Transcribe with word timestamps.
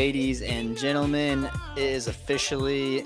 Ladies 0.00 0.40
and 0.40 0.78
gentlemen, 0.78 1.46
it 1.76 1.82
is 1.82 2.06
officially 2.06 3.04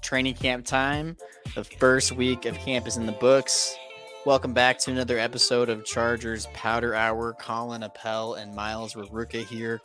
training 0.00 0.32
camp 0.32 0.64
time. 0.64 1.18
The 1.54 1.64
first 1.64 2.12
week 2.12 2.46
of 2.46 2.56
camp 2.56 2.86
is 2.86 2.96
in 2.96 3.04
the 3.04 3.12
books. 3.12 3.76
Welcome 4.24 4.54
back 4.54 4.78
to 4.78 4.90
another 4.90 5.18
episode 5.18 5.68
of 5.68 5.84
Chargers 5.84 6.46
Powder 6.54 6.94
Hour. 6.94 7.34
Colin 7.34 7.82
Appel 7.82 8.36
and 8.36 8.54
Miles 8.54 8.94
Raruka 8.94 9.44
here. 9.44 9.82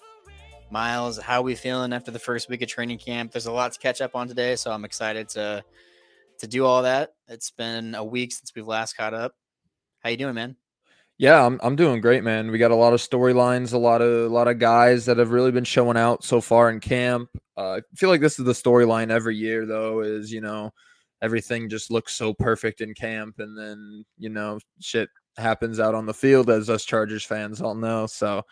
Miles, 0.72 1.18
how 1.18 1.42
are 1.42 1.44
we 1.44 1.56
feeling 1.56 1.92
after 1.92 2.10
the 2.10 2.20
first 2.20 2.48
week 2.48 2.62
of 2.62 2.70
training 2.70 3.00
camp? 3.00 3.34
There's 3.34 3.48
a 3.48 3.52
lot 3.52 3.74
to 3.74 3.80
catch 3.80 4.00
up 4.00 4.16
on 4.16 4.30
today, 4.30 4.56
so 4.56 4.72
I'm 4.72 4.86
excited 4.86 5.28
to 5.30 5.62
to 6.38 6.48
do 6.48 6.64
all 6.66 6.84
that. 6.84 7.16
It's 7.28 7.52
been 7.52 7.96
a 7.96 8.04
week 8.06 8.32
since 8.32 8.54
we've 8.56 8.66
last 8.66 8.96
caught 8.96 9.14
up. 9.14 9.34
How 10.00 10.10
you 10.10 10.16
doing, 10.16 10.36
man? 10.36 10.56
Yeah, 11.20 11.46
I'm 11.46 11.60
I'm 11.62 11.76
doing 11.76 12.00
great, 12.00 12.24
man. 12.24 12.50
We 12.50 12.58
got 12.60 12.72
a 12.72 12.76
lot 12.76 12.94
of 12.94 13.02
storylines, 13.02 13.74
a 13.74 13.78
lot 13.78 14.02
of 14.02 14.32
a 14.32 14.34
lot 14.34 14.48
of 14.48 14.58
guys 14.58 15.06
that 15.06 15.18
have 15.18 15.32
really 15.32 15.52
been 15.52 15.66
showing 15.66 15.98
out 15.98 16.24
so 16.24 16.40
far 16.40 16.70
in 16.70 16.80
camp. 16.80 17.30
Uh, 17.58 17.80
I 17.80 17.82
feel 17.96 18.10
like 18.10 18.22
this 18.22 18.40
is 18.40 18.46
the 18.46 18.54
storyline 18.54 19.12
every 19.12 19.36
year, 19.36 19.66
though. 19.66 20.00
Is 20.00 20.32
you 20.32 20.40
know 20.40 20.72
everything 21.22 21.68
just 21.68 21.92
looks 21.92 22.14
so 22.16 22.34
perfect 22.34 22.80
in 22.80 22.94
camp, 22.94 23.40
and 23.40 23.58
then 23.58 24.06
you 24.18 24.30
know 24.30 24.60
shit 24.80 25.10
happens 25.38 25.78
out 25.82 25.94
on 25.94 26.06
the 26.06 26.14
field, 26.14 26.50
as 26.50 26.70
us 26.70 26.86
Chargers 26.86 27.26
fans 27.26 27.62
all 27.62 27.76
know. 27.76 28.06
So, 28.08 28.44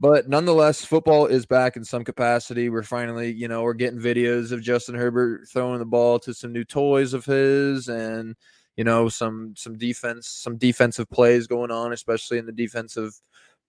but 0.00 0.28
nonetheless, 0.28 0.84
football 0.84 1.26
is 1.26 1.46
back 1.46 1.76
in 1.76 1.84
some 1.84 2.02
capacity. 2.04 2.68
We're 2.68 2.82
finally, 2.82 3.32
you 3.32 3.46
know, 3.46 3.62
we're 3.62 3.74
getting 3.74 4.00
videos 4.00 4.50
of 4.50 4.60
Justin 4.62 4.96
Herbert 4.96 5.48
throwing 5.52 5.78
the 5.78 5.86
ball 5.86 6.18
to 6.20 6.34
some 6.34 6.52
new 6.52 6.64
toys 6.64 7.14
of 7.14 7.24
his, 7.24 7.88
and 7.88 8.34
you 8.78 8.84
know 8.84 9.10
some 9.10 9.54
some 9.58 9.76
defense 9.76 10.28
some 10.28 10.56
defensive 10.56 11.10
plays 11.10 11.46
going 11.46 11.70
on 11.70 11.92
especially 11.92 12.38
in 12.38 12.46
the 12.46 12.52
defensive 12.52 13.12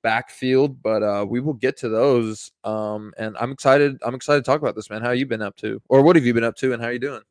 backfield 0.03 0.81
but 0.81 1.03
uh 1.03 1.25
we 1.27 1.41
will 1.41 1.53
get 1.53 1.75
to 1.75 1.89
those 1.89 2.51
um 2.63 3.11
and 3.17 3.35
i'm 3.37 3.51
excited 3.51 3.97
i'm 4.05 4.15
excited 4.15 4.45
to 4.45 4.49
talk 4.49 4.61
about 4.61 4.75
this 4.75 4.89
man 4.89 5.01
how 5.01 5.11
you 5.11 5.25
been 5.25 5.41
up 5.41 5.57
to 5.57 5.81
or 5.89 6.01
what 6.01 6.15
have 6.15 6.25
you 6.25 6.33
been 6.33 6.43
up 6.45 6.55
to 6.55 6.71
and 6.73 6.81
how 6.81 6.89
you 6.89 6.99
doing 6.99 7.21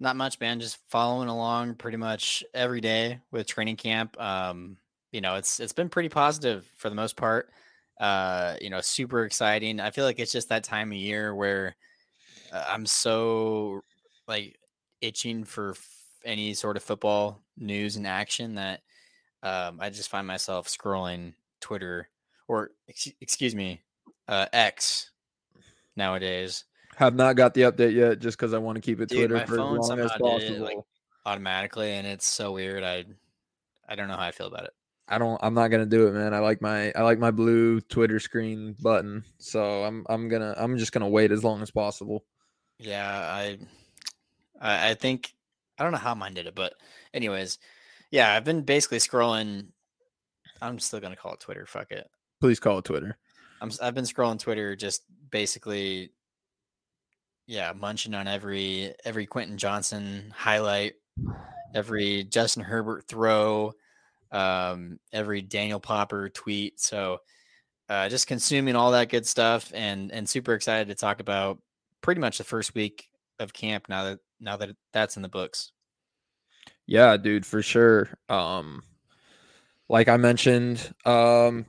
Not 0.00 0.16
much, 0.16 0.40
man. 0.40 0.60
Just 0.60 0.78
following 0.88 1.28
along 1.28 1.74
pretty 1.74 1.98
much 1.98 2.42
every 2.54 2.80
day 2.80 3.20
with 3.30 3.46
training 3.46 3.76
camp. 3.76 4.18
Um, 4.20 4.78
you 5.12 5.20
know, 5.20 5.36
it's 5.36 5.60
it's 5.60 5.74
been 5.74 5.90
pretty 5.90 6.08
positive 6.08 6.66
for 6.76 6.88
the 6.88 6.96
most 6.96 7.16
part. 7.16 7.50
Uh, 8.00 8.56
you 8.62 8.70
know, 8.70 8.80
super 8.80 9.24
exciting. 9.24 9.78
I 9.78 9.90
feel 9.90 10.06
like 10.06 10.18
it's 10.18 10.32
just 10.32 10.48
that 10.48 10.64
time 10.64 10.90
of 10.90 10.96
year 10.96 11.34
where 11.34 11.76
uh, 12.52 12.64
I'm 12.68 12.86
so 12.86 13.82
like 14.26 14.58
itching 15.02 15.44
for 15.44 15.74
any 16.24 16.54
sort 16.54 16.76
of 16.76 16.82
football 16.82 17.42
news 17.56 17.96
and 17.96 18.06
action 18.06 18.54
that 18.56 18.80
um, 19.42 19.78
I 19.80 19.90
just 19.90 20.10
find 20.10 20.26
myself 20.26 20.68
scrolling 20.68 21.34
Twitter 21.60 22.08
or 22.48 22.72
ex- 22.88 23.12
excuse 23.20 23.54
me, 23.54 23.80
uh, 24.28 24.46
X 24.52 25.10
nowadays. 25.96 26.64
have 26.96 27.14
not 27.14 27.36
got 27.36 27.54
the 27.54 27.62
update 27.62 27.94
yet 27.94 28.18
just 28.18 28.38
because 28.38 28.54
i 28.54 28.58
want 28.58 28.76
to 28.76 28.80
keep 28.80 29.00
it 29.00 29.08
Dude, 29.08 29.30
twitter 29.30 29.46
for 29.46 29.54
as 29.54 29.88
long 29.88 29.98
as 30.00 30.10
possible 30.12 30.38
it, 30.38 30.60
like, 30.60 30.78
automatically 31.26 31.92
and 31.92 32.06
it's 32.06 32.26
so 32.26 32.52
weird 32.52 32.82
i 32.82 33.04
i 33.88 33.94
don't 33.94 34.08
know 34.08 34.16
how 34.16 34.22
i 34.22 34.30
feel 34.30 34.46
about 34.46 34.64
it. 34.64 34.72
I 35.08 35.18
don't 35.18 35.38
i'm 35.42 35.54
not 35.54 35.68
gonna 35.68 35.86
do 35.86 36.06
it 36.06 36.12
man. 36.12 36.32
I 36.32 36.38
like 36.38 36.62
my 36.62 36.92
i 36.92 37.02
like 37.02 37.18
my 37.18 37.30
blue 37.30 37.80
twitter 37.80 38.20
screen 38.20 38.76
button 38.80 39.24
so 39.38 39.84
i'm 39.84 40.06
i'm 40.08 40.28
gonna 40.28 40.54
i'm 40.56 40.78
just 40.78 40.92
gonna 40.92 41.08
wait 41.08 41.32
as 41.32 41.44
long 41.44 41.62
as 41.62 41.70
possible. 41.70 42.24
Yeah 42.78 43.08
i, 43.08 43.58
I 44.60 44.94
think 44.94 45.34
i 45.80 45.82
don't 45.82 45.92
know 45.92 45.98
how 45.98 46.14
mine 46.14 46.34
did 46.34 46.46
it 46.46 46.54
but 46.54 46.74
anyways 47.14 47.58
yeah 48.10 48.34
i've 48.34 48.44
been 48.44 48.62
basically 48.62 48.98
scrolling 48.98 49.66
i'm 50.60 50.78
still 50.78 51.00
gonna 51.00 51.16
call 51.16 51.34
it 51.34 51.40
twitter 51.40 51.66
fuck 51.66 51.90
it. 51.90 52.06
Please 52.40 52.60
call 52.60 52.78
it 52.78 52.84
twitter. 52.84 53.16
I'm, 53.60 53.70
i've 53.82 53.94
been 53.94 54.04
scrolling 54.04 54.38
twitter 54.38 54.76
just 54.76 55.02
basically 55.30 56.12
yeah 57.46 57.72
munching 57.74 58.14
on 58.14 58.28
every 58.28 58.94
every 59.04 59.26
quentin 59.26 59.58
johnston 59.58 60.32
highlight 60.36 60.94
every 61.74 62.24
justin 62.24 62.62
herbert 62.62 63.06
throw 63.08 63.72
um 64.32 64.98
every 65.12 65.42
daniel 65.42 65.80
popper 65.80 66.28
tweet 66.28 66.78
so 66.80 67.18
uh, 67.88 68.08
just 68.08 68.28
consuming 68.28 68.76
all 68.76 68.92
that 68.92 69.08
good 69.08 69.26
stuff 69.26 69.72
and 69.74 70.12
and 70.12 70.28
super 70.28 70.54
excited 70.54 70.86
to 70.86 70.94
talk 70.94 71.18
about 71.18 71.58
pretty 72.02 72.20
much 72.20 72.38
the 72.38 72.44
first 72.44 72.72
week 72.72 73.08
of 73.40 73.52
camp 73.52 73.86
now 73.88 74.04
that 74.04 74.20
now 74.40 74.56
that 74.56 74.70
that's 74.92 75.16
in 75.16 75.22
the 75.22 75.28
books 75.28 75.72
Yeah, 76.86 77.16
dude, 77.16 77.46
for 77.46 77.62
sure. 77.62 78.10
Um 78.28 78.82
like 79.88 80.08
I 80.08 80.16
mentioned, 80.16 80.92
um 81.04 81.66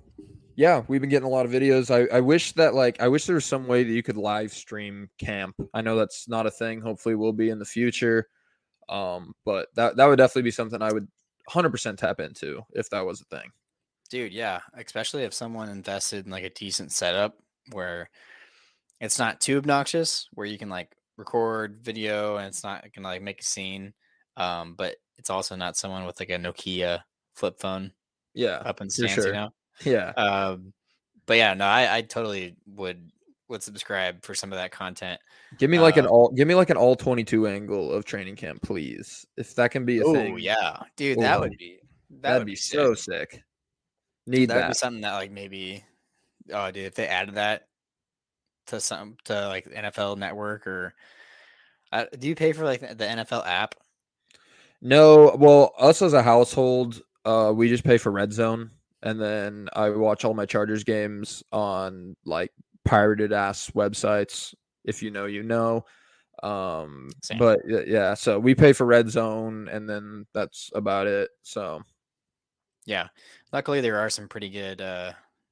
yeah, 0.55 0.83
we've 0.87 1.01
been 1.01 1.09
getting 1.09 1.27
a 1.27 1.29
lot 1.31 1.45
of 1.45 1.51
videos. 1.51 1.89
I, 1.89 2.15
I 2.15 2.19
wish 2.21 2.51
that 2.53 2.73
like 2.75 3.01
I 3.01 3.07
wish 3.07 3.25
there 3.25 3.35
was 3.35 3.45
some 3.45 3.67
way 3.67 3.83
that 3.83 3.91
you 3.91 4.03
could 4.03 4.17
live 4.17 4.51
stream 4.53 5.09
camp. 5.17 5.55
I 5.73 5.81
know 5.81 5.95
that's 5.95 6.27
not 6.27 6.45
a 6.45 6.51
thing. 6.51 6.81
Hopefully 6.81 7.15
will 7.15 7.33
be 7.33 7.49
in 7.49 7.59
the 7.59 7.65
future. 7.65 8.27
Um, 8.89 9.33
but 9.45 9.69
that 9.75 9.95
that 9.97 10.05
would 10.07 10.17
definitely 10.17 10.43
be 10.43 10.51
something 10.51 10.81
I 10.81 10.91
would 10.91 11.07
100% 11.49 11.97
tap 11.97 12.19
into 12.19 12.61
if 12.73 12.89
that 12.91 13.05
was 13.05 13.21
a 13.21 13.25
thing. 13.25 13.51
dude 14.09 14.33
yeah 14.33 14.59
especially 14.73 15.23
if 15.23 15.33
someone 15.33 15.69
invested 15.69 16.25
in 16.25 16.31
like 16.31 16.43
a 16.43 16.49
decent 16.49 16.91
setup 16.91 17.37
where 17.71 18.09
it's 18.99 19.17
not 19.19 19.39
too 19.41 19.57
obnoxious 19.57 20.27
where 20.33 20.45
you 20.45 20.57
can 20.57 20.69
like 20.69 20.95
record 21.21 21.79
video 21.83 22.37
and 22.37 22.47
it's 22.47 22.63
not 22.63 22.83
gonna 22.93 23.07
like 23.07 23.21
make 23.21 23.39
a 23.41 23.43
scene 23.45 23.93
um 24.37 24.75
but 24.77 24.95
it's 25.17 25.29
also 25.29 25.55
not 25.55 25.77
someone 25.77 26.05
with 26.05 26.19
like 26.19 26.29
a 26.31 26.37
nokia 26.37 26.99
flip 27.35 27.59
phone 27.59 27.91
Yeah. 28.33 28.57
up 28.57 28.81
in 28.81 28.89
stance 28.89 29.13
sure. 29.13 29.27
you 29.27 29.33
know 29.33 29.49
Yeah. 29.85 30.09
um 30.17 30.73
but 31.27 31.37
yeah 31.37 31.53
no 31.53 31.65
i 31.65 31.97
i 31.97 32.01
totally 32.01 32.55
would 32.65 33.11
would 33.49 33.61
subscribe 33.61 34.23
for 34.23 34.33
some 34.33 34.51
of 34.51 34.57
that 34.57 34.71
content 34.71 35.19
Give 35.59 35.69
me 35.69 35.77
like 35.79 35.97
an 35.97 36.05
uh, 36.05 36.09
all 36.09 36.29
give 36.31 36.47
me 36.47 36.55
like 36.55 36.69
an 36.69 36.77
all 36.77 36.95
22 36.95 37.47
angle 37.47 37.91
of 37.91 38.05
training 38.05 38.37
camp, 38.37 38.61
please. 38.61 39.25
If 39.35 39.53
that 39.55 39.71
can 39.71 39.83
be 39.85 39.99
a 39.99 40.03
thing. 40.03 40.09
oh 40.09 40.13
thing. 40.35 40.39
yeah 40.39 40.77
dude 40.95 41.19
that 41.19 41.37
Ooh, 41.37 41.41
would 41.41 41.57
be 41.57 41.79
that 42.09 42.21
that'd 42.21 42.39
would 42.41 42.45
be, 42.45 42.53
be 42.53 42.55
so 42.55 42.93
sick. 42.95 43.31
sick. 43.31 43.43
Need 44.27 44.49
that 44.49 44.67
that. 44.67 44.77
something 44.77 45.01
that 45.01 45.13
like 45.15 45.31
maybe 45.31 45.83
oh 46.53 46.71
dude 46.71 46.85
if 46.85 46.95
they 46.95 47.07
added 47.07 47.35
that 47.35 47.63
to 48.67 48.79
some 48.79 49.17
to 49.25 49.47
like 49.47 49.65
NFL 49.69 50.17
network 50.17 50.67
or 50.67 50.93
uh, 51.91 52.05
do 52.17 52.27
you 52.27 52.35
pay 52.35 52.53
for 52.53 52.63
like 52.63 52.81
the 52.81 53.05
NFL 53.05 53.45
app 53.45 53.75
No, 54.81 55.35
well, 55.37 55.73
us 55.77 56.01
as 56.01 56.13
a 56.13 56.23
household, 56.23 57.01
uh, 57.25 57.51
we 57.55 57.67
just 57.67 57.83
pay 57.83 57.97
for 57.97 58.11
Red 58.11 58.33
Zone, 58.33 58.71
and 59.03 59.19
then 59.21 59.67
I 59.73 59.89
watch 59.89 60.25
all 60.25 60.33
my 60.33 60.45
Chargers 60.45 60.83
games 60.83 61.43
on 61.51 62.15
like 62.25 62.51
pirated 62.85 63.33
ass 63.33 63.71
websites. 63.75 64.55
If 64.83 65.03
you 65.03 65.11
know, 65.11 65.25
you 65.25 65.43
know. 65.43 65.85
Um, 66.41 67.09
Same. 67.21 67.37
but 67.37 67.59
yeah, 67.67 68.15
so 68.15 68.39
we 68.39 68.55
pay 68.55 68.73
for 68.73 68.85
Red 68.85 69.09
Zone, 69.09 69.67
and 69.67 69.87
then 69.87 70.25
that's 70.33 70.71
about 70.73 71.05
it. 71.05 71.29
So 71.43 71.83
yeah 72.85 73.07
luckily 73.53 73.81
there 73.81 73.99
are 73.99 74.09
some 74.09 74.27
pretty 74.27 74.49
good 74.49 74.81
uh 74.81 75.11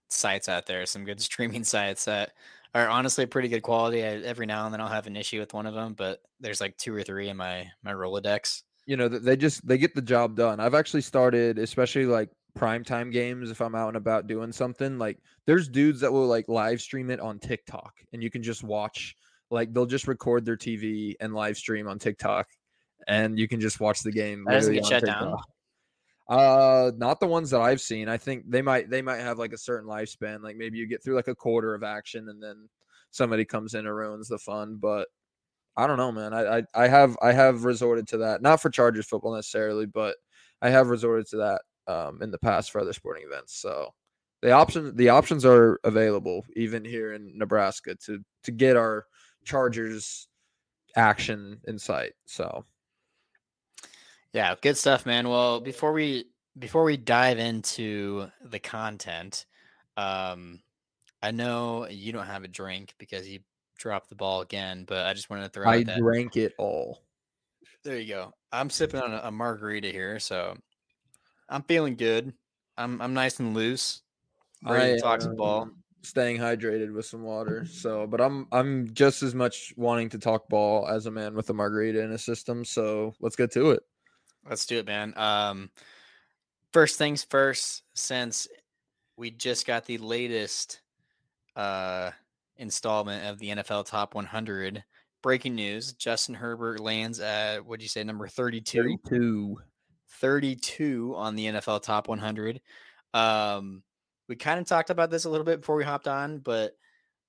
sites 0.10 0.50
out 0.50 0.66
there 0.66 0.86
some 0.86 1.06
good 1.06 1.22
streaming 1.30 1.64
sites 1.64 2.06
that 2.06 2.32
are 2.76 2.88
honestly 2.88 3.26
pretty 3.26 3.48
good 3.48 3.62
quality 3.62 4.04
I, 4.04 4.18
every 4.22 4.46
now 4.46 4.66
and 4.66 4.74
then 4.74 4.82
i'll 4.82 4.88
have 4.88 5.08
an 5.08 5.16
issue 5.16 5.40
with 5.40 5.54
one 5.54 5.66
of 5.66 5.74
them 5.74 5.94
but 5.94 6.22
there's 6.40 6.62
like 6.62 6.78
two 6.78 6.94
or 6.94 7.04
three 7.04 7.30
in 7.30 7.38
my 7.38 7.68
my 7.84 7.92
rolodex 7.92 8.64
you 8.90 8.98
know 8.98 9.08
they 9.08 9.38
just 9.38 9.68
they 9.68 9.78
get 9.78 9.94
the 9.94 10.02
job 10.02 10.36
done. 10.36 10.60
I've 10.60 10.74
actually 10.74 11.02
started, 11.02 11.60
especially 11.60 12.08
like 12.08 12.32
primetime 12.58 13.12
games. 13.12 13.52
If 13.52 13.62
I'm 13.62 13.76
out 13.76 13.90
and 13.90 13.98
about 13.98 14.26
doing 14.26 14.52
something, 14.52 14.98
like 14.98 15.20
there's 15.46 15.70
dudes 15.70 16.00
that 16.00 16.12
will 16.12 16.26
like 16.26 16.50
live 16.50 16.82
stream 16.82 17.12
it 17.12 17.20
on 17.20 17.38
TikTok, 17.38 17.94
and 18.14 18.24
you 18.24 18.32
can 18.32 18.42
just 18.42 18.64
watch. 18.64 19.16
Like 19.52 19.76
they'll 19.76 19.86
just 19.86 20.08
record 20.08 20.44
their 20.44 20.58
TV 20.58 21.14
and 21.20 21.36
live 21.36 21.56
stream 21.56 21.88
on 21.88 22.00
TikTok, 22.00 22.48
and 23.08 23.38
you 23.38 23.48
can 23.48 23.60
just 23.60 23.80
watch 23.80 24.02
the 24.02 24.12
game. 24.12 24.44
That 24.48 24.54
doesn't 24.54 24.74
get 24.74 24.88
shut 24.88 25.06
down? 25.06 25.38
Uh, 26.30 26.92
not 26.96 27.20
the 27.20 27.28
ones 27.28 27.50
that 27.50 27.62
I've 27.62 27.82
seen. 27.82 28.08
I 28.08 28.18
think 28.18 28.50
they 28.50 28.62
might 28.62 28.90
they 28.90 29.02
might 29.02 29.20
have 29.22 29.40
like 29.40 29.52
a 29.52 29.58
certain 29.58 29.90
lifespan. 29.90 30.44
Like 30.44 30.58
maybe 30.58 30.78
you 30.78 30.88
get 30.88 31.04
through 31.04 31.16
like 31.16 31.28
a 31.28 31.36
quarter 31.36 31.74
of 31.74 31.84
action, 31.84 32.30
and 32.30 32.42
then 32.42 32.70
somebody 33.10 33.46
comes 33.46 33.74
in 33.74 33.88
and 33.88 33.96
ruins 33.96 34.28
the 34.28 34.38
fun. 34.38 34.78
But 34.80 35.08
I 35.76 35.88
don't 35.88 35.98
know, 35.98 36.12
man. 36.12 36.34
I, 36.34 36.60
I 36.60 36.64
I 36.76 36.88
have 36.88 37.18
I 37.22 37.32
have 37.34 37.66
resorted 37.66 38.08
to 38.10 38.18
that, 38.20 38.44
not 38.44 38.62
for 38.62 38.70
Chargers 38.70 39.08
football 39.08 39.36
necessarily, 39.36 39.88
but 39.88 40.18
I 40.62 40.70
have 40.70 40.90
resorted 40.90 41.28
to 41.30 41.38
that 41.38 41.62
um, 41.92 42.22
in 42.22 42.30
the 42.30 42.38
past 42.38 42.72
for 42.72 42.80
other 42.80 42.94
sporting 42.94 43.26
events. 43.26 43.60
So 43.60 43.90
the 44.44 44.52
option 44.52 44.96
the 44.96 45.10
options 45.10 45.46
are 45.46 45.80
available 45.84 46.46
even 46.56 46.86
here 46.86 47.14
in 47.14 47.38
Nebraska 47.38 47.96
to 48.06 48.20
to 48.44 48.52
get 48.52 48.78
our 48.78 49.06
Chargers 49.46 50.28
action 50.96 51.60
in 51.68 51.80
sight. 51.80 52.14
So 52.26 52.66
Yeah, 54.34 54.56
good 54.62 54.78
stuff, 54.78 55.06
man. 55.06 55.28
Well, 55.28 55.60
before 55.60 55.92
we 55.92 56.26
before 56.58 56.84
we 56.84 56.98
dive 56.98 57.40
into 57.40 58.28
the 58.44 58.60
content, 58.60 59.46
um, 59.98 60.62
I 61.22 61.32
know 61.32 61.88
you 61.90 62.12
don't 62.12 62.28
have 62.28 62.44
a 62.44 62.48
drink 62.48 62.94
because 63.00 63.28
you 63.28 63.40
dropped 63.78 64.10
the 64.10 64.16
ball 64.16 64.42
again, 64.42 64.86
but 64.88 65.06
I 65.06 65.14
just 65.14 65.30
wanted 65.30 65.44
to 65.44 65.50
throw 65.50 65.68
out 65.68 65.76
I 65.76 65.84
that. 65.84 66.00
drank 66.00 66.38
it 66.38 66.54
all. 66.58 67.04
There 67.84 67.98
you 67.98 68.08
go. 68.14 68.34
I'm 68.52 68.70
sipping 68.70 69.02
on 69.02 69.14
a, 69.14 69.22
a 69.26 69.32
margarita 69.32 69.90
here, 69.90 70.20
so 70.20 70.56
I'm 71.48 71.64
feeling 71.64 71.96
good. 71.96 72.34
I'm 72.78 73.02
I'm 73.02 73.14
nice 73.14 73.40
and 73.40 73.56
loose. 73.56 74.02
ready 74.64 74.94
I 74.94 74.96
to 74.96 75.02
talk 75.02 75.22
some 75.22 75.36
ball. 75.36 75.70
Staying 76.02 76.38
hydrated 76.38 76.94
with 76.94 77.06
some 77.06 77.24
water. 77.24 77.66
So, 77.66 78.08
but 78.08 78.22
I'm 78.22 78.48
I'm 78.52 78.94
just 78.94 79.24
as 79.24 79.34
much 79.34 79.74
wanting 79.76 80.10
to 80.10 80.20
talk 80.20 80.48
ball 80.50 80.88
as 80.88 81.08
a 81.08 81.12
man 81.12 81.36
with 81.36 81.50
a 81.50 81.54
margarita 81.54 82.02
in 82.02 82.12
his 82.12 82.24
system. 82.24 82.64
So 82.64 83.16
let's 83.20 83.36
get 83.36 83.52
to 83.54 83.72
it. 83.72 83.84
Let's 84.48 84.66
do 84.66 84.78
it, 84.80 84.86
man. 84.86 85.14
Um, 85.18 85.70
first 86.74 86.98
things 86.98 87.24
first, 87.24 87.84
since 87.94 88.48
we 89.18 89.32
just 89.32 89.66
got 89.66 89.86
the 89.86 89.98
latest 89.98 90.82
uh, 91.56 92.12
installment 92.58 93.26
of 93.26 93.40
the 93.40 93.50
NFL 93.50 93.86
Top 93.86 94.16
100, 94.16 94.84
breaking 95.22 95.56
news: 95.56 95.94
Justin 95.94 96.36
Herbert 96.36 96.80
lands 96.80 97.20
at 97.20 97.66
what 97.66 97.80
do 97.80 97.84
you 97.84 97.90
say, 97.90 98.04
number 98.04 98.28
32? 98.28 98.82
32. 98.82 99.58
32 100.12 101.14
on 101.16 101.36
the 101.36 101.46
NFL 101.46 101.82
Top 101.82 102.08
100. 102.08 102.62
Um, 103.14 103.84
we 104.28 104.36
kind 104.36 104.60
of 104.60 104.68
talked 104.68 104.90
about 104.90 105.10
this 105.10 105.26
a 105.26 105.30
little 105.30 105.46
bit 105.46 105.62
before 105.62 105.76
we 105.76 105.84
hopped 105.84 106.08
on, 106.08 106.40
but 106.40 106.76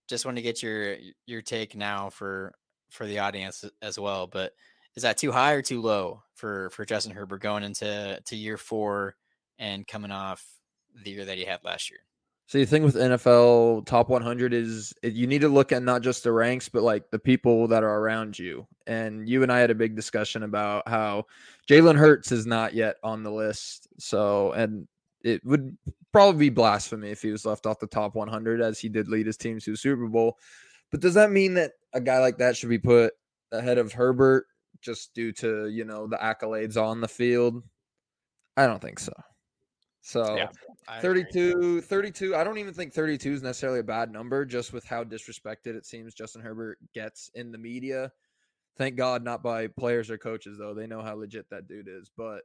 just 0.08 0.24
want 0.24 0.36
to 0.36 0.42
get 0.42 0.62
your 0.62 0.96
your 1.26 1.40
take 1.40 1.74
now 1.76 2.10
for 2.10 2.52
for 2.90 3.06
the 3.06 3.20
audience 3.20 3.64
as 3.80 3.98
well. 3.98 4.26
But 4.26 4.52
is 5.00 5.02
that 5.04 5.16
too 5.16 5.32
high 5.32 5.52
or 5.52 5.62
too 5.62 5.80
low 5.80 6.22
for 6.34 6.68
for 6.70 6.84
Justin 6.84 7.14
Herbert 7.14 7.40
going 7.40 7.62
into 7.62 8.20
to 8.22 8.36
year 8.36 8.58
four 8.58 9.16
and 9.58 9.86
coming 9.86 10.10
off 10.10 10.44
the 11.02 11.10
year 11.10 11.24
that 11.24 11.38
he 11.38 11.44
had 11.46 11.64
last 11.64 11.90
year? 11.90 12.00
So 12.44 12.58
the 12.58 12.66
thing 12.66 12.82
with 12.82 12.96
NFL 12.96 13.86
top 13.86 14.10
100 14.10 14.52
is 14.52 14.92
you 15.02 15.26
need 15.26 15.40
to 15.40 15.48
look 15.48 15.72
at 15.72 15.82
not 15.82 16.02
just 16.02 16.22
the 16.22 16.32
ranks, 16.32 16.68
but 16.68 16.82
like 16.82 17.10
the 17.10 17.18
people 17.18 17.66
that 17.68 17.82
are 17.82 17.98
around 17.98 18.38
you. 18.38 18.66
And 18.86 19.26
you 19.26 19.42
and 19.42 19.50
I 19.50 19.58
had 19.58 19.70
a 19.70 19.74
big 19.74 19.96
discussion 19.96 20.42
about 20.42 20.86
how 20.86 21.24
Jalen 21.66 21.96
Hurts 21.96 22.30
is 22.30 22.44
not 22.44 22.74
yet 22.74 22.96
on 23.02 23.22
the 23.22 23.30
list. 23.30 23.88
So, 23.98 24.52
and 24.52 24.86
it 25.24 25.42
would 25.46 25.78
probably 26.12 26.50
be 26.50 26.50
blasphemy 26.50 27.08
if 27.08 27.22
he 27.22 27.30
was 27.30 27.46
left 27.46 27.64
off 27.64 27.78
the 27.78 27.86
top 27.86 28.14
100 28.14 28.60
as 28.60 28.78
he 28.78 28.90
did 28.90 29.08
lead 29.08 29.26
his 29.26 29.38
team 29.38 29.60
to 29.60 29.72
a 29.72 29.76
Super 29.76 30.08
Bowl. 30.08 30.36
But 30.90 31.00
does 31.00 31.14
that 31.14 31.30
mean 31.30 31.54
that 31.54 31.72
a 31.94 32.02
guy 32.02 32.18
like 32.18 32.36
that 32.36 32.54
should 32.54 32.68
be 32.68 32.78
put 32.78 33.14
ahead 33.50 33.78
of 33.78 33.92
Herbert 33.92 34.46
just 34.80 35.14
due 35.14 35.32
to, 35.32 35.68
you 35.68 35.84
know, 35.84 36.06
the 36.06 36.16
accolades 36.16 36.76
on 36.80 37.00
the 37.00 37.08
field? 37.08 37.62
I 38.56 38.66
don't 38.66 38.80
think 38.80 38.98
so. 38.98 39.12
So, 40.02 40.36
Yeah, 40.36 40.48
I 40.88 40.98
agree. 40.98 41.24
32 41.24 41.80
32 41.82 42.34
i 42.34 42.42
don't 42.42 42.58
even 42.58 42.72
think 42.72 42.92
32 42.92 43.32
is 43.32 43.42
necessarily 43.42 43.80
a 43.80 43.84
bad 43.84 44.10
number 44.10 44.44
just 44.44 44.72
with 44.72 44.84
how 44.84 45.04
disrespected 45.04 45.74
it 45.76 45.84
seems 45.86 46.14
justin 46.14 46.42
herbert 46.42 46.78
gets 46.94 47.30
in 47.34 47.52
the 47.52 47.58
media 47.58 48.10
thank 48.76 48.96
god 48.96 49.22
not 49.22 49.42
by 49.42 49.66
players 49.66 50.10
or 50.10 50.18
coaches 50.18 50.58
though 50.58 50.74
they 50.74 50.86
know 50.86 51.02
how 51.02 51.14
legit 51.14 51.48
that 51.50 51.68
dude 51.68 51.86
is 51.86 52.10
but 52.16 52.42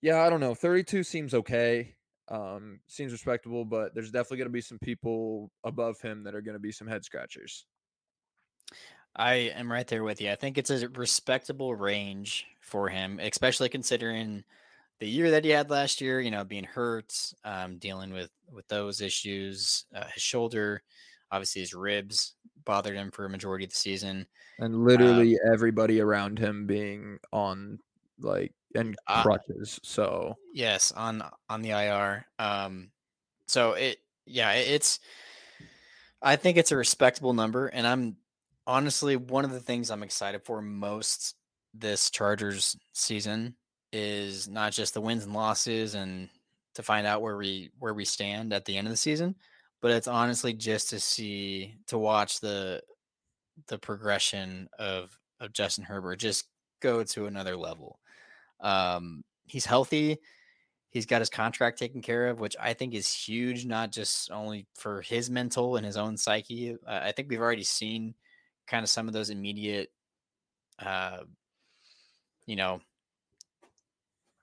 yeah 0.00 0.22
i 0.22 0.30
don't 0.30 0.40
know 0.40 0.54
32 0.54 1.02
seems 1.02 1.34
okay 1.34 1.94
um 2.28 2.80
seems 2.86 3.12
respectable 3.12 3.64
but 3.64 3.94
there's 3.94 4.10
definitely 4.10 4.38
going 4.38 4.48
to 4.48 4.52
be 4.52 4.60
some 4.60 4.78
people 4.78 5.50
above 5.64 6.00
him 6.00 6.22
that 6.22 6.34
are 6.34 6.42
going 6.42 6.54
to 6.54 6.60
be 6.60 6.72
some 6.72 6.86
head 6.86 7.04
scratchers 7.04 7.66
I 9.16 9.34
am 9.34 9.70
right 9.70 9.86
there 9.86 10.02
with 10.04 10.20
you. 10.20 10.30
I 10.30 10.36
think 10.36 10.58
it's 10.58 10.70
a 10.70 10.88
respectable 10.88 11.74
range 11.74 12.46
for 12.60 12.88
him, 12.88 13.20
especially 13.20 13.68
considering 13.68 14.44
the 14.98 15.08
year 15.08 15.30
that 15.32 15.44
he 15.44 15.50
had 15.50 15.70
last 15.70 16.00
year. 16.00 16.20
You 16.20 16.30
know, 16.30 16.44
being 16.44 16.64
hurt, 16.64 17.32
um, 17.44 17.78
dealing 17.78 18.12
with 18.12 18.30
with 18.50 18.66
those 18.68 19.00
issues, 19.00 19.84
uh, 19.94 20.06
his 20.12 20.22
shoulder, 20.22 20.82
obviously 21.30 21.60
his 21.62 21.74
ribs 21.74 22.34
bothered 22.64 22.96
him 22.96 23.10
for 23.10 23.24
a 23.26 23.30
majority 23.30 23.64
of 23.64 23.70
the 23.70 23.76
season. 23.76 24.26
and 24.60 24.84
literally 24.84 25.36
everybody 25.52 26.00
around 26.00 26.38
him 26.38 26.66
being 26.66 27.18
on 27.32 27.78
like 28.20 28.52
and 28.74 28.96
Uh, 29.06 29.22
crutches 29.22 29.78
so 29.82 30.34
Yes, 30.52 30.92
on 30.92 31.22
on 31.48 31.62
the 31.62 31.70
IR. 31.70 32.26
Um, 32.38 32.90
so 33.46 33.72
it, 33.72 33.98
yeah, 34.26 34.52
it- 34.52 34.68
it's. 34.68 35.00
I 36.22 36.36
think 36.36 36.56
it's 36.56 36.72
a 36.72 36.76
respectable 36.76 37.34
number, 37.34 37.66
and 37.68 37.86
I'm 37.86 38.16
honestly 38.66 39.16
one 39.16 39.44
of 39.44 39.52
the 39.52 39.60
things 39.60 39.90
I'm 39.90 40.02
excited 40.02 40.42
for 40.44 40.62
most 40.62 41.34
this 41.72 42.10
Chargers 42.10 42.76
season 42.92 43.56
is 43.92 44.48
not 44.48 44.72
just 44.72 44.94
the 44.94 45.00
wins 45.00 45.24
and 45.24 45.34
losses 45.34 45.94
and 45.94 46.28
to 46.74 46.82
find 46.82 47.06
out 47.06 47.22
where 47.22 47.36
we 47.36 47.70
where 47.78 47.94
we 47.94 48.04
stand 48.04 48.52
at 48.52 48.64
the 48.64 48.76
end 48.76 48.86
of 48.86 48.92
the 48.92 48.96
season, 48.96 49.36
but 49.80 49.90
it's 49.90 50.08
honestly 50.08 50.52
just 50.52 50.90
to 50.90 51.00
see 51.00 51.76
to 51.86 51.98
watch 51.98 52.40
the 52.40 52.82
the 53.68 53.78
progression 53.78 54.68
of 54.78 55.16
of 55.40 55.52
Justin 55.52 55.84
Herbert 55.84 56.16
just 56.16 56.46
go 56.80 57.04
to 57.04 57.26
another 57.26 57.56
level. 57.56 58.00
Um, 58.60 59.24
he's 59.46 59.66
healthy. 59.66 60.18
He's 60.90 61.06
got 61.06 61.20
his 61.20 61.30
contract 61.30 61.78
taken 61.78 62.02
care 62.02 62.28
of, 62.28 62.38
which 62.38 62.56
I 62.60 62.72
think 62.72 62.94
is 62.94 63.12
huge, 63.12 63.66
not 63.66 63.90
just 63.90 64.30
only 64.30 64.66
for 64.74 65.02
his 65.02 65.28
mental 65.28 65.76
and 65.76 65.84
his 65.84 65.96
own 65.96 66.16
psyche. 66.16 66.76
I 66.86 67.10
think 67.10 67.28
we've 67.28 67.40
already 67.40 67.64
seen 67.64 68.14
kind 68.66 68.82
of 68.82 68.88
some 68.88 69.06
of 69.08 69.14
those 69.14 69.30
immediate, 69.30 69.90
uh, 70.78 71.18
you 72.46 72.56
know, 72.56 72.80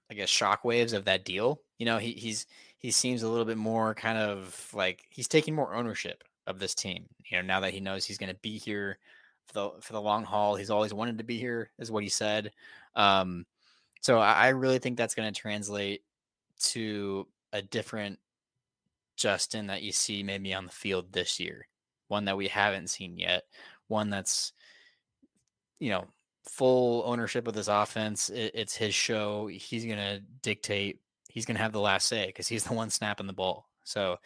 I 0.09 0.13
guess 0.13 0.29
shockwaves 0.29 0.94
of 0.94 1.06
that 1.06 1.25
deal. 1.25 1.62
You 1.77 1.85
know, 1.85 1.97
he 1.97 2.12
he's 2.12 2.45
he 2.77 2.91
seems 2.91 3.23
a 3.23 3.29
little 3.29 3.45
bit 3.45 3.57
more 3.57 3.94
kind 3.94 4.18
of 4.18 4.69
like 4.73 5.06
he's 5.09 5.28
taking 5.28 5.56
more 5.56 5.73
ownership 5.75 6.23
of 6.47 6.59
this 6.59 6.75
team. 6.75 7.06
You 7.30 7.37
know, 7.37 7.44
now 7.44 7.59
that 7.61 7.73
he 7.73 7.80
knows 7.80 8.06
he's 8.06 8.18
going 8.18 8.33
to 8.33 8.40
be 8.42 8.57
here 8.57 8.97
for 9.47 9.54
the 9.54 9.71
for 9.81 9.94
the 9.94 10.01
long 10.01 10.23
haul. 10.23 10.56
He's 10.56 10.69
always 10.69 10.94
wanted 10.94 11.18
to 11.19 11.23
be 11.23 11.37
here, 11.37 11.71
is 11.80 11.92
what 11.92 12.04
he 12.04 12.09
said. 12.09 12.51
Um, 12.95 13.45
so 14.01 14.19
I, 14.19 14.33
I 14.33 14.47
really 14.49 14.80
think 14.80 14.97
that's 14.97 15.16
going 15.16 15.31
to 15.31 15.40
translate 15.40 16.04
to 16.63 17.28
a 17.54 17.61
different 17.61 18.19
Justin 19.16 19.68
that 19.68 19.83
you 19.83 19.92
see 19.92 20.23
maybe 20.23 20.54
on 20.54 20.66
the 20.66 20.71
field 20.71 21.11
this 21.11 21.40
year, 21.40 21.68
one 22.07 22.25
that 22.25 22.37
we 22.37 22.47
haven't 22.47 22.90
seen 22.90 23.18
yet, 23.18 23.44
one 23.92 24.10
that's 24.10 24.54
you 25.80 25.90
know 25.90 26.06
full 26.50 27.04
ownership 27.06 27.48
of 27.48 27.54
this 27.54 27.68
offense. 27.68 28.30
It, 28.30 28.52
it's 28.56 28.76
his 28.76 28.95
show. 28.95 29.48
He's 29.48 29.86
to 29.98 30.21
dictate. 30.42 31.00
He's 31.30 31.45
to 31.57 31.62
have 31.64 31.74
the 31.74 31.80
last 31.80 32.07
say 32.07 32.28
because 32.28 32.48
he's 32.48 32.64
the 32.66 32.74
one 32.74 32.90
snapping 32.90 33.28
the 33.28 33.33
ball. 33.33 33.69
So 33.83 34.18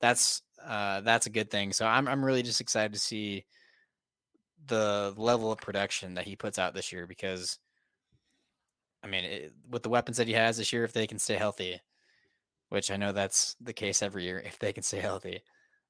that's 0.00 0.42
uh, 0.64 1.00
that's 1.00 1.26
a 1.26 1.30
good 1.30 1.50
thing. 1.50 1.72
So 1.72 1.86
I'm 1.86 2.06
I'm 2.08 2.24
really 2.24 2.42
just 2.42 2.60
excited 2.60 2.92
to 2.92 2.98
see 2.98 3.46
the 4.66 5.12
level 5.16 5.50
of 5.50 5.58
production 5.58 6.14
that 6.14 6.26
he 6.26 6.36
puts 6.36 6.58
out 6.58 6.74
this 6.74 6.92
year 6.92 7.06
because 7.06 7.58
I 9.02 9.08
mean, 9.08 9.24
it, 9.24 9.52
with 9.68 9.82
the 9.82 9.88
weapons 9.88 10.18
that 10.18 10.28
he 10.28 10.34
has 10.34 10.56
this 10.56 10.72
year, 10.72 10.84
if 10.84 10.92
they 10.92 11.06
can 11.06 11.18
stay 11.18 11.34
healthy, 11.34 11.80
which 12.68 12.90
I 12.90 12.96
know 12.96 13.12
that's 13.12 13.56
the 13.60 13.72
case 13.72 14.02
every 14.02 14.24
year, 14.24 14.38
if 14.38 14.58
they 14.58 14.72
can 14.72 14.84
stay 14.84 15.00
healthy, 15.00 15.42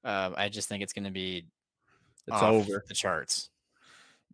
um, 0.05 0.35
I 0.37 0.49
just 0.49 0.69
think 0.69 0.83
it's 0.83 0.95
going 0.95 1.05
to 1.05 1.11
be 1.11 1.47
it's 2.26 2.43
over 2.43 2.83
the 2.87 2.95
charts. 2.95 3.50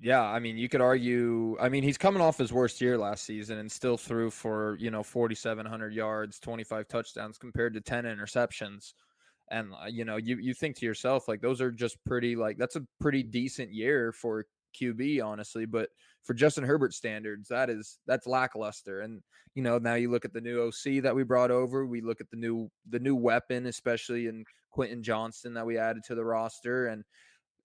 Yeah, 0.01 0.23
I 0.23 0.39
mean, 0.39 0.57
you 0.57 0.69
could 0.69 0.81
argue. 0.81 1.57
I 1.61 1.69
mean, 1.69 1.83
he's 1.83 1.99
coming 1.99 2.23
off 2.23 2.39
his 2.39 2.53
worst 2.53 2.81
year 2.81 2.97
last 2.97 3.25
season 3.25 3.59
and 3.59 3.71
still 3.71 3.97
threw 3.97 4.31
for 4.31 4.77
you 4.79 4.91
know 4.91 5.03
4,700 5.03 5.93
yards, 5.93 6.39
25 6.39 6.87
touchdowns 6.87 7.37
compared 7.37 7.75
to 7.75 7.81
10 7.81 8.05
interceptions. 8.05 8.93
And 9.51 9.73
uh, 9.73 9.87
you 9.87 10.05
know, 10.05 10.17
you 10.17 10.39
you 10.39 10.55
think 10.55 10.77
to 10.77 10.87
yourself 10.87 11.27
like 11.27 11.41
those 11.41 11.61
are 11.61 11.73
just 11.73 11.97
pretty 12.05 12.37
like 12.37 12.59
that's 12.59 12.77
a 12.77 12.87
pretty 13.01 13.23
decent 13.25 13.73
year 13.73 14.13
for 14.13 14.45
QB, 14.81 15.25
honestly. 15.25 15.67
But 15.67 15.89
for 16.23 16.35
Justin 16.35 16.65
Herbert 16.65 16.95
standards, 16.95 17.49
that 17.49 17.69
is 17.69 17.99
that's 18.07 18.27
lackluster. 18.27 19.01
And 19.01 19.21
you 19.55 19.63
know, 19.63 19.79
now 19.79 19.95
you 19.95 20.11
look 20.11 20.25
at 20.25 20.33
the 20.33 20.41
new 20.41 20.63
OC 20.63 21.03
that 21.03 21.17
we 21.17 21.25
brought 21.25 21.51
over. 21.51 21.87
We 21.87 22.03
look 22.03 22.21
at 22.21 22.31
the 22.31 22.37
new 22.37 22.71
the 22.89 23.01
new 23.01 23.17
weapon, 23.17 23.67
especially 23.67 24.27
in 24.29 24.45
Quentin 24.71 25.03
Johnston 25.03 25.55
that 25.55 25.67
we 25.67 25.79
added 25.79 26.05
to 26.05 26.15
the 26.15 26.25
roster, 26.25 26.87
and 26.87 27.03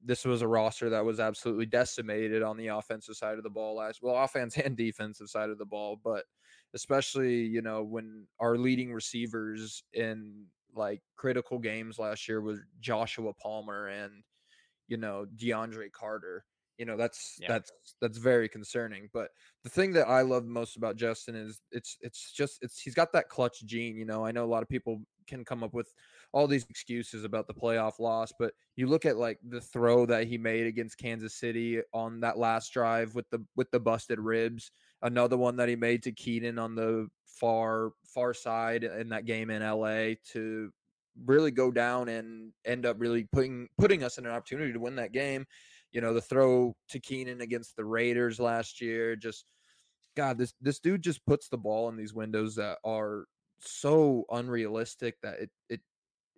this 0.05 0.25
was 0.25 0.41
a 0.41 0.47
roster 0.47 0.89
that 0.89 1.05
was 1.05 1.19
absolutely 1.19 1.65
decimated 1.65 2.43
on 2.43 2.57
the 2.57 2.67
offensive 2.67 3.15
side 3.15 3.37
of 3.37 3.43
the 3.43 3.49
ball 3.49 3.75
last 3.75 4.01
well 4.01 4.23
offense 4.23 4.57
and 4.57 4.75
defensive 4.77 5.29
side 5.29 5.49
of 5.49 5.57
the 5.57 5.65
ball 5.65 5.99
but 6.03 6.25
especially 6.73 7.41
you 7.41 7.61
know 7.61 7.83
when 7.83 8.27
our 8.39 8.57
leading 8.57 8.93
receivers 8.93 9.83
in 9.93 10.45
like 10.75 11.01
critical 11.15 11.59
games 11.59 11.99
last 11.99 12.27
year 12.27 12.41
was 12.41 12.59
Joshua 12.79 13.33
Palmer 13.33 13.87
and 13.87 14.23
you 14.87 14.97
know 14.97 15.25
DeAndre 15.35 15.91
Carter 15.91 16.45
you 16.77 16.85
know 16.85 16.97
that's 16.97 17.37
Yeah. 17.39 17.47
that's 17.49 17.71
that's 18.01 18.17
very 18.17 18.49
concerning 18.49 19.09
but 19.13 19.29
the 19.63 19.69
thing 19.69 19.93
that 19.93 20.07
I 20.07 20.21
love 20.21 20.45
most 20.45 20.75
about 20.75 20.95
Justin 20.95 21.35
is 21.35 21.61
it's 21.71 21.97
it's 22.01 22.31
just 22.31 22.57
it's 22.61 22.79
he's 22.79 22.95
got 22.95 23.13
that 23.13 23.29
clutch 23.29 23.63
gene 23.65 23.95
you 23.95 24.05
know 24.05 24.25
I 24.25 24.31
know 24.31 24.43
a 24.43 24.47
lot 24.47 24.63
of 24.63 24.69
people 24.69 25.01
can 25.27 25.45
come 25.45 25.63
up 25.63 25.73
with 25.73 25.93
all 26.33 26.47
these 26.47 26.65
excuses 26.69 27.23
about 27.23 27.47
the 27.47 27.53
playoff 27.53 27.99
loss, 27.99 28.33
but 28.37 28.53
you 28.75 28.87
look 28.87 29.05
at 29.05 29.17
like 29.17 29.39
the 29.47 29.61
throw 29.61 30.05
that 30.07 30.27
he 30.27 30.37
made 30.37 30.65
against 30.65 30.97
Kansas 30.97 31.35
City 31.35 31.79
on 31.93 32.19
that 32.21 32.39
last 32.39 32.73
drive 32.73 33.13
with 33.13 33.29
the 33.29 33.45
with 33.55 33.69
the 33.71 33.79
busted 33.79 34.19
ribs, 34.19 34.71
another 35.03 35.37
one 35.37 35.55
that 35.57 35.69
he 35.69 35.75
made 35.75 36.01
to 36.03 36.11
Keenan 36.11 36.57
on 36.57 36.75
the 36.75 37.07
far 37.25 37.91
far 38.03 38.33
side 38.33 38.83
in 38.83 39.09
that 39.09 39.25
game 39.25 39.51
in 39.51 39.61
LA 39.61 40.15
to 40.31 40.71
really 41.25 41.51
go 41.51 41.71
down 41.71 42.09
and 42.09 42.51
end 42.65 42.85
up 42.85 42.95
really 42.99 43.27
putting 43.31 43.69
putting 43.77 44.03
us 44.03 44.17
in 44.17 44.25
an 44.25 44.31
opportunity 44.31 44.73
to 44.73 44.79
win 44.79 44.95
that 44.95 45.13
game. 45.13 45.45
You 45.91 46.01
know, 46.01 46.15
the 46.15 46.21
throw 46.21 46.75
to 46.89 46.99
Keenan 46.99 47.41
against 47.41 47.75
the 47.75 47.85
Raiders 47.85 48.39
last 48.39 48.81
year, 48.81 49.15
just 49.15 49.45
God, 50.15 50.39
this 50.39 50.55
this 50.59 50.79
dude 50.79 51.03
just 51.03 51.23
puts 51.27 51.47
the 51.47 51.57
ball 51.57 51.89
in 51.89 51.95
these 51.95 52.15
windows 52.15 52.55
that 52.55 52.79
are 52.83 53.25
so 53.59 54.25
unrealistic 54.31 55.15
that 55.21 55.39
it 55.39 55.49
it 55.69 55.81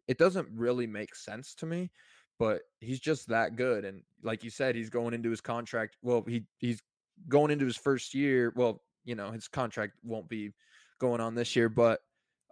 it 0.07 0.17
doesn't 0.17 0.47
really 0.53 0.87
make 0.87 1.15
sense 1.15 1.55
to 1.55 1.65
me, 1.65 1.91
but 2.39 2.61
he's 2.79 2.99
just 2.99 3.29
that 3.29 3.55
good. 3.55 3.85
And 3.85 4.01
like 4.23 4.43
you 4.43 4.49
said, 4.49 4.75
he's 4.75 4.89
going 4.89 5.13
into 5.13 5.29
his 5.29 5.41
contract. 5.41 5.97
Well, 6.01 6.23
he 6.27 6.45
he's 6.57 6.81
going 7.27 7.51
into 7.51 7.65
his 7.65 7.77
first 7.77 8.13
year. 8.13 8.53
Well, 8.55 8.81
you 9.03 9.15
know, 9.15 9.31
his 9.31 9.47
contract 9.47 9.93
won't 10.03 10.29
be 10.29 10.51
going 10.99 11.21
on 11.21 11.35
this 11.35 11.55
year, 11.55 11.69
but 11.69 12.01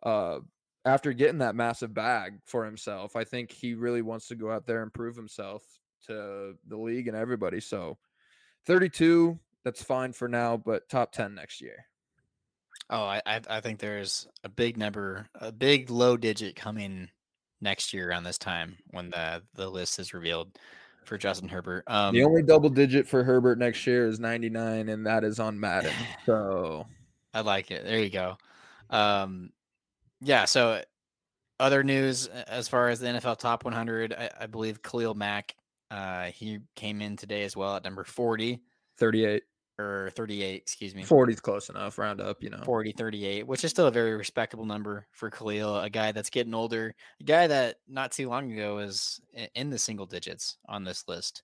uh 0.04 0.40
after 0.86 1.14
getting 1.14 1.38
that 1.38 1.56
massive 1.56 1.94
bag 1.94 2.40
for 2.46 2.66
himself, 2.66 3.16
I 3.16 3.24
think 3.24 3.52
he 3.52 3.74
really 3.74 4.02
wants 4.02 4.28
to 4.28 4.36
go 4.36 4.52
out 4.52 4.68
there 4.68 4.84
and 4.84 4.94
prove 4.94 5.16
himself 5.16 5.64
to 6.08 6.56
the 6.68 6.78
league 6.78 7.08
and 7.08 7.16
everybody. 7.16 7.62
So 7.62 7.98
32, 8.66 9.40
that's 9.64 9.82
fine 9.82 10.12
for 10.12 10.28
now, 10.28 10.58
but 10.58 10.90
top 10.90 11.14
10 11.14 11.36
next 11.36 11.62
year. 11.62 11.86
Oh, 12.90 13.04
I 13.04 13.22
I 13.26 13.42
I 13.50 13.62
think 13.62 13.80
there's 13.80 14.28
a 14.44 14.50
big 14.50 14.78
number, 14.78 15.28
a 15.36 15.52
big 15.52 15.90
low 15.90 16.18
digit 16.18 16.56
coming 16.56 17.10
next 17.64 17.94
year 17.94 18.10
around 18.10 18.24
this 18.24 18.38
time 18.38 18.78
when 18.92 19.10
the 19.10 19.42
the 19.56 19.68
list 19.68 19.98
is 19.98 20.14
revealed 20.14 20.60
for 21.06 21.18
Justin 21.18 21.50
Herbert. 21.50 21.84
Um, 21.88 22.14
the 22.14 22.24
only 22.24 22.44
double 22.44 22.70
digit 22.70 23.08
for 23.08 23.24
Herbert 23.24 23.58
next 23.58 23.86
year 23.88 24.08
is 24.08 24.20
99, 24.20 24.90
and 24.90 25.06
that 25.06 25.24
is 25.24 25.40
on 25.40 25.60
Madden. 25.60 25.94
So 26.26 26.86
I 27.34 27.42
like 27.42 27.72
it. 27.72 27.84
There 27.84 28.00
you 28.00 28.10
go. 28.10 28.38
Um, 28.90 29.52
yeah. 30.22 30.46
So 30.46 30.82
other 31.60 31.84
news 31.84 32.28
as 32.28 32.68
far 32.68 32.90
as 32.90 33.00
the 33.00 33.08
NFL 33.08 33.40
Top 33.40 33.66
100, 33.66 34.14
I, 34.14 34.30
I 34.42 34.46
believe 34.46 34.82
Khalil 34.82 35.16
Mack, 35.16 35.56
uh, 35.92 36.26
he 36.26 36.60
came 36.76 37.02
in 37.02 37.18
today 37.18 37.44
as 37.44 37.56
well 37.58 37.76
at 37.76 37.84
number 37.84 38.04
40 38.04 38.62
38, 38.98 39.44
or 39.80 40.12
38, 40.16 40.56
excuse 40.62 40.94
me. 40.94 41.04
40 41.04 41.34
is 41.34 41.40
close 41.40 41.70
enough. 41.70 41.98
Round 41.98 42.22
up, 42.22 42.44
you 42.44 42.50
know. 42.50 42.62
40, 42.64 42.92
38, 42.92 43.48
which 43.48 43.64
is 43.64 43.72
still 43.72 43.88
a 43.88 43.92
very 43.92 44.16
respectable 44.16 44.66
number 44.66 45.08
for 45.12 45.30
Khalil, 45.30 45.80
a 45.80 45.90
guy 45.90 46.12
that's 46.12 46.30
getting 46.30 46.54
older, 46.54 46.94
a 47.20 47.24
guy 47.24 47.48
that 47.48 47.78
not 47.88 48.12
too 48.12 48.30
long 48.30 48.52
ago 48.52 48.76
was 48.76 49.20
in 49.56 49.70
the 49.70 49.80
single 49.80 50.06
digits 50.06 50.58
on 50.68 50.84
this 50.84 51.08
list. 51.08 51.44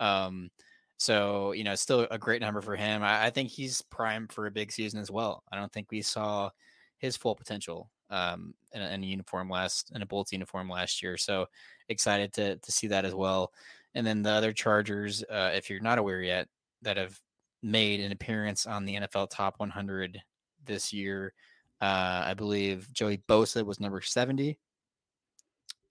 Um, 0.00 0.50
so, 0.96 1.52
you 1.52 1.62
know, 1.62 1.74
still 1.74 2.06
a 2.10 2.18
great 2.18 2.40
number 2.40 2.60
for 2.60 2.74
him. 2.74 3.02
I, 3.02 3.26
I 3.26 3.30
think 3.30 3.50
he's 3.50 3.82
primed 3.82 4.32
for 4.32 4.46
a 4.46 4.50
big 4.50 4.72
season 4.72 5.00
as 5.00 5.10
well. 5.10 5.44
I 5.52 5.56
don't 5.56 5.72
think 5.72 5.90
we 5.90 6.02
saw 6.02 6.50
his 6.98 7.16
full 7.16 7.36
potential 7.36 7.90
um, 8.10 8.54
in, 8.72 8.82
a, 8.82 8.88
in 8.90 9.04
a 9.04 9.06
uniform 9.06 9.48
last, 9.48 9.92
in 9.94 10.02
a 10.02 10.06
Bolts 10.06 10.32
uniform 10.32 10.68
last 10.68 11.02
year. 11.02 11.16
So 11.16 11.46
excited 11.88 12.32
to, 12.34 12.56
to 12.56 12.72
see 12.72 12.88
that 12.88 13.04
as 13.04 13.14
well. 13.14 13.52
And 13.94 14.06
then 14.06 14.22
the 14.22 14.30
other 14.30 14.52
Chargers, 14.52 15.22
uh, 15.24 15.50
if 15.54 15.70
you're 15.70 15.80
not 15.80 15.98
aware 15.98 16.20
yet, 16.20 16.48
that 16.82 16.96
have 16.96 17.18
made 17.62 18.00
an 18.00 18.12
appearance 18.12 18.66
on 18.66 18.84
the 18.84 18.96
NFL 18.96 19.30
Top 19.30 19.54
100 19.58 20.20
this 20.64 20.92
year. 20.92 21.32
Uh, 21.80 22.22
I 22.26 22.34
believe 22.34 22.92
Joey 22.92 23.22
Bosa 23.28 23.64
was 23.64 23.80
number 23.80 24.00
70. 24.00 24.58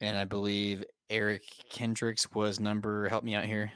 And 0.02 0.18
I 0.18 0.26
believe 0.26 0.84
Eric 1.10 1.44
Kendricks 1.72 2.30
was 2.34 2.60
number, 2.60 3.10
help 3.10 3.24
me 3.24 3.34
out 3.34 3.46
here, 3.46 3.72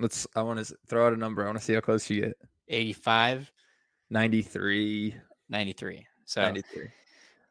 Let's. 0.00 0.26
I 0.34 0.42
want 0.42 0.64
to 0.64 0.74
throw 0.88 1.06
out 1.06 1.12
a 1.12 1.16
number. 1.16 1.42
I 1.42 1.46
want 1.46 1.58
to 1.58 1.64
see 1.64 1.74
how 1.74 1.80
close 1.80 2.08
you 2.08 2.22
get. 2.22 2.38
85, 2.68 3.52
93. 4.08 5.14
93. 5.50 6.06
So 6.24 6.42
93. 6.42 6.88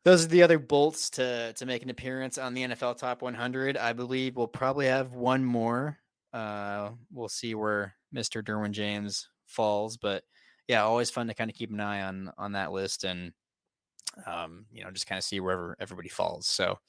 those 0.04 0.26
are 0.26 0.30
the 0.30 0.42
other 0.42 0.58
bolts 0.58 1.12
to 1.12 1.54
to 1.54 1.66
make 1.66 1.84
an 1.84 1.92
appearance 1.92 2.38
on 2.40 2.56
the 2.56 2.64
NFL 2.64 2.98
Top 2.98 3.22
100. 3.22 3.78
I 3.78 3.94
believe 3.94 4.36
we'll 4.36 4.48
probably 4.48 4.88
have 4.88 5.14
one 5.14 5.46
more. 5.46 6.00
Uh, 6.34 6.90
we'll 7.14 7.30
see 7.30 7.54
where 7.54 7.96
Mr. 8.14 8.44
Derwin 8.44 8.72
James 8.72 9.30
falls, 9.50 9.98
but 9.98 10.24
yeah, 10.68 10.84
always 10.84 11.10
fun 11.10 11.28
to 11.28 11.34
kind 11.34 11.50
of 11.50 11.56
keep 11.56 11.72
an 11.72 11.80
eye 11.80 12.04
on 12.04 12.32
on 12.38 12.54
that 12.54 12.72
list 12.72 13.04
and 13.04 13.34
um, 14.26 14.66
you 14.72 14.84
know, 14.84 14.92
just 14.92 15.08
kind 15.08 15.18
of 15.18 15.24
see 15.24 15.40
wherever 15.40 15.76
everybody 15.80 16.10
falls. 16.10 16.48
So, 16.48 16.80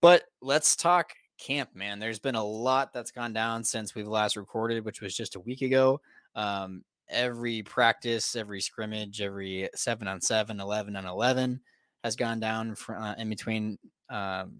but 0.00 0.24
let's 0.40 0.76
talk 0.76 1.12
camp, 1.38 1.70
man. 1.74 1.98
There's 1.98 2.18
been 2.18 2.34
a 2.34 2.44
lot 2.44 2.92
that's 2.92 3.10
gone 3.10 3.32
down 3.32 3.64
since 3.64 3.94
we've 3.94 4.08
last 4.08 4.36
recorded, 4.36 4.84
which 4.84 5.00
was 5.00 5.14
just 5.14 5.36
a 5.36 5.40
week 5.40 5.62
ago. 5.62 6.00
Um, 6.34 6.82
every 7.08 7.62
practice, 7.62 8.36
every 8.36 8.60
scrimmage, 8.60 9.20
every 9.20 9.68
seven 9.74 10.08
on 10.08 10.20
seven, 10.20 10.60
11 10.60 10.96
on 10.96 11.06
11 11.06 11.60
has 12.04 12.16
gone 12.16 12.40
down 12.40 12.74
for, 12.74 12.96
uh, 12.96 13.14
in 13.16 13.28
between, 13.28 13.78
um, 14.10 14.58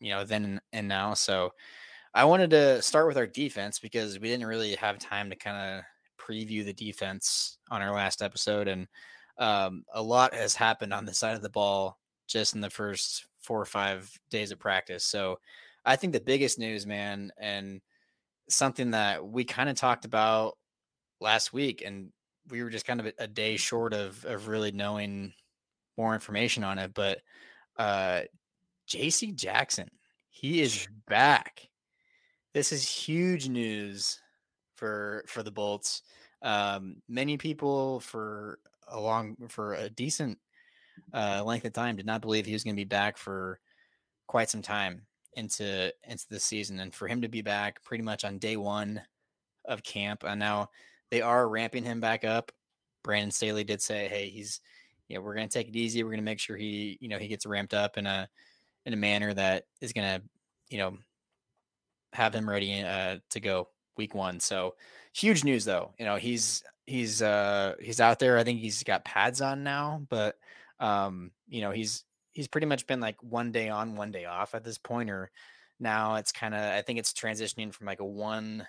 you 0.00 0.10
know, 0.10 0.24
then 0.24 0.44
and, 0.44 0.60
and 0.72 0.88
now. 0.88 1.14
So 1.14 1.52
I 2.14 2.24
wanted 2.24 2.50
to 2.50 2.82
start 2.82 3.06
with 3.06 3.16
our 3.16 3.26
defense 3.26 3.78
because 3.78 4.18
we 4.18 4.28
didn't 4.28 4.46
really 4.46 4.74
have 4.76 4.98
time 4.98 5.30
to 5.30 5.36
kind 5.36 5.78
of 5.78 5.84
preview 6.28 6.64
the 6.64 6.72
defense 6.72 7.58
on 7.70 7.82
our 7.82 7.94
last 7.94 8.22
episode. 8.22 8.68
And 8.68 8.86
um, 9.38 9.84
a 9.92 10.02
lot 10.02 10.34
has 10.34 10.54
happened 10.54 10.92
on 10.92 11.04
the 11.04 11.14
side 11.14 11.36
of 11.36 11.42
the 11.42 11.48
ball 11.48 11.98
just 12.26 12.54
in 12.54 12.60
the 12.60 12.70
first 12.70 13.26
four 13.40 13.60
or 13.60 13.66
five 13.66 14.10
days 14.30 14.50
of 14.50 14.58
practice. 14.58 15.04
So 15.04 15.38
I 15.84 15.96
think 15.96 16.12
the 16.12 16.20
biggest 16.20 16.58
news, 16.58 16.86
man, 16.86 17.32
and 17.38 17.80
something 18.48 18.90
that 18.90 19.26
we 19.26 19.44
kind 19.44 19.68
of 19.68 19.76
talked 19.76 20.04
about 20.04 20.56
last 21.20 21.52
week, 21.52 21.82
and 21.84 22.10
we 22.50 22.62
were 22.62 22.70
just 22.70 22.86
kind 22.86 23.00
of 23.00 23.12
a, 23.18 23.26
day 23.26 23.56
short 23.56 23.92
of 23.92 24.24
of 24.24 24.48
really 24.48 24.72
knowing 24.72 25.32
more 25.96 26.14
information 26.14 26.64
on 26.64 26.78
it. 26.78 26.92
But 26.94 27.20
uh 27.78 28.22
JC 28.88 29.34
Jackson, 29.34 29.90
he 30.30 30.62
is 30.62 30.88
back. 31.06 31.68
This 32.54 32.72
is 32.72 32.88
huge 32.88 33.48
news 33.48 34.18
for 34.76 35.24
for 35.26 35.42
the 35.42 35.50
Bolts. 35.50 36.02
Um, 36.42 37.02
many 37.08 37.36
people 37.36 38.00
for 38.00 38.58
a 38.88 39.00
long 39.00 39.36
for 39.48 39.74
a 39.74 39.90
decent 39.90 40.38
uh, 41.12 41.42
length 41.44 41.64
of 41.64 41.72
time 41.72 41.96
did 41.96 42.06
not 42.06 42.20
believe 42.20 42.46
he 42.46 42.52
was 42.52 42.64
going 42.64 42.74
to 42.74 42.80
be 42.80 42.84
back 42.84 43.16
for 43.16 43.60
quite 44.26 44.50
some 44.50 44.62
time 44.62 45.02
into 45.34 45.92
into 46.06 46.26
the 46.30 46.40
season, 46.40 46.80
and 46.80 46.94
for 46.94 47.08
him 47.08 47.22
to 47.22 47.28
be 47.28 47.42
back 47.42 47.82
pretty 47.84 48.02
much 48.02 48.24
on 48.24 48.38
day 48.38 48.56
one 48.56 49.00
of 49.64 49.82
camp, 49.82 50.24
and 50.24 50.38
now 50.40 50.68
they 51.10 51.20
are 51.22 51.48
ramping 51.48 51.84
him 51.84 52.00
back 52.00 52.24
up. 52.24 52.52
Brandon 53.04 53.30
Staley 53.30 53.64
did 53.64 53.82
say, 53.82 54.08
"Hey, 54.08 54.28
he's 54.28 54.60
you 55.08 55.16
know 55.16 55.22
we're 55.22 55.34
going 55.34 55.48
to 55.48 55.52
take 55.52 55.68
it 55.68 55.76
easy. 55.76 56.02
We're 56.02 56.10
going 56.10 56.18
to 56.18 56.24
make 56.24 56.40
sure 56.40 56.56
he 56.56 56.98
you 57.00 57.08
know 57.08 57.18
he 57.18 57.28
gets 57.28 57.46
ramped 57.46 57.74
up 57.74 57.98
in 57.98 58.06
a 58.06 58.28
in 58.86 58.92
a 58.92 58.96
manner 58.96 59.32
that 59.34 59.64
is 59.80 59.92
going 59.92 60.20
to 60.20 60.26
you 60.70 60.78
know 60.78 60.98
have 62.12 62.34
him 62.34 62.48
ready 62.48 62.82
uh, 62.82 63.18
to 63.30 63.40
go 63.40 63.68
week 63.96 64.14
one." 64.14 64.40
So 64.40 64.74
huge 65.14 65.44
news, 65.44 65.64
though. 65.64 65.94
You 65.98 66.04
know 66.04 66.16
he's 66.16 66.62
he's 66.86 67.22
uh 67.22 67.74
he's 67.80 68.00
out 68.00 68.18
there. 68.18 68.38
I 68.38 68.44
think 68.44 68.60
he's 68.60 68.82
got 68.82 69.04
pads 69.04 69.40
on 69.40 69.62
now, 69.62 70.02
but 70.08 70.36
um 70.80 71.32
you 71.48 71.60
know 71.60 71.70
he's 71.70 72.04
he's 72.32 72.48
pretty 72.48 72.66
much 72.66 72.86
been 72.86 73.00
like 73.00 73.16
one 73.22 73.52
day 73.52 73.68
on, 73.68 73.96
one 73.96 74.12
day 74.12 74.24
off 74.24 74.54
at 74.54 74.64
this 74.64 74.78
point, 74.78 75.10
or 75.10 75.30
now 75.80 76.16
it's 76.16 76.32
kind 76.32 76.54
of 76.54 76.60
I 76.60 76.82
think 76.82 76.98
it's 76.98 77.12
transitioning 77.12 77.72
from 77.72 77.86
like 77.86 78.00
a 78.00 78.04
one 78.04 78.66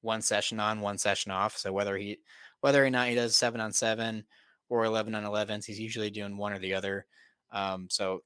one 0.00 0.22
session 0.22 0.60
on, 0.60 0.80
one 0.80 0.98
session 0.98 1.32
off. 1.32 1.56
So 1.56 1.72
whether 1.72 1.96
he 1.96 2.18
whether 2.60 2.84
or 2.84 2.90
not 2.90 3.08
he 3.08 3.14
does 3.14 3.36
seven 3.36 3.60
on 3.60 3.72
seven 3.72 4.24
or 4.68 4.84
eleven 4.84 5.14
on 5.14 5.24
elevens, 5.24 5.66
he's 5.66 5.80
usually 5.80 6.10
doing 6.10 6.36
one 6.36 6.52
or 6.52 6.58
the 6.58 6.74
other. 6.74 7.06
Um, 7.52 7.88
so 7.90 8.22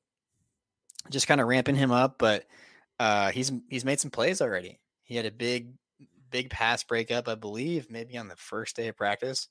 just 1.11 1.27
kind 1.29 1.41
of 1.41 1.49
ramping 1.49 1.77
him 1.77 1.91
up, 1.91 2.17
but 2.19 2.45
uh, 2.99 3.31
he's 3.31 3.53
he's 3.69 3.85
made 3.85 4.01
some 4.01 4.11
plays 4.11 4.41
already. 4.41 4.81
He 5.05 5.17
had 5.17 5.27
a 5.27 5.31
big 5.31 5.73
big 6.31 6.51
pass 6.51 6.83
breakup, 6.85 7.29
I 7.29 7.35
believe, 7.35 7.91
maybe 7.91 8.17
on 8.17 8.29
the 8.29 8.37
first 8.37 8.77
day 8.77 8.89
of 8.89 8.97
practice 8.97 9.49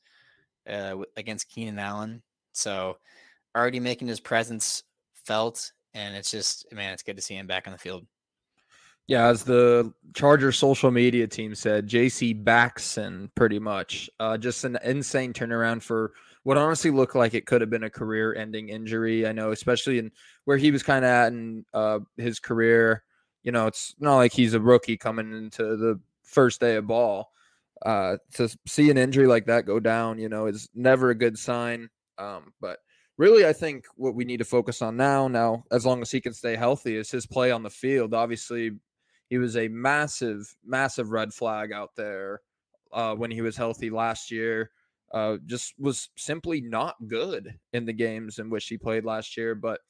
uh, 0.69 0.98
against 1.15 1.50
Keenan 1.50 1.79
Allen. 1.79 2.22
So 2.53 2.98
already 3.55 3.79
making 3.79 4.07
his 4.07 4.19
presence 4.19 4.84
felt, 5.25 5.72
and 5.93 6.15
it's 6.15 6.31
just 6.31 6.72
man, 6.72 6.93
it's 6.93 7.03
good 7.03 7.17
to 7.17 7.22
see 7.22 7.36
him 7.36 7.48
back 7.48 7.67
on 7.67 7.74
the 7.74 7.79
field. 7.79 8.05
Yeah, 9.07 9.27
as 9.27 9.43
the 9.43 9.93
Charger 10.13 10.51
social 10.51 10.91
media 10.91 11.27
team 11.27 11.55
said, 11.55 11.88
JC 11.88 12.43
Backson 12.43 13.29
pretty 13.36 13.57
much. 13.57 14.10
Uh, 14.19 14.38
just 14.38 14.65
an 14.65 14.77
insane 14.84 15.31
turnaround 15.31 15.81
for 15.81 16.12
what 16.43 16.57
honestly 16.57 16.91
looked 16.91 17.15
like 17.15 17.34
it 17.34 17.46
could 17.46 17.62
have 17.62 17.69
been 17.69 17.84
a 17.84 17.89
career 17.89 18.36
ending 18.36 18.67
injury. 18.67 19.25
I 19.25 19.31
know, 19.31 19.51
especially 19.51 20.00
in 20.00 20.12
where 20.43 20.57
he 20.57 20.72
was 20.72 20.84
kind 20.84 21.05
of 21.05 21.10
at 21.10 21.31
in 21.31 21.65
uh, 21.74 22.00
his 22.17 22.39
career. 22.39 23.03
You 23.43 23.53
know, 23.53 23.67
it's 23.67 23.96
not 23.98 24.17
like 24.17 24.34
he's 24.34 24.53
a 24.53 24.60
rookie 24.60 24.98
coming 24.98 25.31
into 25.31 25.77
the 25.77 26.01
first 26.27 26.60
day 26.62 26.75
of 26.75 26.88
ball. 26.88 27.31
Uh, 27.86 28.17
to 28.34 28.50
see 28.65 28.89
an 28.89 28.98
injury 28.98 29.27
like 29.27 29.46
that 29.46 29.65
go 29.65 29.79
down, 29.79 30.17
you 30.17 30.29
know, 30.29 30.48
is 30.48 30.67
never 30.74 31.12
a 31.12 31.15
good 31.15 31.38
sign. 31.38 31.89
Um, 32.17 32.53
but 32.60 32.79
really, 33.17 33.46
I 33.46 33.53
think 33.53 33.86
what 33.96 34.15
we 34.15 34.25
need 34.25 34.38
to 34.38 34.46
focus 34.46 34.81
on 34.81 34.98
now, 34.98 35.27
now, 35.27 35.63
as 35.72 35.86
long 35.86 36.01
as 36.01 36.10
he 36.12 36.19
can 36.19 36.34
stay 36.34 36.55
healthy, 36.55 36.96
is 36.96 37.12
his 37.12 37.27
play 37.27 37.51
on 37.51 37.62
the 37.62 37.69
field. 37.69 38.15
Obviously, 38.15 38.72
he 39.29 39.38
was 39.38 39.55
a 39.57 39.67
massive, 39.67 40.55
massive 40.65 41.12
red 41.12 41.34
flag 41.34 41.72
out 41.72 41.91
there 41.96 42.41
uh, 42.91 43.13
when 43.13 43.29
he 43.29 43.41
was 43.41 43.55
healthy 43.57 43.89
last 43.91 44.31
year. 44.31 44.72
Uh, 45.13 45.38
just 45.46 45.74
was 45.79 46.10
simply 46.17 46.60
not 46.62 46.96
good 47.07 47.57
in 47.74 47.86
the 47.86 47.93
games 47.93 48.39
in 48.39 48.50
which 48.50 48.67
he 48.67 48.77
played 48.77 49.05
last 49.05 49.38
year. 49.38 49.53
But 49.55 49.81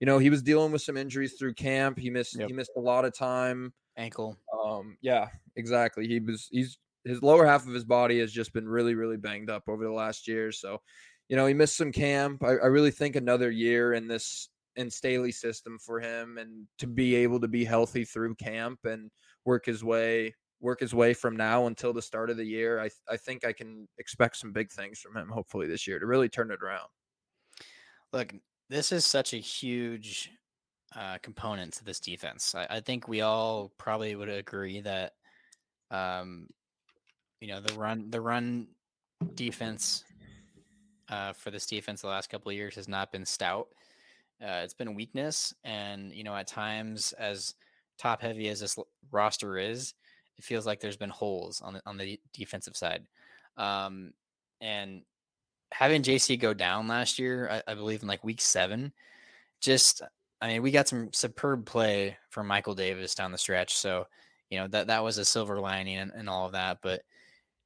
you 0.00 0.06
know, 0.06 0.18
he 0.18 0.30
was 0.30 0.42
dealing 0.42 0.72
with 0.72 0.82
some 0.82 0.96
injuries 0.96 1.34
through 1.38 1.54
camp. 1.54 1.98
He 1.98 2.10
missed 2.10 2.38
Yep. 2.38 2.48
he 2.48 2.54
missed 2.54 2.72
a 2.76 2.80
lot 2.80 3.04
of 3.04 3.14
time. 3.14 3.72
Ankle. 3.96 4.36
Um, 4.52 4.96
yeah, 5.00 5.28
exactly. 5.56 6.06
He 6.06 6.20
was 6.20 6.48
he's 6.50 6.78
his 7.04 7.22
lower 7.22 7.46
half 7.46 7.66
of 7.66 7.74
his 7.74 7.84
body 7.84 8.18
has 8.20 8.32
just 8.32 8.52
been 8.52 8.68
really, 8.68 8.94
really 8.94 9.16
banged 9.16 9.50
up 9.50 9.64
over 9.68 9.84
the 9.84 9.92
last 9.92 10.26
year. 10.26 10.50
So, 10.50 10.80
you 11.28 11.36
know, 11.36 11.46
he 11.46 11.54
missed 11.54 11.76
some 11.76 11.92
camp. 11.92 12.42
I, 12.42 12.52
I 12.52 12.66
really 12.66 12.90
think 12.90 13.16
another 13.16 13.50
year 13.50 13.92
in 13.92 14.08
this 14.08 14.48
in 14.76 14.90
Staley 14.90 15.30
system 15.30 15.78
for 15.78 16.00
him 16.00 16.38
and 16.38 16.66
to 16.78 16.86
be 16.86 17.14
able 17.14 17.40
to 17.40 17.48
be 17.48 17.64
healthy 17.64 18.04
through 18.04 18.34
camp 18.34 18.80
and 18.84 19.10
work 19.44 19.66
his 19.66 19.84
way 19.84 20.34
work 20.60 20.80
his 20.80 20.94
way 20.94 21.12
from 21.12 21.36
now 21.36 21.66
until 21.66 21.92
the 21.92 22.02
start 22.02 22.30
of 22.30 22.36
the 22.36 22.44
year. 22.44 22.80
I 22.80 22.90
I 23.08 23.16
think 23.16 23.44
I 23.44 23.52
can 23.52 23.86
expect 23.98 24.36
some 24.36 24.52
big 24.52 24.72
things 24.72 24.98
from 24.98 25.16
him 25.16 25.28
hopefully 25.28 25.66
this 25.66 25.86
year 25.86 25.98
to 25.98 26.06
really 26.06 26.28
turn 26.28 26.50
it 26.50 26.62
around. 26.62 26.88
Look, 28.12 28.34
this 28.70 28.92
is 28.92 29.04
such 29.04 29.34
a 29.34 29.38
huge 29.38 30.30
uh, 30.96 31.18
component 31.22 31.72
to 31.74 31.84
this 31.84 32.00
defense. 32.00 32.54
I, 32.54 32.66
I 32.70 32.80
think 32.80 33.08
we 33.08 33.20
all 33.20 33.72
probably 33.78 34.14
would 34.14 34.28
agree 34.28 34.80
that, 34.80 35.12
um, 35.90 36.48
you 37.40 37.48
know, 37.48 37.60
the 37.60 37.74
run 37.74 38.10
the 38.10 38.20
run 38.20 38.68
defense 39.34 40.04
uh, 41.08 41.32
for 41.32 41.50
this 41.50 41.66
defense 41.66 42.00
the 42.02 42.08
last 42.08 42.30
couple 42.30 42.50
of 42.50 42.56
years 42.56 42.74
has 42.76 42.88
not 42.88 43.12
been 43.12 43.24
stout. 43.24 43.68
Uh, 44.42 44.62
it's 44.64 44.74
been 44.74 44.94
weakness, 44.94 45.54
and 45.64 46.12
you 46.12 46.24
know, 46.24 46.34
at 46.34 46.46
times, 46.46 47.12
as 47.14 47.54
top 47.98 48.20
heavy 48.20 48.48
as 48.48 48.60
this 48.60 48.78
roster 49.10 49.58
is, 49.58 49.94
it 50.36 50.44
feels 50.44 50.66
like 50.66 50.80
there's 50.80 50.96
been 50.96 51.10
holes 51.10 51.60
on 51.62 51.74
the 51.74 51.82
on 51.86 51.96
the 51.96 52.18
defensive 52.32 52.76
side. 52.76 53.06
Um, 53.56 54.12
and 54.60 55.02
having 55.72 56.02
JC 56.02 56.38
go 56.38 56.54
down 56.54 56.88
last 56.88 57.18
year, 57.18 57.48
I, 57.50 57.72
I 57.72 57.74
believe 57.74 58.02
in 58.02 58.08
like 58.08 58.24
week 58.24 58.40
seven, 58.40 58.92
just 59.60 60.02
I 60.44 60.48
mean, 60.48 60.62
we 60.62 60.70
got 60.70 60.88
some 60.88 61.10
superb 61.14 61.64
play 61.64 62.18
from 62.28 62.46
Michael 62.46 62.74
Davis 62.74 63.14
down 63.14 63.32
the 63.32 63.38
stretch. 63.38 63.74
So, 63.76 64.04
you 64.50 64.58
know, 64.58 64.68
that 64.68 64.88
that 64.88 65.02
was 65.02 65.16
a 65.16 65.24
silver 65.24 65.58
lining 65.58 65.96
and, 65.96 66.12
and 66.14 66.28
all 66.28 66.44
of 66.46 66.52
that. 66.52 66.80
But 66.82 67.02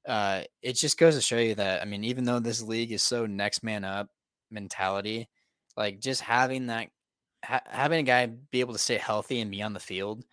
uh 0.07 0.45
it 0.63 0.75
just 0.75 0.99
goes 0.99 1.17
to 1.17 1.21
show 1.21 1.39
you 1.39 1.57
that 1.57 1.83
I 1.83 1.85
mean, 1.85 2.05
even 2.05 2.25
though 2.25 2.39
this 2.39 2.63
league 2.63 2.93
is 2.93 3.03
so 3.03 3.27
next 3.27 3.65
man 3.65 3.85
up 3.85 4.09
mentality, 4.53 5.29
like 5.77 5.99
just 6.01 6.21
having 6.21 6.69
that 6.69 6.91
ha- 7.45 7.63
having 7.67 7.99
a 8.01 8.05
guy 8.05 8.27
be 8.27 8.61
able 8.61 8.75
to 8.75 8.79
stay 8.79 8.97
healthy 8.99 9.41
and 9.41 9.51
be 9.51 9.63
on 9.63 9.73
the 9.73 9.81
field 9.81 10.25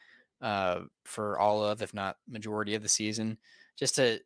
uh 0.42 0.82
for 1.06 1.40
all 1.40 1.64
of 1.66 1.82
if 1.82 1.94
not 1.96 2.18
majority 2.30 2.76
of 2.76 2.84
the 2.84 2.90
season, 2.90 3.40
just 3.78 3.96
to 3.96 4.20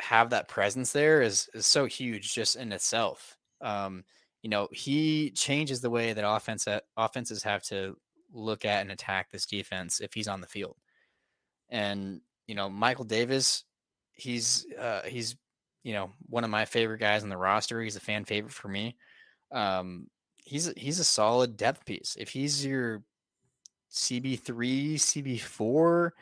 have 0.00 0.30
that 0.30 0.48
presence 0.48 0.92
there 0.92 1.22
is 1.22 1.48
is 1.54 1.66
so 1.66 1.86
huge 1.86 2.34
just 2.34 2.56
in 2.56 2.72
itself. 2.72 3.38
Um, 3.62 4.04
you 4.42 4.50
know, 4.50 4.68
he 4.72 5.30
changes 5.30 5.80
the 5.80 5.90
way 5.90 6.12
that 6.12 6.28
offense 6.28 6.66
offenses 6.96 7.42
have 7.42 7.62
to 7.64 7.96
look 8.32 8.64
at 8.64 8.82
and 8.82 8.90
attack 8.90 9.30
this 9.30 9.46
defense 9.46 10.00
if 10.00 10.14
he's 10.14 10.28
on 10.28 10.40
the 10.40 10.46
field. 10.46 10.76
And 11.70 12.20
you 12.46 12.54
know, 12.54 12.68
Michael 12.68 13.04
Davis, 13.04 13.64
he's 14.12 14.66
uh, 14.78 15.02
he's 15.02 15.36
you 15.82 15.92
know 15.92 16.10
one 16.28 16.44
of 16.44 16.50
my 16.50 16.64
favorite 16.64 16.98
guys 16.98 17.22
on 17.22 17.28
the 17.28 17.36
roster. 17.36 17.82
He's 17.82 17.96
a 17.96 18.00
fan 18.00 18.24
favorite 18.24 18.52
for 18.52 18.68
me. 18.68 18.96
Um, 19.52 20.08
he's 20.36 20.72
he's 20.76 21.00
a 21.00 21.04
solid 21.04 21.56
depth 21.56 21.84
piece. 21.84 22.16
If 22.18 22.30
he's 22.30 22.64
your 22.64 23.02
CB 23.90 24.40
three, 24.40 24.96
CB 24.96 25.40
four, 25.40 26.14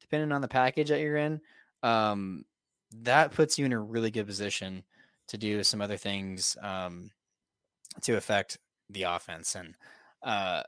depending 0.00 0.32
on 0.32 0.40
the 0.40 0.48
package 0.48 0.88
that 0.90 1.00
you're 1.00 1.16
in, 1.16 1.40
um, 1.82 2.44
that 3.02 3.32
puts 3.32 3.58
you 3.58 3.66
in 3.66 3.72
a 3.72 3.80
really 3.80 4.10
good 4.10 4.26
position 4.26 4.84
to 5.26 5.38
do 5.38 5.64
some 5.64 5.80
other 5.80 5.96
things 5.96 6.56
um, 6.62 7.10
to 8.02 8.16
affect 8.16 8.58
the 8.90 9.04
offense. 9.04 9.54
And 9.54 9.74
uh, 10.22 10.62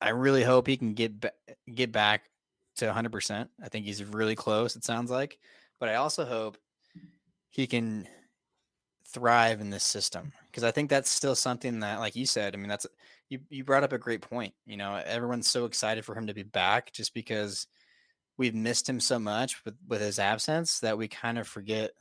I 0.00 0.10
really 0.10 0.42
hope 0.42 0.66
he 0.66 0.76
can 0.76 0.94
get 0.94 1.20
ba- 1.20 1.32
get 1.72 1.92
back 1.92 2.24
to 2.76 2.86
100%. 2.86 3.48
I 3.62 3.68
think 3.68 3.86
he's 3.86 4.04
really 4.04 4.34
close. 4.34 4.76
It 4.76 4.84
sounds 4.84 5.10
like, 5.10 5.38
but 5.78 5.88
I 5.88 5.96
also 5.96 6.24
hope 6.24 6.58
he 7.50 7.66
can 7.66 8.08
thrive 9.06 9.60
in 9.60 9.70
this 9.70 9.84
system 9.84 10.32
because 10.50 10.64
I 10.64 10.72
think 10.72 10.90
that's 10.90 11.10
still 11.10 11.36
something 11.36 11.80
that, 11.80 12.00
like 12.00 12.16
you 12.16 12.26
said, 12.26 12.54
I 12.54 12.58
mean, 12.58 12.68
that's 12.68 12.86
you 13.28 13.40
you 13.48 13.64
brought 13.64 13.84
up 13.84 13.92
a 13.92 13.98
great 13.98 14.22
point. 14.22 14.54
You 14.66 14.76
know, 14.76 15.00
everyone's 15.04 15.48
so 15.48 15.64
excited 15.64 16.04
for 16.04 16.16
him 16.16 16.26
to 16.26 16.34
be 16.34 16.42
back 16.42 16.92
just 16.92 17.14
because 17.14 17.66
we've 18.36 18.54
missed 18.54 18.88
him 18.88 19.00
so 19.00 19.18
much 19.18 19.64
with 19.64 19.74
with 19.88 20.00
his 20.00 20.18
absence 20.18 20.80
that 20.80 20.98
we 20.98 21.08
kind 21.08 21.38
of 21.38 21.46
forget 21.46 21.92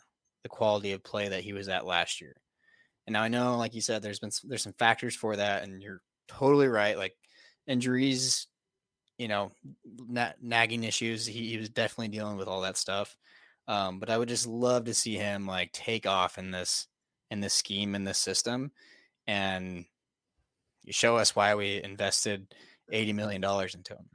the 0.43 0.49
quality 0.49 0.91
of 0.91 1.03
play 1.03 1.29
that 1.29 1.43
he 1.43 1.53
was 1.53 1.69
at 1.69 1.85
last 1.85 2.19
year. 2.19 2.35
And 3.05 3.13
now 3.13 3.21
I 3.23 3.27
know, 3.27 3.57
like 3.57 3.73
you 3.73 3.81
said, 3.81 4.01
there's 4.01 4.19
been 4.19 4.27
s- 4.27 4.45
there's 4.47 4.63
some 4.63 4.73
factors 4.73 5.15
for 5.15 5.35
that, 5.35 5.63
and 5.63 5.81
you're 5.81 6.01
totally 6.27 6.67
right. 6.67 6.97
Like 6.97 7.15
injuries, 7.67 8.47
you 9.17 9.27
know, 9.27 9.51
na- 10.07 10.33
nagging 10.41 10.83
issues. 10.83 11.25
He, 11.25 11.49
he 11.49 11.57
was 11.57 11.69
definitely 11.69 12.09
dealing 12.09 12.37
with 12.37 12.47
all 12.47 12.61
that 12.61 12.77
stuff. 12.77 13.15
Um, 13.67 13.99
but 13.99 14.09
I 14.09 14.17
would 14.17 14.29
just 14.29 14.47
love 14.47 14.85
to 14.85 14.93
see 14.93 15.15
him 15.15 15.47
like 15.47 15.71
take 15.71 16.05
off 16.05 16.37
in 16.37 16.51
this 16.51 16.87
in 17.31 17.39
this 17.39 17.53
scheme 17.53 17.95
in 17.95 18.03
this 18.03 18.19
system, 18.19 18.71
and 19.27 19.85
you 20.83 20.93
show 20.93 21.17
us 21.17 21.35
why 21.35 21.55
we 21.55 21.81
invested 21.81 22.53
eighty 22.91 23.13
million 23.13 23.41
dollars 23.41 23.75
into 23.75 23.93
him. 23.93 24.09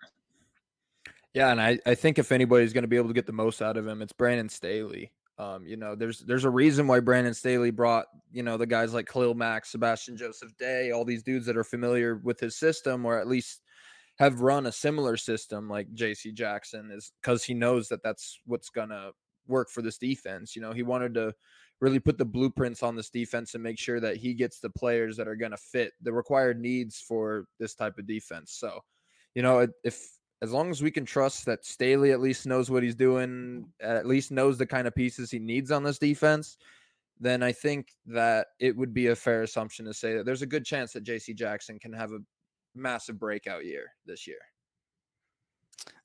Yeah, 1.34 1.50
and 1.50 1.60
I, 1.60 1.78
I 1.86 1.94
think 1.94 2.18
if 2.18 2.32
anybody's 2.32 2.72
going 2.72 2.82
to 2.82 2.88
be 2.88 2.96
able 2.96 3.08
to 3.08 3.14
get 3.14 3.26
the 3.26 3.32
most 3.32 3.62
out 3.62 3.76
of 3.76 3.86
him, 3.86 4.02
it's 4.02 4.12
Brandon 4.12 4.48
Staley. 4.48 5.12
Um, 5.38 5.64
you 5.66 5.76
know, 5.76 5.94
there's 5.94 6.20
there's 6.20 6.44
a 6.44 6.50
reason 6.50 6.88
why 6.88 6.98
Brandon 7.00 7.34
Staley 7.34 7.70
brought 7.70 8.06
you 8.32 8.42
know 8.42 8.56
the 8.56 8.66
guys 8.66 8.92
like 8.92 9.06
Khalil 9.06 9.34
Mack, 9.34 9.66
Sebastian 9.66 10.16
Joseph 10.16 10.56
Day, 10.58 10.90
all 10.90 11.04
these 11.04 11.22
dudes 11.22 11.46
that 11.46 11.56
are 11.56 11.64
familiar 11.64 12.16
with 12.16 12.40
his 12.40 12.56
system, 12.56 13.06
or 13.06 13.18
at 13.18 13.28
least 13.28 13.62
have 14.18 14.40
run 14.40 14.66
a 14.66 14.72
similar 14.72 15.16
system 15.16 15.68
like 15.68 15.92
J.C. 15.94 16.32
Jackson, 16.32 16.90
is 16.92 17.12
because 17.22 17.44
he 17.44 17.54
knows 17.54 17.88
that 17.88 18.02
that's 18.02 18.40
what's 18.46 18.68
gonna 18.68 19.10
work 19.46 19.70
for 19.70 19.80
this 19.80 19.96
defense. 19.96 20.56
You 20.56 20.62
know, 20.62 20.72
he 20.72 20.82
wanted 20.82 21.14
to 21.14 21.32
really 21.80 22.00
put 22.00 22.18
the 22.18 22.24
blueprints 22.24 22.82
on 22.82 22.96
this 22.96 23.08
defense 23.08 23.54
and 23.54 23.62
make 23.62 23.78
sure 23.78 24.00
that 24.00 24.16
he 24.16 24.34
gets 24.34 24.58
the 24.58 24.70
players 24.70 25.16
that 25.16 25.28
are 25.28 25.36
gonna 25.36 25.56
fit 25.56 25.92
the 26.02 26.12
required 26.12 26.60
needs 26.60 27.00
for 27.00 27.46
this 27.60 27.76
type 27.76 27.96
of 27.96 28.08
defense. 28.08 28.52
So, 28.58 28.80
you 29.36 29.42
know, 29.42 29.68
if 29.84 30.17
as 30.40 30.52
long 30.52 30.70
as 30.70 30.82
we 30.82 30.90
can 30.90 31.04
trust 31.04 31.44
that 31.46 31.64
Staley 31.64 32.12
at 32.12 32.20
least 32.20 32.46
knows 32.46 32.70
what 32.70 32.82
he's 32.82 32.94
doing, 32.94 33.66
at 33.80 34.06
least 34.06 34.30
knows 34.30 34.56
the 34.56 34.66
kind 34.66 34.86
of 34.86 34.94
pieces 34.94 35.30
he 35.30 35.38
needs 35.38 35.70
on 35.70 35.82
this 35.82 35.98
defense, 35.98 36.56
then 37.18 37.42
I 37.42 37.52
think 37.52 37.88
that 38.06 38.48
it 38.60 38.76
would 38.76 38.94
be 38.94 39.08
a 39.08 39.16
fair 39.16 39.42
assumption 39.42 39.84
to 39.86 39.94
say 39.94 40.16
that 40.16 40.24
there's 40.24 40.42
a 40.42 40.46
good 40.46 40.64
chance 40.64 40.92
that 40.92 41.04
JC 41.04 41.34
Jackson 41.34 41.78
can 41.78 41.92
have 41.92 42.12
a 42.12 42.20
massive 42.74 43.18
breakout 43.18 43.64
year 43.64 43.92
this 44.06 44.26
year. 44.26 44.38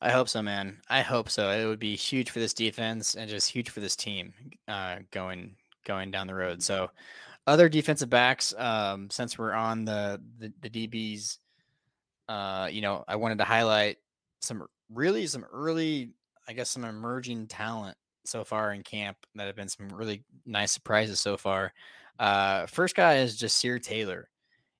I 0.01 0.11
hope 0.11 0.29
so, 0.29 0.41
man. 0.41 0.77
I 0.89 1.01
hope 1.01 1.29
so. 1.29 1.49
It 1.49 1.65
would 1.65 1.79
be 1.79 1.95
huge 1.95 2.31
for 2.31 2.39
this 2.39 2.53
defense 2.53 3.15
and 3.15 3.29
just 3.29 3.49
huge 3.49 3.69
for 3.69 3.79
this 3.79 3.95
team 3.95 4.33
uh, 4.67 4.97
going 5.11 5.55
going 5.85 6.11
down 6.11 6.27
the 6.27 6.35
road. 6.35 6.63
So, 6.63 6.89
other 7.45 7.69
defensive 7.69 8.09
backs, 8.09 8.53
um, 8.57 9.09
since 9.09 9.37
we're 9.37 9.53
on 9.53 9.85
the 9.85 10.21
the, 10.39 10.51
the 10.61 10.69
DBs, 10.69 11.37
uh, 12.27 12.69
you 12.71 12.81
know, 12.81 13.03
I 13.07 13.15
wanted 13.15 13.37
to 13.39 13.45
highlight 13.45 13.97
some 14.43 14.65
really 14.91 15.27
some 15.27 15.45
early, 15.51 16.11
I 16.47 16.53
guess, 16.53 16.69
some 16.69 16.85
emerging 16.85 17.47
talent 17.47 17.97
so 18.25 18.43
far 18.43 18.73
in 18.73 18.83
camp 18.83 19.17
that 19.35 19.47
have 19.47 19.55
been 19.55 19.67
some 19.67 19.89
really 19.89 20.23
nice 20.45 20.71
surprises 20.71 21.19
so 21.19 21.37
far. 21.37 21.73
Uh, 22.19 22.65
first 22.67 22.95
guy 22.95 23.15
is 23.17 23.37
Jasir 23.37 23.81
Taylor. 23.81 24.29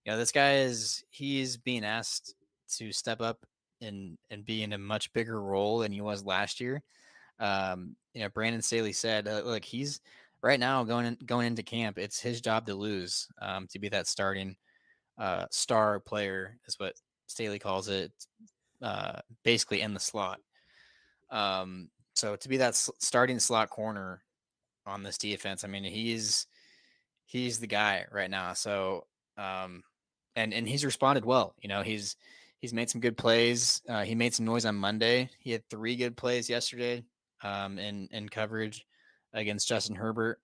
You 0.06 0.12
know, 0.12 0.18
this 0.18 0.32
guy 0.32 0.58
is 0.58 1.04
he's 1.10 1.58
being 1.58 1.84
asked 1.84 2.36
to 2.78 2.92
step 2.92 3.22
up 3.22 3.46
and 3.82 4.18
and 4.30 4.46
be 4.46 4.64
in 4.64 4.74
a 4.74 4.78
much 4.78 5.12
bigger 5.14 5.42
role 5.42 5.80
than 5.80 5.92
he 5.92 6.02
was 6.02 6.26
last 6.26 6.60
year. 6.60 6.82
Um, 7.40 7.96
you 8.14 8.22
know, 8.22 8.30
Brandon 8.30 8.62
Staley 8.62 8.94
said, 8.94 9.28
uh, 9.28 9.42
"Look, 9.44 9.66
he's 9.66 10.02
right 10.42 10.60
now 10.60 10.84
going 10.84 11.06
in, 11.06 11.18
going 11.26 11.48
into 11.48 11.64
camp. 11.64 11.98
It's 11.98 12.20
his 12.20 12.42
job 12.42 12.66
to 12.68 12.76
lose, 12.76 13.28
um, 13.42 13.68
to 13.72 13.80
be 13.80 13.90
that 13.90 14.08
starting 14.08 14.56
uh, 15.18 15.46
star 15.52 16.00
player, 16.00 16.60
is 16.68 16.78
what 16.80 16.96
Staley 17.28 17.60
calls 17.60 17.88
it. 17.90 18.12
Uh, 18.84 19.20
basically, 19.44 19.82
in 19.82 19.94
the 19.94 20.00
slot. 20.00 20.40
Um, 21.32 21.90
so 22.16 22.36
to 22.36 22.50
be 22.50 22.58
that 22.58 22.76
starting 22.76 23.40
slot 23.40 23.70
corner 23.70 24.22
on 24.86 25.04
this 25.04 25.18
defense, 25.18 25.64
I 25.64 25.68
mean, 25.68 25.86
he's 25.86 26.46
he's 27.26 27.60
the 27.60 27.68
guy 27.68 28.06
right 28.12 28.30
now. 28.30 28.54
So 28.54 29.06
um, 29.38 29.84
and 30.36 30.54
and 30.54 30.68
he's 30.68 30.86
responded 30.86 31.26
well. 31.26 31.56
You 31.62 31.70
know, 31.70 31.82
he's 31.82 32.16
he's 32.60 32.74
made 32.74 32.90
some 32.90 33.02
good 33.02 33.18
plays. 33.18 33.82
Uh, 33.88 34.04
he 34.04 34.16
made 34.16 34.34
some 34.34 34.46
noise 34.46 34.66
on 34.66 34.76
Monday. 34.76 35.30
He 35.40 35.52
had 35.52 35.68
three 35.70 35.96
good 35.96 36.18
plays 36.18 36.50
yesterday 36.50 37.04
um, 37.44 37.80
in 37.80 38.08
in 38.12 38.30
coverage 38.30 38.86
against 39.34 39.68
Justin 39.68 39.96
Herbert, 39.96 40.40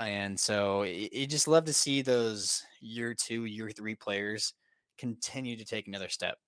and 0.00 0.38
so 0.38 0.82
you 0.82 1.26
just 1.26 1.48
love 1.48 1.64
to 1.66 1.72
see 1.72 2.02
those 2.02 2.62
year 2.80 3.14
two, 3.14 3.44
year 3.44 3.70
three 3.70 3.94
players 3.94 4.54
continue 4.98 5.56
to 5.56 5.64
take 5.64 5.86
another 5.88 6.08
step. 6.08 6.38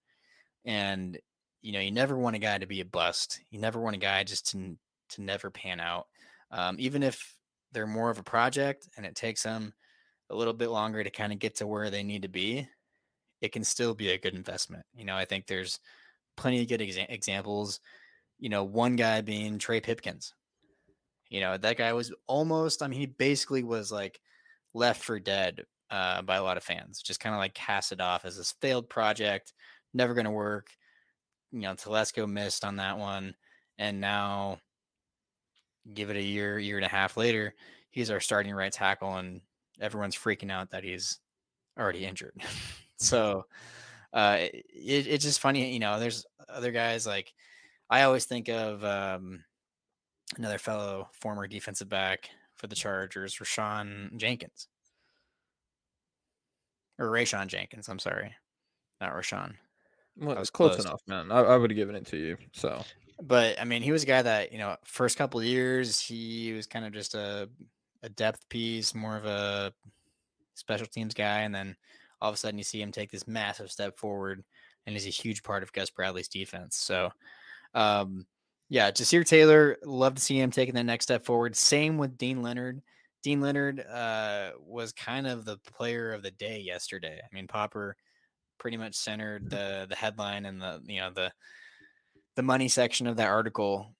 And 0.68 1.18
you 1.62 1.72
know, 1.72 1.80
you 1.80 1.90
never 1.90 2.16
want 2.16 2.36
a 2.36 2.38
guy 2.38 2.56
to 2.58 2.66
be 2.66 2.80
a 2.80 2.84
bust. 2.84 3.40
You 3.50 3.58
never 3.58 3.80
want 3.80 3.96
a 3.96 3.98
guy 3.98 4.22
just 4.22 4.50
to 4.50 4.76
to 5.10 5.22
never 5.22 5.50
pan 5.50 5.80
out, 5.80 6.06
um, 6.52 6.76
even 6.78 7.02
if 7.02 7.34
they're 7.72 7.86
more 7.86 8.10
of 8.10 8.18
a 8.18 8.22
project 8.22 8.88
and 8.96 9.04
it 9.04 9.16
takes 9.16 9.42
them 9.42 9.72
a 10.30 10.36
little 10.36 10.52
bit 10.52 10.68
longer 10.68 11.02
to 11.02 11.10
kind 11.10 11.32
of 11.32 11.38
get 11.38 11.56
to 11.56 11.66
where 11.66 11.90
they 11.90 12.02
need 12.02 12.22
to 12.22 12.28
be 12.28 12.68
it 13.40 13.52
can 13.52 13.64
still 13.64 13.94
be 13.94 14.10
a 14.10 14.18
good 14.18 14.34
investment. 14.34 14.84
You 14.94 15.04
know, 15.04 15.16
I 15.16 15.24
think 15.24 15.46
there's 15.46 15.78
plenty 16.36 16.60
of 16.60 16.68
good 16.68 16.80
exa- 16.80 17.06
examples. 17.08 17.80
You 18.38 18.48
know, 18.48 18.64
one 18.64 18.96
guy 18.96 19.20
being 19.20 19.58
Trey 19.58 19.80
Pipkins. 19.80 20.34
You 21.28 21.40
know, 21.40 21.56
that 21.56 21.76
guy 21.76 21.92
was 21.92 22.12
almost, 22.26 22.82
I 22.82 22.88
mean, 22.88 23.00
he 23.00 23.06
basically 23.06 23.62
was 23.62 23.92
like 23.92 24.20
left 24.74 25.02
for 25.02 25.20
dead 25.20 25.64
uh, 25.90 26.22
by 26.22 26.36
a 26.36 26.42
lot 26.42 26.56
of 26.56 26.64
fans. 26.64 27.02
Just 27.02 27.20
kind 27.20 27.34
of 27.34 27.38
like 27.38 27.54
cast 27.54 27.92
it 27.92 28.00
off 28.00 28.24
as 28.24 28.36
this 28.36 28.54
failed 28.60 28.88
project, 28.88 29.52
never 29.94 30.14
going 30.14 30.24
to 30.24 30.30
work. 30.30 30.68
You 31.52 31.60
know, 31.60 31.74
Telesco 31.74 32.28
missed 32.28 32.64
on 32.64 32.76
that 32.76 32.98
one, 32.98 33.34
and 33.78 34.00
now 34.00 34.58
give 35.94 36.10
it 36.10 36.16
a 36.16 36.22
year, 36.22 36.58
year 36.58 36.76
and 36.76 36.84
a 36.84 36.90
half 36.90 37.16
later, 37.16 37.54
he's 37.90 38.10
our 38.10 38.20
starting 38.20 38.54
right 38.54 38.72
tackle, 38.72 39.16
and 39.16 39.40
everyone's 39.80 40.16
freaking 40.16 40.50
out 40.50 40.70
that 40.70 40.84
he's 40.84 41.18
already 41.78 42.04
injured. 42.04 42.40
so 42.98 43.46
uh, 44.12 44.38
it, 44.40 44.64
it's 45.06 45.24
just 45.24 45.40
funny, 45.40 45.72
you 45.72 45.78
know. 45.78 45.98
There's 45.98 46.26
other 46.48 46.72
guys 46.72 47.06
like 47.06 47.32
I 47.90 48.02
always 48.02 48.24
think 48.24 48.48
of 48.48 48.84
um, 48.84 49.44
another 50.36 50.58
fellow 50.58 51.08
former 51.12 51.46
defensive 51.46 51.88
back 51.88 52.28
for 52.56 52.66
the 52.66 52.76
Chargers, 52.76 53.36
Rashawn 53.36 54.16
Jenkins. 54.16 54.68
Or 56.98 57.06
Rashawn 57.06 57.46
Jenkins, 57.46 57.88
I'm 57.88 58.00
sorry. 58.00 58.34
Not 59.00 59.12
Rashawn. 59.12 59.54
Well, 60.18 60.36
was 60.36 60.48
it's 60.48 60.50
close, 60.50 60.74
close. 60.74 60.84
enough, 60.84 61.02
man. 61.06 61.30
I, 61.30 61.40
I 61.40 61.56
would 61.56 61.70
have 61.70 61.76
given 61.76 61.94
it 61.94 62.06
to 62.06 62.16
you. 62.16 62.36
So 62.52 62.82
But 63.22 63.60
I 63.60 63.64
mean, 63.64 63.82
he 63.82 63.92
was 63.92 64.02
a 64.02 64.06
guy 64.06 64.22
that, 64.22 64.52
you 64.52 64.58
know, 64.58 64.76
first 64.84 65.16
couple 65.16 65.40
of 65.40 65.46
years, 65.46 66.00
he 66.00 66.52
was 66.52 66.66
kind 66.66 66.84
of 66.84 66.92
just 66.92 67.14
a, 67.14 67.48
a 68.02 68.08
depth 68.08 68.48
piece, 68.48 68.94
more 68.94 69.16
of 69.16 69.24
a 69.24 69.72
special 70.54 70.86
teams 70.86 71.14
guy. 71.14 71.40
And 71.40 71.54
then 71.54 71.76
all 72.20 72.30
of 72.30 72.34
a 72.34 72.38
sudden 72.38 72.58
you 72.58 72.64
see 72.64 72.82
him 72.82 72.92
take 72.92 73.10
this 73.10 73.26
massive 73.28 73.70
step 73.70 73.96
forward 73.98 74.44
and 74.86 74.94
he's 74.94 75.06
a 75.06 75.10
huge 75.10 75.42
part 75.42 75.62
of 75.62 75.72
Gus 75.72 75.90
Bradley's 75.90 76.28
defense. 76.28 76.76
So, 76.76 77.10
um, 77.74 78.26
yeah, 78.70 78.90
Jasir 78.90 79.24
Taylor, 79.24 79.76
love 79.84 80.14
to 80.14 80.22
see 80.22 80.38
him 80.38 80.50
taking 80.50 80.74
the 80.74 80.84
next 80.84 81.04
step 81.04 81.24
forward. 81.24 81.56
Same 81.56 81.98
with 81.98 82.18
Dean 82.18 82.42
Leonard. 82.42 82.82
Dean 83.22 83.40
Leonard 83.40 83.80
uh, 83.80 84.50
was 84.60 84.92
kind 84.92 85.26
of 85.26 85.44
the 85.44 85.58
player 85.58 86.12
of 86.12 86.22
the 86.22 86.30
day 86.32 86.60
yesterday. 86.60 87.20
I 87.22 87.34
mean, 87.34 87.46
Popper 87.46 87.96
pretty 88.58 88.76
much 88.76 88.94
centered 88.94 89.50
the 89.50 89.86
the 89.88 89.96
headline 89.96 90.46
and 90.46 90.60
the 90.60 90.80
you 90.86 91.00
know 91.00 91.10
the 91.10 91.32
the 92.36 92.42
money 92.42 92.68
section 92.68 93.06
of 93.06 93.16
that 93.16 93.28
article 93.28 93.94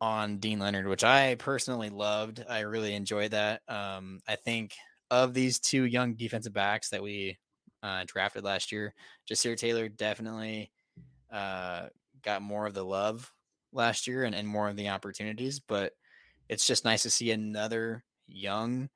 on 0.00 0.38
Dean 0.38 0.58
Leonard, 0.58 0.86
which 0.86 1.04
I 1.04 1.34
personally 1.36 1.90
loved. 1.90 2.44
I 2.48 2.60
really 2.60 2.94
enjoyed 2.94 3.32
that. 3.32 3.62
Um, 3.68 4.20
I 4.28 4.36
think 4.36 4.74
of 5.10 5.34
these 5.34 5.58
two 5.58 5.84
young 5.84 6.14
defensive 6.14 6.52
backs 6.52 6.90
that 6.90 7.02
we 7.02 7.38
uh, 7.82 8.04
drafted 8.06 8.44
last 8.44 8.72
year, 8.72 8.94
Jasir 9.28 9.56
Taylor 9.56 9.88
definitely 9.88 10.70
uh, 11.32 11.86
got 12.22 12.42
more 12.42 12.66
of 12.66 12.74
the 12.74 12.84
love 12.84 13.30
last 13.72 14.06
year 14.06 14.24
and, 14.24 14.34
and 14.34 14.46
more 14.46 14.68
of 14.68 14.76
the 14.76 14.88
opportunities. 14.88 15.60
But 15.60 15.92
it's 16.48 16.66
just 16.66 16.84
nice 16.84 17.02
to 17.02 17.10
see 17.10 17.30
another 17.30 18.04
young 18.26 18.88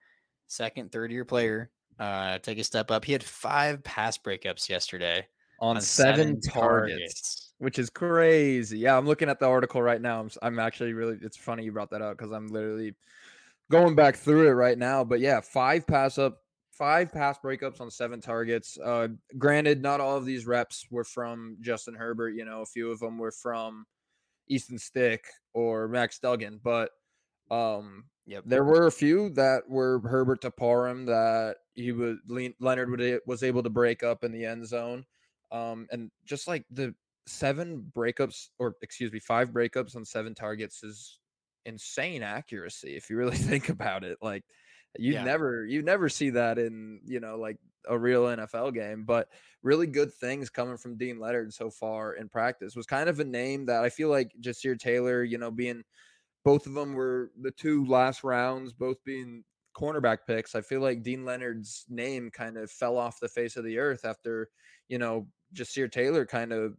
second, 0.48 0.92
third 0.92 1.10
year 1.12 1.24
player 1.24 1.70
uh, 1.98 2.38
take 2.38 2.58
a 2.58 2.64
step 2.64 2.90
up. 2.90 3.04
He 3.04 3.12
had 3.12 3.22
five 3.22 3.82
pass 3.84 4.18
breakups 4.18 4.68
yesterday 4.68 5.26
on, 5.60 5.80
seven, 5.80 6.40
targets, 6.40 7.52
which 7.58 7.78
is 7.78 7.90
crazy. 7.90 8.78
Yeah, 8.78 8.96
I'm 8.96 9.06
looking 9.06 9.28
at 9.28 9.38
the 9.38 9.46
article 9.46 9.80
right 9.80 10.00
now. 10.00 10.20
I'm, 10.20 10.30
I'm 10.42 10.58
actually 10.58 10.92
really. 10.92 11.18
It's 11.22 11.36
funny 11.36 11.64
you 11.64 11.72
brought 11.72 11.90
that 11.90 12.02
up 12.02 12.18
because 12.18 12.32
I'm 12.32 12.48
literally 12.48 12.94
going 13.70 13.94
back 13.94 14.16
through 14.16 14.48
it 14.48 14.52
right 14.52 14.76
now. 14.78 15.04
But 15.04 15.20
yeah, 15.20 15.40
five 15.40 15.86
pass 15.86 16.18
up, 16.18 16.38
five 16.72 17.12
pass 17.12 17.38
breakups 17.38 17.80
on 17.80 17.90
seven 17.90 18.20
targets. 18.20 18.78
Uh, 18.78 19.08
granted, 19.38 19.82
not 19.82 20.00
all 20.00 20.16
of 20.16 20.24
these 20.24 20.46
reps 20.46 20.86
were 20.90 21.04
from 21.04 21.56
Justin 21.60 21.94
Herbert. 21.94 22.30
You 22.30 22.44
know, 22.44 22.62
a 22.62 22.66
few 22.66 22.90
of 22.90 22.98
them 22.98 23.18
were 23.18 23.32
from 23.32 23.86
Easton 24.48 24.78
Stick 24.78 25.24
or 25.54 25.88
Max 25.88 26.18
Duggan, 26.18 26.60
but 26.62 26.90
um, 27.50 28.04
Yep. 28.26 28.44
there 28.46 28.64
were 28.64 28.86
a 28.86 28.92
few 28.92 29.30
that 29.30 29.68
were 29.68 29.98
Herbert 30.00 30.42
to 30.42 30.50
Parham 30.50 31.06
that 31.06 31.56
he 31.74 31.90
was 31.92 32.18
Le- 32.26 32.50
Leonard 32.60 32.90
would, 32.90 33.20
was 33.26 33.42
able 33.42 33.62
to 33.64 33.70
break 33.70 34.02
up 34.02 34.22
in 34.24 34.30
the 34.32 34.44
end 34.44 34.66
zone. 34.66 35.04
Um, 35.50 35.86
and 35.90 36.10
just 36.24 36.46
like 36.46 36.64
the 36.70 36.94
seven 37.26 37.90
breakups, 37.94 38.48
or 38.58 38.76
excuse 38.82 39.12
me, 39.12 39.18
five 39.18 39.50
breakups 39.50 39.96
on 39.96 40.04
seven 40.04 40.34
targets 40.34 40.82
is 40.84 41.18
insane 41.64 42.22
accuracy 42.22 42.96
if 42.96 43.10
you 43.10 43.16
really 43.16 43.36
think 43.50 43.68
about 43.68 44.04
it. 44.04 44.18
Like 44.22 44.44
you 44.98 45.14
Yeah. 45.14 45.24
never 45.24 45.64
you 45.66 45.82
never 45.82 46.08
see 46.08 46.30
that 46.30 46.58
in 46.58 47.00
you 47.04 47.18
know 47.20 47.36
like 47.38 47.58
a 47.88 47.98
real 47.98 48.24
NFL 48.24 48.72
game, 48.74 49.04
but 49.04 49.28
really 49.62 49.86
good 49.88 50.12
things 50.14 50.48
coming 50.50 50.76
from 50.76 50.96
Dean 50.96 51.18
Leonard 51.18 51.52
so 51.52 51.70
far 51.70 52.14
in 52.14 52.28
practice 52.28 52.76
was 52.76 52.86
kind 52.86 53.08
of 53.08 53.18
a 53.18 53.24
name 53.24 53.66
that 53.66 53.82
I 53.82 53.90
feel 53.90 54.08
like 54.10 54.32
Jasir 54.40 54.78
Taylor, 54.78 55.24
you 55.24 55.38
know, 55.38 55.50
being 55.50 55.82
both 56.44 56.66
of 56.66 56.74
them 56.74 56.94
were 56.94 57.30
the 57.40 57.50
two 57.50 57.84
last 57.86 58.24
rounds, 58.24 58.72
both 58.72 59.02
being 59.04 59.44
cornerback 59.76 60.18
picks. 60.26 60.54
I 60.54 60.60
feel 60.60 60.80
like 60.80 61.02
Dean 61.02 61.24
Leonard's 61.24 61.84
name 61.88 62.30
kind 62.30 62.56
of 62.56 62.70
fell 62.70 62.98
off 62.98 63.20
the 63.20 63.28
face 63.28 63.56
of 63.56 63.64
the 63.64 63.78
earth 63.78 64.04
after, 64.04 64.48
you 64.88 64.98
know, 64.98 65.26
Jasir 65.54 65.90
Taylor 65.90 66.26
kind 66.26 66.52
of 66.52 66.76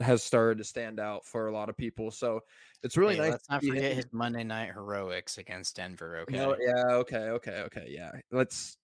has 0.00 0.22
started 0.22 0.58
to 0.58 0.64
stand 0.64 1.00
out 1.00 1.24
for 1.24 1.46
a 1.46 1.52
lot 1.52 1.68
of 1.70 1.76
people. 1.76 2.10
So 2.10 2.40
it's 2.82 2.96
really 2.96 3.14
Hey, 3.16 3.22
nice. 3.22 3.30
Let's 3.32 3.50
not 3.50 3.62
to 3.62 3.68
forget 3.68 3.84
him- 3.92 3.96
his 3.96 4.06
Monday 4.12 4.44
night 4.44 4.72
heroics 4.74 5.38
against 5.38 5.76
Denver. 5.76 6.18
Okay, 6.18 6.36
No, 6.36 6.56
yeah, 6.60 6.84
okay, 6.96 7.30
okay, 7.30 7.60
okay, 7.62 7.86
yeah. 7.88 8.12
Let's 8.30 8.76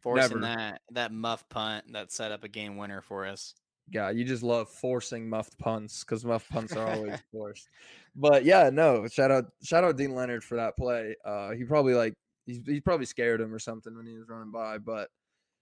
forcing 0.00 0.40
never. 0.40 0.56
that 0.56 0.82
that 0.92 1.12
muff 1.12 1.48
punt 1.48 1.92
that 1.92 2.12
set 2.12 2.32
up 2.32 2.44
a 2.44 2.48
game 2.48 2.76
winner 2.76 3.00
for 3.00 3.26
us. 3.26 3.54
God, 3.92 4.16
you 4.16 4.24
just 4.24 4.42
love 4.42 4.68
forcing 4.68 5.28
muffed 5.28 5.58
punts 5.58 6.04
because 6.04 6.24
muffed 6.24 6.50
punts 6.50 6.74
are 6.76 6.88
always 6.88 7.18
forced. 7.32 7.68
But 8.14 8.44
yeah, 8.44 8.70
no, 8.72 9.06
shout 9.08 9.30
out, 9.30 9.46
shout 9.62 9.84
out 9.84 9.96
Dean 9.96 10.14
Leonard 10.14 10.44
for 10.44 10.56
that 10.56 10.76
play. 10.76 11.16
Uh, 11.24 11.50
he 11.50 11.64
probably 11.64 11.94
like 11.94 12.14
he's 12.46 12.60
he 12.66 12.80
probably 12.80 13.06
scared 13.06 13.40
him 13.40 13.52
or 13.52 13.58
something 13.58 13.96
when 13.96 14.06
he 14.06 14.16
was 14.16 14.28
running 14.28 14.52
by. 14.52 14.78
But 14.78 15.08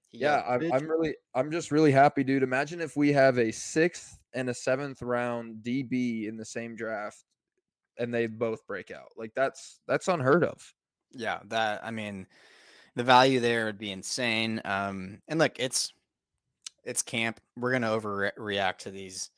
He 0.09 0.19
yeah, 0.19 0.43
I'm, 0.49 0.73
I'm 0.73 0.89
really, 0.89 1.15
I'm 1.35 1.51
just 1.51 1.71
really 1.71 1.93
happy, 1.93 2.25
dude. 2.25 2.43
Imagine 2.43 2.81
if 2.81 2.97
we 2.97 3.13
have 3.13 3.39
a 3.39 3.53
sixth 3.53 4.19
and 4.35 4.49
a 4.49 4.55
seventh 4.55 5.03
round 5.03 5.63
DB 5.63 6.29
in 6.29 6.37
the 6.37 6.45
same 6.45 6.75
draft, 6.75 7.25
and 7.99 8.13
they 8.13 8.27
both 8.27 8.67
break 8.67 8.91
out. 8.91 9.13
Like 9.17 9.33
that's 9.35 9.81
that's 9.87 10.09
unheard 10.09 10.45
of. 10.45 10.75
Yeah, 11.13 11.41
that 11.47 11.85
I 11.85 11.91
mean, 11.91 12.27
the 12.95 13.05
value 13.05 13.41
there 13.41 13.67
would 13.67 13.79
be 13.79 13.93
insane. 13.93 14.61
Um, 14.65 15.21
and 15.29 15.39
look, 15.39 15.59
it's 15.59 15.93
it's 16.89 17.03
camp. 17.03 17.41
We're 17.57 17.73
gonna 17.73 17.89
overreact 17.89 18.79
to 18.79 18.91
these 18.91 19.31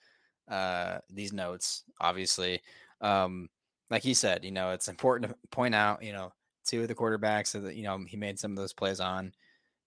uh 0.49 0.99
these 1.11 1.33
notes, 1.33 1.85
obviously. 2.01 2.63
Um, 3.01 3.49
like 3.91 4.03
he 4.03 4.15
said, 4.15 4.45
you 4.45 4.53
know, 4.53 4.71
it's 4.71 4.89
important 4.89 5.31
to 5.31 5.37
point 5.51 5.75
out, 5.75 6.03
you 6.03 6.13
know, 6.13 6.33
two 6.65 6.83
of 6.83 6.89
the 6.89 6.95
quarterbacks 6.95 7.61
that 7.61 7.75
you 7.75 7.83
know 7.83 7.99
he 8.07 8.17
made 8.17 8.39
some 8.39 8.53
of 8.53 8.57
those 8.57 8.73
plays 8.73 9.01
on, 9.01 9.33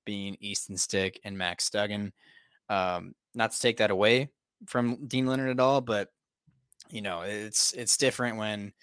being 0.06 0.38
Easton 0.41 0.78
Stick 0.78 1.19
and 1.23 1.38
Max 1.38 1.69
Duggan. 1.69 2.12
Um, 2.69 3.15
not 3.34 3.52
to 3.52 3.60
take 3.60 3.78
that 3.78 3.91
away 3.91 4.30
from 4.67 5.08
Dean 5.08 5.26
Leonard 5.26 5.49
at 5.49 5.60
all, 5.60 5.82
but 5.82 6.10
you 6.89 7.02
know, 7.02 7.21
it's 7.21 7.73
it's 7.73 7.97
different 7.97 8.38
when 8.38 8.73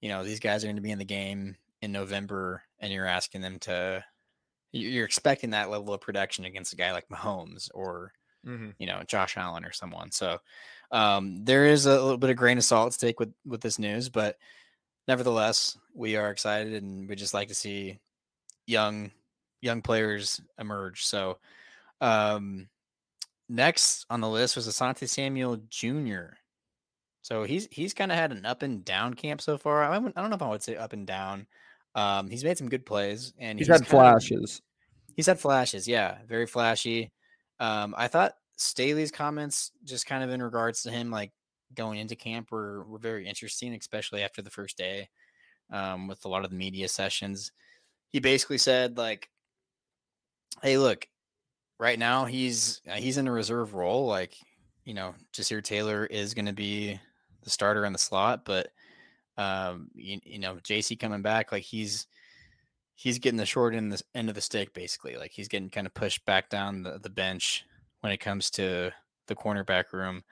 you 0.00 0.08
know 0.08 0.24
these 0.24 0.40
guys 0.40 0.64
are 0.64 0.68
going 0.68 0.76
to 0.76 0.82
be 0.82 0.90
in 0.90 0.98
the 0.98 1.04
game 1.04 1.56
in 1.82 1.92
November 1.92 2.62
and 2.80 2.92
you're 2.92 3.06
asking 3.06 3.40
them 3.42 3.58
to 3.58 4.02
you- 4.72 4.88
you're 4.88 5.04
expecting 5.04 5.50
that 5.50 5.70
level 5.70 5.92
of 5.92 6.00
production 6.00 6.44
against 6.44 6.72
a 6.72 6.76
guy 6.76 6.92
like 6.92 7.08
Mahomes 7.08 7.68
or 7.74 8.12
you 8.44 8.86
know 8.86 9.02
Josh 9.06 9.36
Allen 9.36 9.64
or 9.64 9.72
someone. 9.72 10.10
So 10.10 10.38
um, 10.90 11.44
there 11.44 11.66
is 11.66 11.86
a 11.86 11.90
little 12.02 12.18
bit 12.18 12.30
of 12.30 12.36
grain 12.36 12.58
of 12.58 12.64
salt 12.64 12.92
to 12.92 12.98
take 12.98 13.18
with 13.20 13.32
with 13.46 13.60
this 13.60 13.78
news, 13.78 14.08
but 14.08 14.36
nevertheless, 15.08 15.76
we 15.94 16.16
are 16.16 16.30
excited 16.30 16.82
and 16.82 17.08
we 17.08 17.14
just 17.16 17.34
like 17.34 17.48
to 17.48 17.54
see 17.54 17.98
young 18.66 19.10
young 19.60 19.82
players 19.82 20.40
emerge. 20.58 21.04
So 21.04 21.38
um, 22.00 22.68
next 23.48 24.06
on 24.10 24.20
the 24.20 24.28
list 24.28 24.56
was 24.56 24.68
Asante 24.68 25.08
Samuel 25.08 25.58
Jr. 25.68 26.34
So 27.22 27.44
he's 27.44 27.68
he's 27.70 27.94
kind 27.94 28.10
of 28.10 28.18
had 28.18 28.32
an 28.32 28.44
up 28.44 28.62
and 28.62 28.84
down 28.84 29.14
camp 29.14 29.40
so 29.40 29.56
far. 29.56 29.84
I, 29.84 29.96
I 29.96 30.00
don't 30.00 30.14
know 30.30 30.34
if 30.36 30.42
I 30.42 30.48
would 30.50 30.62
say 30.62 30.76
up 30.76 30.92
and 30.92 31.06
down. 31.06 31.46
Um, 31.94 32.28
he's 32.30 32.42
made 32.42 32.56
some 32.58 32.68
good 32.70 32.86
plays 32.86 33.34
and 33.38 33.58
He's, 33.58 33.68
had 33.68 33.74
kind 33.74 33.82
of- 33.82 33.88
flashes. 33.88 34.62
He's 35.14 35.26
had 35.26 35.38
flashes, 35.38 35.86
yeah, 35.86 36.18
very 36.26 36.46
flashy. 36.46 37.12
Um, 37.60 37.94
I 37.96 38.08
thought 38.08 38.34
Staley's 38.56 39.10
comments, 39.10 39.72
just 39.84 40.06
kind 40.06 40.22
of 40.24 40.30
in 40.30 40.42
regards 40.42 40.82
to 40.82 40.90
him, 40.90 41.10
like 41.10 41.32
going 41.74 41.98
into 41.98 42.16
camp, 42.16 42.50
were 42.50 42.84
were 42.84 42.98
very 42.98 43.26
interesting, 43.26 43.74
especially 43.74 44.22
after 44.22 44.42
the 44.42 44.50
first 44.50 44.76
day, 44.78 45.08
um, 45.70 46.08
with 46.08 46.24
a 46.24 46.28
lot 46.28 46.44
of 46.44 46.50
the 46.50 46.56
media 46.56 46.88
sessions. 46.88 47.52
He 48.10 48.20
basically 48.20 48.58
said, 48.58 48.98
like, 48.98 49.28
"Hey, 50.62 50.78
look, 50.78 51.08
right 51.78 51.98
now 51.98 52.24
he's 52.24 52.80
uh, 52.90 52.94
he's 52.94 53.18
in 53.18 53.28
a 53.28 53.32
reserve 53.32 53.74
role. 53.74 54.06
Like, 54.06 54.34
you 54.84 54.94
know, 54.94 55.14
Jasir 55.32 55.62
Taylor 55.62 56.06
is 56.06 56.34
going 56.34 56.46
to 56.46 56.52
be 56.52 57.00
the 57.42 57.50
starter 57.50 57.84
in 57.84 57.92
the 57.92 57.98
slot, 57.98 58.44
but 58.44 58.68
um, 59.38 59.88
you, 59.94 60.20
you 60.24 60.38
know, 60.38 60.56
JC 60.56 60.98
coming 60.98 61.22
back, 61.22 61.52
like 61.52 61.62
he's." 61.64 62.06
He's 63.02 63.18
getting 63.18 63.36
the 63.36 63.44
short 63.44 63.74
end, 63.74 63.90
the 63.90 64.00
end 64.14 64.28
of 64.28 64.36
the 64.36 64.40
stick, 64.40 64.72
basically. 64.72 65.16
Like 65.16 65.32
he's 65.32 65.48
getting 65.48 65.70
kind 65.70 65.88
of 65.88 65.94
pushed 65.94 66.24
back 66.24 66.48
down 66.48 66.84
the, 66.84 67.00
the 67.00 67.10
bench 67.10 67.64
when 68.00 68.12
it 68.12 68.18
comes 68.18 68.48
to 68.50 68.92
the 69.26 69.34
cornerback 69.34 69.92
room. 69.92 70.22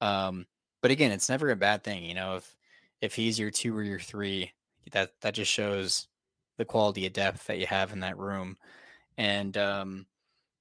Um, 0.00 0.44
but 0.82 0.90
again, 0.90 1.12
it's 1.12 1.28
never 1.28 1.50
a 1.50 1.56
bad 1.56 1.84
thing, 1.84 2.04
you 2.04 2.14
know. 2.14 2.36
If 2.36 2.56
if 3.00 3.14
he's 3.14 3.38
your 3.38 3.52
two 3.52 3.76
or 3.76 3.84
your 3.84 4.00
three, 4.00 4.50
that 4.90 5.12
that 5.20 5.34
just 5.34 5.52
shows 5.52 6.08
the 6.56 6.64
quality 6.64 7.06
of 7.06 7.12
depth 7.12 7.46
that 7.46 7.58
you 7.58 7.66
have 7.66 7.92
in 7.92 8.00
that 8.00 8.18
room. 8.18 8.56
And 9.16 9.56
um, 9.56 10.06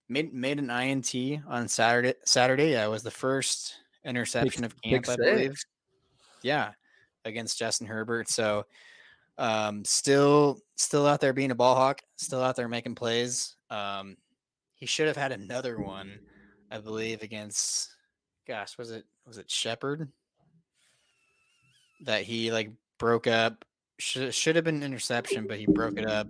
made 0.08 0.34
made 0.34 0.60
an 0.60 0.69
INT 0.69 1.13
on 1.47 1.67
Saturday. 1.67 2.13
Saturday, 2.25 2.73
yeah, 2.73 2.86
it 2.86 2.91
was 2.91 3.04
the 3.04 3.12
first 3.12 3.73
interception 4.04 4.63
of 4.63 4.80
camp, 4.84 5.10
I 5.10 5.15
believe. 5.15 5.60
Yeah, 6.43 6.73
against 7.25 7.58
Justin 7.58 7.88
Herbert. 7.88 8.30
So, 8.30 8.65
um, 9.38 9.84
still, 9.86 10.60
still 10.76 11.06
out 11.06 11.21
there 11.21 11.34
being 11.34 11.52
a 11.52 11.56
ball 11.56 11.76
hawk, 11.76 12.02
still 12.15 12.41
out 12.41 12.56
there 12.56 12.67
making 12.67 12.95
plays. 12.95 13.56
Um, 13.69 14.17
he 14.76 14.86
should 14.86 15.08
have 15.08 15.17
had 15.17 15.32
another 15.32 15.80
one, 15.80 16.19
I 16.71 16.80
believe, 16.80 17.21
against. 17.21 17.89
Gosh, 18.48 18.78
was 18.78 18.91
it 18.91 19.06
was 19.26 19.38
it 19.38 19.50
Shepard? 19.50 20.08
That 22.02 22.24
he 22.24 22.52
like 22.52 22.71
broke 23.00 23.28
up. 23.28 23.65
Should 23.98 24.34
should 24.34 24.56
have 24.56 24.65
been 24.65 24.76
an 24.76 24.84
interception, 24.84 25.48
but 25.48 25.58
he 25.58 25.65
broke 25.65 25.98
it 25.98 26.06
up. 26.06 26.28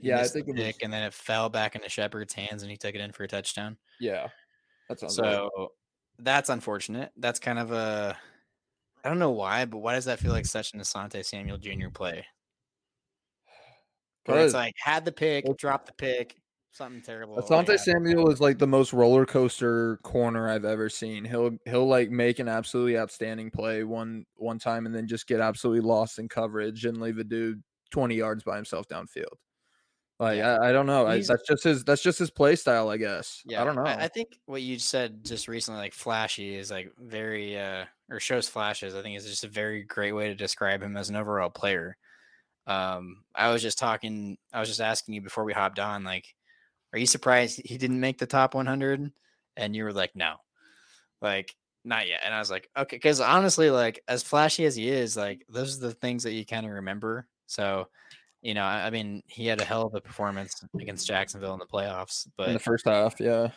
Yeah, 0.00 0.20
I 0.20 0.24
think 0.24 0.48
it 0.48 0.56
was. 0.56 0.74
and 0.82 0.92
then 0.92 1.02
it 1.02 1.14
fell 1.14 1.48
back 1.48 1.76
into 1.76 1.88
Shepard's 1.88 2.34
hands, 2.34 2.62
and 2.62 2.70
he 2.70 2.76
took 2.76 2.94
it 2.94 3.00
in 3.00 3.12
for 3.12 3.24
a 3.24 3.28
touchdown. 3.28 3.76
Yeah, 4.00 4.28
that 4.88 5.00
sounds 5.00 5.18
right. 5.18 5.32
So 5.32 5.72
that's 6.18 6.48
unfortunate. 6.48 7.12
That's 7.16 7.38
kind 7.38 7.58
of 7.58 7.72
a 7.72 8.16
I 9.04 9.08
don't 9.08 9.18
know 9.18 9.30
why, 9.30 9.66
but 9.66 9.78
why 9.78 9.94
does 9.94 10.06
that 10.06 10.18
feel 10.18 10.32
like 10.32 10.46
such 10.46 10.72
an 10.72 10.80
Asante 10.80 11.24
Samuel 11.24 11.58
Jr. 11.58 11.90
play? 11.92 12.24
Where 14.26 14.44
it's 14.44 14.54
like 14.54 14.74
had 14.78 15.04
the 15.04 15.12
pick, 15.12 15.44
dropped 15.58 15.86
the 15.86 15.92
pick, 15.92 16.36
something 16.74 17.02
terrible. 17.02 17.36
Asante 17.36 17.68
yeah. 17.68 17.76
Samuel 17.76 18.30
is 18.30 18.40
like 18.40 18.58
the 18.58 18.66
most 18.66 18.92
roller 18.92 19.24
coaster 19.24 19.98
corner 20.02 20.48
I've 20.48 20.64
ever 20.64 20.88
seen. 20.88 21.24
He'll 21.24 21.56
he'll 21.66 21.86
like 21.86 22.10
make 22.10 22.38
an 22.38 22.48
absolutely 22.48 22.98
outstanding 22.98 23.50
play 23.50 23.84
one 23.84 24.24
one 24.36 24.58
time 24.58 24.86
and 24.86 24.94
then 24.94 25.06
just 25.06 25.26
get 25.26 25.40
absolutely 25.40 25.86
lost 25.86 26.18
in 26.18 26.28
coverage 26.28 26.84
and 26.84 27.00
leave 27.00 27.18
a 27.18 27.24
dude 27.24 27.62
twenty 27.90 28.16
yards 28.16 28.44
by 28.44 28.56
himself 28.56 28.88
downfield. 28.88 29.36
Like 30.18 30.38
Yeah. 30.38 30.58
I, 30.58 30.70
I 30.70 30.72
don't 30.72 30.86
know. 30.86 31.06
I, 31.06 31.20
that's 31.20 31.46
just 31.46 31.64
his 31.64 31.84
that's 31.84 32.02
just 32.02 32.18
his 32.18 32.30
play 32.30 32.56
style, 32.56 32.88
I 32.88 32.96
guess. 32.96 33.42
Yeah, 33.44 33.62
I 33.62 33.64
don't 33.64 33.76
know. 33.76 33.84
I, 33.84 34.08
think 34.08 34.38
what 34.46 34.62
you 34.62 34.78
said 34.78 35.24
just 35.24 35.48
recently, 35.48 35.80
like 35.80 35.94
flashy, 35.94 36.54
is 36.54 36.70
like 36.70 36.92
very 36.98 37.58
uh 37.58 37.84
or 38.10 38.20
shows 38.20 38.48
flashes. 38.48 38.94
I 38.94 39.02
think 39.02 39.16
is 39.16 39.26
just 39.26 39.44
a 39.44 39.48
very 39.48 39.82
great 39.82 40.12
way 40.12 40.28
to 40.28 40.34
describe 40.34 40.82
him 40.82 40.96
as 40.96 41.10
an 41.10 41.16
overall 41.16 41.50
player. 41.50 41.96
Um, 42.66 43.24
I 43.34 43.50
was 43.50 43.62
just 43.62 43.78
talking, 43.78 44.38
I 44.52 44.60
was 44.60 44.68
just 44.68 44.80
asking 44.80 45.14
you 45.14 45.20
before 45.20 45.44
we 45.44 45.52
hopped 45.52 45.78
on, 45.78 46.04
like, 46.04 46.34
are 46.92 46.98
you 46.98 47.06
surprised 47.06 47.60
he 47.64 47.76
didn't 47.76 48.00
make 48.00 48.18
the 48.18 48.26
top 48.26 48.54
100? 48.54 49.12
And 49.56 49.76
you 49.76 49.84
were 49.84 49.92
like, 49.92 50.14
no, 50.14 50.36
like 51.20 51.54
not 51.84 52.08
yet. 52.08 52.20
And 52.24 52.34
I 52.34 52.38
was 52.38 52.50
like, 52.50 52.68
okay, 52.76 52.96
because 52.96 53.20
honestly, 53.20 53.70
like 53.70 54.00
as 54.08 54.22
flashy 54.22 54.64
as 54.64 54.76
he 54.76 54.88
is, 54.88 55.16
like 55.16 55.44
those 55.48 55.76
are 55.76 55.88
the 55.88 55.94
things 55.94 56.22
that 56.22 56.32
you 56.32 56.46
kind 56.46 56.66
of 56.66 56.72
remember. 56.72 57.26
So, 57.46 57.88
you 58.42 58.54
know, 58.54 58.62
I, 58.62 58.86
I 58.86 58.90
mean, 58.90 59.22
he 59.26 59.46
had 59.46 59.60
a 59.60 59.64
hell 59.64 59.82
of 59.82 59.94
a 59.94 60.00
performance 60.00 60.64
against 60.80 61.06
Jacksonville 61.06 61.54
in 61.54 61.58
the 61.58 61.66
playoffs, 61.66 62.26
but 62.36 62.48
in 62.48 62.54
the 62.54 62.60
first 62.60 62.86
half, 62.86 63.20
yeah. 63.20 63.48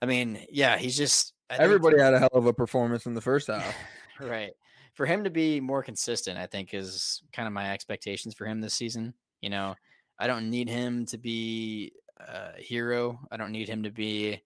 I 0.00 0.06
mean, 0.06 0.46
yeah, 0.50 0.76
he's 0.76 0.96
just 0.96 1.34
I 1.50 1.54
think 1.54 1.64
Everybody 1.64 2.00
had 2.00 2.14
a 2.14 2.18
hell 2.18 2.30
of 2.32 2.46
a 2.46 2.52
performance 2.52 3.06
in 3.06 3.14
the 3.14 3.20
first 3.20 3.46
half. 3.48 3.74
right. 4.20 4.52
For 4.98 5.06
him 5.06 5.22
to 5.22 5.30
be 5.30 5.60
more 5.60 5.84
consistent, 5.84 6.40
I 6.40 6.46
think 6.46 6.74
is 6.74 7.22
kind 7.32 7.46
of 7.46 7.52
my 7.52 7.70
expectations 7.70 8.34
for 8.34 8.46
him 8.46 8.60
this 8.60 8.74
season. 8.74 9.14
You 9.40 9.48
know, 9.48 9.76
I 10.18 10.26
don't 10.26 10.50
need 10.50 10.68
him 10.68 11.06
to 11.06 11.18
be 11.18 11.92
a 12.16 12.60
hero. 12.60 13.20
I 13.30 13.36
don't 13.36 13.52
need 13.52 13.68
him 13.68 13.84
to 13.84 13.92
be 13.92 14.42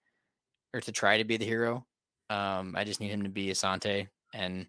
or 0.74 0.82
to 0.82 0.92
try 0.92 1.16
to 1.16 1.24
be 1.24 1.38
the 1.38 1.46
hero. 1.46 1.86
Um, 2.28 2.74
I 2.76 2.84
just 2.84 3.00
need 3.00 3.08
him 3.08 3.22
to 3.22 3.30
be 3.30 3.46
Asante 3.46 4.08
and 4.34 4.66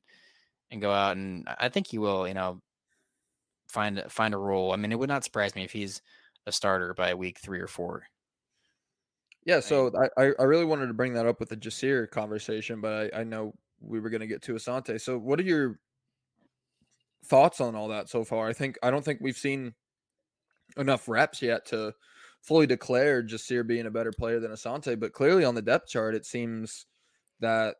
and 0.71 0.79
go 0.79 0.89
out 0.89 1.17
and 1.17 1.49
I 1.49 1.67
think 1.67 1.87
he 1.87 1.97
will, 1.97 2.29
you 2.29 2.33
know, 2.33 2.61
find 3.67 4.01
find 4.07 4.33
a 4.33 4.37
role. 4.37 4.71
I 4.71 4.77
mean, 4.77 4.93
it 4.93 4.99
would 4.99 5.09
not 5.09 5.25
surprise 5.25 5.53
me 5.53 5.65
if 5.65 5.73
he's 5.73 6.01
a 6.47 6.53
starter 6.53 6.93
by 6.93 7.13
week 7.13 7.39
three 7.39 7.59
or 7.59 7.67
four. 7.67 8.05
Yeah, 9.45 9.59
so 9.59 9.91
I, 10.01 10.27
I 10.27 10.31
I 10.39 10.43
really 10.43 10.63
wanted 10.63 10.87
to 10.87 10.93
bring 10.93 11.15
that 11.15 11.25
up 11.25 11.41
with 11.41 11.49
the 11.49 11.57
Jasir 11.57 12.09
conversation, 12.09 12.79
but 12.79 13.13
I, 13.13 13.19
I 13.19 13.23
know 13.25 13.53
we 13.83 13.99
were 13.99 14.09
going 14.09 14.21
to 14.21 14.27
get 14.27 14.41
to 14.43 14.53
Asante. 14.53 14.99
So, 14.99 15.17
what 15.17 15.39
are 15.39 15.43
your 15.43 15.79
thoughts 17.25 17.61
on 17.61 17.75
all 17.75 17.87
that 17.89 18.09
so 18.09 18.23
far? 18.23 18.47
I 18.47 18.53
think 18.53 18.77
I 18.83 18.91
don't 18.91 19.03
think 19.03 19.19
we've 19.21 19.37
seen 19.37 19.73
enough 20.77 21.07
reps 21.07 21.41
yet 21.41 21.65
to 21.67 21.93
fully 22.41 22.65
declare 22.67 23.23
Jasir 23.23 23.65
being 23.65 23.85
a 23.85 23.91
better 23.91 24.11
player 24.11 24.39
than 24.39 24.51
Asante, 24.51 24.99
but 24.99 25.13
clearly 25.13 25.45
on 25.45 25.55
the 25.55 25.61
depth 25.61 25.87
chart, 25.87 26.15
it 26.15 26.25
seems 26.25 26.85
that 27.39 27.75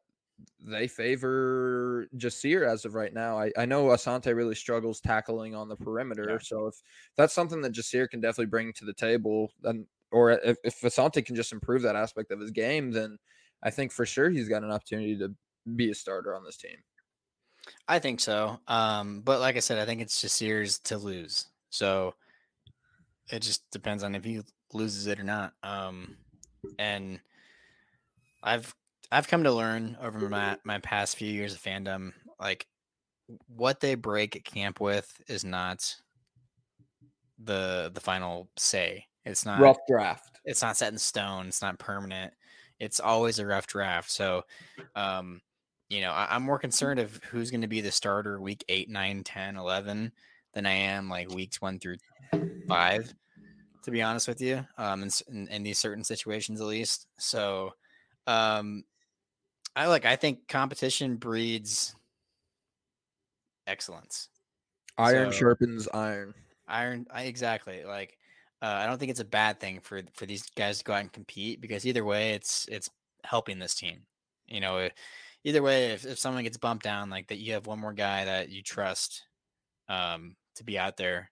they 0.59 0.87
favor 0.87 2.07
Jasir 2.17 2.67
as 2.67 2.85
of 2.85 2.95
right 2.95 3.13
now. 3.13 3.37
I, 3.39 3.51
I 3.57 3.65
know 3.65 3.87
Asante 3.87 4.35
really 4.35 4.55
struggles 4.55 4.99
tackling 4.99 5.53
on 5.55 5.69
the 5.69 5.75
perimeter, 5.75 6.27
Yeah. 6.31 6.37
so 6.41 6.67
if 6.67 6.75
that's 7.17 7.33
something 7.33 7.61
that 7.61 7.73
Jasir 7.73 8.09
can 8.09 8.19
definitely 8.21 8.47
bring 8.47 8.73
to 8.73 8.85
the 8.85 8.93
table, 8.93 9.51
then 9.61 9.87
or 10.11 10.31
if, 10.31 10.57
if 10.63 10.81
Asante 10.81 11.25
can 11.25 11.35
just 11.35 11.51
improve 11.53 11.81
that 11.83 11.95
aspect 11.95 12.31
of 12.31 12.39
his 12.39 12.51
game, 12.51 12.91
then 12.91 13.17
I 13.63 13.69
think 13.69 13.91
for 13.91 14.05
sure 14.05 14.29
he's 14.29 14.49
got 14.49 14.63
an 14.63 14.71
opportunity 14.71 15.17
to 15.17 15.33
be 15.75 15.91
a 15.91 15.95
starter 15.95 16.35
on 16.35 16.43
this 16.43 16.57
team. 16.57 16.77
I 17.87 17.99
think 17.99 18.19
so. 18.19 18.59
Um, 18.67 19.21
but 19.21 19.39
like 19.39 19.55
I 19.55 19.59
said, 19.59 19.79
I 19.79 19.85
think 19.85 20.01
it's 20.01 20.19
just 20.21 20.41
years 20.41 20.79
to 20.79 20.97
lose. 20.97 21.47
So 21.69 22.13
it 23.31 23.39
just 23.41 23.69
depends 23.71 24.03
on 24.03 24.15
if 24.15 24.23
he 24.23 24.41
loses 24.73 25.07
it 25.07 25.19
or 25.19 25.23
not. 25.23 25.53
Um, 25.63 26.17
and 26.77 27.19
I've 28.41 28.73
I've 29.11 29.27
come 29.27 29.43
to 29.43 29.51
learn 29.51 29.97
over 30.01 30.27
my 30.29 30.57
my 30.63 30.79
past 30.79 31.17
few 31.17 31.31
years 31.31 31.53
of 31.53 31.61
fandom, 31.61 32.11
like 32.39 32.67
what 33.47 33.79
they 33.79 33.95
break 33.95 34.35
at 34.35 34.43
camp 34.43 34.81
with 34.81 35.21
is 35.27 35.45
not 35.45 35.95
the 37.41 37.91
the 37.93 38.01
final 38.01 38.49
say. 38.57 39.05
It's 39.25 39.45
not 39.45 39.61
Rough 39.61 39.77
draft. 39.87 40.39
it's 40.43 40.61
not 40.61 40.75
set 40.75 40.91
in 40.91 40.99
stone 40.99 41.47
it's 41.47 41.61
not 41.61 41.79
permanent 41.79 42.33
it's 42.79 42.99
always 42.99 43.39
a 43.39 43.45
rough 43.45 43.67
draft 43.67 44.11
so 44.11 44.43
um 44.95 45.39
you 45.93 46.01
know 46.01 46.11
I, 46.11 46.27
i'm 46.31 46.43
more 46.43 46.59
concerned 46.59 46.99
of 46.99 47.19
who's 47.29 47.51
going 47.51 47.61
to 47.61 47.67
be 47.67 47.81
the 47.81 47.91
starter 47.91 48.39
week 48.41 48.63
8 48.67 48.89
9 48.89 49.23
10 49.23 49.57
11 49.57 50.11
than 50.53 50.65
i 50.65 50.71
am 50.71 51.09
like 51.09 51.29
weeks 51.29 51.61
1 51.61 51.79
through 51.79 51.97
5 52.67 53.13
to 53.83 53.91
be 53.91 54.01
honest 54.01 54.27
with 54.27 54.41
you 54.41 54.65
um 54.77 55.03
in, 55.03 55.09
in, 55.29 55.47
in 55.49 55.63
these 55.63 55.77
certain 55.77 56.03
situations 56.03 56.59
at 56.61 56.67
least 56.67 57.07
so 57.17 57.71
um 58.27 58.83
i 59.75 59.87
like 59.87 60.05
i 60.05 60.15
think 60.15 60.47
competition 60.47 61.15
breeds 61.15 61.95
excellence 63.67 64.29
Iron 64.97 65.31
So- 65.31 65.37
sharpens 65.37 65.87
iron. 65.93 66.33
Iron, 66.67 67.07
I 67.11 67.23
exactly 67.23 67.83
like. 67.83 68.17
Uh, 68.61 68.67
I 68.67 68.85
don't 68.85 68.97
think 68.97 69.11
it's 69.11 69.19
a 69.19 69.25
bad 69.25 69.59
thing 69.59 69.81
for 69.81 70.01
for 70.13 70.25
these 70.25 70.43
guys 70.55 70.77
to 70.77 70.83
go 70.85 70.93
out 70.93 71.01
and 71.01 71.11
compete 71.11 71.59
because 71.59 71.85
either 71.85 72.05
way, 72.05 72.33
it's 72.33 72.67
it's 72.71 72.89
helping 73.25 73.59
this 73.59 73.75
team. 73.75 74.03
You 74.47 74.61
know, 74.61 74.87
either 75.43 75.61
way, 75.61 75.91
if, 75.91 76.05
if 76.05 76.17
someone 76.19 76.43
gets 76.43 76.57
bumped 76.57 76.83
down, 76.83 77.09
like 77.09 77.27
that, 77.27 77.39
you 77.39 77.53
have 77.53 77.67
one 77.67 77.79
more 77.79 77.93
guy 77.93 78.25
that 78.25 78.49
you 78.49 78.61
trust 78.61 79.23
um, 79.89 80.35
to 80.55 80.63
be 80.63 80.77
out 80.77 80.97
there 80.97 81.29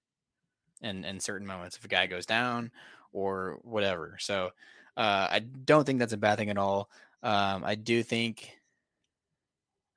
in 0.82 1.04
in 1.06 1.20
certain 1.20 1.48
moments. 1.48 1.78
If 1.78 1.86
a 1.86 1.88
guy 1.88 2.08
goes 2.08 2.26
down 2.26 2.72
or 3.14 3.60
whatever, 3.64 4.18
so 4.20 4.52
uh, 4.98 5.28
I 5.30 5.40
don't 5.40 5.86
think 5.86 6.00
that's 6.00 6.14
a 6.14 6.18
bad 6.18 6.38
thing 6.38 6.50
at 6.50 6.58
all. 6.58 6.90
Um, 7.24 7.64
I 7.64 7.76
do 7.76 8.04
think, 8.04 8.58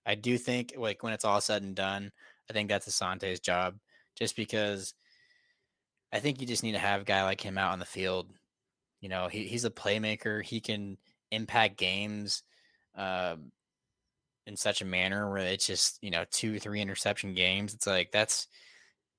I 0.04 0.14
do 0.14 0.36
think, 0.38 0.74
like 0.76 1.02
when 1.02 1.12
it's 1.12 1.24
all 1.24 1.40
said 1.40 1.62
and 1.62 1.74
done, 1.74 2.12
I 2.50 2.52
think 2.52 2.68
that's 2.68 2.88
Asante's 2.88 3.40
job, 3.40 3.76
just 4.14 4.36
because 4.36 4.94
I 6.12 6.20
think 6.20 6.40
you 6.40 6.46
just 6.46 6.62
need 6.62 6.72
to 6.72 6.78
have 6.78 7.00
a 7.00 7.04
guy 7.04 7.24
like 7.24 7.40
him 7.40 7.58
out 7.58 7.72
on 7.72 7.78
the 7.78 7.84
field. 7.84 8.30
You 9.00 9.08
know, 9.08 9.28
he, 9.28 9.44
he's 9.44 9.64
a 9.64 9.70
playmaker. 9.70 10.42
He 10.42 10.60
can 10.60 10.96
impact 11.30 11.76
games 11.76 12.42
uh, 12.96 13.36
in 14.46 14.56
such 14.56 14.82
a 14.82 14.86
manner 14.86 15.30
where 15.30 15.38
it's 15.38 15.66
just, 15.66 15.98
you 16.02 16.10
know, 16.10 16.24
two, 16.30 16.58
three 16.58 16.80
interception 16.80 17.34
games. 17.34 17.74
It's 17.74 17.86
like 17.86 18.10
that's 18.12 18.48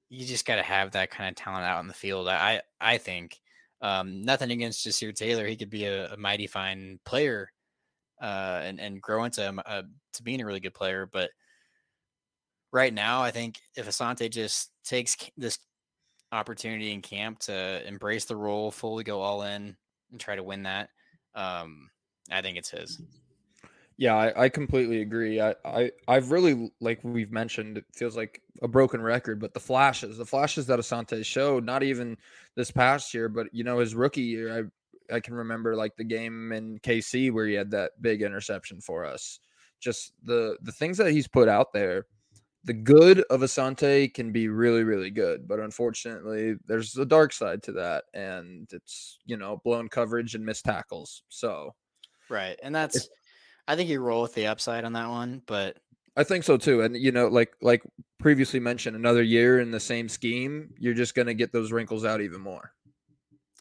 you 0.10 0.26
just 0.26 0.46
got 0.46 0.56
to 0.56 0.64
have 0.64 0.92
that 0.92 1.10
kind 1.10 1.30
of 1.30 1.36
talent 1.36 1.66
out 1.66 1.80
on 1.80 1.88
the 1.88 1.94
field. 1.94 2.28
I 2.28 2.62
I 2.80 2.98
think 2.98 3.40
um, 3.82 4.22
nothing 4.24 4.52
against 4.52 4.86
Jasir 4.86 5.16
Taylor. 5.16 5.48
He 5.48 5.56
could 5.56 5.70
be 5.70 5.86
a, 5.86 6.14
a 6.14 6.18
mighty 6.18 6.48
fine 6.48 7.00
player 7.06 7.52
uh, 8.22 8.62
and 8.64 8.80
and 8.80 9.02
grow 9.02 9.24
into 9.24 9.48
a, 9.48 9.54
a, 9.66 9.84
to 10.14 10.24
being 10.24 10.42
a 10.42 10.46
really 10.46 10.60
good 10.60 10.74
player. 10.74 11.10
But 11.12 11.32
right 12.72 12.94
now, 12.94 13.22
I 13.22 13.32
think 13.32 13.60
if 13.76 13.88
Asante 13.88 14.30
just 14.30 14.72
takes 14.84 15.16
this 15.38 15.60
opportunity 16.32 16.92
in 16.92 17.02
camp 17.02 17.40
to 17.40 17.86
embrace 17.88 18.26
the 18.26 18.36
role, 18.36 18.72
fully 18.72 19.04
go 19.04 19.22
all 19.22 19.44
in, 19.44 19.76
and 20.12 20.20
try 20.20 20.36
to 20.36 20.44
win 20.44 20.64
that, 20.64 20.90
um, 21.34 21.90
I 22.32 22.42
think 22.42 22.58
it's 22.58 22.70
his. 22.70 23.02
Yeah, 23.98 24.16
I, 24.16 24.44
I 24.46 24.50
completely 24.50 25.02
agree. 25.02 25.40
I, 25.40 25.56
I 25.64 25.92
I've 26.08 26.32
really 26.32 26.72
like 26.82 27.00
we've 27.04 27.32
mentioned, 27.32 27.78
it 27.78 27.86
feels 27.94 28.18
like 28.18 28.42
a 28.62 28.68
broken 28.68 29.02
record, 29.02 29.40
but 29.40 29.54
the 29.54 29.60
flashes, 29.60 30.18
the 30.18 30.26
flashes 30.26 30.66
that 30.68 30.80
Asante 30.80 31.24
showed, 31.26 31.64
not 31.64 31.82
even 31.82 32.18
this 32.56 32.72
past 32.72 33.14
year, 33.14 33.30
but 33.30 33.48
you 33.54 33.64
know, 33.64 33.80
his 33.80 33.96
rookie 33.96 34.22
year, 34.22 34.70
I 35.12 35.16
I 35.16 35.20
can 35.22 35.34
remember 35.36 35.76
like 35.76 35.96
the 35.96 36.04
game 36.04 36.52
in 36.52 36.78
KC 36.80 37.32
where 37.32 37.48
he 37.48 37.54
had 37.54 37.72
that 37.72 37.92
big 38.02 38.22
interception 38.22 38.82
for 38.82 39.06
us. 39.06 39.40
Just 39.80 40.12
the 40.24 40.58
the 40.62 40.72
things 40.74 40.98
that 40.98 41.12
he's 41.12 41.28
put 41.28 41.48
out 41.48 41.72
there 41.74 42.06
the 42.66 42.74
good 42.74 43.22
of 43.30 43.42
Asante 43.42 44.14
can 44.14 44.32
be 44.32 44.48
really, 44.50 44.84
really 44.84 45.12
good, 45.12 45.48
but 45.48 45.60
unfortunately, 45.60 46.56
there's 46.66 46.98
a 46.98 47.06
dark 47.06 47.34
side 47.34 47.64
to 47.64 47.72
that, 47.74 48.06
and 48.14 48.68
it's 48.74 49.20
you 49.26 49.38
know 49.38 49.62
blown 49.64 49.88
coverage 49.90 50.36
and 50.36 50.46
missed 50.46 50.66
tackles. 50.66 51.24
So 51.30 51.76
Right. 52.30 52.60
And 52.64 52.74
that's 52.74 53.10
I 53.67 53.75
think 53.75 53.89
you 53.89 53.99
roll 53.99 54.21
with 54.21 54.34
the 54.34 54.47
upside 54.47 54.84
on 54.84 54.93
that 54.93 55.10
one, 55.10 55.41
but 55.45 55.78
I 56.15 56.23
think 56.23 56.43
so 56.43 56.58
too. 56.58 56.82
And 56.82 56.95
you 56.95 57.12
know, 57.12 57.28
like 57.28 57.54
like 57.62 57.84
previously 58.19 58.60
mentioned, 58.60 58.95
another 58.95 59.23
year 59.23 59.60
in 59.60 59.71
the 59.71 59.80
same 59.80 60.08
scheme, 60.08 60.73
you're 60.78 60.93
just 60.93 61.15
gonna 61.15 61.34
get 61.34 61.51
those 61.51 61.71
wrinkles 61.71 62.06
out 62.06 62.21
even 62.21 62.41
more. 62.41 62.71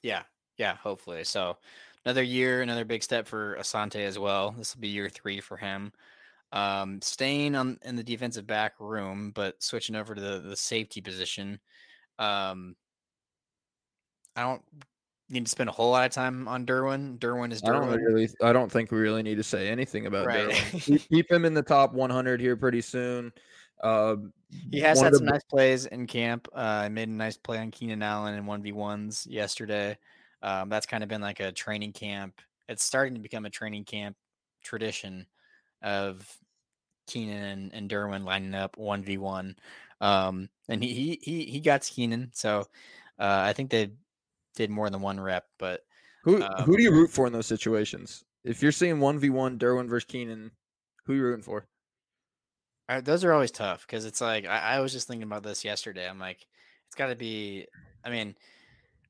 yeah, 0.02 0.22
yeah, 0.58 0.76
hopefully. 0.76 1.24
So 1.24 1.56
another 2.04 2.22
year, 2.22 2.62
another 2.62 2.84
big 2.84 3.02
step 3.02 3.26
for 3.26 3.56
Asante 3.56 4.04
as 4.04 4.18
well. 4.18 4.54
This 4.56 4.74
will 4.74 4.82
be 4.82 4.88
year 4.88 5.08
three 5.08 5.40
for 5.40 5.56
him. 5.56 5.92
Um, 6.52 7.02
staying 7.02 7.56
on 7.56 7.78
in 7.82 7.96
the 7.96 8.04
defensive 8.04 8.46
back 8.46 8.74
room, 8.78 9.32
but 9.34 9.60
switching 9.62 9.96
over 9.96 10.14
to 10.14 10.20
the, 10.20 10.40
the 10.40 10.56
safety 10.56 11.00
position. 11.00 11.58
Um, 12.18 12.76
I 14.36 14.42
don't 14.42 14.62
need 15.34 15.44
to 15.44 15.50
spend 15.50 15.68
a 15.68 15.72
whole 15.72 15.90
lot 15.90 16.06
of 16.06 16.12
time 16.12 16.48
on 16.48 16.64
Derwin. 16.64 17.18
Derwin 17.18 17.52
is 17.52 17.62
I 17.62 17.72
don't 17.72 17.88
Derwin. 17.88 18.06
really, 18.06 18.28
I 18.42 18.52
don't 18.52 18.72
think 18.72 18.90
we 18.90 18.98
really 18.98 19.22
need 19.22 19.34
to 19.36 19.42
say 19.42 19.68
anything 19.68 20.06
about 20.06 20.26
Right. 20.26 20.48
Derwin. 20.48 20.80
keep, 20.82 21.08
keep 21.08 21.30
him 21.30 21.44
in 21.44 21.52
the 21.54 21.62
top 21.62 21.92
100 21.92 22.40
here 22.40 22.56
pretty 22.56 22.80
soon. 22.80 23.32
Uh, 23.82 24.16
He 24.70 24.80
has 24.80 25.00
had 25.00 25.14
some 25.14 25.26
the- 25.26 25.32
nice 25.32 25.44
plays 25.44 25.84
in 25.86 26.06
camp. 26.06 26.48
Uh, 26.54 26.88
made 26.88 27.08
a 27.08 27.12
nice 27.12 27.36
play 27.36 27.58
on 27.58 27.70
Keenan 27.70 28.02
Allen 28.02 28.34
in 28.34 28.46
one 28.46 28.62
v 28.62 28.72
ones 28.72 29.26
yesterday. 29.28 29.98
Um, 30.42 30.68
that's 30.70 30.86
kind 30.86 31.02
of 31.02 31.08
been 31.08 31.20
like 31.20 31.40
a 31.40 31.52
training 31.52 31.92
camp. 31.92 32.40
It's 32.68 32.82
starting 32.84 33.14
to 33.14 33.20
become 33.20 33.44
a 33.44 33.50
training 33.50 33.84
camp 33.84 34.16
tradition 34.62 35.26
of 35.82 36.26
Keenan 37.06 37.42
and, 37.44 37.74
and 37.74 37.90
Derwin 37.90 38.24
lining 38.24 38.54
up 38.54 38.76
one 38.78 39.02
v 39.02 39.18
one. 39.18 39.56
Um, 40.00 40.48
and 40.68 40.82
he 40.82 40.92
he 40.94 41.18
he 41.22 41.44
he 41.44 41.60
got 41.60 41.82
Keenan, 41.82 42.30
so 42.34 42.60
uh, 43.18 43.42
I 43.44 43.52
think 43.52 43.70
they 43.70 43.90
did 44.54 44.70
more 44.70 44.90
than 44.90 45.00
one 45.00 45.20
rep. 45.20 45.46
But 45.58 45.82
Who 46.24 46.42
Um, 46.42 46.62
who 46.64 46.76
do 46.76 46.82
you 46.82 46.90
root 46.90 47.10
for 47.10 47.26
in 47.26 47.32
those 47.32 47.46
situations? 47.46 48.24
If 48.44 48.62
you're 48.62 48.72
seeing 48.72 49.00
one 49.00 49.18
v 49.18 49.30
one 49.30 49.58
Derwin 49.58 49.88
versus 49.88 50.06
Keenan, 50.06 50.50
who 51.06 51.14
you 51.14 51.22
rooting 51.22 51.42
for? 51.42 51.66
Uh, 52.88 53.00
those 53.00 53.24
are 53.24 53.32
always 53.32 53.50
tough 53.50 53.86
because 53.86 54.04
it's 54.04 54.20
like 54.20 54.46
I, 54.46 54.76
I 54.76 54.80
was 54.80 54.92
just 54.92 55.08
thinking 55.08 55.22
about 55.22 55.42
this 55.42 55.64
yesterday. 55.64 56.08
I'm 56.08 56.18
like, 56.18 56.46
it's 56.86 56.96
got 56.96 57.06
to 57.06 57.16
be. 57.16 57.66
I 58.04 58.10
mean, 58.10 58.36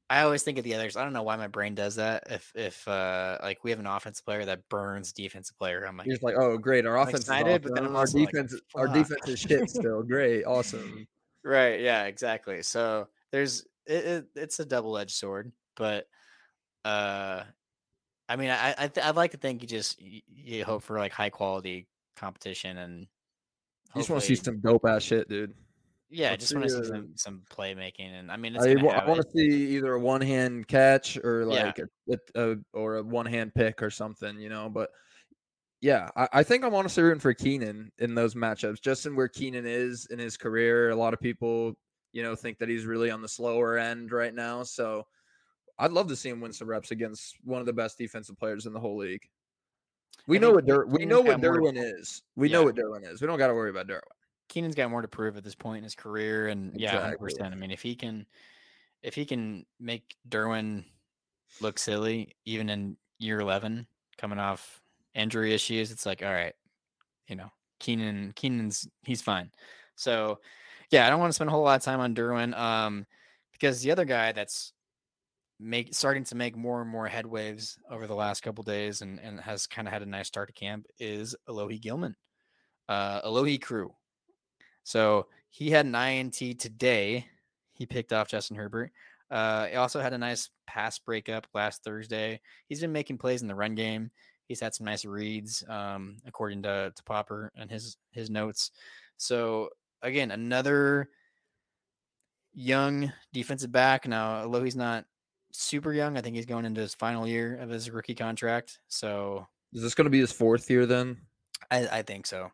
I 0.08 0.22
always 0.22 0.42
think 0.42 0.58
of 0.58 0.64
the 0.64 0.74
others. 0.74 0.96
I 0.96 1.02
don't 1.02 1.12
know 1.12 1.22
why 1.22 1.36
my 1.36 1.48
brain 1.48 1.74
does 1.74 1.96
that. 1.96 2.24
If 2.30 2.52
if 2.54 2.86
uh 2.86 3.38
like 3.42 3.64
we 3.64 3.70
have 3.70 3.80
an 3.80 3.86
offensive 3.86 4.24
player 4.24 4.44
that 4.44 4.68
burns 4.68 5.12
defensive 5.12 5.58
player, 5.58 5.84
I'm 5.84 5.96
like, 5.96 6.06
You're 6.06 6.14
just 6.14 6.22
like, 6.22 6.36
oh 6.36 6.58
great, 6.58 6.86
our 6.86 6.96
I'm 6.96 7.08
offense 7.08 7.24
excited, 7.24 7.62
but 7.62 7.74
then 7.74 7.86
our 7.86 7.96
also 7.96 8.18
like, 8.18 8.30
defense, 8.30 8.54
our 8.74 8.86
defense 8.86 9.28
is 9.28 9.40
shit 9.40 9.70
still. 9.70 10.02
Great, 10.02 10.44
awesome. 10.46 11.06
right, 11.42 11.80
yeah, 11.80 12.04
exactly. 12.04 12.62
So 12.62 13.08
there's 13.32 13.66
it, 13.86 14.04
it 14.04 14.26
it's 14.34 14.60
a 14.60 14.64
double 14.64 14.96
edged 14.98 15.16
sword, 15.16 15.52
but 15.76 16.06
uh, 16.84 17.44
I 18.28 18.36
mean, 18.36 18.50
I 18.50 18.74
I 18.76 18.88
th- 18.88 19.06
I'd 19.06 19.16
like 19.16 19.32
to 19.32 19.38
think 19.38 19.62
you 19.62 19.68
just 19.68 20.00
you, 20.00 20.20
you 20.28 20.64
hope 20.64 20.82
for 20.82 20.98
like 20.98 21.12
high 21.12 21.30
quality 21.30 21.86
competition 22.16 22.78
and. 22.78 23.06
You 23.94 24.00
just 24.00 24.10
want 24.10 24.22
to 24.22 24.26
see 24.26 24.34
some 24.34 24.58
dope 24.58 24.84
ass 24.86 25.04
shit, 25.04 25.28
dude. 25.28 25.54
Yeah, 26.10 26.28
I 26.28 26.30
let's 26.30 26.42
just 26.42 26.54
want 26.54 26.68
to 26.68 26.70
see, 26.70 26.80
uh, 26.80 26.84
some 26.84 27.08
some 27.14 27.42
playmaking, 27.50 28.12
and 28.18 28.30
I 28.30 28.36
mean, 28.36 28.54
it's 28.54 28.64
I, 28.64 28.74
gonna 28.74 29.04
want 29.06 29.20
to 29.20 29.28
see 29.32 29.76
either 29.76 29.94
a 29.94 30.00
one 30.00 30.20
hand 30.20 30.68
catch 30.68 31.16
or 31.16 31.42
Yeah. 31.42 31.66
like 31.66 31.78
a, 31.78 32.18
a, 32.34 32.52
a 32.52 32.56
or 32.72 32.96
a 32.96 33.02
one 33.02 33.26
hand 33.26 33.54
pick 33.54 33.82
or 33.82 33.90
something, 33.90 34.38
you 34.40 34.48
know. 34.48 34.68
But 34.68 34.90
yeah, 35.80 36.08
I, 36.16 36.28
I 36.32 36.42
think 36.42 36.64
I'm 36.64 36.74
honestly 36.74 37.02
rooting 37.02 37.20
for 37.20 37.34
Keenan 37.34 37.90
in 37.98 38.14
those 38.14 38.34
matchups, 38.34 38.80
just 38.80 39.06
in 39.06 39.16
where 39.16 39.28
Keenan 39.28 39.66
is 39.66 40.06
in 40.10 40.18
his 40.18 40.36
career. 40.36 40.90
A 40.90 40.96
lot 40.96 41.14
of 41.14 41.20
people, 41.20 41.74
you 42.14 42.22
know, 42.22 42.34
think 42.36 42.58
that 42.58 42.68
he's 42.68 42.86
really 42.86 43.10
on 43.10 43.20
the 43.20 43.28
slower 43.28 43.76
end 43.76 44.12
right 44.12 44.32
now. 44.32 44.62
So 44.62 45.06
I'd 45.78 45.90
love 45.90 46.06
to 46.08 46.16
see 46.16 46.30
him 46.30 46.40
win 46.40 46.52
some 46.52 46.68
reps 46.68 46.92
against 46.92 47.36
one 47.42 47.58
of 47.58 47.66
the 47.66 47.72
best 47.72 47.98
defensive 47.98 48.38
players 48.38 48.66
in 48.66 48.72
the 48.72 48.78
whole 48.78 48.96
league. 48.96 49.28
We 50.28 50.38
I 50.38 50.40
know 50.40 50.52
what 50.52 50.64
Der- 50.64 50.86
we 50.86 51.04
know 51.04 51.20
what 51.20 51.40
Derwin 51.40 51.74
is. 51.76 52.22
We 52.36 52.48
know 52.48 52.62
what 52.62 52.76
Derwin 52.76 53.10
is. 53.10 53.20
We 53.20 53.26
don't 53.26 53.36
got 53.36 53.48
to 53.48 53.54
worry 53.54 53.70
about 53.70 53.88
Derwin. 53.88 54.00
Keenan's 54.48 54.76
got 54.76 54.90
more 54.90 55.02
to 55.02 55.08
prove 55.08 55.36
at 55.36 55.42
this 55.42 55.56
point 55.56 55.78
in 55.78 55.84
his 55.84 55.96
career, 55.96 56.48
and 56.48 56.72
yeah, 56.78 56.92
hundred 56.92 57.04
Exactly. 57.14 57.26
percent. 57.26 57.52
I 57.52 57.56
mean, 57.56 57.72
if 57.72 57.82
he 57.82 57.96
can, 57.96 58.26
if 59.02 59.14
he 59.16 59.24
can 59.24 59.66
make 59.80 60.14
Derwin 60.28 60.84
look 61.60 61.80
silly, 61.80 62.36
even 62.44 62.68
in 62.68 62.96
year 63.18 63.40
eleven, 63.40 63.88
coming 64.18 64.38
off 64.38 64.80
injury 65.16 65.52
issues, 65.52 65.90
it's 65.90 66.06
like, 66.06 66.22
all 66.22 66.32
right, 66.32 66.54
you 67.26 67.34
know, 67.34 67.50
Keenan, 67.80 68.32
Keenan's 68.36 68.86
he's 69.02 69.20
fine. 69.22 69.50
So, 69.96 70.38
yeah, 70.90 71.06
I 71.06 71.10
don't 71.10 71.20
want 71.20 71.30
to 71.30 71.34
spend 71.34 71.48
a 71.48 71.52
whole 71.52 71.62
lot 71.62 71.76
of 71.76 71.82
time 71.82 72.00
on 72.00 72.14
Derwin, 72.14 72.56
um, 72.56 73.06
because 73.52 73.82
the 73.82 73.90
other 73.90 74.04
guy 74.04 74.32
that's 74.32 74.72
make 75.60 75.94
starting 75.94 76.24
to 76.24 76.34
make 76.34 76.56
more 76.56 76.80
and 76.82 76.90
more 76.90 77.08
headwaves 77.08 77.78
over 77.90 78.06
the 78.06 78.14
last 78.14 78.42
couple 78.42 78.64
days, 78.64 79.02
and 79.02 79.20
and 79.20 79.40
has 79.40 79.66
kind 79.66 79.88
of 79.88 79.92
had 79.92 80.02
a 80.02 80.06
nice 80.06 80.26
start 80.26 80.48
to 80.48 80.54
camp 80.54 80.86
is 80.98 81.34
Alohi 81.48 81.80
Gilman, 81.80 82.16
uh, 82.88 83.22
Alohi 83.22 83.60
Crew. 83.60 83.92
So 84.82 85.28
he 85.50 85.70
had 85.70 85.86
an 85.86 85.94
INT 85.94 86.58
today. 86.58 87.26
He 87.72 87.86
picked 87.86 88.12
off 88.12 88.28
Justin 88.28 88.56
Herbert. 88.56 88.92
Uh, 89.30 89.66
he 89.66 89.76
also 89.76 90.00
had 90.00 90.12
a 90.12 90.18
nice 90.18 90.50
pass 90.66 90.98
breakup 90.98 91.46
last 91.54 91.82
Thursday. 91.82 92.40
He's 92.68 92.80
been 92.80 92.92
making 92.92 93.18
plays 93.18 93.42
in 93.42 93.48
the 93.48 93.54
run 93.54 93.74
game. 93.74 94.10
He's 94.46 94.60
had 94.60 94.74
some 94.74 94.84
nice 94.84 95.04
reads, 95.04 95.64
um, 95.68 96.18
according 96.26 96.62
to, 96.64 96.92
to 96.94 97.02
Popper 97.04 97.50
and 97.56 97.70
his 97.70 97.96
his 98.10 98.28
notes. 98.28 98.70
So 99.16 99.70
again, 100.04 100.30
another 100.30 101.08
young 102.52 103.12
defensive 103.32 103.72
back. 103.72 104.06
Now, 104.06 104.42
although 104.42 104.62
he's 104.62 104.76
not 104.76 105.04
super 105.52 105.92
young, 105.92 106.16
I 106.16 106.20
think 106.20 106.36
he's 106.36 106.46
going 106.46 106.64
into 106.64 106.80
his 106.80 106.94
final 106.94 107.26
year 107.26 107.56
of 107.56 107.68
his 107.70 107.90
rookie 107.90 108.14
contract. 108.14 108.78
So 108.88 109.46
Is 109.72 109.82
this 109.82 109.94
going 109.94 110.06
to 110.06 110.10
be 110.10 110.20
his 110.20 110.32
fourth 110.32 110.70
year 110.70 110.86
then? 110.86 111.16
I, 111.70 111.86
I 111.88 112.02
think 112.02 112.26
so. 112.26 112.50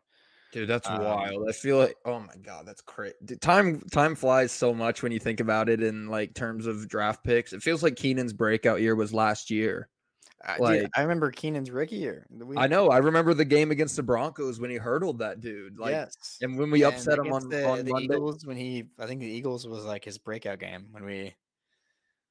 Dude, 0.53 0.67
that's 0.67 0.89
Um, 0.89 1.01
wild. 1.03 1.47
I 1.47 1.53
feel 1.53 1.77
like, 1.77 1.95
oh 2.05 2.19
my 2.19 2.35
god, 2.41 2.65
that's 2.65 2.81
crazy. 2.81 3.15
Time 3.39 3.81
time 3.91 4.15
flies 4.15 4.51
so 4.51 4.73
much 4.73 5.01
when 5.01 5.11
you 5.11 5.19
think 5.19 5.39
about 5.39 5.69
it 5.69 5.81
in 5.81 6.07
like 6.07 6.33
terms 6.33 6.65
of 6.65 6.89
draft 6.89 7.23
picks. 7.23 7.53
It 7.53 7.63
feels 7.63 7.83
like 7.83 7.95
Keenan's 7.95 8.33
breakout 8.33 8.81
year 8.81 8.95
was 8.95 9.13
last 9.13 9.49
year. 9.49 9.87
I, 10.43 10.57
dude, 10.57 10.89
I 10.95 11.01
remember 11.01 11.29
Keenan's 11.31 11.69
rookie 11.69 11.97
year. 11.97 12.25
We- 12.31 12.57
I 12.57 12.67
know. 12.67 12.89
I 12.89 12.97
remember 12.97 13.33
the 13.33 13.45
game 13.45 13.69
against 13.71 13.95
the 13.95 14.03
Broncos 14.03 14.59
when 14.59 14.69
he 14.71 14.77
hurdled 14.77 15.19
that 15.19 15.39
dude. 15.39 15.77
Like, 15.77 15.91
yes. 15.91 16.37
and 16.41 16.57
when 16.57 16.71
we 16.71 16.81
Yeah, 16.81 16.87
upset 16.89 17.19
him 17.19 17.31
on, 17.31 17.47
the, 17.49 17.67
on 17.67 17.85
the. 17.85 17.95
Eagles 17.97 18.45
when 18.45 18.57
he, 18.57 18.85
I 18.99 19.05
think 19.05 19.19
the 19.21 19.27
Eagles 19.27 19.67
was 19.67 19.85
like 19.85 20.03
his 20.03 20.17
breakout 20.17 20.59
game 20.59 20.87
when 20.91 21.05
we 21.05 21.35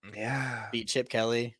mm, 0.07 0.17
Yeah, 0.17 0.67
beat 0.73 0.89
Chip 0.89 1.09
Kelly 1.09 1.57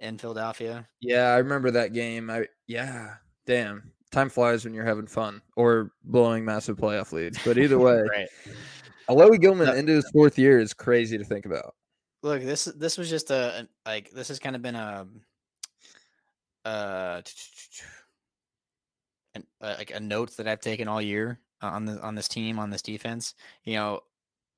in 0.00 0.18
Philadelphia. 0.18 0.86
yeah, 1.00 1.28
I 1.32 1.38
remember 1.38 1.70
that 1.72 1.92
game. 1.92 2.30
I 2.30 2.46
yeah, 2.66 3.14
damn. 3.46 3.92
Time 4.10 4.28
flies 4.28 4.64
when 4.64 4.74
you're 4.74 4.84
having 4.84 5.06
fun 5.06 5.40
or 5.56 5.92
blowing 6.04 6.44
massive 6.44 6.76
playoff 6.76 7.12
leads. 7.12 7.38
But 7.44 7.56
either 7.58 7.78
way, 7.86 8.02
Right. 8.02 8.28
Alohi 9.08 9.40
Gilman 9.40 9.66
No. 9.68 9.74
into 9.74 9.92
his 9.92 10.08
fourth 10.10 10.38
year 10.38 10.58
is 10.58 10.74
crazy 10.74 11.16
to 11.16 11.24
think 11.24 11.46
about. 11.46 11.74
Look, 12.22 12.42
this 12.42 12.64
this 12.64 12.98
was 12.98 13.08
just 13.08 13.30
a 13.30 13.66
like 13.86 14.10
this 14.10 14.28
has 14.28 14.38
kind 14.38 14.54
of 14.56 14.62
been 14.62 14.74
a 14.74 15.06
uh 16.64 17.22
and 19.34 19.44
uh, 19.60 19.74
like 19.78 19.92
a 19.92 20.00
note 20.00 20.36
that 20.36 20.48
I've 20.48 20.60
taken 20.60 20.88
all 20.88 21.00
year 21.00 21.38
uh, 21.62 21.68
on 21.68 21.84
the 21.84 22.00
on 22.00 22.14
this 22.14 22.28
team 22.28 22.58
on 22.58 22.70
this 22.70 22.82
defense. 22.82 23.34
You 23.64 23.74
know, 23.74 24.00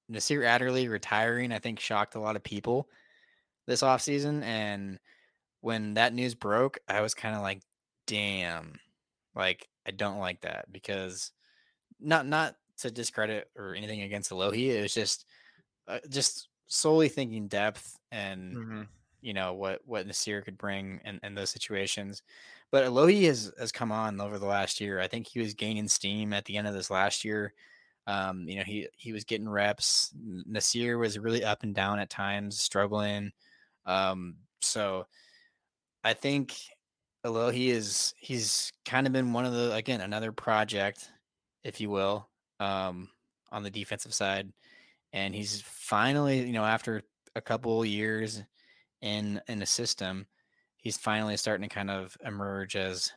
Nasir 0.08 0.44
Adderley 0.44 0.88
retiring, 0.88 1.52
I 1.52 1.58
think 1.58 1.80
shocked 1.80 2.14
a 2.14 2.20
lot 2.20 2.36
of 2.36 2.42
people 2.42 2.88
this 3.66 3.82
offseason. 3.82 4.42
and 4.42 4.98
when 5.60 5.94
that 5.94 6.12
news 6.12 6.34
broke, 6.34 6.78
I 6.88 7.02
was 7.02 7.14
kind 7.14 7.36
of 7.36 7.42
like, 7.42 7.62
damn, 8.06 8.80
like 9.34 9.68
I 9.86 9.92
don't 9.92 10.18
like 10.18 10.40
that 10.42 10.72
because 10.72 11.30
not 12.00 12.26
not 12.26 12.56
to 12.78 12.90
discredit 12.90 13.48
or 13.56 13.74
anything 13.74 14.02
against 14.02 14.30
Alohi, 14.30 14.70
it 14.70 14.82
was 14.82 14.94
just 14.94 15.24
uh, 15.86 15.98
just 16.08 16.48
solely 16.66 17.08
thinking 17.08 17.48
depth 17.48 17.98
and 18.10 18.56
Mm-hmm. 18.56 18.82
You 19.22 19.32
know 19.32 19.54
what 19.54 19.80
what 19.86 20.06
Nasir 20.06 20.42
could 20.42 20.58
bring 20.58 21.00
in, 21.04 21.18
in 21.22 21.34
those 21.34 21.50
situations. 21.50 22.22
But 22.70 22.84
Alohi 22.84 23.26
has 23.26 23.52
has 23.58 23.72
come 23.72 23.92
on 23.92 24.20
over 24.20 24.38
the 24.38 24.46
last 24.46 24.80
year. 24.80 25.00
I 25.00 25.08
think 25.08 25.26
he 25.26 25.40
was 25.40 25.54
gaining 25.54 25.88
steam 25.88 26.32
at 26.32 26.44
the 26.44 26.56
end 26.56 26.66
of 26.66 26.74
this 26.74 26.90
last 26.90 27.24
year. 27.24 27.54
Um, 28.06 28.48
you 28.48 28.56
know, 28.56 28.64
he 28.64 28.88
he 28.96 29.12
was 29.12 29.24
getting 29.24 29.48
reps. 29.48 30.12
Nasir 30.46 30.98
was 30.98 31.18
really 31.18 31.44
up 31.44 31.62
and 31.62 31.74
down 31.74 31.98
at 31.98 32.10
times, 32.10 32.60
struggling. 32.60 33.32
Um, 33.86 34.36
so 34.60 35.06
I 36.04 36.14
think 36.14 36.54
Alohi 37.24 37.68
is 37.68 38.14
he's 38.18 38.72
kind 38.84 39.06
of 39.06 39.12
been 39.12 39.32
one 39.32 39.44
of 39.44 39.52
the 39.52 39.72
again 39.74 40.00
another 40.00 40.32
project, 40.32 41.10
if 41.62 41.80
you 41.80 41.90
will, 41.90 42.28
um, 42.58 43.08
on 43.52 43.62
the 43.62 43.70
defensive 43.70 44.14
side, 44.14 44.52
and 45.12 45.34
he's 45.34 45.62
finally 45.62 46.40
you 46.40 46.52
know 46.52 46.64
after 46.64 47.02
a 47.36 47.40
couple 47.40 47.84
years 47.84 48.42
in 49.02 49.40
in 49.48 49.58
the 49.58 49.66
system, 49.66 50.26
he's 50.78 50.96
finally 50.96 51.36
starting 51.36 51.68
to 51.68 51.74
kind 51.74 51.90
of 51.90 52.16
emerge 52.24 52.76
as 52.76 53.12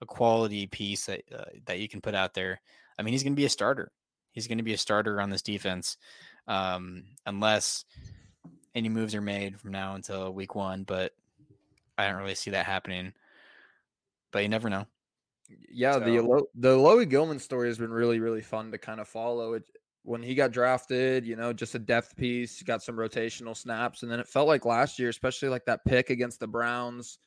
a 0.00 0.06
quality 0.06 0.66
piece 0.66 1.06
that 1.06 1.22
uh, 1.36 1.44
that 1.66 1.80
you 1.80 1.88
can 1.88 2.00
put 2.00 2.14
out 2.14 2.34
there. 2.34 2.60
I 2.98 3.02
mean, 3.02 3.12
he's 3.12 3.22
going 3.22 3.34
to 3.34 3.40
be 3.40 3.44
a 3.44 3.50
starter. 3.50 3.92
He's 4.32 4.48
going 4.48 4.58
to 4.58 4.64
be 4.64 4.72
a 4.72 4.78
starter 4.78 5.20
on 5.20 5.28
this 5.28 5.42
defense, 5.42 5.98
um, 6.48 7.04
unless 7.26 7.84
any 8.74 8.88
moves 8.88 9.14
are 9.14 9.20
made 9.20 9.60
from 9.60 9.72
now 9.72 9.94
until 9.94 10.32
week 10.32 10.54
one. 10.54 10.84
But 10.84 11.12
I 11.98 12.06
don't 12.08 12.20
really 12.20 12.34
see 12.34 12.52
that 12.52 12.64
happening. 12.66 13.12
But 14.30 14.42
you 14.42 14.48
never 14.48 14.70
know. 14.70 14.86
Yeah, 15.70 15.98
the 15.98 16.06
So- 16.06 16.14
Elo- 16.16 16.46
the 16.54 16.76
Alohi 16.76 17.08
Gilman 17.08 17.38
story 17.38 17.68
has 17.68 17.76
been 17.78 17.92
really 17.92 18.20
really 18.20 18.40
fun 18.40 18.70
to 18.70 18.78
kind 18.78 19.00
of 19.00 19.08
follow. 19.08 19.54
It 19.54 19.64
when 20.04 20.22
he 20.22 20.34
got 20.34 20.50
drafted, 20.50 21.24
you 21.24 21.36
know, 21.36 21.52
just 21.52 21.74
a 21.74 21.78
depth 21.78 22.16
piece, 22.16 22.62
got 22.62 22.82
some 22.82 22.96
rotational 22.96 23.56
snaps, 23.56 24.02
and 24.02 24.10
then 24.10 24.20
it 24.20 24.26
felt 24.26 24.48
like 24.48 24.64
last 24.64 24.98
year, 24.98 25.08
especially 25.08 25.48
like 25.48 25.64
that 25.66 25.84
pick 25.84 26.10
against 26.10 26.40
the 26.40 26.48
Browns, 26.48 27.18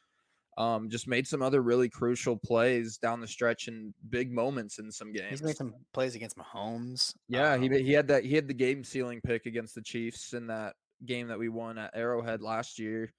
um, 0.57 0.89
just 0.89 1.07
made 1.07 1.28
some 1.28 1.41
other 1.41 1.61
really 1.61 1.89
crucial 1.89 2.38
plays 2.38 2.97
down 2.97 3.19
the 3.21 3.28
stretch 3.28 3.67
and 3.67 3.93
big 4.09 4.32
moments 4.32 4.80
in 4.80 4.91
some 4.91 5.11
games. 5.11 5.30
He's 5.30 5.43
made 5.43 5.57
some 5.57 5.73
plays 5.93 6.15
against 6.15 6.38
Mahomes. 6.38 7.13
Yeah, 7.28 7.57
he 7.57 7.67
um, 7.67 7.73
he 7.73 7.91
had 7.91 8.07
that 8.07 8.23
he 8.26 8.36
had 8.36 8.47
the 8.47 8.53
game 8.53 8.84
sealing 8.84 9.21
pick 9.21 9.45
against 9.45 9.76
the 9.76 9.82
Chiefs 9.82 10.34
in 10.34 10.47
that 10.47 10.76
game 11.05 11.28
that 11.28 11.39
we 11.39 11.49
won 11.49 11.78
at 11.78 11.91
Arrowhead 11.93 12.41
last 12.41 12.80
year. 12.80 13.13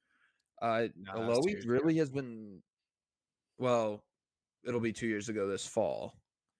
Uh 0.62 0.88
No, 0.96 1.20
that 1.20 1.28
was 1.28 1.46
two 1.46 1.58
Aloe 1.58 1.66
really 1.66 1.96
has 1.96 2.10
been 2.10 2.62
well, 3.58 4.02
it'll 4.66 4.80
be 4.80 4.92
2 4.92 5.06
years 5.06 5.28
ago 5.28 5.48
this 5.48 5.66
fall. 5.66 6.14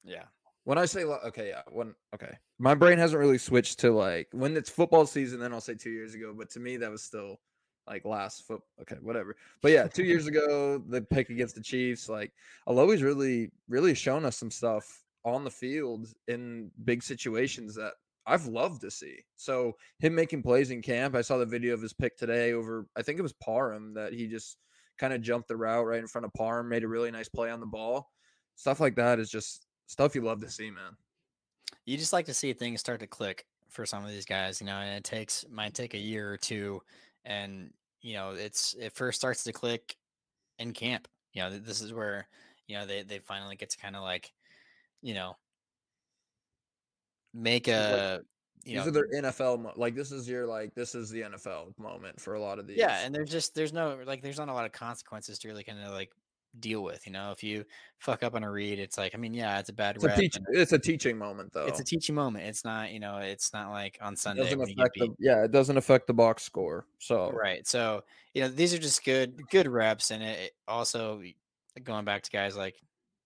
yeah. 0.05 0.25
When 0.67 0.79
I 0.79 0.85
say 0.85 1.05
okay, 1.05 1.51
yeah, 1.51 1.63
when 1.71 1.95
okay. 2.13 2.37
My 2.59 2.75
brain 2.75 2.99
hasn't 2.99 3.21
really 3.21 3.39
switched 3.39 3.79
to 3.81 3.93
like 3.93 4.27
when 4.33 4.57
it's 4.57 4.69
football 4.69 5.07
season 5.07 5.39
then 5.39 5.53
I'll 5.53 5.61
say 5.61 5.75
2 5.75 5.91
years 5.91 6.15
ago, 6.15 6.35
but 6.37 6.51
to 6.51 6.61
me 6.61 6.77
that 6.79 6.91
was 6.91 7.05
still 7.05 7.39
like 7.87 8.05
last 8.05 8.45
foot 8.49 8.63
okay, 8.83 8.97
whatever. 9.01 9.37
But 9.63 9.71
yeah, 9.71 9.87
2 9.87 10.03
years 10.03 10.27
ago 10.27 10.83
the 10.89 11.03
pick 11.03 11.31
against 11.31 11.55
the 11.55 11.61
Chiefs 11.63 12.09
like 12.09 12.33
Aloe's 12.67 13.03
really 13.03 13.53
really 13.69 13.95
shown 13.95 14.25
us 14.25 14.37
some 14.37 14.51
stuff 14.51 15.05
on 15.25 15.45
the 15.45 15.51
field 15.53 16.09
in 16.27 16.73
big 16.85 17.05
situations 17.05 17.77
that 17.77 17.93
I've 18.27 18.47
loved 18.47 18.81
to 18.81 18.91
see. 18.91 19.19
So 19.37 19.77
him 20.01 20.17
making 20.17 20.43
plays 20.43 20.73
in 20.73 20.83
camp, 20.83 21.15
I 21.15 21.23
saw 21.23 21.39
the 21.39 21.47
video 21.47 21.75
of 21.75 21.83
his 21.83 21.93
pick 21.93 22.17
today 22.17 22.55
over 22.55 22.89
I 22.97 23.03
think 23.03 23.21
it 23.21 23.23
was 23.23 23.35
Parham 23.35 23.95
that 23.95 24.13
he 24.13 24.27
just 24.27 24.57
kind 24.99 25.13
of 25.13 25.23
jumped 25.23 25.47
the 25.47 25.57
route 25.57 25.87
right 25.87 26.01
in 26.01 26.09
front 26.09 26.25
of 26.25 26.35
Parham, 26.35 26.69
made 26.69 26.83
a 26.83 26.89
really 26.89 27.13
nice 27.13 27.29
play 27.29 27.53
on 27.53 27.61
the 27.61 27.67
ball. 27.67 28.11
Stuff 28.57 28.81
like 28.81 28.97
that 28.97 29.21
is 29.21 29.31
just 29.31 29.66
stuff 29.87 30.15
you 30.15 30.23
love 30.23 30.41
to 30.41 30.51
see, 30.51 30.71
man. 30.71 30.97
you 31.85 31.97
just 31.97 32.13
like 32.13 32.27
to 32.27 32.35
see 32.35 32.53
things 32.53 32.81
start 32.81 33.01
to 33.01 33.07
click 33.07 33.47
for 33.69 33.87
some 33.87 34.05
of 34.05 34.11
these 34.11 34.25
guys, 34.27 34.61
you 34.61 34.67
know, 34.67 34.77
and 34.77 34.97
it 34.97 35.05
takes 35.05 35.45
might 35.51 35.75
take 35.75 35.95
a 35.95 35.99
year 35.99 36.33
or 36.33 36.37
two, 36.37 36.81
and 37.25 37.73
you 38.03 38.15
know, 38.15 38.31
it's 38.31 38.75
it 38.79 38.93
first 38.93 39.19
starts 39.19 39.45
to 39.45 39.53
click 39.53 39.97
in 40.59 40.73
camp. 40.73 41.09
You 41.33 41.43
know, 41.43 41.59
this 41.59 41.81
is 41.81 41.93
where 41.93 42.29
you 42.67 42.77
know 42.77 42.87
they 42.87 43.03
they 43.03 43.19
finally 43.19 43.57
get 43.57 43.71
to 43.71 43.79
kind 43.79 43.97
of 43.97 44.03
like, 44.03 44.33
you 45.03 45.15
know, 45.15 45.37
make 47.35 47.69
a 47.69 48.23
you 48.65 48.75
These 48.75 48.85
know 48.85 48.89
are 48.89 48.93
their 48.93 49.23
NFL 49.23 49.63
mo- 49.63 49.73
like 49.77 49.95
this 49.95 50.11
is 50.11 50.29
your 50.29 50.47
like 50.47 50.75
this 50.75 50.95
is 50.95 51.11
the 51.11 51.23
NFL 51.23 51.79
moment 51.79 52.21
for 52.21 52.35
a 52.35 52.41
lot 52.41 52.59
of 52.59 52.67
these. 52.67 52.79
yeah, 52.79 53.01
and 53.05 53.15
there's 53.15 53.31
just 53.31 53.55
there's 53.55 53.73
no 53.73 53.99
like 54.07 54.23
there's 54.23 54.39
not 54.39 54.49
a 54.49 54.53
lot 54.53 54.65
of 54.65 54.73
consequences 54.73 55.39
to 55.41 55.49
really 55.49 55.63
kind 55.63 55.79
of 55.81 55.93
like 55.93 56.11
deal 56.61 56.83
with. 56.83 57.07
You 57.07 57.13
know, 57.13 57.33
if 57.33 57.43
you 57.43 57.65
fuck 57.99 58.23
up 58.23 58.35
on 58.35 58.43
a 58.45 58.51
read, 58.51 58.79
it's 58.79 58.99
like 58.99 59.15
I 59.15 59.19
mean, 59.19 59.35
yeah, 59.35 59.59
it's 59.59 59.69
a 59.69 59.73
bad 59.73 59.97
it's 59.97 60.05
a 60.05 60.09
rep. 60.09 60.19
teach, 60.19 60.37
it's 60.51 60.73
a 60.73 60.79
teaching 60.79 61.19
moment 61.19 61.53
though. 61.53 61.67
It's 61.67 61.81
a 61.81 61.85
teaching 61.85 62.15
moment. 62.15 62.45
It's 62.45 62.65
not 62.65 62.93
you 62.93 63.01
know, 63.01 63.19
it's 63.19 63.53
not 63.53 63.71
like 63.71 63.99
on 64.01 64.17
Sunday 64.17 64.43
doesn't 64.43 64.59
when 64.59 64.69
you 64.69 64.75
get 64.77 64.83
affect 64.83 64.95
beat. 64.95 65.11
the, 65.19 65.27
yeah, 65.27 65.45
it 65.45 65.51
doesn't 65.51 65.77
affect 65.77 66.07
the 66.07 66.15
box 66.15 66.43
score. 66.43 66.87
So 66.99 67.33
Right. 67.33 67.67
So, 67.67 68.05
you 68.35 68.43
know, 68.43 68.49
these 68.49 68.75
are 68.75 68.79
just 68.79 69.05
good 69.05 69.49
good 69.51 69.67
reps 69.69 70.11
and 70.11 70.23
it, 70.23 70.39
it 70.39 70.53
also 70.69 71.23
going 71.83 72.05
back 72.05 72.23
to 72.23 72.31
guys 72.31 72.57
like 72.57 72.77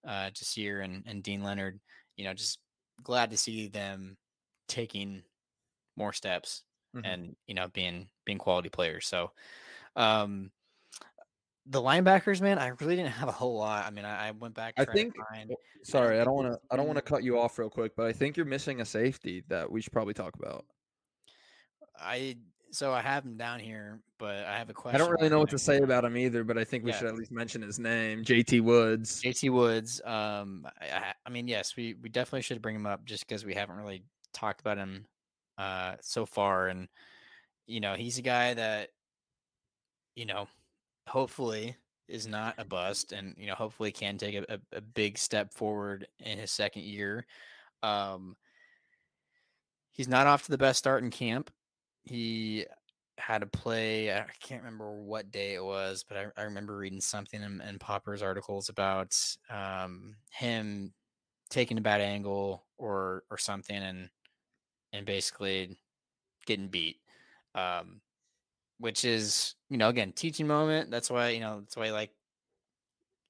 uh 0.07 0.31
Ja'Sir 0.31 0.85
and, 0.85 1.03
and 1.07 1.23
Deane 1.23 1.43
Leonard, 1.43 1.81
you 2.17 2.25
know, 2.25 2.35
just 2.35 2.59
glad 3.03 3.31
to 3.31 3.37
see 3.37 3.69
them 3.69 4.17
taking 4.69 5.23
more 5.97 6.13
steps 6.13 6.63
Mhm. 6.97 7.03
and, 7.05 7.37
you 7.47 7.55
know, 7.55 7.69
being 7.69 8.09
being 8.25 8.39
quality 8.39 8.69
players. 8.69 9.07
So 9.07 9.31
um 9.97 10.51
the 11.67 11.81
linebackers, 11.81 12.41
man, 12.41 12.59
I 12.59 12.69
really 12.81 12.97
didn't 12.97 13.13
have 13.13 13.29
a 13.29 13.33
whole 13.33 13.57
lot. 13.57 13.87
I 13.87 13.91
mean, 13.91 14.05
I, 14.05 14.29
I 14.29 14.31
went 14.33 14.55
back. 14.55 14.75
I 14.77 14.85
think- 14.85 15.15
find, 15.31 15.53
sorry, 15.83 16.21
I 16.21 16.25
don't 16.25 16.35
want 16.35 16.53
to 16.53 16.59
I 16.71 16.77
don't 16.77 16.87
want 16.87 16.97
to 16.97 17.03
cut 17.03 17.23
you 17.23 17.39
off 17.39 17.59
real 17.59 17.71
quick, 17.71 17.93
but 17.97 18.07
I 18.07 18.13
think 18.13 18.37
you're 18.37 18.47
missing 18.47 18.81
a 18.81 18.85
safety 18.85 19.45
that 19.49 19.71
we 19.71 19.81
should 19.81 19.93
probably 19.93 20.15
talk 20.15 20.35
about. 20.37 20.65
I 21.99 22.39
so 22.73 22.93
I 22.93 23.01
have 23.03 23.25
him 23.25 23.37
down 23.37 23.59
here, 23.61 24.01
but 24.19 24.45
I 24.45 24.57
have 24.57 24.71
a 24.71 24.73
question. 24.73 25.01
I 25.01 25.05
don't 25.05 25.11
really 25.13 25.29
know 25.29 25.41
what 25.41 25.51
to 25.51 25.59
say 25.59 25.79
about 25.79 26.05
him 26.05 26.17
either, 26.17 26.45
but 26.45 26.57
I 26.57 26.65
think 26.65 26.85
we 26.85 26.93
Yeah. 26.93 26.99
should 26.99 27.09
at 27.09 27.17
least 27.17 27.33
mention 27.33 27.63
his 27.63 27.79
name, 27.81 28.25
JT 28.25 28.61
Woods. 28.61 29.21
JT 29.23 29.51
Woods. 29.53 30.01
Um, 30.05 30.67
I, 30.81 30.87
I, 30.87 31.15
I 31.27 31.31
mean, 31.31 31.49
yes, 31.49 31.77
we 31.77 31.95
we 32.01 32.09
definitely 32.09 32.43
should 32.43 32.63
bring 32.63 32.77
him 32.77 32.87
up 32.87 33.05
just 33.05 33.27
because 33.27 33.45
we 33.45 33.55
haven't 33.55 33.77
really 33.77 34.05
talked 34.33 34.61
about 34.61 34.79
him 34.79 35.05
uh 35.59 35.97
so 36.01 36.25
far, 36.25 36.69
and 36.69 36.89
you 37.67 37.81
know, 37.81 37.95
he's 37.95 38.19
a 38.19 38.23
guy 38.23 38.55
that 38.55 38.91
you 40.17 40.27
know, 40.27 40.47
hopefully 41.07 41.77
is 42.09 42.27
not 42.27 42.55
a 42.59 42.65
bust, 42.65 43.13
and 43.13 43.35
you 43.39 43.47
know, 43.47 43.55
hopefully 43.55 43.93
can 43.93 44.19
take 44.19 44.35
a, 44.35 44.45
a, 44.55 44.79
a 44.79 44.81
big 44.81 45.17
step 45.17 45.53
forward 45.53 46.07
in 46.19 46.39
his 46.39 46.51
second 46.51 46.83
year. 46.83 47.27
Um, 47.83 48.37
he's 49.93 50.09
not 50.09 50.27
off 50.27 50.45
to 50.45 50.51
the 50.51 50.59
best 50.59 50.79
start 50.79 51.03
in 51.03 51.11
camp. 51.11 51.51
He 52.03 52.67
had 53.19 53.43
a 53.43 53.47
play. 53.47 54.13
I 54.13 54.25
can't 54.41 54.63
remember 54.63 54.91
what 54.93 55.31
day 55.31 55.55
it 55.55 55.65
was, 55.65 56.05
but 56.09 56.17
I, 56.17 56.27
I 56.41 56.45
remember 56.45 56.77
reading 56.77 57.01
something 57.01 57.43
in, 57.43 57.61
in 57.61 57.79
Popper's 57.79 58.23
articles 58.23 58.69
about 58.69 59.17
um, 59.51 60.17
him 60.33 60.93
taking 61.51 61.79
a 61.79 61.83
bad 61.83 62.01
angle 62.01 62.65
or 62.79 63.25
or 63.31 63.39
something, 63.39 63.77
and 63.77 64.09
and 64.93 65.07
basically 65.07 65.79
getting 66.47 66.69
beat. 66.69 66.97
Um, 67.55 68.01
which 68.81 69.05
is 69.05 69.55
you 69.69 69.77
know 69.77 69.89
again 69.89 70.13
teaching 70.13 70.47
moment. 70.47 70.91
That's 70.91 71.11
why 71.11 71.29
you 71.29 71.41
know 71.41 71.61
that's 71.61 71.77
why 71.77 71.87
I 71.87 71.91
like 71.91 72.11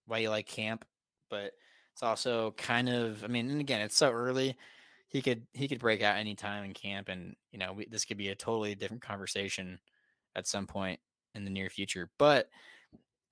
why 0.06 0.18
you 0.18 0.30
like 0.30 0.46
camp, 0.46 0.84
but 1.28 1.52
it's 1.92 2.02
also 2.02 2.52
kind 2.56 2.88
of 2.88 3.22
I 3.24 3.26
mean, 3.26 3.50
and 3.50 3.60
again, 3.60 3.82
it's 3.82 3.96
so 3.96 4.10
early. 4.10 4.56
He 5.08 5.20
could 5.20 5.42
he 5.52 5.68
could 5.68 5.80
break 5.80 6.02
out 6.02 6.16
anytime 6.16 6.64
in 6.64 6.72
camp, 6.72 7.08
and 7.08 7.34
you 7.50 7.58
know 7.58 7.72
we, 7.72 7.86
this 7.90 8.04
could 8.04 8.16
be 8.16 8.28
a 8.28 8.34
totally 8.34 8.74
different 8.74 9.02
conversation 9.02 9.78
at 10.36 10.46
some 10.46 10.66
point 10.66 11.00
in 11.34 11.44
the 11.44 11.50
near 11.50 11.68
future. 11.68 12.08
But 12.16 12.48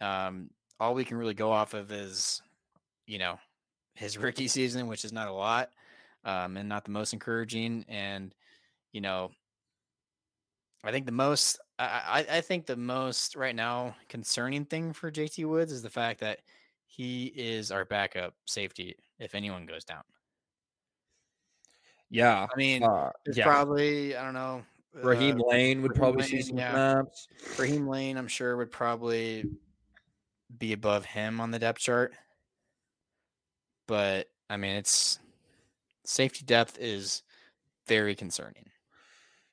um, 0.00 0.50
all 0.80 0.94
we 0.94 1.04
can 1.04 1.16
really 1.16 1.34
go 1.34 1.52
off 1.52 1.72
of 1.74 1.92
is 1.92 2.42
you 3.06 3.18
know 3.18 3.38
his 3.94 4.18
rookie 4.18 4.48
season, 4.48 4.88
which 4.88 5.04
is 5.04 5.12
not 5.12 5.28
a 5.28 5.32
lot, 5.32 5.70
um, 6.24 6.56
and 6.56 6.68
not 6.68 6.84
the 6.84 6.90
most 6.90 7.12
encouraging. 7.12 7.84
And 7.88 8.34
you 8.92 9.00
know, 9.00 9.30
I 10.82 10.90
think 10.90 11.06
the 11.06 11.12
most 11.12 11.60
I, 11.78 12.26
I 12.28 12.40
think 12.40 12.66
the 12.66 12.76
most 12.76 13.36
right 13.36 13.54
now 13.54 13.94
concerning 14.08 14.64
thing 14.64 14.92
for 14.92 15.12
JT 15.12 15.46
Woods 15.46 15.70
is 15.70 15.82
the 15.82 15.90
fact 15.90 16.20
that 16.20 16.40
he 16.86 17.26
is 17.36 17.70
our 17.70 17.84
backup 17.84 18.34
safety 18.46 18.96
if 19.18 19.34
anyone 19.34 19.66
goes 19.66 19.84
down. 19.84 20.02
Yeah. 22.10 22.46
I 22.52 22.56
mean, 22.56 22.82
Uh, 22.82 23.10
yeah. 23.32 23.44
probably 23.44 24.16
I 24.16 24.24
don't 24.24 24.34
know. 24.34 24.64
Raheem 24.94 25.40
uh, 25.40 25.48
Layne 25.48 25.82
would 25.82 25.92
Raheem 25.92 26.00
probably 26.00 26.24
see 26.24 26.36
Layne, 26.36 26.42
some 26.44 26.58
yeah. 26.58 26.72
snaps. 26.72 27.28
Raheem 27.58 27.86
Layne, 27.86 28.16
I'm 28.16 28.28
sure, 28.28 28.56
would 28.56 28.72
probably 28.72 29.44
be 30.58 30.72
above 30.72 31.04
him 31.04 31.40
on 31.40 31.50
the 31.50 31.58
depth 31.58 31.78
chart. 31.78 32.14
But 33.86 34.28
I 34.50 34.56
mean, 34.56 34.76
it's 34.76 35.18
safety 36.04 36.44
depth 36.44 36.78
is 36.80 37.22
very 37.86 38.14
concerning. 38.14 38.64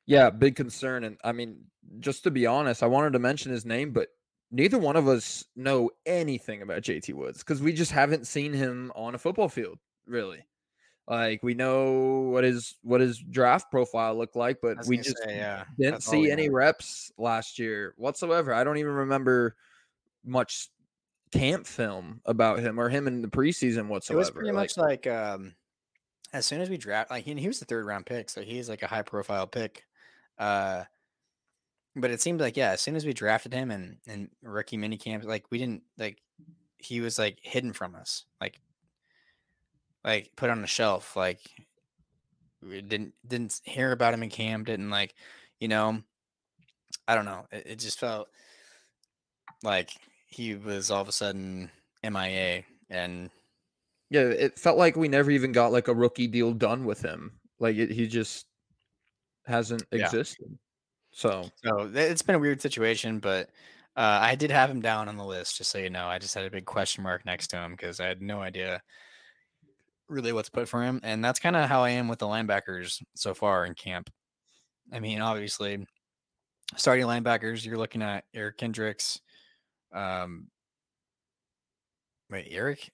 Yeah, 0.05 0.29
big 0.29 0.55
concern. 0.55 1.03
And 1.03 1.17
I 1.23 1.31
mean, 1.31 1.65
just 1.99 2.23
to 2.23 2.31
be 2.31 2.45
honest, 2.45 2.83
I 2.83 2.87
wanted 2.87 3.13
to 3.13 3.19
mention 3.19 3.51
his 3.51 3.65
name, 3.65 3.91
but 3.91 4.09
neither 4.51 4.77
one 4.77 4.95
of 4.95 5.07
us 5.07 5.45
know 5.55 5.89
anything 6.05 6.61
about 6.61 6.81
JT 6.83 7.13
Woods 7.13 7.39
because 7.39 7.61
we 7.61 7.73
just 7.73 7.91
haven't 7.91 8.27
seen 8.27 8.53
him 8.53 8.91
on 8.95 9.15
a 9.15 9.17
football 9.17 9.49
field, 9.49 9.79
really. 10.05 10.45
Like 11.07 11.43
we 11.43 11.53
know 11.53 12.21
what 12.31 12.43
his 12.43 12.75
what 12.81 12.99
his 12.99 13.19
draft 13.19 13.69
profile 13.69 14.17
looked 14.17 14.35
like, 14.35 14.57
but 14.61 14.77
we 14.87 14.97
just 14.97 15.17
say, 15.23 15.35
yeah, 15.37 15.65
didn't 15.77 15.93
that's 15.93 16.05
see 16.07 16.31
any 16.31 16.47
know. 16.47 16.55
reps 16.55 17.11
last 17.17 17.59
year 17.59 17.93
whatsoever. 17.97 18.53
I 18.53 18.63
don't 18.63 18.77
even 18.77 18.91
remember 18.93 19.55
much 20.23 20.69
camp 21.31 21.67
film 21.67 22.21
about 22.25 22.59
him 22.59 22.79
or 22.79 22.89
him 22.89 23.05
in 23.05 23.21
the 23.21 23.27
preseason 23.27 23.87
whatsoever. 23.87 24.17
It 24.17 24.21
was 24.21 24.31
pretty 24.31 24.51
Like, 24.51 24.55
much 24.55 24.77
like 24.77 25.05
um, 25.05 25.53
as 26.33 26.47
soon 26.47 26.59
as 26.61 26.69
we 26.71 26.77
draft, 26.77 27.11
like 27.11 27.23
he, 27.23 27.35
he 27.35 27.47
was 27.47 27.59
the 27.59 27.65
third 27.65 27.85
round 27.85 28.07
pick, 28.07 28.29
so 28.29 28.41
he's 28.41 28.67
like 28.67 28.81
a 28.81 28.87
high 28.87 29.03
profile 29.03 29.45
pick. 29.45 29.85
Uh, 30.39 30.85
but 31.95 32.11
it 32.11 32.21
seemed 32.21 32.41
like 32.41 32.57
yeah, 32.57 32.71
as 32.71 32.81
soon 32.81 32.95
as 32.95 33.05
we 33.05 33.13
drafted 33.13 33.53
him 33.53 33.71
and 33.71 33.97
and 34.07 34.29
rookie 34.41 34.77
mini 34.77 34.97
camp, 34.97 35.23
like 35.23 35.45
we 35.51 35.57
didn't 35.57 35.83
like 35.97 36.21
he 36.79 37.01
was 37.01 37.17
like 37.19 37.39
hidden 37.41 37.73
from 37.73 37.95
us, 37.95 38.25
like 38.41 38.59
like 40.03 40.31
put 40.35 40.49
on 40.49 40.63
a 40.63 40.67
shelf, 40.67 41.15
like 41.15 41.41
we 42.61 42.81
didn't 42.81 43.13
didn't 43.25 43.61
hear 43.63 43.91
about 43.91 44.13
him 44.13 44.23
in 44.23 44.29
camp, 44.29 44.67
didn't 44.67 44.89
like 44.89 45.15
you 45.59 45.67
know, 45.67 46.01
I 47.07 47.15
don't 47.15 47.25
know, 47.25 47.47
it, 47.51 47.63
it 47.67 47.79
just 47.79 47.99
felt 47.99 48.29
like 49.63 49.91
he 50.27 50.55
was 50.55 50.91
all 50.91 51.01
of 51.01 51.07
a 51.07 51.11
sudden 51.11 51.71
MIA 52.03 52.63
and 52.89 53.29
yeah, 54.09 54.21
it 54.23 54.59
felt 54.59 54.77
like 54.77 54.95
we 54.95 55.07
never 55.07 55.31
even 55.31 55.51
got 55.51 55.71
like 55.71 55.87
a 55.87 55.95
rookie 55.95 56.27
deal 56.27 56.53
done 56.53 56.85
with 56.85 57.01
him. 57.03 57.39
Like 57.59 57.77
it, 57.77 57.91
he 57.91 58.07
just 58.07 58.47
hasn't 59.45 59.87
Yeah. 59.91 60.15
existed. 60.15 60.57
So 61.15 61.49
So 61.63 61.89
it's 61.93 62.21
been 62.21 62.35
a 62.35 62.39
weird 62.39 62.61
situation, 62.61 63.19
but 63.19 63.49
uh, 63.95 64.19
I 64.21 64.35
did 64.35 64.51
have 64.51 64.69
him 64.69 64.81
down 64.81 65.07
on 65.07 65.15
the 65.15 65.23
list, 65.23 65.57
just 65.57 65.71
so 65.71 65.77
you 65.77 65.89
know. 65.89 66.07
I 66.07 66.19
just 66.19 66.35
had 66.35 66.43
a 66.43 66.51
big 66.51 66.65
question 66.65 67.03
mark 67.03 67.25
next 67.25 67.47
to 67.47 67.57
him 67.57 67.71
because 67.71 68.01
I 68.01 68.07
had 68.07 68.21
no 68.21 68.41
idea 68.41 68.81
really 70.09 70.33
what 70.33 70.43
to 70.45 70.51
put 70.51 70.67
for 70.67 70.83
him. 70.83 70.99
And 71.03 71.23
that's 71.23 71.39
kind 71.39 71.55
of 71.55 71.69
how 71.69 71.83
I 71.83 71.91
am 71.91 72.09
with 72.09 72.19
the 72.19 72.25
linebackers 72.27 73.01
so 73.15 73.33
far 73.33 73.65
in 73.65 73.75
camp. 73.75 74.09
I 74.91 74.99
mean, 74.99 75.21
obviously, 75.21 75.87
starting 76.75 77.05
linebackers, 77.05 77.65
you're 77.65 77.77
looking 77.77 78.01
at 78.01 78.25
Eric 78.33 78.57
Kendricks. 78.57 79.21
Um, 79.93 80.47
wait, 82.29 82.47
Eric? 82.51 82.91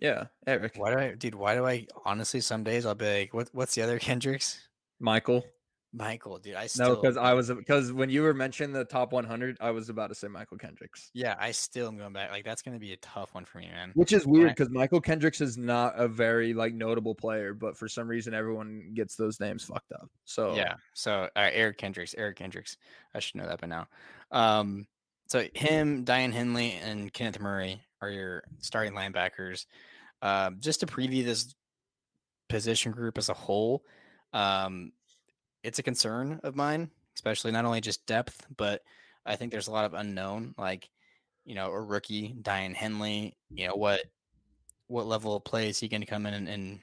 yeah, 0.00 0.26
Eric, 0.46 0.74
Why 0.76 0.90
do 0.92 0.98
I, 0.98 1.14
dude? 1.14 1.34
Why 1.34 1.56
do 1.56 1.66
I 1.66 1.88
honestly? 2.04 2.40
Some 2.40 2.62
days 2.62 2.86
I'll 2.86 2.94
be 2.94 3.22
like, 3.22 3.34
what? 3.34 3.48
What's 3.52 3.74
the 3.74 3.82
other 3.82 3.98
Kendricks? 4.00 4.68
Michael. 5.00 5.44
Michael, 5.96 6.38
dude. 6.38 6.56
I 6.56 6.66
still 6.66 6.88
No, 6.88 6.96
because 6.96 7.16
I 7.16 7.34
was 7.34 7.50
because 7.50 7.92
when 7.92 8.10
you 8.10 8.22
were 8.22 8.34
mentioning 8.34 8.72
the 8.72 8.84
top 8.84 9.12
100, 9.12 9.58
I 9.60 9.70
was 9.70 9.88
about 9.88 10.08
to 10.08 10.14
say 10.14 10.26
Mychal 10.26 10.58
Kendricks, 10.58 11.10
yeah, 11.14 11.36
I 11.38 11.52
still 11.52 11.86
am 11.86 11.96
going 11.96 12.12
back. 12.12 12.30
Like 12.30 12.44
that's 12.44 12.62
gonna 12.62 12.80
be 12.80 12.92
a 12.92 12.96
tough 12.96 13.34
one 13.34 13.44
for 13.44 13.58
me, 13.58 13.68
man. 13.68 13.92
which 13.94 14.12
is 14.12 14.26
weird 14.26 14.50
because 14.50 14.68
Mychal 14.70 15.02
Kendricks 15.02 15.40
is 15.40 15.56
not 15.56 15.94
a 15.96 16.08
very 16.08 16.52
like 16.52 16.74
notable 16.74 17.14
player, 17.14 17.54
but 17.54 17.76
for 17.76 17.88
some 17.88 18.08
reason 18.08 18.34
everyone 18.34 18.90
gets 18.94 19.14
those 19.14 19.38
names 19.38 19.64
fucked 19.64 19.92
up. 19.92 20.10
So 20.24 20.56
Yeah. 20.56 20.74
So 20.94 21.28
uh, 21.36 21.50
Eric 21.52 21.78
Kendricks, 21.78 22.14
Eric 22.18 22.36
Kendricks. 22.36 22.76
I 23.14 23.20
should 23.20 23.36
know 23.36 23.46
that 23.46 23.60
by 23.60 23.68
now. 23.68 23.86
Um, 24.32 24.86
so 25.28 25.46
him, 25.54 26.04
Daiyan 26.04 26.32
Henley, 26.32 26.72
and 26.82 27.12
Kenneth 27.12 27.40
Murray 27.40 27.80
are 28.02 28.10
your 28.10 28.42
starting 28.58 28.94
linebackers. 28.94 29.66
Um, 30.22 30.56
just 30.58 30.80
to 30.80 30.86
preview 30.86 31.24
this 31.24 31.54
position 32.48 32.92
group 32.92 33.18
as 33.18 33.28
a 33.28 33.34
whole, 33.34 33.84
um, 34.32 34.92
it's 35.64 35.78
a 35.78 35.82
concern 35.82 36.38
of 36.44 36.54
mine, 36.54 36.90
especially 37.16 37.50
not 37.50 37.64
only 37.64 37.80
just 37.80 38.06
depth, 38.06 38.46
but 38.56 38.82
I 39.26 39.34
think 39.34 39.50
there's 39.50 39.68
a 39.68 39.72
lot 39.72 39.86
of 39.86 39.94
unknown, 39.94 40.54
like 40.56 40.88
you 41.44 41.54
know, 41.54 41.70
a 41.70 41.80
rookie, 41.80 42.34
Daiyan 42.40 42.74
Henley. 42.74 43.36
You 43.50 43.68
know 43.68 43.74
what 43.74 44.02
what 44.86 45.06
level 45.06 45.34
of 45.34 45.44
play 45.44 45.68
is 45.68 45.80
he 45.80 45.88
going 45.88 46.02
to 46.02 46.06
come 46.06 46.26
in 46.26 46.34
and, 46.34 46.48
and 46.48 46.80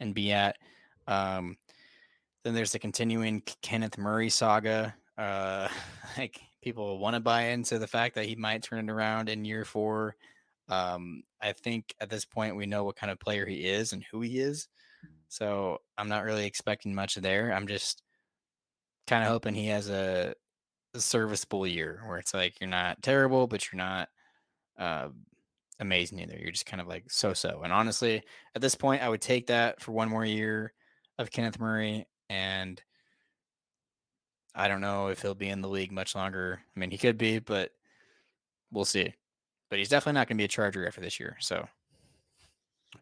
and 0.00 0.14
be 0.14 0.32
at? 0.32 0.56
Um, 1.06 1.56
then 2.42 2.54
there's 2.54 2.72
the 2.72 2.78
continuing 2.78 3.42
Kenneth 3.62 3.96
Murray 3.96 4.28
saga. 4.28 4.94
Uh, 5.16 5.68
like 6.18 6.40
people 6.60 6.98
want 6.98 7.14
to 7.14 7.20
buy 7.20 7.42
into 7.42 7.78
the 7.78 7.86
fact 7.86 8.16
that 8.16 8.26
he 8.26 8.34
might 8.34 8.62
turn 8.62 8.88
it 8.88 8.92
around 8.92 9.28
in 9.28 9.44
year 9.44 9.64
four. 9.64 10.16
Um, 10.68 11.22
I 11.40 11.52
think 11.52 11.94
at 12.00 12.10
this 12.10 12.24
point 12.24 12.56
we 12.56 12.66
know 12.66 12.84
what 12.84 12.96
kind 12.96 13.10
of 13.10 13.20
player 13.20 13.46
he 13.46 13.64
is 13.64 13.92
and 13.92 14.04
who 14.10 14.20
he 14.20 14.40
is. 14.40 14.68
So 15.28 15.78
I'm 15.96 16.08
not 16.08 16.24
really 16.24 16.46
expecting 16.46 16.94
much 16.94 17.14
there. 17.14 17.52
I'm 17.52 17.66
just 17.66 18.02
kind 19.08 19.24
of 19.24 19.30
hoping 19.30 19.54
he 19.54 19.66
has 19.68 19.88
a, 19.88 20.34
a 20.94 21.00
serviceable 21.00 21.66
year 21.66 22.02
where 22.06 22.18
it's 22.18 22.34
like 22.34 22.60
you're 22.60 22.70
not 22.70 23.02
terrible, 23.02 23.46
but 23.46 23.70
you're 23.70 23.78
not 23.78 24.08
uh, 24.78 25.08
amazing 25.80 26.20
either. 26.20 26.36
You're 26.38 26.52
just 26.52 26.66
kind 26.66 26.80
of 26.80 26.86
like 26.86 27.10
so 27.10 27.32
so. 27.32 27.62
And 27.64 27.72
honestly, 27.72 28.22
at 28.54 28.62
this 28.62 28.74
point, 28.74 29.02
I 29.02 29.08
would 29.08 29.20
take 29.20 29.48
that 29.48 29.80
for 29.80 29.92
one 29.92 30.08
more 30.08 30.24
year 30.24 30.72
of 31.18 31.30
Kenneth 31.30 31.58
Murray. 31.58 32.06
And 32.28 32.80
I 34.54 34.68
don't 34.68 34.80
know 34.80 35.08
if 35.08 35.22
he'll 35.22 35.34
be 35.34 35.48
in 35.48 35.62
the 35.62 35.68
league 35.68 35.92
much 35.92 36.14
longer. 36.14 36.60
I 36.76 36.80
mean, 36.80 36.90
he 36.90 36.98
could 36.98 37.18
be, 37.18 37.38
but 37.38 37.70
we'll 38.70 38.84
see. 38.84 39.14
But 39.70 39.78
he's 39.78 39.88
definitely 39.88 40.14
not 40.18 40.28
going 40.28 40.36
to 40.36 40.40
be 40.42 40.46
a 40.46 40.48
Charger 40.48 40.86
after 40.86 41.00
this 41.00 41.18
year. 41.18 41.36
So 41.40 41.66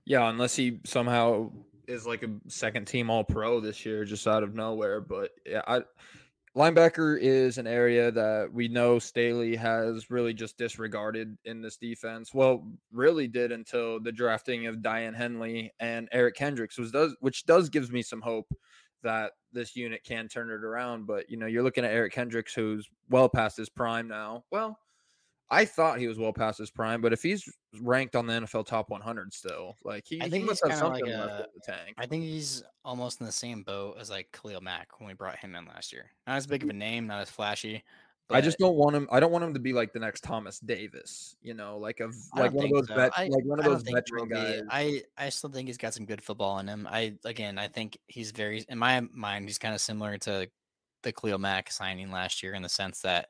Yeah, 0.05 0.29
unless 0.29 0.57
he 0.57 0.81
somehow 0.85 1.51
is 1.87 2.07
like 2.07 2.23
a 2.23 2.31
second 2.49 2.87
team 2.87 3.11
all 3.11 3.25
pro 3.25 3.61
this 3.61 3.85
year, 3.85 4.05
just 4.05 4.27
out 4.27 4.43
of 4.43 4.55
nowhere. 4.55 5.01
But 5.01 5.31
yeah, 5.45 5.63
I 5.67 5.83
linebacker 6.57 7.19
is 7.21 7.59
an 7.59 7.67
area 7.67 8.11
that 8.11 8.51
we 8.53 8.67
know 8.67 8.99
Staley 8.99 9.55
has 9.57 10.11
really 10.11 10.33
just 10.33 10.57
disregarded 10.57 11.37
in 11.45 11.61
this 11.61 11.77
defense. 11.77 12.33
Well, 12.33 12.67
really 12.91 13.29
did 13.29 13.53
until 13.53 14.01
the 14.01 14.13
drafting 14.13 14.67
of 14.67 14.77
Daiyan 14.77 15.15
Henley 15.15 15.73
and 15.79 16.09
Eric 16.13 16.35
Kendricks, 16.35 16.79
was 16.79 16.91
does 16.91 17.15
which 17.21 17.45
does 17.45 17.69
gives 17.69 17.91
me 17.91 18.03
some 18.03 18.23
hope 18.23 18.49
that 19.03 19.33
this 19.53 19.77
unit 19.77 20.03
can 20.05 20.29
turn 20.29 20.51
it 20.51 20.65
around. 20.65 21.07
But 21.07 21.31
you 21.31 21.37
know, 21.37 21.47
you're 21.47 21.63
looking 21.63 21.85
at 21.85 21.93
Eric 21.93 22.13
Kendricks, 22.13 22.55
who's 22.55 22.89
well 23.11 23.29
past 23.29 23.57
his 23.59 23.69
prime 23.69 24.09
now. 24.09 24.45
Well, 24.51 24.79
I 25.49 25.65
thought 25.65 25.99
he 25.99 26.09
was 26.09 26.19
well 26.19 26.33
past 26.33 26.59
his 26.59 26.71
prime, 26.71 27.01
but 27.01 27.13
if 27.13 27.23
he's 27.23 27.49
ranked 27.81 28.17
on 28.17 28.27
the 28.27 28.33
NFL 28.33 28.67
top 28.67 28.91
100 28.91 29.33
still, 29.33 29.77
like 29.85 30.05
he, 30.07 30.21
I 30.21 30.25
he 30.25 30.31
think 30.31 30.47
must 30.47 30.63
he's 30.65 30.73
have 30.73 30.81
something 30.81 31.05
like 31.05 31.15
left 31.15 31.41
in 31.41 31.47
the 31.55 31.73
tank. 31.73 31.95
I 31.99 32.07
think 32.07 32.25
he's 32.25 32.65
almost 32.85 33.21
in 33.21 33.27
the 33.27 33.33
same 33.33 33.63
boat 33.63 33.97
as 34.01 34.11
like 34.11 34.33
Khalil 34.33 34.61
Mack 34.61 34.99
when 34.99 35.07
we 35.07 35.15
brought 35.15 35.39
him 35.39 35.55
in 35.55 35.67
last 35.67 35.93
year. 35.93 36.11
Not 36.27 36.37
as 36.37 36.47
big 36.47 36.63
of 36.63 36.69
mm-hmm. 36.69 36.77
a 36.77 36.79
name, 36.79 37.07
not 37.07 37.21
as 37.21 37.31
flashy. 37.31 37.85
I 38.29 38.41
just 38.41 38.59
don't 38.59 38.75
want 38.75 38.97
him. 38.97 39.09
I 39.13 39.21
don't 39.21 39.31
want 39.31 39.45
him 39.45 39.55
to 39.55 39.61
be 39.61 39.73
like 39.73 39.93
the 39.93 40.01
next 40.01 40.23
Thomas 40.23 40.59
Davis. 40.59 41.37
You 41.43 41.55
know, 41.55 41.79
like 41.79 42.01
a 42.01 42.11
like 42.37 42.53
one 42.53 42.65
of 42.65 42.73
those 42.73 42.89
so. 42.89 42.95
vet, 42.95 43.13
I- 43.17 43.29
like 43.29 43.45
one 43.45 43.61
of 43.61 43.65
those 43.65 43.85
he 43.87 43.93
veteran 43.93 44.29
guys. 44.29 44.63
I 44.69 45.03
I 45.17 45.29
still 45.29 45.51
think 45.51 45.69
he's 45.69 45.79
got 45.79 45.95
some 45.95 46.07
good 46.07 46.21
football 46.21 46.59
in 46.59 46.67
him. 46.67 46.89
I 46.91 47.15
again, 47.25 47.57
I 47.57 47.69
think 47.69 47.97
he's 48.09 48.33
very 48.33 48.65
in 48.69 48.79
my 48.79 49.01
mind 49.13 49.47
he's 49.47 49.59
kind 49.59 49.75
of 49.75 49.81
similar 49.81 50.19
to 50.19 50.49
the 51.03 51.13
Khalil 51.13 51.39
Mack 51.39 51.71
signing 51.71 52.11
last 52.11 52.43
year 52.43 52.55
in 52.55 52.63
the 52.63 52.69
sense 52.69 53.01
that 53.03 53.29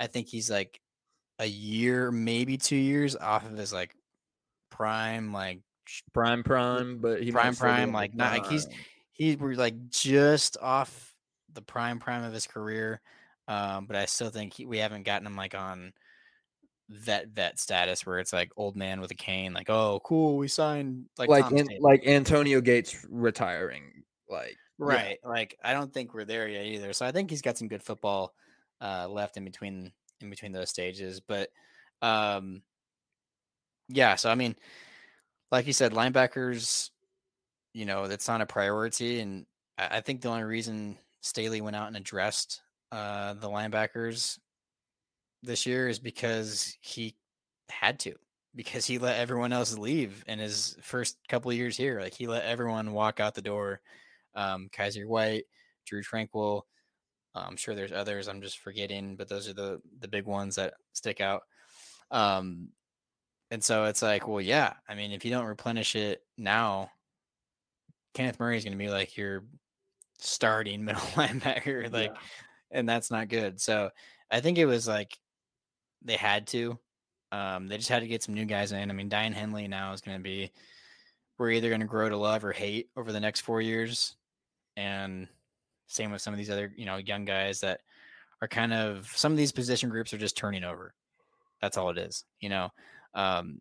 I 0.00 0.08
think 0.08 0.26
he's 0.28 0.50
like 0.50 0.80
a 1.38 1.46
year, 1.46 2.10
maybe 2.10 2.56
two 2.56 2.76
years 2.76 3.16
off 3.16 3.44
of 3.44 3.56
his 3.56 3.72
like 3.72 3.94
prime, 4.70 5.32
like 5.32 5.60
prime, 6.12 6.42
prime, 6.42 6.98
but 6.98 7.22
he 7.22 7.32
Prime, 7.32 7.54
prime, 7.54 7.92
like, 7.92 8.14
not- 8.14 8.32
like, 8.32 8.46
he's- 8.50 8.68
he 9.12 9.36
were 9.36 9.54
like 9.54 9.88
just 9.90 10.56
off 10.60 11.14
the 11.52 11.62
prime 11.62 11.98
prime 12.00 12.24
of 12.24 12.32
his 12.32 12.46
career. 12.46 13.00
Um, 13.46 13.86
but 13.86 13.94
I 13.96 14.06
still 14.06 14.30
think 14.30 14.54
he, 14.54 14.66
we 14.66 14.78
haven't 14.78 15.04
gotten 15.04 15.26
him 15.26 15.36
like 15.36 15.54
on 15.54 15.92
vet 16.90 17.28
vet 17.28 17.58
status 17.58 18.04
where 18.04 18.18
it's 18.18 18.32
like 18.32 18.50
old 18.56 18.74
man 18.76 19.00
with 19.00 19.10
a 19.10 19.14
cane, 19.14 19.52
like 19.52 19.70
oh 19.70 20.00
cool, 20.04 20.36
we 20.36 20.48
signed 20.48 21.04
like 21.18 21.28
like 21.28 21.46
State. 21.46 21.80
like 21.80 22.06
Antonio 22.06 22.60
Gates 22.60 23.06
retiring. 23.08 24.02
Like 24.28 24.56
yeah. 24.78 24.86
right. 24.86 25.18
Like 25.22 25.56
I 25.62 25.74
don't 25.74 25.92
think 25.92 26.14
we're 26.14 26.24
there 26.24 26.48
yet 26.48 26.66
either. 26.66 26.92
So 26.92 27.06
I 27.06 27.12
think 27.12 27.30
he's 27.30 27.42
got 27.42 27.56
some 27.56 27.68
good 27.68 27.82
football 27.82 28.34
uh, 28.80 29.06
left 29.08 29.36
in 29.36 29.44
between 29.44 29.92
in 30.20 30.30
between 30.30 30.52
those 30.52 30.70
stages. 30.70 31.20
But 31.20 31.50
um, 32.02 32.62
yeah, 33.88 34.14
so 34.16 34.30
I 34.30 34.34
mean, 34.34 34.56
like 35.50 35.66
you 35.66 35.72
said, 35.72 35.92
linebackers, 35.92 36.90
you 37.72 37.84
know, 37.84 38.06
that's 38.08 38.28
not 38.28 38.40
a 38.40 38.46
priority, 38.46 39.20
and 39.20 39.46
I, 39.78 39.98
I 39.98 40.00
think 40.00 40.20
the 40.20 40.28
only 40.28 40.44
reason 40.44 40.98
Staley 41.20 41.60
went 41.60 41.76
out 41.76 41.88
and 41.88 41.96
addressed 41.96 42.62
uh, 42.92 43.34
the 43.34 43.48
linebackers 43.48 44.38
this 45.42 45.66
year 45.66 45.88
is 45.88 45.98
because 45.98 46.76
he 46.80 47.16
had 47.68 47.98
to 48.00 48.14
because 48.54 48.86
he 48.86 48.98
let 48.98 49.18
everyone 49.18 49.52
else 49.52 49.76
leave 49.76 50.22
in 50.28 50.38
his 50.38 50.76
first 50.80 51.18
couple 51.28 51.52
years 51.52 51.76
here. 51.76 52.00
Like 52.00 52.14
he 52.14 52.26
let 52.26 52.44
everyone 52.44 52.92
walk 52.92 53.20
out 53.20 53.34
the 53.34 53.42
door. 53.42 53.80
Um, 54.34 54.68
Kyzir 54.72 55.06
White, 55.06 55.44
Drue 55.86 56.02
Tranquill. 56.02 56.62
I'm 57.40 57.56
sure 57.56 57.74
there's 57.74 57.92
others 57.92 58.28
I'm 58.28 58.40
just 58.42 58.58
forgetting, 58.58 59.16
but 59.16 59.28
those 59.28 59.48
are 59.48 59.54
the 59.54 59.80
the 60.00 60.08
big 60.08 60.26
ones 60.26 60.56
that 60.56 60.74
stick 60.92 61.20
out. 61.20 61.42
Um, 62.10 62.68
and 63.50 63.62
so 63.62 63.84
it's 63.84 64.02
like, 64.02 64.26
well, 64.28 64.40
yeah. 64.40 64.74
I 64.88 64.94
mean, 64.94 65.12
if 65.12 65.24
you 65.24 65.30
don't 65.30 65.46
replenish 65.46 65.96
it 65.96 66.22
now, 66.38 66.90
Kenneth 68.14 68.38
Murray 68.40 68.56
is 68.56 68.64
going 68.64 68.76
to 68.76 68.84
be 68.84 68.90
like 68.90 69.16
your 69.16 69.44
starting 70.18 70.84
middle 70.84 71.00
linebacker, 71.14 71.92
like, 71.92 72.10
Yeah. 72.12 72.18
and 72.70 72.88
that's 72.88 73.10
not 73.10 73.28
good. 73.28 73.60
So 73.60 73.90
I 74.30 74.40
think 74.40 74.58
it 74.58 74.66
was 74.66 74.86
like 74.88 75.18
they 76.02 76.16
had 76.16 76.46
to. 76.48 76.78
Um, 77.32 77.66
they 77.66 77.76
just 77.78 77.88
had 77.88 78.00
to 78.02 78.08
get 78.08 78.22
some 78.22 78.34
new 78.34 78.44
guys 78.44 78.70
in. 78.72 78.90
I 78.90 78.94
mean, 78.94 79.10
Daiyan 79.10 79.34
Henley 79.34 79.66
now 79.66 79.92
is 79.92 80.00
going 80.00 80.16
to 80.16 80.22
be. 80.22 80.52
We're 81.36 81.50
either 81.50 81.68
going 81.68 81.80
to 81.80 81.86
grow 81.86 82.08
to 82.08 82.16
love 82.16 82.44
or 82.44 82.52
hate 82.52 82.90
over 82.96 83.10
the 83.10 83.18
next 83.18 83.40
four 83.40 83.60
years, 83.60 84.14
and 84.76 85.26
same 85.86 86.10
with 86.10 86.22
some 86.22 86.34
of 86.34 86.38
these 86.38 86.50
other, 86.50 86.72
you 86.76 86.86
know, 86.86 86.96
young 86.96 87.24
guys 87.24 87.60
that 87.60 87.80
are 88.42 88.48
kind 88.48 88.72
of 88.72 89.10
some 89.14 89.32
of 89.32 89.38
these 89.38 89.52
position 89.52 89.88
groups 89.88 90.12
are 90.12 90.18
just 90.18 90.36
turning 90.36 90.64
over. 90.64 90.94
That's 91.60 91.76
all 91.76 91.90
it 91.90 91.98
is, 91.98 92.24
you 92.40 92.48
know. 92.48 92.70
Um, 93.14 93.60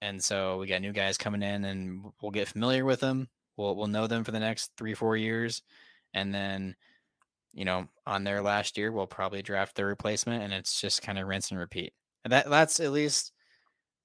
and 0.00 0.22
so 0.22 0.58
we 0.58 0.66
got 0.66 0.80
new 0.80 0.92
guys 0.92 1.18
coming 1.18 1.42
in, 1.42 1.64
and 1.64 2.04
we'll 2.22 2.30
get 2.30 2.48
familiar 2.48 2.84
with 2.84 3.00
them. 3.00 3.28
We'll 3.56 3.74
we'll 3.74 3.88
know 3.88 4.06
them 4.06 4.24
for 4.24 4.30
the 4.30 4.40
next 4.40 4.72
three 4.76 4.94
four 4.94 5.16
years, 5.16 5.62
and 6.14 6.32
then, 6.32 6.76
you 7.52 7.64
know, 7.64 7.88
on 8.06 8.24
their 8.24 8.40
last 8.40 8.78
year, 8.78 8.92
we'll 8.92 9.06
probably 9.06 9.42
draft 9.42 9.74
their 9.74 9.86
replacement, 9.86 10.44
and 10.44 10.52
it's 10.52 10.80
just 10.80 11.02
kind 11.02 11.18
of 11.18 11.26
rinse 11.26 11.50
and 11.50 11.58
repeat. 11.58 11.92
And 12.24 12.32
that 12.32 12.48
that's 12.48 12.78
at 12.80 12.92
least 12.92 13.32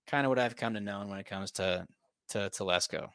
kind 0.08 0.26
of 0.26 0.30
what 0.30 0.39
I've 0.39 0.56
come 0.56 0.74
to 0.74 0.82
know 0.82 1.04
when 1.06 1.20
it 1.20 1.26
comes 1.26 1.52
to 1.52 1.86
Telesco 2.32 3.10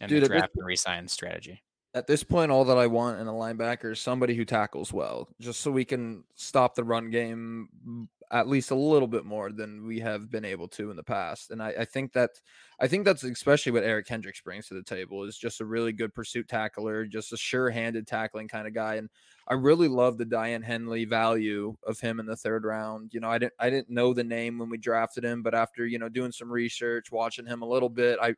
and 0.00 0.08
Dude, 0.08 0.24
the 0.24 0.28
draft 0.28 0.56
and 0.56 0.66
resign 0.66 1.06
strategy. 1.08 1.62
At 1.98 2.06
this 2.06 2.22
point, 2.22 2.52
all 2.52 2.64
that 2.66 2.78
I 2.78 2.86
want 2.86 3.20
in 3.20 3.26
a 3.26 3.32
linebacker 3.32 3.92
is 3.92 4.00
somebody 4.00 4.34
who 4.34 4.44
tackles 4.44 4.92
well, 4.92 5.28
just 5.40 5.60
so 5.60 5.70
we 5.70 5.84
can 5.84 6.22
stop 6.36 6.76
the 6.76 6.84
run 6.84 7.10
game 7.10 8.08
at 8.30 8.48
least 8.48 8.70
a 8.70 8.74
little 8.74 9.08
bit 9.08 9.24
more 9.24 9.50
than 9.50 9.86
we 9.86 10.00
have 10.00 10.30
been 10.30 10.44
able 10.44 10.68
to 10.68 10.90
in 10.90 10.96
the 10.96 11.02
past. 11.02 11.50
And 11.50 11.62
I, 11.62 11.70
I 11.80 11.84
think 11.84 12.12
that 12.12 12.30
I 12.78 12.86
think 12.86 13.04
that's 13.04 13.24
especially 13.24 13.72
what 13.72 13.84
Eric 13.84 14.06
Kendricks 14.06 14.40
brings 14.40 14.68
to 14.68 14.74
the 14.74 14.82
table 14.82 15.24
is 15.24 15.36
just 15.36 15.60
a 15.60 15.64
really 15.64 15.92
good 15.92 16.14
pursuit 16.14 16.48
tackler, 16.48 17.04
just 17.06 17.32
a 17.32 17.36
sure-handed 17.36 18.06
tackling 18.06 18.46
kind 18.46 18.68
of 18.68 18.74
guy. 18.74 18.96
And 18.96 19.08
I 19.48 19.54
really 19.54 19.88
love 19.88 20.18
the 20.18 20.26
Daiyan 20.26 20.62
Henley 20.62 21.04
value 21.04 21.74
of 21.84 21.98
him 21.98 22.20
in 22.20 22.26
the 22.26 22.36
third 22.36 22.64
round. 22.64 23.12
You 23.12 23.20
know, 23.20 23.30
I 23.30 23.38
didn't 23.38 23.54
I 23.58 23.70
didn't 23.70 23.90
know 23.90 24.12
the 24.14 24.24
name 24.24 24.58
when 24.58 24.68
we 24.68 24.78
drafted 24.78 25.24
him, 25.24 25.42
but 25.42 25.54
after 25.54 25.86
you 25.86 25.98
know 25.98 26.08
doing 26.08 26.32
some 26.32 26.52
research, 26.52 27.10
watching 27.10 27.46
him 27.46 27.62
a 27.62 27.68
little 27.68 27.88
bit, 27.88 28.18
I 28.22 28.34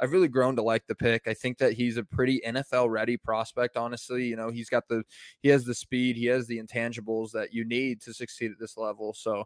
I've 0.00 0.12
really 0.12 0.28
grown 0.28 0.56
to 0.56 0.62
like 0.62 0.86
the 0.86 0.94
pick. 0.94 1.28
I 1.28 1.34
think 1.34 1.58
that 1.58 1.74
he's 1.74 1.96
a 1.96 2.04
pretty 2.04 2.40
NFL 2.46 2.90
ready 2.90 3.16
prospect, 3.16 3.76
honestly. 3.76 4.24
You 4.24 4.36
know, 4.36 4.50
he's 4.50 4.68
got 4.68 4.88
the 4.88 5.04
he 5.40 5.48
has 5.50 5.64
the 5.64 5.74
speed, 5.74 6.16
he 6.16 6.26
has 6.26 6.46
the 6.46 6.60
intangibles 6.60 7.30
that 7.32 7.52
you 7.52 7.64
need 7.64 8.00
to 8.02 8.14
succeed 8.14 8.50
at 8.50 8.58
this 8.58 8.76
level. 8.76 9.14
So 9.14 9.44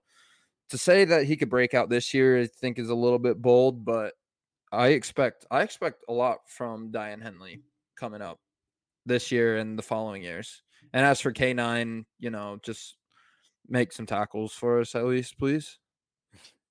to 0.70 0.78
say 0.78 1.04
that 1.04 1.24
he 1.24 1.36
could 1.36 1.50
break 1.50 1.74
out 1.74 1.88
this 1.90 2.12
year, 2.14 2.40
I 2.40 2.46
think 2.46 2.78
is 2.78 2.90
a 2.90 2.94
little 2.94 3.18
bit 3.18 3.40
bold, 3.40 3.84
but 3.84 4.14
I 4.72 4.88
expect 4.88 5.46
I 5.50 5.62
expect 5.62 6.04
a 6.08 6.12
lot 6.12 6.38
from 6.48 6.90
Daiyan 6.90 7.22
Henley 7.22 7.62
coming 7.96 8.22
up 8.22 8.40
this 9.04 9.30
year 9.30 9.56
and 9.58 9.78
the 9.78 9.82
following 9.82 10.22
years. 10.22 10.62
And 10.92 11.04
as 11.04 11.20
for 11.20 11.32
K9, 11.32 12.04
you 12.18 12.30
know, 12.30 12.58
just 12.62 12.96
make 13.68 13.92
some 13.92 14.06
tackles 14.06 14.52
for 14.52 14.80
us 14.80 14.94
at 14.94 15.04
least, 15.04 15.38
please. 15.38 15.78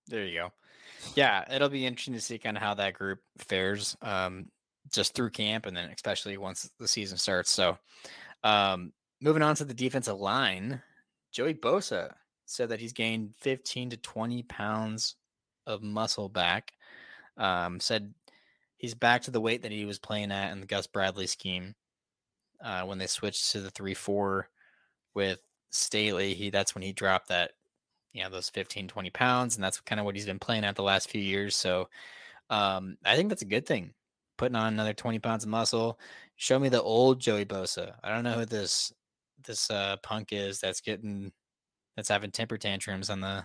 There 0.07 0.25
you 0.25 0.39
go. 0.39 0.51
Yeah, 1.15 1.43
it'll 1.53 1.69
be 1.69 1.85
interesting 1.85 2.13
to 2.13 2.21
see 2.21 2.37
kind 2.37 2.57
of 2.57 2.63
how 2.63 2.73
that 2.75 2.93
group 2.93 3.19
fares 3.37 3.95
um, 4.01 4.47
just 4.91 5.13
through 5.13 5.29
camp 5.31 5.65
and 5.65 5.75
then 5.75 5.89
especially 5.89 6.37
once 6.37 6.69
the 6.79 6.87
season 6.87 7.17
starts. 7.17 7.51
So, 7.51 7.77
um, 8.43 8.91
moving 9.21 9.41
on 9.41 9.55
to 9.55 9.65
the 9.65 9.73
defensive 9.73 10.19
line, 10.19 10.81
Joey 11.31 11.53
Bosa 11.53 12.13
said 12.45 12.69
that 12.69 12.79
he's 12.79 12.93
gained 12.93 13.33
15 13.39 13.91
to 13.91 13.97
20 13.97 14.43
pounds 14.43 15.15
of 15.65 15.81
muscle 15.81 16.29
back. 16.29 16.73
Um, 17.37 17.79
said 17.79 18.13
he's 18.77 18.93
back 18.93 19.23
to 19.23 19.31
the 19.31 19.41
weight 19.41 19.63
that 19.63 19.71
he 19.71 19.85
was 19.85 19.99
playing 19.99 20.31
at 20.31 20.51
in 20.51 20.59
the 20.59 20.65
Gus 20.65 20.87
Bradley 20.87 21.27
scheme 21.27 21.75
uh, 22.63 22.83
when 22.83 22.97
they 22.97 23.07
switched 23.07 23.51
to 23.51 23.61
the 23.61 23.71
3 23.71 23.93
4 23.93 24.47
with 25.13 25.39
Staley. 25.71 26.33
He 26.33 26.49
that's 26.49 26.75
when 26.75 26.83
he 26.83 26.93
dropped 26.93 27.29
that 27.29 27.51
you 28.15 28.23
know 28.23 28.29
those 28.29 28.49
15 28.49 28.87
20 28.87 29.09
pounds 29.11 29.55
and 29.55 29.63
that's 29.63 29.79
kind 29.81 29.99
of 29.99 30.05
what 30.05 30.15
he's 30.15 30.25
been 30.25 30.39
playing 30.39 30.63
at 30.63 30.75
the 30.75 30.83
last 30.83 31.09
few 31.09 31.21
years 31.21 31.55
so 31.55 31.87
um, 32.49 32.97
i 33.05 33.15
think 33.15 33.29
that's 33.29 33.41
a 33.41 33.45
good 33.45 33.65
thing 33.65 33.93
putting 34.37 34.55
on 34.55 34.73
another 34.73 34.93
20 34.93 35.19
pounds 35.19 35.43
of 35.43 35.49
muscle. 35.49 35.99
Show 36.35 36.59
me 36.59 36.69
the 36.69 36.81
old 36.81 37.19
joey 37.19 37.45
bosa. 37.45 37.95
I 38.03 38.09
don't 38.13 38.23
know 38.23 38.33
who 38.33 38.45
this 38.45 38.93
this 39.45 39.69
uh, 39.69 39.97
punk 40.01 40.29
is 40.31 40.59
that's 40.59 40.81
getting 40.81 41.31
that's 41.95 42.09
having 42.09 42.31
temper 42.31 42.57
tantrums 42.57 43.09
on 43.09 43.21
the 43.21 43.43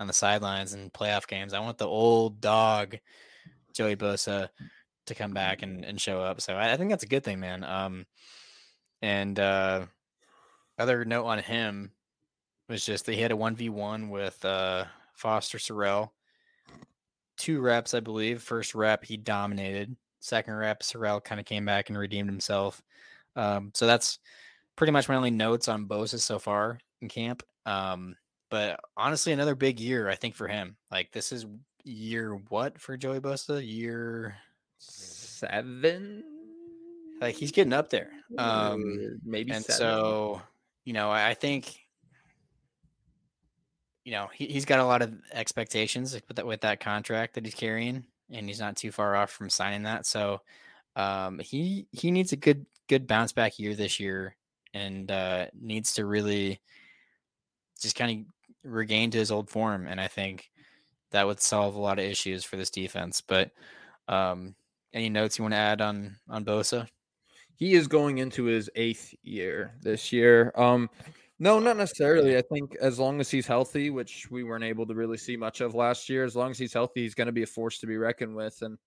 on 0.00 0.06
the 0.06 0.12
sidelines 0.12 0.72
and 0.72 0.92
playoff 0.92 1.26
games. 1.28 1.54
I 1.54 1.60
want 1.60 1.78
the 1.78 1.86
old 1.86 2.40
dog 2.40 2.96
joey 3.72 3.96
bosa 3.96 4.48
to 5.06 5.14
come 5.14 5.32
back 5.32 5.62
and, 5.62 5.84
and 5.84 6.00
show 6.00 6.22
up 6.22 6.40
so 6.40 6.54
I, 6.54 6.72
I 6.72 6.76
think 6.76 6.88
that's 6.88 7.02
a 7.02 7.08
good 7.08 7.24
thing 7.24 7.38
man 7.38 7.62
um 7.62 8.06
and 9.02 9.38
uh 9.38 9.84
other 10.78 11.04
note 11.04 11.26
on 11.26 11.40
him 11.40 11.90
was 12.68 12.84
just 12.84 13.06
they 13.06 13.16
had 13.16 13.32
a 13.32 13.36
1v1 13.36 14.08
with 14.08 14.42
uh, 14.44 14.84
Foster 15.14 15.58
Sarell. 15.58 16.10
Two 17.36 17.60
reps, 17.60 17.94
I 17.94 18.00
believe. 18.00 18.42
First 18.42 18.74
rep, 18.74 19.04
he 19.04 19.16
dominated. 19.16 19.96
Second 20.20 20.54
rep, 20.54 20.82
Sarell 20.82 21.22
kind 21.22 21.40
of 21.40 21.46
came 21.46 21.64
back 21.64 21.88
and 21.88 21.98
redeemed 21.98 22.30
himself. 22.30 22.82
Um, 23.36 23.72
so 23.74 23.86
that's 23.86 24.18
pretty 24.76 24.92
much 24.92 25.08
my 25.08 25.16
only 25.16 25.30
notes 25.30 25.68
on 25.68 25.86
Bosa 25.86 26.18
so 26.18 26.38
far 26.38 26.78
in 27.02 27.08
camp. 27.08 27.42
Um, 27.66 28.16
but 28.50 28.80
honestly, 28.96 29.32
another 29.32 29.54
big 29.54 29.80
year, 29.80 30.08
I 30.08 30.14
think, 30.14 30.34
for 30.34 30.46
him. 30.46 30.76
Like, 30.90 31.10
this 31.12 31.32
is 31.32 31.46
year 31.82 32.36
what 32.48 32.80
for 32.80 32.96
Joey 32.96 33.20
Bosa? 33.20 33.60
Year 33.66 34.36
Seven? 34.78 36.24
like 37.20 37.34
he's 37.34 37.52
getting 37.52 37.72
up 37.72 37.90
there. 37.90 38.10
Um, 38.38 39.18
maybe 39.24 39.52
and 39.52 39.64
seven. 39.64 39.78
so, 39.78 40.42
you 40.84 40.92
know, 40.92 41.10
I 41.10 41.34
think, 41.34 41.83
you 44.04 44.12
know, 44.12 44.28
he, 44.32 44.46
he's 44.46 44.64
got 44.64 44.80
a 44.80 44.84
lot 44.84 45.02
of 45.02 45.14
expectations 45.32 46.14
with 46.14 46.36
that 46.36 46.46
with 46.46 46.60
that 46.62 46.80
contract 46.80 47.34
that 47.34 47.44
he's 47.44 47.54
carrying, 47.54 48.04
and 48.30 48.46
he's 48.46 48.60
not 48.60 48.76
too 48.76 48.92
far 48.92 49.16
off 49.16 49.30
from 49.30 49.50
signing 49.50 49.82
that. 49.84 50.06
So, 50.06 50.40
um, 50.96 51.38
he 51.38 51.86
he 51.92 52.10
needs 52.10 52.32
a 52.32 52.36
good 52.36 52.66
good 52.88 53.06
bounce 53.06 53.32
back 53.32 53.58
year 53.58 53.74
this 53.74 53.98
year, 53.98 54.36
and 54.74 55.10
uh, 55.10 55.46
needs 55.58 55.94
to 55.94 56.06
really 56.06 56.60
just 57.80 57.96
kind 57.96 58.26
of 58.64 58.70
regain 58.70 59.10
to 59.10 59.18
his 59.18 59.30
old 59.30 59.50
form. 59.50 59.86
And 59.86 60.00
I 60.00 60.08
think 60.08 60.50
that 61.10 61.26
would 61.26 61.40
solve 61.40 61.74
a 61.74 61.80
lot 61.80 61.98
of 61.98 62.04
issues 62.04 62.44
for 62.44 62.56
this 62.56 62.70
defense. 62.70 63.20
But 63.20 63.50
um, 64.08 64.54
any 64.92 65.08
notes 65.08 65.38
you 65.38 65.44
want 65.44 65.54
to 65.54 65.58
add 65.58 65.80
on 65.80 66.16
on 66.28 66.44
Bosa? 66.44 66.88
he 67.56 67.74
is 67.74 67.86
going 67.86 68.18
into 68.18 68.44
his 68.44 68.68
eighth 68.74 69.14
year 69.22 69.74
this 69.80 70.12
year. 70.12 70.52
Um, 70.56 70.90
no, 71.38 71.58
not 71.58 71.76
necessarily. 71.76 72.36
I 72.36 72.42
think 72.42 72.76
as 72.80 72.98
long 72.98 73.20
as 73.20 73.30
he's 73.30 73.46
healthy, 73.46 73.90
which 73.90 74.30
we 74.30 74.44
weren't 74.44 74.64
able 74.64 74.86
to 74.86 74.94
really 74.94 75.18
see 75.18 75.36
much 75.36 75.60
of 75.60 75.74
last 75.74 76.08
year, 76.08 76.24
as 76.24 76.36
long 76.36 76.50
as 76.50 76.58
he's 76.58 76.72
healthy, 76.72 77.02
he's 77.02 77.14
going 77.14 77.26
to 77.26 77.32
be 77.32 77.42
a 77.42 77.46
force 77.46 77.78
to 77.80 77.86
be 77.86 77.96
reckoned 77.96 78.34
with. 78.34 78.62
And 78.62 78.78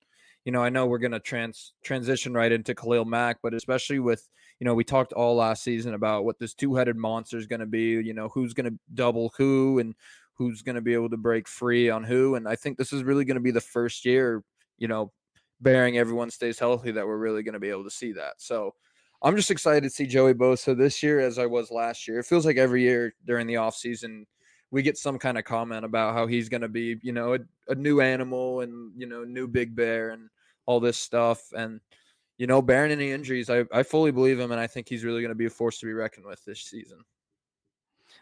you 0.45 0.52
know, 0.54 0.64
I 0.64 0.70
know 0.70 0.86
we're 0.86 0.98
going 0.98 1.12
to 1.12 1.20
trans 1.20 1.74
transition 1.84 2.34
right 2.34 2.52
into 2.52 2.74
Khalil 2.74 3.04
Mack, 3.04 3.39
but 3.43 3.54
especially 3.54 4.00
with 4.00 4.28
you 4.60 4.66
know, 4.66 4.74
we 4.74 4.84
talked 4.84 5.14
all 5.14 5.36
last 5.36 5.64
season 5.64 5.93
about 5.93 6.26
what 6.26 6.39
this 6.39 6.54
two-headed 6.54 6.95
monster 6.95 7.38
is 7.38 7.48
going 7.48 7.60
to 7.60 7.66
be. 7.68 7.91
You 7.91 8.14
know, 8.14 8.30
who's 8.30 8.54
going 8.54 8.72
to 8.72 8.80
double 8.93 9.34
who 9.38 9.80
and 9.80 9.93
who's 10.36 10.62
going 10.62 10.76
to 10.76 10.82
be 10.82 10.93
able 10.93 11.10
to 11.10 11.18
break 11.18 11.48
free 11.48 11.89
on 11.89 12.04
who. 12.04 12.36
And 12.36 12.48
I 12.48 12.56
think 12.56 12.78
this 12.78 12.93
is 12.93 13.04
really 13.04 13.26
going 13.26 13.36
to 13.36 13.41
be 13.41 13.52
the 13.52 13.62
first 13.62 14.06
year. 14.06 14.43
You 14.78 14.88
know, 14.88 15.12
bearing 15.60 15.98
everyone 15.98 16.32
stays 16.32 16.60
healthy, 16.60 16.91
that 16.91 17.06
we're 17.06 17.18
really 17.18 17.43
going 17.43 17.54
to 17.54 17.60
be 17.60 17.70
able 17.70 17.84
to 17.84 17.91
see 17.91 18.14
that. 18.14 18.36
So 18.38 18.74
I'm 19.22 19.36
just 19.36 19.51
excited 19.51 19.84
to 19.84 19.89
see 19.89 20.05
Joey 20.05 20.34
Bosa 20.34 20.78
this 20.78 21.01
year 21.01 21.20
as 21.20 21.39
I 21.39 21.45
was 21.45 21.72
last 21.72 22.07
year. 22.07 22.20
It 22.20 22.26
feels 22.26 22.45
like 22.45 22.57
every 22.57 22.84
year 22.84 23.13
during 23.26 23.47
the 23.47 23.55
offseason, 23.55 24.26
we 24.70 24.84
get 24.84 24.97
some 24.97 25.18
kind 25.18 25.38
of 25.38 25.43
comment 25.43 25.86
about 25.86 26.13
how 26.13 26.28
he's 26.28 26.49
going 26.49 26.61
to 26.61 26.70
be, 26.70 26.97
you 27.01 27.13
know, 27.13 27.34
a, 27.34 27.39
a 27.70 27.76
new 27.76 28.01
animal 28.01 28.61
and, 28.61 28.91
you 28.95 29.07
know, 29.07 29.24
new 29.24 29.47
big 29.47 29.76
bear 29.76 30.09
and 30.11 30.30
all 30.65 30.80
this 30.80 30.97
stuff. 30.97 31.41
And, 31.55 31.80
you 32.38 32.47
know, 32.47 32.61
bearing 32.61 32.91
any 32.91 33.11
injuries, 33.11 33.49
I, 33.49 33.63
I 33.72 33.84
fully 33.84 34.11
believe 34.11 34.39
him. 34.39 34.51
And 34.51 34.61
I 34.61 34.68
think 34.68 34.88
he's 34.88 35.03
really 35.03 35.22
going 35.22 35.30
to 35.30 35.36
be 35.36 35.45
a 35.45 35.49
force 35.49 35.80
to 35.80 35.86
be 35.86 35.93
reckoned 35.93 36.26
with 36.26 36.43
this 36.45 36.61
season. 36.61 36.99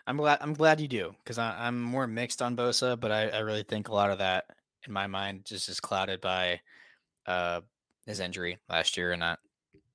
I'm 0.08 0.18
glad. 0.18 0.38
I'm 0.42 0.54
glad 0.54 0.80
you 0.80 0.88
do 0.88 1.16
because 1.24 1.38
I'm 1.38 1.82
more 1.82 2.06
mixed 2.06 2.42
on 2.42 2.56
Bosa, 2.56 3.00
but 3.00 3.12
I, 3.12 3.30
I 3.30 3.40
really 3.40 3.64
think 3.64 3.88
a 3.88 3.94
lot 3.94 4.12
of 4.12 4.20
that 4.20 4.46
in 4.86 4.94
my 4.94 5.08
mind 5.08 5.46
just 5.46 5.68
is 5.68 5.80
clouded 5.80 6.22
by 6.22 6.60
uh, 7.26 7.62
his 8.06 8.20
injury 8.20 8.60
last 8.70 8.98
year, 8.98 9.14
and 9.14 9.20
not 9.20 9.40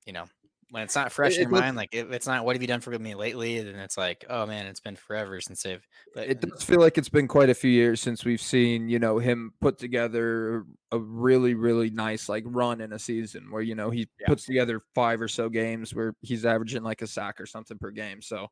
you 0.05 0.11
know 0.11 0.25
when 0.71 0.83
it's 0.83 0.95
not 0.95 1.11
fresh 1.11 1.33
It- 1.33 1.41
in 1.41 1.41
your 1.43 1.51
does- 1.51 1.59
mind, 1.61 1.77
like 1.77 1.89
if 1.91 2.11
it's 2.11 2.25
not 2.25 2.45
what 2.45 2.55
have 2.55 2.61
you 2.61 2.67
done 2.67 2.79
for 2.79 2.97
me 2.97 3.13
lately, 3.13 3.61
then 3.61 3.75
it's 3.75 3.97
like 3.97 4.25
oh 4.29 4.45
man, 4.45 4.65
it's 4.65 4.79
been 4.79 4.95
forever 4.95 5.39
since 5.41 5.61
they've. 5.63 5.85
But 6.15 6.29
it 6.29 6.37
uh, 6.37 6.47
does 6.47 6.63
feel 6.63 6.79
like 6.79 6.97
it's 6.97 7.09
been 7.09 7.27
quite 7.27 7.49
a 7.49 7.53
few 7.53 7.69
years 7.69 8.01
since 8.01 8.25
we've 8.25 8.41
seen 8.41 8.89
you 8.89 8.97
know 8.97 9.19
him 9.19 9.53
put 9.61 9.77
together 9.77 10.65
a 10.91 10.97
really 10.97 11.53
really 11.53 11.89
nice 11.89 12.27
like 12.29 12.43
run 12.47 12.81
in 12.81 12.93
a 12.93 12.99
season 12.99 13.51
where 13.51 13.61
you 13.61 13.75
know 13.75 13.89
he 13.91 14.07
Yeah. 14.19 14.27
puts 14.27 14.45
together 14.45 14.81
five 14.95 15.21
or 15.21 15.27
so 15.27 15.49
games 15.49 15.93
where 15.93 16.15
he's 16.21 16.45
averaging 16.45 16.83
like 16.83 17.01
a 17.01 17.07
sack 17.07 17.39
or 17.39 17.45
something 17.45 17.77
per 17.77 17.91
game 17.91 18.21
so 18.21 18.47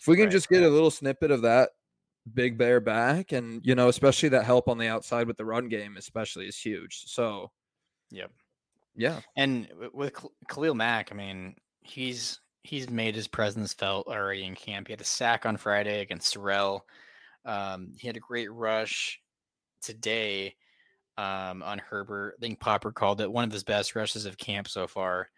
if 0.00 0.06
we 0.06 0.16
can 0.16 0.24
Right, 0.26 0.32
just 0.32 0.48
get 0.48 0.62
a 0.62 0.68
little 0.68 0.90
snippet 0.90 1.30
of 1.30 1.42
that 1.42 1.70
big 2.32 2.56
bear 2.56 2.80
back 2.80 3.32
and 3.32 3.60
you 3.66 3.74
know 3.74 3.88
especially 3.88 4.30
that 4.30 4.44
help 4.44 4.68
on 4.68 4.78
the 4.78 4.88
outside 4.88 5.26
with 5.26 5.36
the 5.36 5.44
run 5.44 5.68
game 5.68 5.96
especially 5.98 6.46
is 6.46 6.58
huge 6.58 7.04
so 7.06 7.50
Yep. 8.10 8.30
Yeah 8.96 9.20
And 9.36 9.68
with 9.92 10.14
Khalil 10.48 10.74
Mack, 10.74 11.10
I 11.12 11.14
mean, 11.14 11.56
he's 11.82 12.40
he's 12.62 12.88
made 12.88 13.14
his 13.14 13.28
presence 13.28 13.72
felt 13.74 14.06
already 14.06 14.44
in 14.44 14.54
camp. 14.54 14.88
He 14.88 14.92
had 14.92 15.00
a 15.00 15.04
sack 15.04 15.46
on 15.46 15.56
Friday 15.56 16.00
against 16.00 16.34
Sarell. 16.34 16.80
Um, 17.44 17.92
he 17.98 18.06
had 18.06 18.16
a 18.16 18.20
great 18.20 18.50
rush 18.50 19.20
today 19.82 20.56
um, 21.18 21.62
on 21.62 21.78
Herbert. 21.78 22.36
I 22.38 22.40
think 22.40 22.60
Popper 22.60 22.90
called 22.90 23.20
it 23.20 23.30
one 23.30 23.44
of 23.44 23.52
his 23.52 23.64
best 23.64 23.94
rushes 23.94 24.24
of 24.26 24.38
camp 24.38 24.68
so 24.68 24.86
far. 24.86 25.28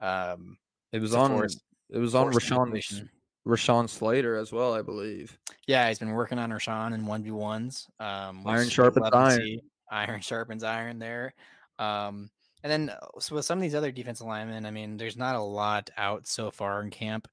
Um, 0.00 0.58
it 0.92 1.00
was 1.00 1.14
on 1.14 1.30
force- 1.30 1.60
it 1.90 1.98
was 1.98 2.14
on 2.14 2.32
Rashawn. 2.32 3.08
Rashawn 3.46 3.88
Slater 3.88 4.36
as 4.36 4.52
well 4.52 4.72
I 4.72 4.80
believe 4.80 5.38
Yeah, 5.66 5.86
he's 5.88 5.98
been 5.98 6.12
working 6.12 6.38
on 6.38 6.50
Rashawn 6.50 6.94
in 6.94 7.04
one 7.04 7.22
v 7.22 7.30
ones. 7.30 7.86
Um, 8.00 8.42
Iron 8.46 8.68
sharpens 8.68 9.10
iron. 9.12 9.60
Iron 9.90 10.20
sharpens 10.22 10.64
iron 10.64 10.98
there. 10.98 11.34
Um, 11.78 12.30
and 12.64 12.72
then 12.72 12.90
uh, 12.90 13.20
so 13.20 13.36
with 13.36 13.44
some 13.44 13.58
of 13.58 13.62
these 13.62 13.74
other 13.74 13.92
defensive 13.92 14.26
linemen, 14.26 14.66
I 14.66 14.70
mean, 14.70 14.96
there's 14.96 15.16
not 15.16 15.36
a 15.36 15.42
lot 15.42 15.90
out 15.96 16.26
so 16.26 16.50
far 16.50 16.82
in 16.82 16.90
camp. 16.90 17.28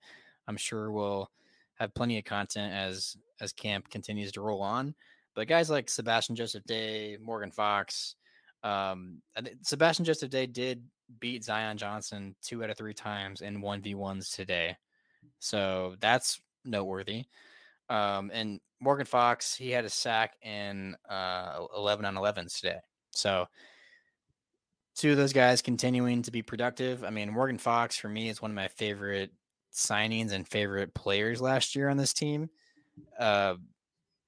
I'm 0.48 0.58
sure 0.58 0.92
we'll 0.92 1.32
have 1.76 1.96
plenty 1.96 2.20
of 2.20 2.26
content 2.26 2.74
as 2.74 3.18
as 3.40 3.54
camp 3.54 3.90
continues 3.90 4.34
to 4.34 4.42
roll 4.42 4.62
on. 4.62 4.94
But 5.34 5.48
guys 5.48 5.70
like 5.70 5.90
Sebastian 5.90 6.36
Joseph 6.36 6.66
Day, 6.66 7.18
Morgan 7.20 7.52
Fox, 7.52 8.16
Um, 8.64 9.22
Sebastian 9.64 10.06
Joseph 10.06 10.30
Day 10.30 10.46
did 10.46 10.84
beat 11.20 11.44
Zion 11.44 11.78
Johnson 11.78 12.36
two 12.44 12.64
out 12.64 12.70
of 12.70 12.78
three 12.78 12.94
times 12.94 13.42
in 13.42 13.62
one 13.62 13.82
v 13.82 13.96
ones 13.96 14.30
today, 14.30 14.78
so 15.40 15.96
that's 16.02 16.42
noteworthy. 16.66 17.26
Um, 17.90 18.32
and 18.34 18.60
Morgan 18.80 19.06
Fox, 19.06 19.56
he 19.56 19.72
had 19.72 19.86
a 19.86 19.90
sack 19.90 20.36
in 20.42 20.96
uh, 21.10 21.66
11 21.76 22.06
on 22.06 22.16
11s 22.16 22.60
today. 22.60 22.80
So 23.12 23.48
two 25.02 25.12
of 25.12 25.18
those 25.18 25.34
guys 25.34 25.64
continuing 25.64 26.22
to 26.22 26.30
be 26.30 26.44
productive. 26.44 27.04
I 27.04 27.10
mean, 27.10 27.34
Morgan 27.34 27.58
Fox 27.58 27.98
for 27.98 28.08
me 28.08 28.30
is 28.30 28.40
one 28.40 28.52
of 28.52 28.56
my 28.56 28.68
favorite 28.68 29.32
signings 29.74 30.32
and 30.32 30.48
favorite 30.48 30.94
players 30.94 31.42
last 31.42 31.76
year 31.76 31.90
on 31.90 31.98
this 31.98 32.14
team. 32.14 32.52
Uh, 33.18 33.56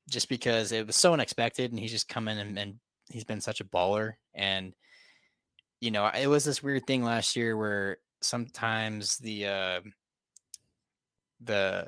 just 0.09 0.29
because 0.29 0.71
it 0.71 0.87
was 0.87 0.95
so 0.95 1.13
unexpected 1.13 1.69
and 1.71 1.79
he's 1.79 1.91
just 1.91 2.09
come 2.09 2.27
in 2.27 2.39
and, 2.39 2.57
and 2.57 2.79
he's 3.07 3.23
been 3.23 3.39
such 3.39 3.61
a 3.61 3.65
baller. 3.65 4.13
And, 4.33 4.73
you 5.79 5.91
know, 5.91 6.07
it 6.07 6.25
was 6.25 6.43
this 6.43 6.63
weird 6.63 6.87
thing 6.87 7.03
last 7.03 7.35
year 7.35 7.55
where 7.55 7.97
sometimes 8.21 9.17
the, 9.19 9.45
uh, 9.45 9.81
the, 11.39 11.87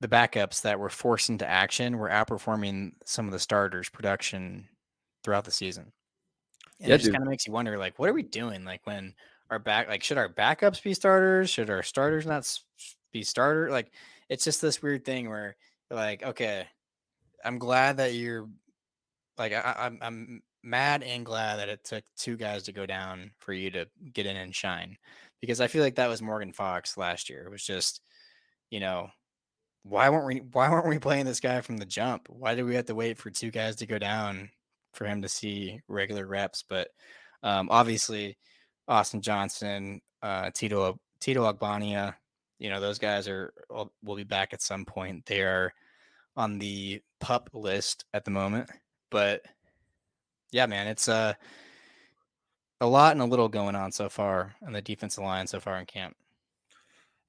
the 0.00 0.08
backups 0.08 0.62
that 0.62 0.80
were 0.80 0.90
forced 0.90 1.30
into 1.30 1.48
action 1.48 1.98
were 1.98 2.10
outperforming 2.10 2.94
some 3.04 3.26
of 3.26 3.32
the 3.32 3.38
starters 3.38 3.88
production 3.88 4.68
throughout 5.22 5.44
the 5.44 5.52
season. 5.52 5.92
And 6.82 6.90
Yeah, 6.90 6.96
it 6.96 6.98
just 6.98 7.12
kind 7.12 7.22
of 7.22 7.30
makes 7.30 7.46
you 7.46 7.52
wonder, 7.52 7.78
like, 7.78 7.98
what 7.98 8.08
are 8.08 8.12
we 8.12 8.22
doing? 8.24 8.64
Like 8.64 8.86
when 8.86 9.14
our 9.50 9.58
back, 9.58 9.88
like, 9.88 10.02
should 10.02 10.18
our 10.18 10.28
backups 10.28 10.82
be 10.82 10.94
starters? 10.94 11.48
Should 11.48 11.70
our 11.70 11.82
starters 11.82 12.26
not 12.26 12.46
be 13.12 13.22
starter? 13.22 13.70
Like, 13.70 13.92
it's 14.28 14.44
just 14.44 14.60
this 14.60 14.82
weird 14.82 15.04
thing 15.04 15.28
where, 15.30 15.56
like, 15.90 16.22
okay, 16.22 16.66
I'm 17.44 17.58
glad 17.58 17.98
that 17.98 18.14
you're, 18.14 18.48
like, 19.38 19.52
I, 19.52 19.74
I'm, 19.78 19.98
I'm 20.02 20.42
mad 20.62 21.02
and 21.02 21.24
glad 21.24 21.58
that 21.58 21.68
it 21.68 21.84
took 21.84 22.04
two 22.16 22.36
guys 22.36 22.64
to 22.64 22.72
go 22.72 22.86
down 22.86 23.30
for 23.38 23.52
you 23.52 23.70
to 23.70 23.86
get 24.12 24.26
in 24.26 24.36
and 24.36 24.54
shine, 24.54 24.96
because 25.40 25.60
I 25.60 25.66
feel 25.68 25.82
like 25.82 25.96
that 25.96 26.08
was 26.08 26.22
Morgan 26.22 26.52
Fox 26.52 26.96
last 26.96 27.30
year. 27.30 27.44
It 27.46 27.50
was 27.50 27.64
just, 27.64 28.00
you 28.70 28.80
know, 28.80 29.08
why 29.84 30.08
weren't 30.10 30.26
we 30.26 30.36
why 30.52 30.70
weren't 30.70 30.88
we 30.88 30.98
playing 30.98 31.26
this 31.26 31.40
guy 31.40 31.60
from 31.60 31.76
the 31.76 31.86
jump? 31.86 32.28
Why 32.28 32.54
did 32.54 32.64
we 32.64 32.76
have 32.76 32.86
to 32.86 32.94
wait 32.94 33.18
for 33.18 33.30
two 33.30 33.50
guys 33.50 33.76
to 33.76 33.86
go 33.86 33.98
down 33.98 34.50
for 34.92 35.06
him 35.06 35.22
to 35.22 35.28
see 35.28 35.80
regular 35.88 36.26
reps? 36.26 36.64
But 36.68 36.88
um, 37.42 37.68
obviously, 37.70 38.36
Austin 38.88 39.20
Johnson, 39.20 40.00
uh, 40.22 40.50
Tito 40.54 40.98
Tito 41.20 41.50
Ogbonnia, 41.50 42.14
you 42.58 42.70
know 42.70 42.80
those 42.80 42.98
guys 42.98 43.28
are 43.28 43.52
will 43.70 43.92
will 44.02 44.16
be 44.16 44.24
back 44.24 44.52
at 44.52 44.62
some 44.62 44.84
point. 44.84 45.26
They 45.26 45.42
are 45.42 45.72
on 46.36 46.58
the 46.58 47.00
pup 47.20 47.50
list 47.52 48.04
at 48.14 48.24
the 48.24 48.30
moment, 48.30 48.70
but 49.10 49.42
yeah, 50.50 50.66
man, 50.66 50.86
it's 50.86 51.08
uh, 51.08 51.34
a 52.80 52.86
lot 52.86 53.12
and 53.12 53.22
a 53.22 53.26
little 53.26 53.48
going 53.48 53.74
on 53.74 53.92
so 53.92 54.08
far 54.08 54.54
on 54.66 54.72
the 54.72 54.82
defensive 54.82 55.24
line 55.24 55.46
so 55.46 55.60
far 55.60 55.78
in 55.78 55.86
camp. 55.86 56.16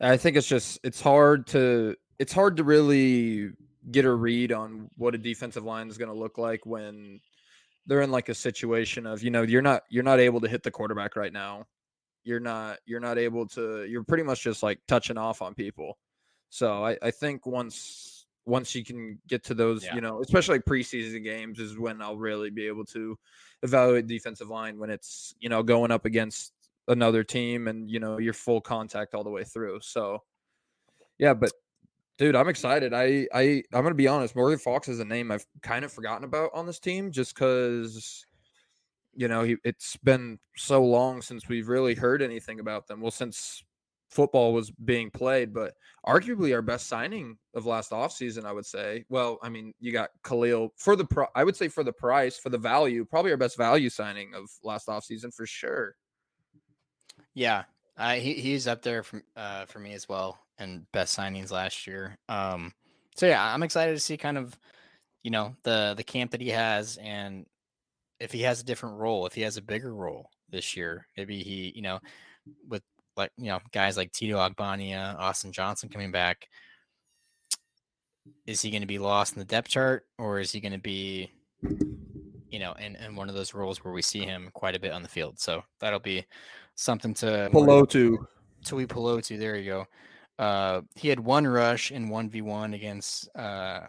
I 0.02 0.18
think 0.18 0.36
it's 0.36 0.48
just 0.48 0.80
it's 0.84 1.00
hard 1.00 1.48
to 1.48 1.96
it's 2.20 2.34
hard 2.34 2.58
to 2.58 2.64
really 2.64 3.52
get 3.92 4.06
a 4.06 4.14
read 4.14 4.52
on 4.52 4.90
what 4.98 5.16
a 5.16 5.18
defensive 5.18 5.64
line 5.64 5.90
is 5.90 5.98
going 5.98 6.12
to 6.12 6.18
look 6.18 6.38
like 6.38 6.66
when 6.66 7.20
they're 7.86 8.02
in 8.02 8.12
like 8.12 8.30
a 8.30 8.36
situation 8.36 9.06
of 9.06 9.24
you 9.24 9.30
know 9.30 9.42
you're 9.42 9.62
not 9.62 9.84
you're 9.90 10.04
not 10.04 10.20
able 10.20 10.40
to 10.42 10.48
hit 10.48 10.64
the 10.64 10.72
quarterback 10.72 11.16
right 11.16 11.34
now. 11.34 11.66
You're 12.24 12.40
not 12.40 12.80
you're 12.86 13.00
not 13.02 13.18
able 13.18 13.48
to 13.50 13.84
you're 13.84 14.04
pretty 14.04 14.24
much 14.24 14.42
just 14.44 14.64
like 14.64 14.80
touching 14.88 15.18
off 15.18 15.42
on 15.42 15.54
people. 15.54 15.98
So 16.50 16.86
I 16.86 16.98
I 17.02 17.12
think 17.12 17.46
once 17.46 18.26
once 18.46 18.76
you 18.76 18.84
can 18.84 19.20
get 19.28 19.44
to 19.46 19.54
those 19.54 19.84
Yeah. 19.86 19.96
you 19.96 20.02
know 20.02 20.22
especially 20.22 20.58
like 20.58 20.66
preseason 20.66 21.24
games 21.24 21.60
is 21.60 21.78
when 21.78 22.02
I'll 22.02 22.18
really 22.18 22.50
be 22.50 22.68
able 22.68 22.86
to 22.86 23.18
evaluate 23.62 24.08
defensive 24.08 24.50
line 24.50 24.78
when 24.80 24.90
it's 24.90 25.34
you 25.40 25.50
know 25.50 25.64
going 25.64 25.92
up 25.92 26.06
against 26.06 26.54
another 26.90 27.24
team 27.24 27.68
and 27.70 27.90
you 27.90 28.00
know 28.00 28.18
you're 28.18 28.34
full 28.34 28.60
contact 28.60 29.14
all 29.14 29.24
the 29.24 29.30
way 29.30 29.46
through 29.46 29.80
so 29.82 30.22
yeah 31.18 31.34
but 31.34 31.52
dude 32.18 32.36
i'm 32.36 32.48
excited. 32.48 32.94
I 32.94 33.28
i 33.34 33.64
i'm 33.74 33.84
gonna 33.84 33.96
be 33.96 34.08
honest 34.08 34.36
morgan 34.36 34.60
fox 34.60 34.88
is 34.88 35.00
a 35.00 35.06
name 35.06 35.32
i've 35.32 35.46
kind 35.62 35.84
of 35.86 35.92
forgotten 35.92 36.24
about 36.24 36.52
on 36.54 36.66
this 36.66 36.80
team 36.80 37.12
just 37.12 37.34
because 37.34 38.26
you 39.14 39.28
know 39.28 39.44
he, 39.44 39.58
it's 39.64 39.98
been 39.98 40.40
so 40.56 40.84
long 40.84 41.22
since 41.22 41.48
we've 41.48 41.68
really 41.68 41.96
heard 41.96 42.22
anything 42.22 42.60
about 42.60 42.88
them. 42.88 43.02
Well 43.02 43.12
since 43.12 43.64
football 44.10 44.54
was 44.54 44.70
being 44.70 45.10
played 45.10 45.54
but 45.54 45.74
arguably 46.06 46.54
our 46.54 46.62
best 46.62 46.86
signing 46.88 47.36
of 47.56 47.66
last 47.66 47.92
offseason 47.92 48.46
i 48.46 48.52
would 48.52 48.66
say. 48.66 49.06
Well 49.10 49.40
i 49.42 49.50
mean 49.50 49.74
you 49.80 49.92
got 49.92 50.12
khalil 50.24 50.74
for 50.78 50.96
the 50.96 51.06
pro 51.06 51.26
i 51.36 51.44
would 51.44 51.56
say 51.56 51.68
for 51.68 51.84
the 51.84 51.94
price 51.94 52.38
for 52.38 52.50
the 52.50 52.58
value 52.58 53.06
probably 53.06 53.32
our 53.32 53.38
best 53.38 53.58
value 53.58 53.90
signing 53.90 54.34
of 54.36 54.50
last 54.64 54.88
offseason 54.88 55.34
for 55.34 55.46
sure. 55.46 55.96
Yeah, 57.36 57.64
I 57.98 58.20
he, 58.20 58.34
he's 58.34 58.68
up 58.68 58.82
there 58.82 59.04
from 59.04 59.24
uh, 59.36 59.66
for 59.66 59.80
me 59.80 59.94
as 59.94 60.10
well, 60.10 60.40
and 60.58 60.90
best 60.92 61.18
signings 61.18 61.52
last 61.52 61.86
year. 61.86 62.18
Um, 62.30 62.74
so 63.16 63.28
yeah, 63.28 63.54
I'm 63.54 63.64
excited 63.64 63.94
to 63.94 64.00
see 64.00 64.18
kind 64.18 64.38
of 64.38 64.58
you 65.24 65.32
know 65.32 65.56
the 65.64 65.94
the 65.96 66.04
camp 66.04 66.32
that 66.32 66.42
he 66.42 66.50
has, 66.50 66.98
and 66.98 67.46
if 68.20 68.32
he 68.32 68.42
has 68.42 68.62
a 68.62 68.66
different 68.66 68.98
role, 68.98 69.26
if 69.26 69.34
he 69.34 69.42
has 69.42 69.58
a 69.58 69.62
bigger 69.62 69.94
role 69.94 70.30
this 70.50 70.76
year, 70.76 71.08
maybe 71.18 71.44
he 71.44 71.72
you 71.76 71.82
know 71.82 72.00
with 72.68 72.84
like 73.16 73.32
you 73.38 73.48
know 73.48 73.60
guys 73.72 73.98
like 73.98 74.12
Tito 74.12 74.38
Ogbonnia, 74.38 75.18
Austin 75.20 75.52
Johnson 75.52 75.90
coming 75.90 76.12
back. 76.12 76.48
Is 78.46 78.62
he 78.62 78.72
going 78.72 78.82
to 78.82 78.88
be 78.88 79.00
lost 79.00 79.34
in 79.34 79.40
the 79.40 79.46
depth 79.46 79.68
chart, 79.68 80.06
or 80.18 80.40
is 80.40 80.52
he 80.52 80.62
going 80.62 80.72
to 80.72 80.80
be, 80.80 81.30
you 82.50 82.58
know, 82.58 82.72
in, 82.80 82.96
in 82.96 83.18
one 83.18 83.28
of 83.28 83.36
those 83.36 83.54
roles 83.54 83.84
where 83.84 83.94
we 83.94 84.02
see 84.02 84.22
him 84.22 84.50
quite 84.54 84.78
a 84.78 84.80
bit 84.80 84.94
on 84.94 85.04
the 85.04 85.10
field? 85.10 85.40
So 85.40 85.62
that'll 85.82 86.00
be 86.00 86.26
something 86.76 87.14
to 87.16 87.50
Hello 87.52 87.86
to 87.86 88.28
Tuipulotu, 88.66 89.38
there 89.38 89.56
you 89.58 89.70
go. 89.70 89.86
Uh, 90.40 90.82
he 90.96 91.10
had 91.10 91.20
one 91.20 91.46
rush 91.46 91.92
in 91.92 92.10
one 92.10 92.30
v 92.30 92.42
one 92.42 92.74
against 92.74 93.30
uh, 93.36 93.82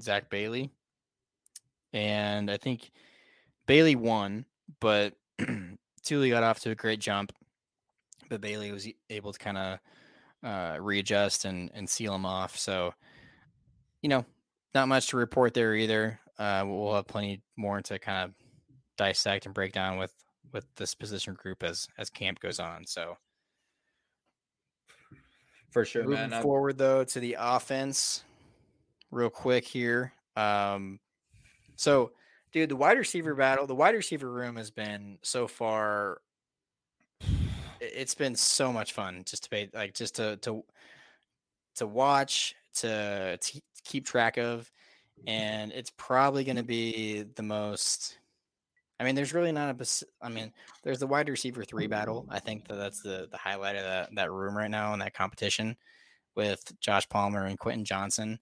Zach 0.00 0.28
Bailey, 0.30 0.70
and 1.92 2.50
I 2.50 2.56
think 2.56 2.90
Bailey 3.66 3.96
won, 3.96 4.44
but 4.80 5.14
Tuli 6.02 6.30
got 6.30 6.42
off 6.42 6.60
to 6.60 6.70
a 6.70 6.74
great 6.74 7.00
jump, 7.00 7.32
but 8.28 8.40
Bailey 8.40 8.72
was 8.72 8.88
able 9.10 9.32
to 9.32 9.38
kind 9.38 9.58
of 9.58 9.78
uh, 10.42 10.78
readjust 10.80 11.44
and 11.44 11.70
and 11.74 11.88
seal 11.88 12.14
him 12.14 12.26
off. 12.26 12.56
So, 12.56 12.92
you 14.02 14.08
know, 14.08 14.24
not 14.74 14.88
much 14.88 15.08
to 15.08 15.16
report 15.16 15.54
there 15.54 15.74
either. 15.74 16.20
Uh, 16.38 16.64
we'll 16.66 16.94
have 16.94 17.06
plenty 17.06 17.42
more 17.56 17.80
to 17.80 17.98
kind 17.98 18.24
of 18.24 18.34
dissect 18.98 19.46
and 19.46 19.54
break 19.54 19.72
down 19.72 19.98
with 19.98 20.12
with 20.56 20.66
this 20.76 20.94
position 20.94 21.34
group 21.34 21.62
as 21.62 21.86
as 21.98 22.10
camp 22.10 22.40
goes 22.40 22.58
on. 22.58 22.86
So. 22.86 23.16
for 25.70 25.84
sure, 25.84 26.04
Moving 26.04 26.30
man. 26.30 26.42
Forward 26.42 26.78
though 26.78 27.04
to 27.04 27.20
the 27.20 27.36
offense, 27.38 28.24
real 29.10 29.30
quick 29.30 29.64
here. 29.64 30.12
Um, 30.34 30.98
so, 31.76 32.12
dude, 32.52 32.70
the 32.70 32.76
wide 32.76 32.96
receiver 32.96 33.34
battle, 33.34 33.66
the 33.66 33.74
wide 33.74 33.94
receiver 33.94 34.30
room 34.30 34.56
has 34.56 34.70
been 34.70 35.18
so 35.22 35.46
far. 35.46 36.22
It's 37.80 38.14
been 38.14 38.34
so 38.34 38.72
much 38.72 38.94
fun 38.94 39.22
just 39.26 39.44
to 39.44 39.50
pay, 39.50 39.68
like, 39.74 39.92
just 39.92 40.16
to 40.16 40.38
to 40.38 40.64
to 41.76 41.86
watch, 41.86 42.54
to, 42.76 43.36
to 43.36 43.62
keep 43.84 44.06
track 44.06 44.38
of, 44.38 44.70
and 45.26 45.72
it's 45.72 45.92
probably 45.98 46.42
going 46.42 46.56
to 46.56 46.62
be 46.62 47.26
the 47.34 47.42
most. 47.42 48.16
I 48.98 49.04
mean, 49.04 49.14
there's 49.14 49.34
really 49.34 49.52
not 49.52 49.80
a. 49.80 50.06
I 50.22 50.28
mean, 50.28 50.52
there's 50.82 51.00
the 51.00 51.06
wide 51.06 51.28
receiver 51.28 51.64
three 51.64 51.86
battle. 51.86 52.26
I 52.30 52.38
think 52.38 52.66
that 52.68 52.76
that's 52.76 53.02
the 53.02 53.28
the 53.30 53.36
highlight 53.36 53.76
of 53.76 53.82
that 53.82 54.14
that 54.14 54.32
room 54.32 54.56
right 54.56 54.70
now 54.70 54.94
in 54.94 55.00
that 55.00 55.14
competition 55.14 55.76
with 56.34 56.62
Josh 56.80 57.08
Palmer 57.08 57.44
and 57.44 57.58
Quentin 57.58 57.84
Johnston. 57.84 58.38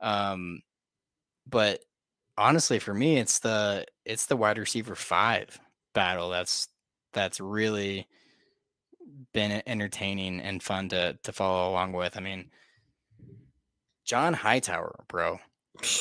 Um, 0.00 0.62
but 1.46 1.84
honestly, 2.36 2.78
for 2.78 2.94
me, 2.94 3.18
it's 3.18 3.38
the 3.38 3.86
it's 4.04 4.26
the 4.26 4.36
wide 4.36 4.58
receiver 4.58 4.94
five 4.94 5.58
battle 5.94 6.30
that's 6.30 6.68
that's 7.12 7.40
really 7.40 8.08
been 9.32 9.62
entertaining 9.66 10.40
and 10.40 10.62
fun 10.62 10.88
to 10.88 11.18
to 11.22 11.32
follow 11.32 11.70
along 11.70 11.92
with. 11.92 12.16
I 12.16 12.20
mean, 12.20 12.50
John 14.04 14.34
Hightower, 14.34 15.04
bro. 15.08 15.38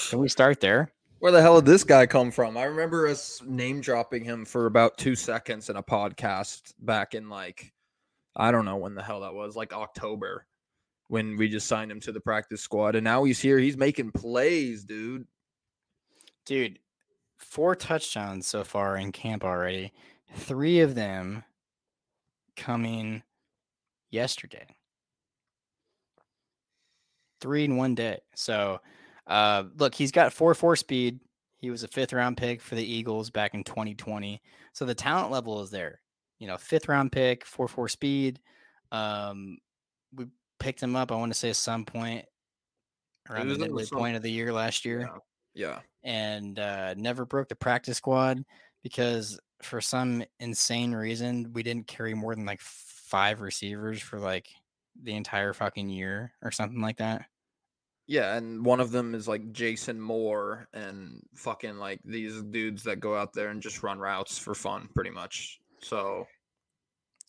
Can 0.09 0.19
we 0.19 0.29
start 0.29 0.59
there? 0.59 0.91
Where 1.21 1.31
the 1.31 1.39
hell 1.39 1.61
did 1.61 1.67
this 1.71 1.83
guy 1.83 2.07
come 2.07 2.31
from? 2.31 2.57
I 2.57 2.63
remember 2.63 3.07
us 3.07 3.43
name 3.45 3.79
dropping 3.79 4.23
him 4.23 4.43
for 4.43 4.65
about 4.65 4.97
two 4.97 5.15
seconds 5.15 5.69
in 5.69 5.75
a 5.75 5.83
podcast 5.83 6.73
back 6.79 7.13
in 7.13 7.29
like, 7.29 7.71
I 8.35 8.51
don't 8.51 8.65
know 8.65 8.77
when 8.77 8.95
the 8.95 9.03
hell 9.03 9.21
that 9.21 9.35
was, 9.35 9.55
like 9.55 9.71
October, 9.71 10.47
when 11.09 11.37
we 11.37 11.47
just 11.47 11.67
signed 11.67 11.91
him 11.91 11.99
to 11.99 12.11
the 12.11 12.19
practice 12.19 12.61
squad. 12.61 12.95
And 12.95 13.03
now 13.03 13.23
he's 13.23 13.39
here. 13.39 13.59
He's 13.59 13.77
making 13.77 14.13
plays, 14.13 14.83
dude. 14.83 15.27
Dude, 16.47 16.79
four 17.37 17.75
touchdowns 17.75 18.47
so 18.47 18.63
far 18.63 18.97
in 18.97 19.11
camp 19.11 19.43
already. 19.43 19.93
Three 20.37 20.79
of 20.79 20.95
them 20.95 21.43
coming 22.55 23.21
yesterday. 24.09 24.65
Three 27.41 27.65
in 27.65 27.77
one 27.77 27.93
day. 27.93 28.21
So, 28.33 28.79
uh, 29.27 29.63
look, 29.77 29.95
he's 29.95 30.11
got 30.11 30.33
four 30.33 30.53
four 30.53 30.75
speed. 30.75 31.19
He 31.59 31.69
was 31.69 31.83
a 31.83 31.87
fifth 31.87 32.13
round 32.13 32.37
pick 32.37 32.61
for 32.61 32.75
the 32.75 32.83
Eagles 32.83 33.29
back 33.29 33.53
in 33.53 33.63
2020. 33.63 34.41
So 34.73 34.85
the 34.85 34.95
talent 34.95 35.31
level 35.31 35.61
is 35.61 35.69
there. 35.69 36.01
You 36.39 36.47
know, 36.47 36.57
fifth 36.57 36.87
round 36.89 37.11
pick, 37.11 37.45
4 37.45 37.67
4 37.67 37.87
speed. 37.87 38.39
Um, 38.91 39.59
we 40.13 40.25
picked 40.59 40.81
him 40.81 40.95
up, 40.95 41.11
I 41.11 41.15
want 41.15 41.31
to 41.31 41.37
say, 41.37 41.49
at 41.51 41.55
some 41.55 41.85
point 41.85 42.25
around 43.29 43.47
the 43.49 43.53
midway 43.59 43.85
point 43.85 44.15
of 44.15 44.23
the 44.23 44.31
year 44.31 44.51
last 44.51 44.83
year 44.85 45.01
Yeah. 45.53 45.79
and 46.03 46.57
uh, 46.57 46.95
never 46.95 47.25
broke 47.25 47.47
the 47.49 47.55
practice 47.55 47.97
squad 47.97 48.43
because 48.81 49.39
for 49.61 49.79
some 49.79 50.23
insane 50.39 50.93
reason 50.93 51.53
we 51.53 51.61
didn't 51.61 51.85
carry 51.87 52.15
more 52.15 52.33
than 52.33 52.45
like 52.45 52.59
five 52.61 53.41
receivers 53.41 54.01
for 54.01 54.17
like 54.19 54.47
the 55.03 55.13
entire 55.13 55.53
fucking 55.53 55.89
year 55.89 56.33
or 56.41 56.49
something 56.51 56.81
like 56.81 56.97
that. 56.97 57.25
Yeah, 58.11 58.35
and 58.35 58.65
one 58.65 58.81
of 58.81 58.91
them 58.91 59.15
is 59.15 59.29
like 59.29 59.53
Jason 59.53 59.97
Moore 60.01 60.67
and 60.73 61.21
fucking 61.33 61.77
like 61.77 62.01
these 62.03 62.41
dudes 62.41 62.83
that 62.83 62.99
go 62.99 63.15
out 63.15 63.31
there 63.31 63.47
and 63.47 63.61
just 63.61 63.83
run 63.83 63.99
routes 63.99 64.37
for 64.37 64.53
fun, 64.53 64.89
pretty 64.93 65.11
much. 65.11 65.61
So 65.81 66.27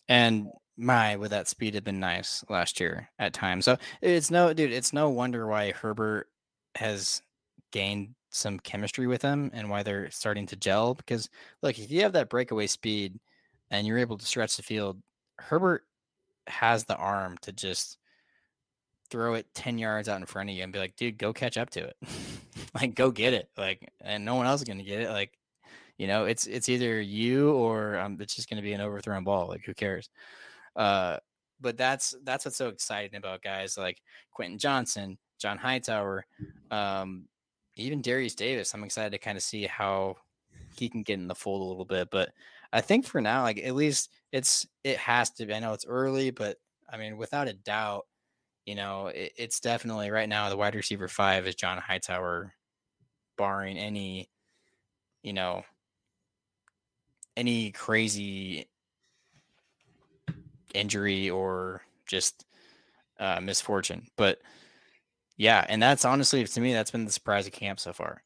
And 0.09 0.47
my, 0.75 1.15
would 1.15 1.29
that 1.31 1.47
speed 1.47 1.75
have 1.75 1.85
been 1.85 2.01
nice 2.01 2.43
last 2.49 2.81
year 2.81 3.09
at 3.17 3.31
times. 3.31 3.63
So 3.63 3.77
it's 4.01 4.29
no, 4.29 4.53
dude, 4.53 4.73
it's 4.73 4.91
no 4.91 5.09
wonder 5.09 5.47
why 5.47 5.71
Herbert 5.71 6.27
has 6.75 7.21
gained 7.71 8.13
some 8.29 8.59
chemistry 8.59 9.07
with 9.07 9.21
him 9.21 9.51
and 9.53 9.69
why 9.69 9.83
they're 9.83 10.11
starting 10.11 10.47
to 10.47 10.57
gel. 10.57 10.95
Because 10.95 11.29
look, 11.61 11.79
if 11.79 11.91
you 11.91 12.01
have 12.01 12.11
that 12.11 12.29
breakaway 12.29 12.67
speed 12.67 13.17
and 13.71 13.87
you're 13.87 13.99
able 13.99 14.17
to 14.17 14.25
stretch 14.25 14.57
the 14.57 14.63
field, 14.63 15.01
Herbert 15.39 15.83
has 16.47 16.83
the 16.83 16.97
arm 16.97 17.37
to 17.43 17.53
just 17.53 17.99
throw 19.13 19.35
it 19.35 19.45
10 19.53 19.77
yards 19.77 20.09
out 20.09 20.19
in 20.19 20.25
front 20.25 20.49
of 20.49 20.55
you 20.55 20.63
and 20.63 20.73
be 20.73 20.79
like, 20.79 20.95
dude, 20.95 21.19
go 21.19 21.31
catch 21.31 21.55
up 21.55 21.69
to 21.69 21.83
it. 21.83 21.95
like, 22.81 22.95
go 22.95 23.11
get 23.11 23.35
it. 23.35 23.47
Like, 23.55 23.87
and 24.01 24.25
no 24.25 24.33
one 24.33 24.47
else 24.47 24.61
is 24.61 24.65
going 24.65 24.79
to 24.79 24.83
get 24.83 25.01
it. 25.01 25.09
Like, 25.11 25.37
you 25.99 26.07
know, 26.07 26.25
it's 26.25 26.47
it's 26.47 26.67
either 26.67 26.99
you 26.99 27.51
or 27.51 27.95
um, 27.99 28.17
it's 28.19 28.35
just 28.35 28.49
going 28.49 28.57
to 28.57 28.63
be 28.63 28.73
an 28.73 28.81
overthrown 28.81 29.23
ball. 29.23 29.47
Like, 29.47 29.63
who 29.63 29.75
cares? 29.75 30.09
Uh, 30.75 31.17
but 31.61 31.77
that's 31.77 32.15
that's 32.23 32.45
what's 32.45 32.57
so 32.57 32.69
exciting 32.69 33.15
about 33.15 33.43
guys 33.43 33.77
like 33.77 34.01
Quentin 34.31 34.57
Johnston, 34.57 35.19
John 35.37 35.59
Hightower, 35.59 36.25
um, 36.71 37.25
even 37.75 38.01
Derius 38.01 38.33
Davis. 38.33 38.73
I'm 38.73 38.83
excited 38.83 39.11
to 39.11 39.19
kind 39.19 39.37
of 39.37 39.43
see 39.43 39.67
how 39.67 40.15
he 40.75 40.89
can 40.89 41.03
get 41.03 41.19
in 41.19 41.27
the 41.27 41.35
fold 41.35 41.61
a 41.61 41.65
little 41.65 41.85
bit. 41.85 42.09
But 42.09 42.31
I 42.73 42.81
think 42.81 43.05
for 43.05 43.21
now, 43.21 43.43
like 43.43 43.59
at 43.59 43.75
least 43.75 44.09
it's 44.31 44.65
it 44.83 44.97
has 44.97 45.29
to 45.33 45.45
be. 45.45 45.53
I 45.53 45.59
know 45.59 45.73
it's 45.73 45.85
early, 45.85 46.31
but 46.31 46.57
I 46.91 46.97
mean, 46.97 47.17
without 47.17 47.47
a 47.47 47.53
doubt, 47.53 48.07
you 48.65 48.75
know, 48.75 49.07
it, 49.07 49.33
it's 49.37 49.59
definitely 49.59 50.09
right 50.09 50.29
now 50.29 50.49
the 50.49 50.57
wide 50.57 50.75
receiver 50.75 51.07
five 51.07 51.47
is 51.47 51.55
John 51.55 51.77
Hightower, 51.77 52.53
barring 53.37 53.77
any, 53.77 54.29
you 55.21 55.33
know, 55.33 55.63
any 57.35 57.71
crazy 57.71 58.67
injury 60.73 61.29
or 61.29 61.81
just 62.07 62.45
uh, 63.19 63.39
misfortune. 63.41 64.07
But 64.17 64.39
yeah, 65.37 65.65
and 65.67 65.81
that's 65.81 66.05
honestly 66.05 66.45
to 66.45 66.61
me 66.61 66.73
that's 66.73 66.91
been 66.91 67.05
the 67.05 67.11
surprise 67.11 67.47
of 67.47 67.53
camp 67.53 67.79
so 67.79 67.93
far. 67.93 68.23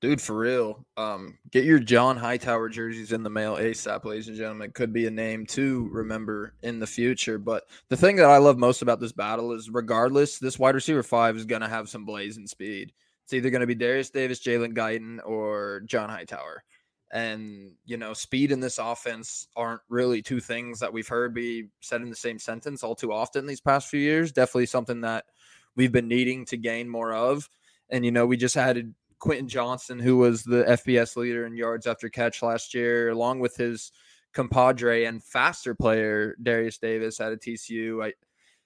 Dude, 0.00 0.22
for 0.22 0.34
real. 0.34 0.86
Um, 0.96 1.38
get 1.50 1.64
your 1.64 1.78
John 1.78 2.16
Hightower 2.16 2.70
jerseys 2.70 3.12
in 3.12 3.22
the 3.22 3.28
mail 3.28 3.56
ASAP, 3.56 4.02
ladies 4.06 4.28
and 4.28 4.36
gentlemen. 4.36 4.70
Could 4.70 4.94
be 4.94 5.06
a 5.06 5.10
name 5.10 5.44
to 5.48 5.90
remember 5.92 6.54
in 6.62 6.78
the 6.78 6.86
future. 6.86 7.36
But 7.36 7.64
the 7.90 7.98
thing 7.98 8.16
that 8.16 8.24
I 8.24 8.38
love 8.38 8.56
most 8.56 8.80
about 8.80 8.98
this 8.98 9.12
battle 9.12 9.52
is 9.52 9.68
regardless, 9.68 10.38
this 10.38 10.58
wide 10.58 10.74
receiver 10.74 11.02
five 11.02 11.36
is 11.36 11.44
gonna 11.44 11.68
have 11.68 11.90
some 11.90 12.06
blazing 12.06 12.46
speed. 12.46 12.92
It's 13.24 13.34
either 13.34 13.50
gonna 13.50 13.66
be 13.66 13.74
Derius 13.74 14.08
Davis, 14.10 14.40
Jalen 14.40 14.72
Guyton, 14.74 15.18
or 15.22 15.82
John 15.84 16.08
Hightower. 16.08 16.64
And 17.12 17.74
you 17.84 17.98
know, 17.98 18.14
speed 18.14 18.52
and 18.52 18.62
this 18.62 18.78
offense 18.78 19.48
aren't 19.54 19.82
really 19.90 20.22
two 20.22 20.40
things 20.40 20.80
that 20.80 20.94
we've 20.94 21.08
heard 21.08 21.34
be 21.34 21.68
said 21.80 22.00
in 22.00 22.08
the 22.08 22.16
same 22.16 22.38
sentence 22.38 22.82
all 22.82 22.94
too 22.94 23.12
often 23.12 23.44
these 23.44 23.60
past 23.60 23.88
few 23.88 24.00
years. 24.00 24.32
Definitely 24.32 24.66
something 24.66 25.02
that 25.02 25.26
we've 25.76 25.92
been 25.92 26.08
needing 26.08 26.46
to 26.46 26.56
gain 26.56 26.88
more 26.88 27.12
of. 27.12 27.50
And 27.90 28.02
you 28.02 28.12
know, 28.12 28.24
we 28.24 28.38
just 28.38 28.56
added 28.56 28.94
Quentin 29.20 29.48
Johnston, 29.48 29.98
who 29.98 30.16
was 30.16 30.42
the 30.42 30.64
FBS 30.64 31.16
leader 31.16 31.46
in 31.46 31.54
yards 31.54 31.86
after 31.86 32.08
catch 32.08 32.42
last 32.42 32.74
year, 32.74 33.10
along 33.10 33.38
with 33.38 33.54
his 33.54 33.92
compadre 34.32 35.04
and 35.04 35.22
faster 35.22 35.74
player 35.74 36.36
Derius 36.42 36.78
Davis 36.78 37.20
out 37.20 37.32
of 37.32 37.38
TCU. 37.38 38.04
I, 38.04 38.12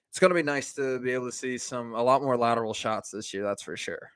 it's 0.09 0.19
going 0.19 0.31
to 0.31 0.35
be 0.35 0.43
nice 0.43 0.73
to 0.73 0.99
be 0.99 1.11
able 1.11 1.25
to 1.25 1.35
see 1.35 1.57
some 1.57 1.93
a 1.93 2.01
lot 2.01 2.23
more 2.23 2.37
lateral 2.37 2.73
shots 2.73 3.11
this 3.11 3.33
year. 3.33 3.43
That's 3.43 3.63
for 3.63 3.75
sure. 3.75 4.09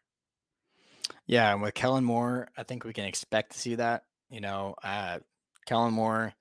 Yeah, 1.28 1.54
and 1.54 1.62
with 1.62 1.74
Kellen 1.74 2.06
Moore, 2.06 2.48
I 2.58 2.64
think 2.64 2.86
we 2.86 2.94
can 2.94 3.06
expect 3.06 3.52
to 3.52 3.60
see 3.60 3.76
that. 3.76 4.04
You 4.30 4.42
know, 4.42 4.76
uh, 4.84 5.20
Kellen 5.68 5.94
Moore 5.94 6.34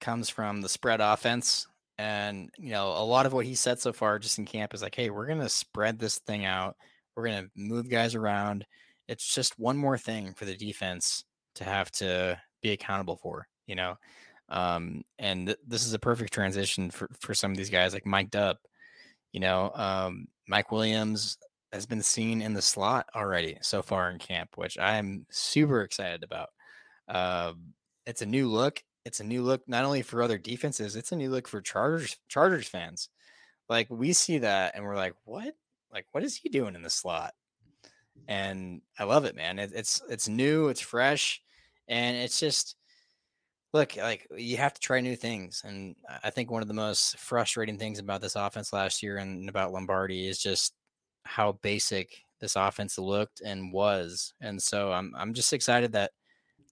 comes 0.00 0.28
from 0.28 0.60
the 0.60 0.68
spread 0.68 1.00
offense, 1.00 1.66
and 1.96 2.50
you 2.58 2.70
know 2.70 2.88
a 2.88 3.04
lot 3.04 3.26
of 3.26 3.32
what 3.32 3.46
he 3.46 3.54
said 3.54 3.78
so 3.78 3.92
far 3.92 4.18
just 4.18 4.38
in 4.38 4.44
camp 4.44 4.74
is 4.74 4.82
like, 4.82 4.94
hey, 4.94 5.08
we're 5.08 5.26
gonna 5.26 5.48
spread 5.48 5.98
this 5.98 6.18
thing 6.18 6.44
out. 6.44 6.76
We're 7.14 7.26
gonna 7.26 7.48
move 7.56 7.88
guys 7.88 8.14
around. 8.14 8.66
It's 9.08 9.34
just 9.34 9.58
one 9.58 9.76
more 9.76 9.98
thing 9.98 10.34
for 10.34 10.44
the 10.44 10.56
defense 10.56 11.24
to 11.56 11.64
have 11.64 11.90
to 11.92 12.40
be 12.62 12.72
accountable 12.72 13.16
for. 13.16 13.46
You 13.66 13.76
know, 13.76 13.96
um, 14.48 15.02
and 15.18 15.46
th- 15.48 15.58
this 15.66 15.86
is 15.86 15.94
a 15.94 15.98
perfect 15.98 16.32
transition 16.32 16.90
for 16.90 17.08
for 17.20 17.34
some 17.34 17.50
of 17.50 17.56
these 17.56 17.70
guys 17.70 17.94
like 17.94 18.06
Mike 18.06 18.30
Dubb. 18.30 18.56
You 19.32 19.40
know, 19.40 19.72
um, 19.74 20.28
Mike 20.46 20.70
Williams 20.70 21.38
has 21.72 21.86
been 21.86 22.02
seen 22.02 22.40
in 22.40 22.54
the 22.54 22.62
slot 22.62 23.06
already 23.16 23.58
so 23.60 23.82
far 23.82 24.10
in 24.10 24.18
camp, 24.18 24.50
which 24.54 24.78
I'm 24.78 25.26
super 25.30 25.82
excited 25.82 26.22
about. 26.22 26.50
Um, 27.08 27.74
it's 28.06 28.22
a 28.22 28.26
new 28.26 28.48
look. 28.48 28.82
It's 29.04 29.20
a 29.20 29.24
new 29.24 29.42
look 29.42 29.62
not 29.66 29.84
only 29.84 30.02
for 30.02 30.22
other 30.22 30.38
defenses, 30.38 30.96
it's 30.96 31.12
a 31.12 31.16
new 31.16 31.30
look 31.30 31.48
for 31.48 31.60
Chargers 31.60 32.16
Chargers 32.28 32.68
fans. 32.68 33.08
Like 33.68 33.88
we 33.90 34.12
see 34.12 34.38
that 34.38 34.74
and 34.74 34.84
we're 34.84 34.96
like, 34.96 35.14
what? 35.24 35.54
Like 35.92 36.06
what 36.12 36.24
is 36.24 36.36
he 36.36 36.48
doing 36.48 36.74
in 36.74 36.82
the 36.82 36.90
slot? 36.90 37.34
And 38.28 38.80
I 38.98 39.04
love 39.04 39.24
it, 39.24 39.36
man. 39.36 39.58
It, 39.58 39.72
it's 39.74 40.00
it's 40.08 40.28
new, 40.28 40.68
it's 40.68 40.80
fresh, 40.80 41.42
and 41.88 42.16
it's 42.16 42.40
just 42.40 42.76
look 43.72 43.96
like 43.96 44.26
you 44.36 44.56
have 44.56 44.72
to 44.72 44.80
try 44.80 45.00
new 45.00 45.16
things. 45.16 45.62
And 45.64 45.96
I 46.22 46.30
think 46.30 46.50
one 46.50 46.62
of 46.62 46.68
the 46.68 46.74
most 46.74 47.18
frustrating 47.18 47.76
things 47.78 47.98
about 47.98 48.20
this 48.20 48.36
offense 48.36 48.72
last 48.72 49.02
year 49.02 49.18
and 49.18 49.48
about 49.48 49.72
Lombardi 49.72 50.28
is 50.28 50.38
just 50.38 50.74
how 51.24 51.52
basic 51.62 52.16
this 52.40 52.56
offense 52.56 52.98
looked 52.98 53.40
and 53.40 53.72
was. 53.72 54.32
And 54.40 54.62
so 54.62 54.92
I'm 54.92 55.12
I'm 55.16 55.34
just 55.34 55.52
excited 55.52 55.92
that 55.92 56.12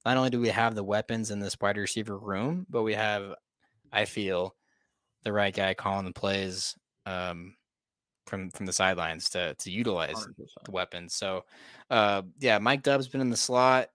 not 0.05 0.17
only 0.17 0.31
do 0.31 0.41
we 0.41 0.49
have 0.49 0.75
the 0.75 0.85
weapons 0.85 1.31
in 1.31 1.39
this 1.39 1.57
wide 1.61 1.77
receiver 1.77 2.19
room, 2.19 2.67
but 2.69 2.83
we 2.83 2.95
have, 2.95 3.35
I 3.93 4.05
feel, 4.05 4.57
the 5.23 5.33
right 5.33 5.55
guy 5.55 5.75
calling 5.75 6.05
the 6.05 6.13
plays 6.13 6.77
um, 7.07 7.55
from 8.27 8.51
from 8.51 8.67
the 8.67 8.73
sidelines 8.73 9.29
to 9.31 9.55
to 9.55 9.71
utilize 9.71 10.15
100%. 10.15 10.27
the 10.65 10.71
weapons. 10.71 11.15
So, 11.15 11.45
uh, 11.91 12.23
yeah, 12.39 12.59
Mike 12.59 12.83
Dubb's 12.83 13.09
been 13.09 13.21
in 13.21 13.31
the 13.31 13.37
slot. 13.37 13.89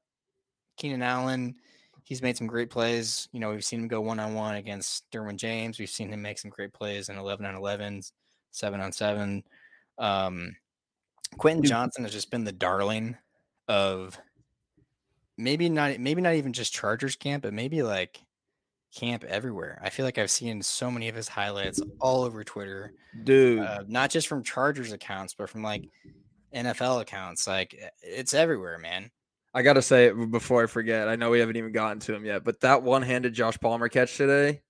Keenan 0.78 1.02
Allen, 1.02 1.56
he's 2.04 2.22
made 2.22 2.38
some 2.38 2.48
great 2.48 2.70
plays. 2.70 3.28
You 3.32 3.40
know, 3.40 3.52
we've 3.52 3.66
seen 3.66 3.82
him 3.82 3.88
go 3.88 4.02
one 4.02 4.20
on 4.20 4.34
one 4.34 4.56
against 4.56 5.10
Derwin 5.12 5.38
James. 5.38 5.80
We've 5.80 5.90
seen 5.90 6.12
him 6.12 6.22
make 6.22 6.40
some 6.40 6.52
great 6.52 6.74
plays 6.74 7.10
in 7.10 7.18
11 7.18 7.46
on 7.46 7.56
11s, 7.56 8.12
seven 8.52 8.80
on 8.80 8.92
seven. 8.92 9.44
Um, 9.98 10.56
Quentin 11.38 11.64
Johnston 11.64 12.04
has 12.04 12.14
just 12.14 12.32
been 12.32 12.44
the 12.44 12.52
darling 12.52 13.18
of 13.68 14.18
maybe 15.38 15.70
not 15.70 16.00
maybe 16.00 16.22
not 16.22 16.36
even 16.36 16.54
just 16.54 16.74
Chargers 16.74 17.16
camp, 17.16 17.44
but 17.44 17.54
maybe 17.54 17.84
like 17.84 18.20
camp 18.96 19.24
everywhere. 19.24 19.80
I 19.84 19.90
feel 19.90 20.06
like 20.06 20.18
I've 20.18 20.32
seen 20.32 20.62
so 20.62 20.90
many 20.90 21.10
of 21.10 21.16
his 21.16 21.28
highlights 21.28 21.82
all 22.00 22.24
over 22.24 22.44
Twitter, 22.44 22.94
Dude, 23.24 23.60
uh, 23.60 23.84
not 23.88 24.10
just 24.10 24.28
from 24.28 24.44
Chargers 24.44 24.92
accounts, 24.92 25.34
but 25.34 25.50
from 25.50 25.64
like 25.64 25.90
NFL 26.54 27.02
accounts. 27.02 27.48
Like 27.48 27.78
it's 28.02 28.34
everywhere, 28.34 28.78
man. 28.78 29.12
I 29.54 29.62
got 29.62 29.74
to 29.74 29.82
say 29.82 30.06
it 30.08 30.32
before 30.32 30.64
I 30.64 30.68
forget. 30.68 31.08
I 31.08 31.16
know 31.16 31.30
we 31.32 31.40
haven't 31.40 31.56
even 31.56 31.72
gotten 31.72 32.00
to 32.02 32.14
him 32.14 32.26
yet, 32.26 32.44
but 32.44 32.60
that 32.62 32.84
one 32.84 33.02
handed 33.02 33.34
Josh 33.34 33.58
Palmer 33.60 33.90
catch 33.90 34.16
today, 34.16 34.62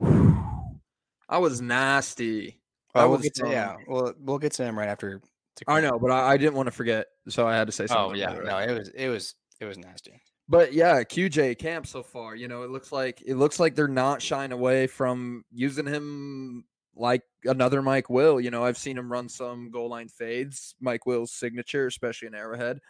I 0.00 1.38
was 1.38 1.60
nasty. 1.60 2.60
Oh, 2.94 3.08
we'll 3.08 3.18
was 3.18 3.22
get 3.22 3.34
to 3.36 3.48
yeah, 3.48 3.76
we'll 3.86 4.14
we'll 4.18 4.38
get 4.38 4.52
to 4.54 4.64
him 4.64 4.76
right 4.76 4.88
after. 4.88 5.20
I 5.68 5.80
know, 5.80 5.98
but 5.98 6.10
I, 6.10 6.32
I 6.32 6.36
didn't 6.36 6.54
want 6.54 6.66
to 6.66 6.72
forget, 6.72 7.06
so 7.28 7.46
I 7.46 7.54
had 7.54 7.68
to 7.68 7.72
say 7.72 7.86
something. 7.86 8.12
Oh 8.12 8.14
yeah, 8.14 8.32
no, 8.42 8.58
it 8.58 8.76
was 8.76 8.88
it 8.88 9.08
was 9.08 9.34
it 9.60 9.66
was 9.66 9.78
nasty. 9.78 10.20
But 10.50 10.72
yeah, 10.72 11.04
QJ 11.04 11.58
camp 11.58 11.86
so 11.86 12.02
far, 12.02 12.34
you 12.34 12.48
know, 12.48 12.64
it 12.64 12.70
looks 12.70 12.90
like 12.90 13.22
it 13.24 13.36
looks 13.36 13.60
like 13.60 13.76
they're 13.76 13.86
not 13.86 14.20
shying 14.20 14.50
away 14.50 14.88
from 14.88 15.44
using 15.52 15.86
him 15.86 16.64
like 16.96 17.22
another 17.44 17.82
Mike 17.82 18.10
Will. 18.10 18.40
You 18.40 18.50
know, 18.50 18.64
I've 18.64 18.76
seen 18.76 18.98
him 18.98 19.12
run 19.12 19.28
some 19.28 19.70
goal 19.70 19.88
line 19.88 20.08
fades, 20.08 20.74
Mike 20.80 21.06
Will's 21.06 21.30
signature, 21.30 21.86
especially 21.86 22.26
in 22.26 22.34
Arrowhead. 22.34 22.80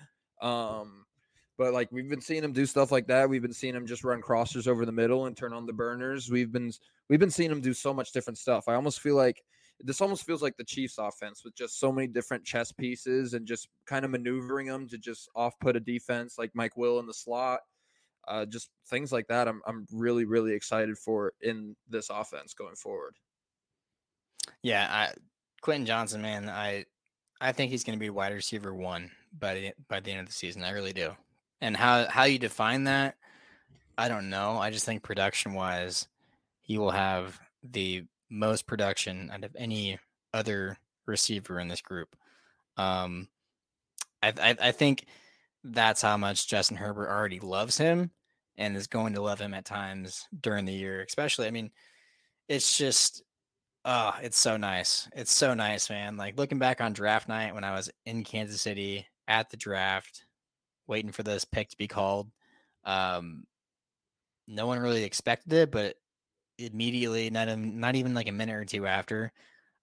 Um, 0.41 1.05
but 1.59 1.75
like 1.75 1.93
we've 1.93 2.09
been 2.09 2.23
seeing 2.23 2.43
him 2.43 2.55
do 2.55 2.65
stuff 2.65 2.91
like 2.91 3.07
that. 3.09 3.29
We've 3.29 3.43
been 3.43 3.53
seeing 3.53 3.77
him 3.77 3.87
just 3.87 4.05
run 4.05 4.23
crossers 4.23 4.67
over 4.67 4.87
the 4.87 4.93
middle 4.93 5.27
and 5.27 5.37
turn 5.37 5.53
on 5.53 5.67
the 5.67 5.75
burners. 5.75 6.31
We've 6.31 6.51
been 6.51 6.73
we've 7.11 7.21
been 7.21 7.31
seeing 7.31 7.51
him 7.51 7.61
do 7.61 7.75
so 7.75 7.93
much 7.93 8.13
different 8.13 8.39
stuff. 8.39 8.69
I 8.69 8.75
almost 8.75 9.01
feel 9.01 9.17
like 9.17 9.43
this 9.83 10.01
almost 10.01 10.25
feels 10.25 10.43
like 10.43 10.57
the 10.57 10.65
Chiefs 10.65 10.99
offense 10.99 11.45
with 11.45 11.55
just 11.55 11.79
so 11.79 11.91
many 11.93 12.07
different 12.07 12.45
chess 12.45 12.73
pieces 12.73 13.35
and 13.35 13.47
just 13.47 13.69
kind 13.87 14.05
of 14.05 14.11
maneuvering 14.11 14.67
them 14.67 14.89
to 14.89 14.99
just 14.99 15.29
off 15.35 15.59
put 15.61 15.77
a 15.77 15.81
defense 15.81 16.37
like 16.39 16.51
Mike 16.55 16.77
Will 16.77 16.99
in 16.99 17.07
the 17.07 17.15
slot. 17.15 17.61
Uh, 18.29 18.45
just 18.45 18.71
things 18.89 19.13
like 19.13 19.27
that. 19.29 19.49
I'm 19.49 19.63
I'm 19.67 19.87
really 19.93 20.25
really 20.25 20.53
excited 20.53 20.97
for 20.99 21.33
in 21.41 21.75
this 21.89 22.11
offense 22.11 22.53
going 22.55 22.77
forward. 22.77 23.15
Yeah, 24.63 24.87
I, 24.91 25.13
Quentin 25.63 25.87
Johnston, 25.87 26.23
man, 26.23 26.49
I 26.49 26.85
I 27.41 27.53
think 27.53 27.71
he's 27.71 27.85
going 27.85 27.99
to 27.99 28.01
be 28.01 28.11
wide 28.11 28.35
receiver 28.35 28.75
one 28.75 29.11
by 29.39 29.55
the 29.55 29.73
by 29.89 30.01
the 30.01 30.11
end 30.11 30.21
of 30.21 30.27
the 30.27 30.33
season. 30.33 30.63
I 30.63 30.71
really 30.71 30.93
do. 30.93 31.13
And 31.61 31.77
how 31.77 32.09
how 32.09 32.25
you 32.25 32.39
define 32.39 32.85
that, 32.85 33.17
I 33.97 34.09
don't 34.09 34.31
know. 34.31 34.59
I 34.59 34.71
just 34.71 34.85
think 34.85 35.03
production 35.03 35.55
wise, 35.55 36.09
he 36.61 36.79
will 36.79 36.91
have 36.91 37.41
the 37.63 38.05
most 38.31 38.67
production 38.67 39.31
out 39.33 39.45
of 39.45 39.57
any 39.59 39.99
other 40.33 40.79
receiver 41.07 41.59
in 41.59 41.69
this 41.69 41.83
group. 41.83 42.15
Um, 42.77 43.29
I, 44.23 44.33
I 44.41 44.57
I 44.61 44.73
think 44.73 45.07
that's 45.65 46.03
how 46.03 46.17
much 46.17 46.49
Justin 46.49 46.77
Herbert 46.77 47.11
already 47.11 47.41
loves 47.41 47.77
him 47.77 48.11
and 48.57 48.77
is 48.77 48.87
going 48.87 49.15
to 49.15 49.23
love 49.23 49.41
him 49.41 49.55
at 49.55 49.65
times 49.65 50.27
during 50.41 50.65
the 50.65 50.73
year, 50.73 51.03
especially. 51.03 51.47
I 51.47 51.51
mean, 51.51 51.71
it's 52.49 52.77
just 52.77 53.23
Oh, 53.85 54.13
it's 54.23 54.39
so 54.39 54.57
nice. 54.59 55.09
It's 55.17 55.33
so 55.33 55.55
nice, 55.55 55.89
man. 55.89 56.17
Like 56.17 56.37
looking 56.39 56.59
back 56.59 56.81
on 56.81 56.93
draft 56.93 57.29
night 57.29 57.55
when 57.55 57.65
I 57.65 57.73
was 57.73 57.91
in 58.05 58.25
Kansas 58.25 58.61
City 58.61 59.07
at 59.27 59.51
the 59.51 59.57
draft, 59.57 60.27
waiting 60.87 61.13
for 61.13 61.23
this 61.23 61.47
pick 61.47 61.71
to 61.71 61.77
be 61.79 61.89
called. 61.89 62.31
Um, 62.85 63.45
no 64.47 64.67
one 64.67 64.81
really 64.81 65.05
expected 65.05 65.53
it, 65.55 65.71
but 65.71 65.97
immediately, 66.61 67.31
not 67.31 67.49
even, 67.49 67.81
not 67.81 67.97
even 67.97 68.15
like 68.15 68.29
a 68.29 68.33
minute 68.33 68.55
or 68.55 68.65
two 68.65 68.87
after, 68.87 69.33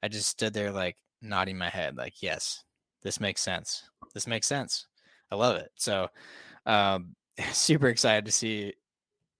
I 0.03 0.07
just 0.07 0.29
stood 0.29 0.53
there 0.53 0.71
like 0.71 0.95
nodding 1.21 1.57
my 1.57 1.69
head, 1.69 1.97
like, 1.97 2.21
yes, 2.21 2.63
this 3.03 3.19
makes 3.19 3.41
sense. 3.41 3.83
This 4.13 4.27
makes 4.27 4.47
sense. 4.47 4.87
I 5.31 5.35
love 5.35 5.57
it. 5.57 5.71
So, 5.75 6.07
um, 6.65 7.15
super 7.51 7.87
excited 7.87 8.25
to 8.25 8.31
see 8.31 8.73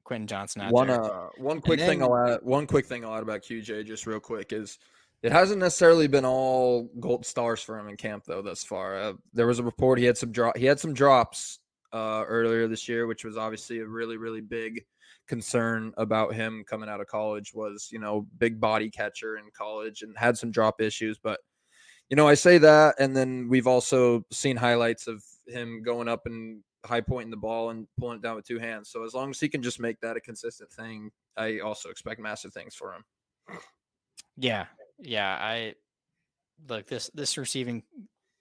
Quentin 0.07 0.27
Johnston 0.27 0.61
out 0.61 0.71
one 0.71 0.87
there. 0.87 1.03
uh 1.03 1.27
one 1.37 1.59
quick 1.59 1.81
thing 1.81 2.01
I'll 2.01 2.15
add 2.15 2.39
one 2.41 2.65
quick 2.65 2.85
thing 2.85 3.03
I'll 3.03 3.15
add 3.15 3.23
about 3.23 3.41
QJ 3.41 3.85
just 3.85 4.07
real 4.07 4.21
quick 4.21 4.53
is 4.53 4.79
it 5.21 5.33
hasn't 5.33 5.59
necessarily 5.59 6.07
been 6.07 6.23
all 6.23 6.89
gold 6.99 7.25
stars 7.25 7.61
for 7.61 7.77
him 7.77 7.89
in 7.89 7.97
camp 7.97 8.23
though 8.25 8.41
thus 8.41 8.63
far. 8.63 8.97
Uh, 8.97 9.13
there 9.33 9.47
was 9.47 9.59
a 9.59 9.63
report 9.63 9.99
he 9.99 10.05
had 10.05 10.17
some 10.17 10.31
drop 10.31 10.55
he 10.55 10.65
had 10.65 10.79
some 10.79 10.93
drops 10.93 11.59
uh 11.91 12.23
earlier 12.25 12.69
this 12.69 12.87
year, 12.87 13.05
which 13.05 13.25
was 13.25 13.35
obviously 13.35 13.79
a 13.79 13.85
really 13.85 14.15
really 14.15 14.41
big 14.41 14.85
concern 15.27 15.93
about 15.97 16.33
him 16.33 16.63
coming 16.67 16.89
out 16.89 17.01
of 17.01 17.07
college 17.07 17.53
was 17.53 17.89
you 17.91 17.99
know 17.99 18.27
big 18.37 18.59
body 18.59 18.89
catcher 18.89 19.37
in 19.37 19.45
college 19.55 20.01
and 20.01 20.17
had 20.17 20.37
some 20.37 20.51
drop 20.51 20.81
issues, 20.81 21.17
but 21.17 21.39
you 22.09 22.15
know 22.15 22.27
I 22.27 22.35
say 22.35 22.57
that 22.59 22.95
and 22.99 23.15
then 23.15 23.47
we've 23.49 23.67
also 23.67 24.25
seen 24.31 24.57
highlights 24.57 25.07
of 25.07 25.23
him 25.47 25.81
going 25.83 26.07
up 26.07 26.25
and 26.25 26.63
high 26.85 27.01
pointing 27.01 27.31
the 27.31 27.37
ball 27.37 27.69
and 27.69 27.87
pulling 27.99 28.17
it 28.17 28.21
down 28.21 28.35
with 28.35 28.47
two 28.47 28.59
hands. 28.59 28.89
So 28.89 29.03
as 29.03 29.13
long 29.13 29.29
as 29.29 29.39
he 29.39 29.49
can 29.49 29.61
just 29.61 29.79
make 29.79 29.99
that 30.01 30.17
a 30.17 30.21
consistent 30.21 30.71
thing, 30.71 31.11
I 31.35 31.59
also 31.59 31.89
expect 31.89 32.19
massive 32.19 32.53
things 32.53 32.75
for 32.75 32.93
him. 32.93 33.03
Yeah, 34.37 34.65
yeah. 34.99 35.37
I 35.39 35.73
look 36.67 36.87
this 36.87 37.09
this 37.13 37.37
receiving 37.37 37.83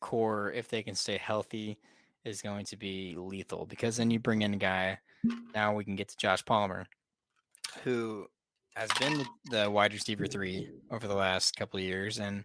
corps, 0.01 0.53
if 0.53 0.68
they 0.68 0.82
can 0.82 0.95
stay 0.95 1.18
healthy, 1.18 1.78
is 2.26 2.42
going 2.42 2.64
to 2.66 2.76
be 2.76 3.14
lethal 3.16 3.66
because 3.66 3.96
then 3.96 4.10
you 4.10 4.18
bring 4.18 4.42
in 4.42 4.54
a 4.54 4.58
guy. 4.58 4.98
Now 5.54 5.74
we 5.74 5.84
can 5.84 5.96
get 5.96 6.08
to 6.08 6.16
Josh 6.16 6.44
Palmer, 6.44 6.86
who 7.82 8.26
has 8.74 8.90
been 9.00 9.24
the 9.50 9.70
wide 9.70 9.92
receiver 9.92 10.26
three 10.26 10.70
over 10.90 11.08
the 11.08 11.14
last 11.14 11.56
couple 11.56 11.78
of 11.78 11.84
years, 11.84 12.18
and 12.18 12.44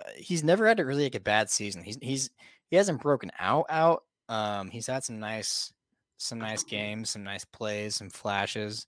uh, 0.00 0.10
he's 0.16 0.44
never 0.44 0.66
had 0.66 0.80
a 0.80 0.84
really 0.84 1.04
like 1.04 1.14
a 1.14 1.20
bad 1.20 1.50
season. 1.50 1.82
He's 1.82 1.98
he's 2.00 2.30
he 2.68 2.76
hasn't 2.76 3.02
broken 3.02 3.30
out 3.38 3.66
out. 3.68 4.04
Um, 4.28 4.70
he's 4.70 4.86
had 4.86 5.04
some 5.04 5.18
nice 5.18 5.72
some 6.18 6.38
nice 6.38 6.62
games, 6.62 7.10
some 7.10 7.24
nice 7.24 7.44
plays, 7.44 7.96
some 7.96 8.10
flashes. 8.10 8.86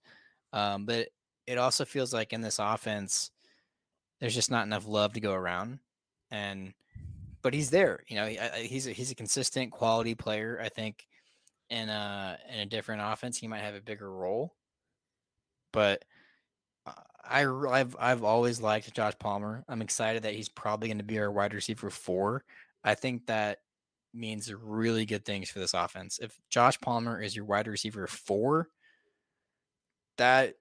Um, 0.53 0.87
but 0.87 1.09
it 1.47 1.59
also 1.59 1.85
feels 1.85 2.15
like 2.15 2.33
in 2.33 2.41
this 2.41 2.59
offense, 2.59 3.31
there's 4.21 4.35
just 4.35 4.51
not 4.51 4.67
enough 4.67 4.87
love 4.87 5.13
to 5.15 5.21
go 5.21 5.33
around. 5.33 5.79
And 6.31 6.73
but 7.43 7.55
he's 7.55 7.71
there. 7.71 8.05
You 8.09 8.17
know, 8.17 8.27
he, 8.27 8.39
he's 8.67 8.87
a, 8.87 8.93
he's 8.93 9.11
a 9.11 9.15
consistent 9.15 9.73
quality 9.73 10.15
player. 10.15 10.61
I 10.63 10.69
think 10.69 11.07
in 11.71 11.89
a 11.89 12.39
in 12.53 12.61
a 12.61 12.67
different 12.67 13.03
offense, 13.05 13.39
he 13.39 13.49
might 13.49 13.63
have 13.63 13.75
a 13.75 13.81
bigger 13.81 14.11
role. 14.11 14.55
But 15.73 16.05
uh, 16.87 16.93
I 17.25 17.45
I've 17.45 17.97
I've 17.99 18.25
always 18.25 18.61
liked 18.61 18.93
Josh 18.95 19.15
Palmer. 19.19 19.65
I'm 19.69 19.83
excited 19.83 20.23
that 20.23 20.35
he's 20.35 20.49
probably 20.49 20.89
going 20.89 20.99
to 20.99 21.05
be 21.05 21.19
our 21.19 21.31
wide 21.31 21.55
receiver 21.55 21.91
four. 21.91 22.45
I 22.85 22.95
think 22.95 23.27
that 23.27 23.59
means 24.15 24.53
really 24.53 25.05
good 25.05 25.25
things 25.25 25.51
for 25.51 25.59
this 25.59 25.75
offense. 25.75 26.19
If 26.21 26.39
Josh 26.51 26.81
Palmer 26.81 27.21
is 27.21 27.37
your 27.37 27.45
wide 27.45 27.69
receiver 27.69 28.07
four, 28.07 28.69
that 30.17 30.55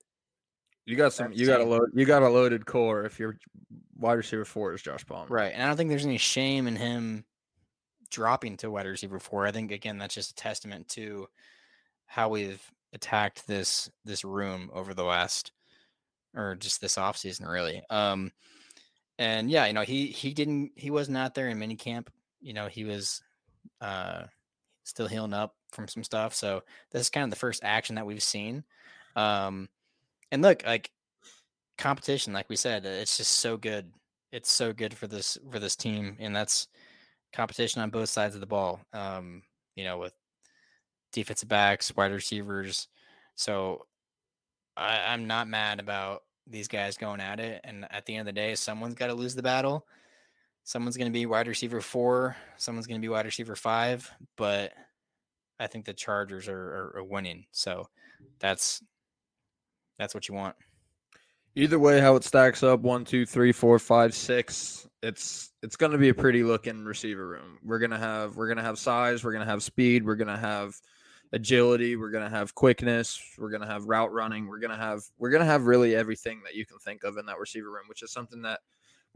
You 0.88 0.96
got 0.96 1.12
some. 1.12 1.34
You 1.34 1.46
got 1.46 1.60
a 1.60 1.66
load. 1.66 1.92
You 1.94 2.06
got 2.06 2.24
a 2.24 2.30
loaded 2.30 2.66
corps. 2.66 3.04
If 3.04 3.20
your 3.20 3.38
wide 3.98 4.14
receiver 4.14 4.46
four 4.46 4.74
is 4.74 4.82
Josh 4.82 5.06
Palmer, 5.06 5.28
Right. 5.28 5.52
And 5.54 5.62
I 5.62 5.68
don't 5.68 5.76
think 5.76 5.90
there's 5.90 6.06
any 6.06 6.18
shame 6.18 6.66
in 6.66 6.78
him 6.78 7.26
dropping 8.10 8.56
to 8.58 8.72
wide 8.72 8.86
receiver 8.86 9.20
four. 9.20 9.46
I 9.46 9.52
think 9.52 9.72
again 9.72 9.98
that's 9.98 10.16
just 10.16 10.32
a 10.32 10.36
testament 10.36 10.88
to 10.90 11.28
how 12.06 12.30
we've 12.30 12.62
attacked 12.94 13.46
this 13.48 13.90
this 14.06 14.24
room 14.24 14.70
over 14.74 14.94
the 14.94 15.04
last 15.04 15.52
or 16.34 16.56
just 16.56 16.80
this 16.80 16.96
offseason 16.96 17.50
really. 17.50 17.84
Um 17.90 18.32
and 19.20 19.52
yeah, 19.52 19.66
you 19.66 19.74
know, 19.74 19.82
he 19.82 20.08
he 20.08 20.34
didn't 20.34 20.72
he 20.78 20.90
wasn't 20.90 21.18
out 21.18 21.36
there 21.36 21.50
in 21.50 21.60
minicamp. 21.60 22.08
You 22.40 22.54
know, 22.54 22.68
he 22.68 22.86
was 22.86 23.22
uh 23.82 24.24
still 24.86 25.08
healing 25.08 25.34
up 25.34 25.54
from 25.74 25.90
some 25.90 26.06
stuff. 26.06 26.34
So 26.34 26.64
this 26.92 27.02
is 27.02 27.10
kind 27.10 27.26
of 27.26 27.30
the 27.30 27.36
first 27.36 27.62
action 27.62 27.96
that 27.96 28.06
we've 28.06 28.24
seen. 28.24 28.64
Um 29.18 29.68
and 30.32 30.42
look, 30.42 30.66
like 30.66 30.92
competition, 31.78 32.34
like 32.34 32.50
we 32.50 32.56
said, 32.56 32.86
it's 32.86 33.18
just 33.18 33.32
so 33.34 33.58
good. 33.58 33.92
It's 34.32 34.52
so 34.52 34.74
good 34.74 34.94
for 34.94 35.08
this 35.08 35.38
for 35.52 35.60
this 35.60 35.76
team 35.76 36.18
and 36.20 36.36
that's 36.36 36.68
competition 37.34 37.82
on 37.82 37.90
both 37.90 38.10
sides 38.10 38.36
of 38.36 38.42
the 38.42 38.48
ball 38.48 38.80
um 38.94 39.42
you 39.76 39.84
know 39.84 39.98
with 39.98 40.14
defensive 41.14 41.50
backs 41.50 41.96
wide 41.96 42.12
receivers. 42.12 42.88
So 43.36 43.86
I, 44.76 45.14
i'm 45.14 45.28
not 45.28 45.48
mad 45.48 45.80
about 45.80 46.24
these 46.46 46.68
guys 46.68 46.98
going 46.98 47.22
at 47.22 47.40
it 47.40 47.62
and 47.64 47.86
at 47.90 48.06
the 48.06 48.16
end 48.16 48.28
of 48.28 48.34
the 48.34 48.40
day 48.40 48.56
someone's 48.56 48.96
got 48.96 49.08
to 49.08 49.14
lose 49.14 49.36
the 49.36 49.44
battle. 49.44 49.86
Someone's 50.64 50.98
going 50.98 51.12
to 51.12 51.18
be 51.18 51.26
wide 51.26 51.48
receiver 51.48 51.80
four 51.80 52.36
someone's 52.58 52.88
going 52.88 53.00
to 53.00 53.06
be 53.06 53.10
wide 53.10 53.26
receiver 53.26 53.56
five 53.56 54.12
but 54.36 54.74
i 55.60 55.68
think 55.68 55.86
the 55.86 55.94
chargers 55.94 56.50
are, 56.50 56.60
are, 56.60 56.98
are 56.98 57.04
winning. 57.04 57.46
So 57.52 57.88
that's 58.40 58.84
that's 59.98 60.14
what 60.14 60.28
you 60.28 60.36
want 60.36 60.56
Either 61.58 61.80
way, 61.80 62.00
how 62.00 62.16
it 62.16 62.24
stacks 62.24 62.62
up 62.62 62.82
one, 62.82 63.04
two, 63.04 63.26
three, 63.26 63.52
four, 63.52 63.80
five, 63.80 64.14
six. 64.14 64.88
It's 65.02 65.54
it's 65.64 65.76
going 65.76 65.92
to 65.92 65.98
be 65.98 66.10
a 66.10 66.14
pretty 66.14 66.44
looking 66.44 66.86
receiver 66.86 67.28
room. 67.28 67.58
We're 67.64 67.80
gonna 67.80 67.98
have 67.98 68.36
we're 68.36 68.48
gonna 68.48 68.62
have 68.62 68.78
size. 68.78 69.24
We're 69.24 69.32
gonna 69.32 69.46
have 69.46 69.64
speed. 69.64 70.06
We're 70.06 70.18
gonna 70.18 70.38
have 70.38 70.76
agility. 71.34 71.96
We're 71.96 72.12
gonna 72.12 72.30
have 72.30 72.54
quickness. 72.54 73.20
We're 73.40 73.50
gonna 73.50 73.66
have 73.66 73.86
route 73.86 74.14
running. 74.14 74.46
We're 74.46 74.60
gonna 74.60 74.78
have 74.78 75.02
we're 75.18 75.32
gonna 75.32 75.46
have 75.46 75.66
really 75.66 75.96
everything 75.96 76.42
that 76.46 76.54
you 76.54 76.64
can 76.64 76.78
think 76.78 77.04
of 77.04 77.18
in 77.18 77.26
that 77.26 77.40
receiver 77.40 77.72
room, 77.72 77.88
which 77.88 78.04
is 78.04 78.12
something 78.12 78.44
that 78.44 78.60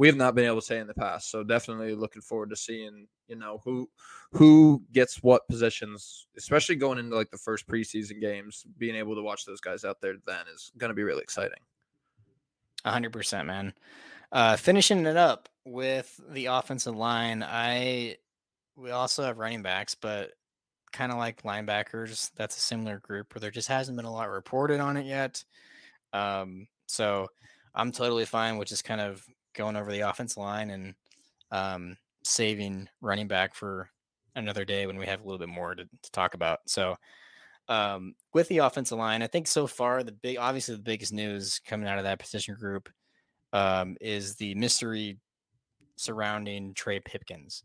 we 0.01 0.07
have 0.07 0.17
not 0.17 0.33
been 0.33 0.45
able 0.45 0.59
to 0.59 0.65
say 0.65 0.79
in 0.79 0.87
the 0.87 0.95
past. 0.95 1.29
So 1.29 1.43
definitely 1.43 1.93
looking 1.93 2.23
forward 2.23 2.49
to 2.49 2.55
seeing 2.55 3.05
you 3.27 3.35
know 3.35 3.61
who 3.63 3.87
who 4.31 4.81
gets 4.91 5.21
what 5.21 5.47
positions, 5.47 6.25
especially 6.35 6.75
going 6.75 6.97
into 6.97 7.15
like 7.15 7.29
the 7.29 7.37
first 7.37 7.67
preseason 7.67 8.19
games. 8.19 8.65
Being 8.79 8.95
able 8.95 9.13
to 9.13 9.21
watch 9.21 9.45
those 9.45 9.61
guys 9.61 9.85
out 9.85 10.01
there 10.01 10.15
then 10.25 10.45
is 10.51 10.71
going 10.75 10.89
to 10.89 10.95
be 10.95 11.03
really 11.03 11.21
exciting. 11.21 11.59
Hundred 12.83 13.13
percent, 13.13 13.45
man. 13.45 13.75
Uh, 14.31 14.55
finishing 14.55 15.05
it 15.05 15.17
up 15.17 15.49
with 15.65 16.19
the 16.31 16.47
offensive 16.47 16.95
line, 16.95 17.45
I 17.47 18.17
we 18.75 18.89
also 18.89 19.21
have 19.21 19.37
running 19.37 19.61
backs, 19.61 19.93
but 19.93 20.31
kind 20.91 21.11
of 21.11 21.19
like 21.19 21.43
linebackers, 21.43 22.31
that's 22.35 22.57
a 22.57 22.61
similar 22.61 22.97
group 22.97 23.35
where 23.35 23.39
there 23.39 23.51
just 23.51 23.67
hasn't 23.67 23.97
been 23.97 24.07
a 24.07 24.11
lot 24.11 24.31
reported 24.31 24.79
on 24.79 24.97
it 24.97 25.05
yet. 25.05 25.43
Um, 26.11 26.67
so 26.87 27.27
I'm 27.75 27.91
totally 27.91 28.25
fine 28.25 28.57
with 28.57 28.67
just 28.67 28.83
kind 28.83 28.99
of 28.99 29.23
going 29.53 29.75
over 29.75 29.91
the 29.91 30.01
offensive 30.01 30.37
line 30.37 30.69
and 30.69 30.93
um, 31.51 31.97
saving 32.23 32.87
running 33.01 33.27
back 33.27 33.53
for 33.53 33.89
another 34.35 34.65
day 34.65 34.87
when 34.87 34.97
we 34.97 35.05
have 35.05 35.21
a 35.21 35.23
little 35.23 35.39
bit 35.39 35.49
more 35.49 35.75
to, 35.75 35.83
to 35.83 36.11
talk 36.11 36.33
about. 36.33 36.59
So 36.67 36.95
um, 37.67 38.15
with 38.33 38.47
the 38.47 38.59
offensive 38.59 38.97
line, 38.97 39.21
I 39.21 39.27
think 39.27 39.47
so 39.47 39.67
far 39.67 40.03
the 40.03 40.11
big, 40.11 40.37
obviously 40.37 40.75
the 40.75 40.81
biggest 40.81 41.13
news 41.13 41.59
coming 41.65 41.87
out 41.87 41.97
of 41.97 42.03
that 42.05 42.19
position 42.19 42.55
group 42.55 42.89
um, 43.53 43.97
is 44.01 44.35
the 44.35 44.55
mystery 44.55 45.17
surrounding 45.95 46.73
Trey 46.73 46.99
Pipkins. 46.99 47.63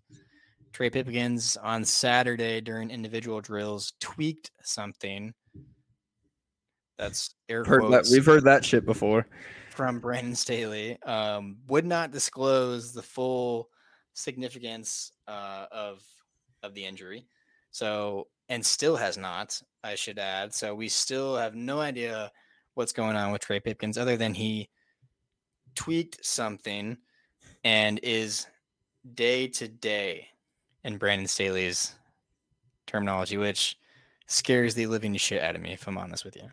Trey 0.72 0.90
Pipkins 0.90 1.56
on 1.56 1.84
Saturday 1.84 2.60
during 2.60 2.90
individual 2.90 3.40
drills 3.40 3.94
tweaked 4.00 4.50
something. 4.62 5.32
That's 6.98 7.34
air 7.48 7.64
Heard 7.64 7.90
that, 7.92 8.08
we've 8.10 8.26
heard 8.26 8.44
that 8.44 8.64
shit 8.64 8.84
before. 8.84 9.26
From 9.76 10.00
Brandon 10.00 10.34
Staley 10.34 11.00
um, 11.02 11.58
would 11.68 11.84
not 11.84 12.10
disclose 12.10 12.92
the 12.92 13.02
full 13.02 13.68
significance 14.14 15.12
uh, 15.28 15.66
of 15.70 16.02
of 16.62 16.72
the 16.74 16.84
injury. 16.84 17.26
So 17.70 18.28
and 18.48 18.64
still 18.64 18.96
has 18.96 19.18
not, 19.18 19.60
I 19.84 19.94
should 19.94 20.18
add. 20.18 20.54
So 20.54 20.74
we 20.74 20.88
still 20.88 21.36
have 21.36 21.54
no 21.54 21.80
idea 21.80 22.32
what's 22.74 22.92
going 22.92 23.16
on 23.16 23.32
with 23.32 23.42
Trey 23.42 23.60
Pipkins 23.60 23.98
other 23.98 24.16
than 24.16 24.32
he 24.34 24.70
tweaked 25.74 26.24
something 26.24 26.96
and 27.64 28.00
is 28.02 28.46
day 29.14 29.48
to 29.48 29.68
day 29.68 30.28
in 30.84 30.96
Brandon 30.96 31.26
Staley's 31.26 31.94
terminology, 32.86 33.36
which 33.36 33.76
scares 34.26 34.74
the 34.74 34.86
living 34.86 35.14
shit 35.16 35.42
out 35.42 35.56
of 35.56 35.60
me, 35.60 35.72
if 35.72 35.86
I'm 35.86 35.98
honest 35.98 36.24
with 36.24 36.36
you. 36.36 36.48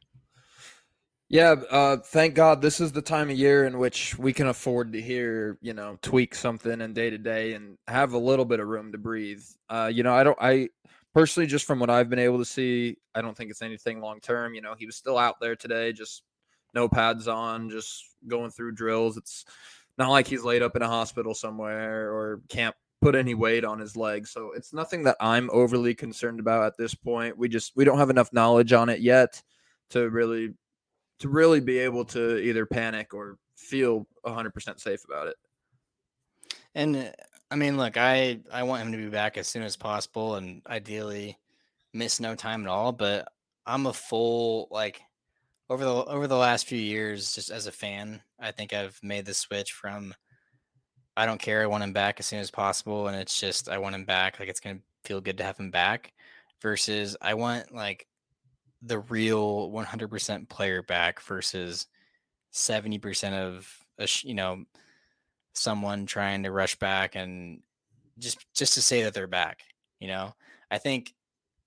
Yeah, 1.34 1.56
uh, 1.72 1.98
thank 1.98 2.36
God 2.36 2.62
this 2.62 2.80
is 2.80 2.92
the 2.92 3.02
time 3.02 3.32
of 3.32 3.36
year 3.36 3.66
in 3.66 3.80
which 3.80 4.16
we 4.20 4.34
can 4.34 4.46
afford 4.46 4.94
to 4.94 5.02
hear, 5.02 5.58
you 5.64 5.74
know, 5.74 5.98
tweak 6.04 6.36
something 6.36 6.80
in 6.80 6.94
day 6.94 7.10
to 7.10 7.18
day 7.18 7.54
and 7.54 7.80
have 7.88 8.14
a 8.14 8.20
little 8.20 8.46
bit 8.46 8.60
of 8.60 8.68
room 8.68 8.92
to 8.92 9.00
breathe. 9.00 9.42
Uh, 9.68 9.90
you 9.92 10.04
know, 10.04 10.14
I 10.14 10.24
don't, 10.24 10.38
I 10.40 10.70
personally, 11.16 11.48
just 11.48 11.66
from 11.66 11.80
what 11.80 11.90
I've 11.90 12.08
been 12.08 12.20
able 12.20 12.38
to 12.38 12.46
see, 12.46 12.98
I 13.16 13.24
don't 13.24 13.36
think 13.36 13.50
it's 13.50 13.64
anything 13.64 14.00
long 14.00 14.20
term. 14.20 14.54
You 14.54 14.62
know, 14.62 14.76
he 14.78 14.86
was 14.86 14.96
still 14.96 15.18
out 15.18 15.38
there 15.42 15.56
today, 15.56 15.92
just 15.92 16.22
no 16.76 16.88
pads 16.88 17.28
on, 17.28 17.72
just 17.72 18.04
going 18.28 18.52
through 18.52 18.74
drills. 18.74 19.18
It's 19.18 19.44
not 19.98 20.12
like 20.12 20.28
he's 20.28 20.44
laid 20.44 20.62
up 20.62 20.76
in 20.76 20.84
a 20.84 20.88
hospital 20.88 21.34
somewhere 21.34 22.14
or 22.14 22.42
can't 22.48 22.76
put 23.02 23.16
any 23.16 23.34
weight 23.34 23.66
on 23.66 23.80
his 23.80 23.98
legs. 23.98 24.30
So 24.30 24.52
it's 24.56 24.72
nothing 24.72 25.06
that 25.06 25.18
I'm 25.20 25.50
overly 25.52 25.96
concerned 25.96 26.40
about 26.40 26.66
at 26.66 26.78
this 26.78 26.94
point. 26.94 27.40
We 27.40 27.50
just 27.50 27.72
we 27.76 27.86
don't 27.86 27.98
have 27.98 28.12
enough 28.12 28.32
knowledge 28.34 28.72
on 28.72 28.90
it 28.90 29.00
yet 29.00 29.42
to 29.90 30.08
really 30.12 30.54
to 31.20 31.30
really 31.30 31.60
be 31.60 31.80
able 31.80 32.06
to 32.06 32.38
either 32.40 32.66
panic 32.66 33.14
or 33.14 33.38
feel 33.56 34.08
100% 34.26 34.80
safe 34.80 35.06
about 35.06 35.28
it. 35.28 35.36
And 36.76 36.96
uh, 36.96 37.12
I 37.52 37.56
mean, 37.56 37.78
look, 37.78 37.98
I 37.98 38.40
I 38.52 38.64
want 38.64 38.82
him 38.82 38.92
to 38.94 38.98
be 38.98 39.10
back 39.10 39.38
as 39.38 39.48
soon 39.48 39.64
as 39.64 39.78
possible, 39.78 40.36
and 40.36 40.62
ideally 40.68 41.38
miss 41.94 42.20
no 42.20 42.36
time 42.36 42.64
at 42.64 42.70
all. 42.70 42.92
But 42.92 43.28
I'm 43.66 43.86
a 43.86 43.94
full 43.94 44.68
like 44.72 45.02
over 45.70 45.86
the 45.86 45.94
over 46.06 46.28
the 46.28 46.38
last 46.38 46.68
few 46.68 46.80
years, 46.80 47.34
just 47.36 47.52
as 47.52 47.68
a 47.68 47.72
fan, 47.72 48.22
I 48.40 48.52
think 48.52 48.74
I've 48.74 49.00
made 49.04 49.26
the 49.26 49.34
switch 49.34 49.72
from 49.72 50.14
I 51.16 51.26
don't 51.28 51.42
care, 51.42 51.62
I 51.62 51.68
want 51.68 51.84
him 51.84 51.94
back 51.94 52.20
as 52.20 52.26
soon 52.26 52.40
as 52.40 52.50
possible, 52.52 53.08
and 53.08 53.16
it's 53.16 53.40
just 53.40 53.70
I 53.70 53.78
want 53.78 53.96
him 53.96 54.06
back, 54.06 54.40
like 54.40 54.50
it's 54.50 54.60
gonna 54.60 54.80
feel 55.06 55.22
good 55.22 55.38
to 55.38 55.44
have 55.44 55.58
him 55.58 55.72
back, 55.72 56.14
versus 56.62 57.16
I 57.22 57.36
want 57.36 57.74
like 57.74 58.08
the 58.86 59.00
real 59.00 59.72
100% 59.72 60.50
player 60.50 60.84
back 60.84 61.22
versus 61.22 61.88
70% 62.54 63.34
of 63.34 63.70
a 63.98 64.08
you 64.24 64.34
know 64.34 64.64
someone 65.54 66.06
trying 66.06 66.44
to 66.44 66.52
rush 66.52 66.76
back 66.76 67.16
and 67.16 67.62
just 68.20 68.46
just 68.54 68.74
to 68.74 68.82
say 68.82 69.04
that 69.04 69.14
they're 69.14 69.28
back 69.28 69.62
you 70.00 70.08
know? 70.08 70.34
I 70.70 70.80
think 70.80 71.14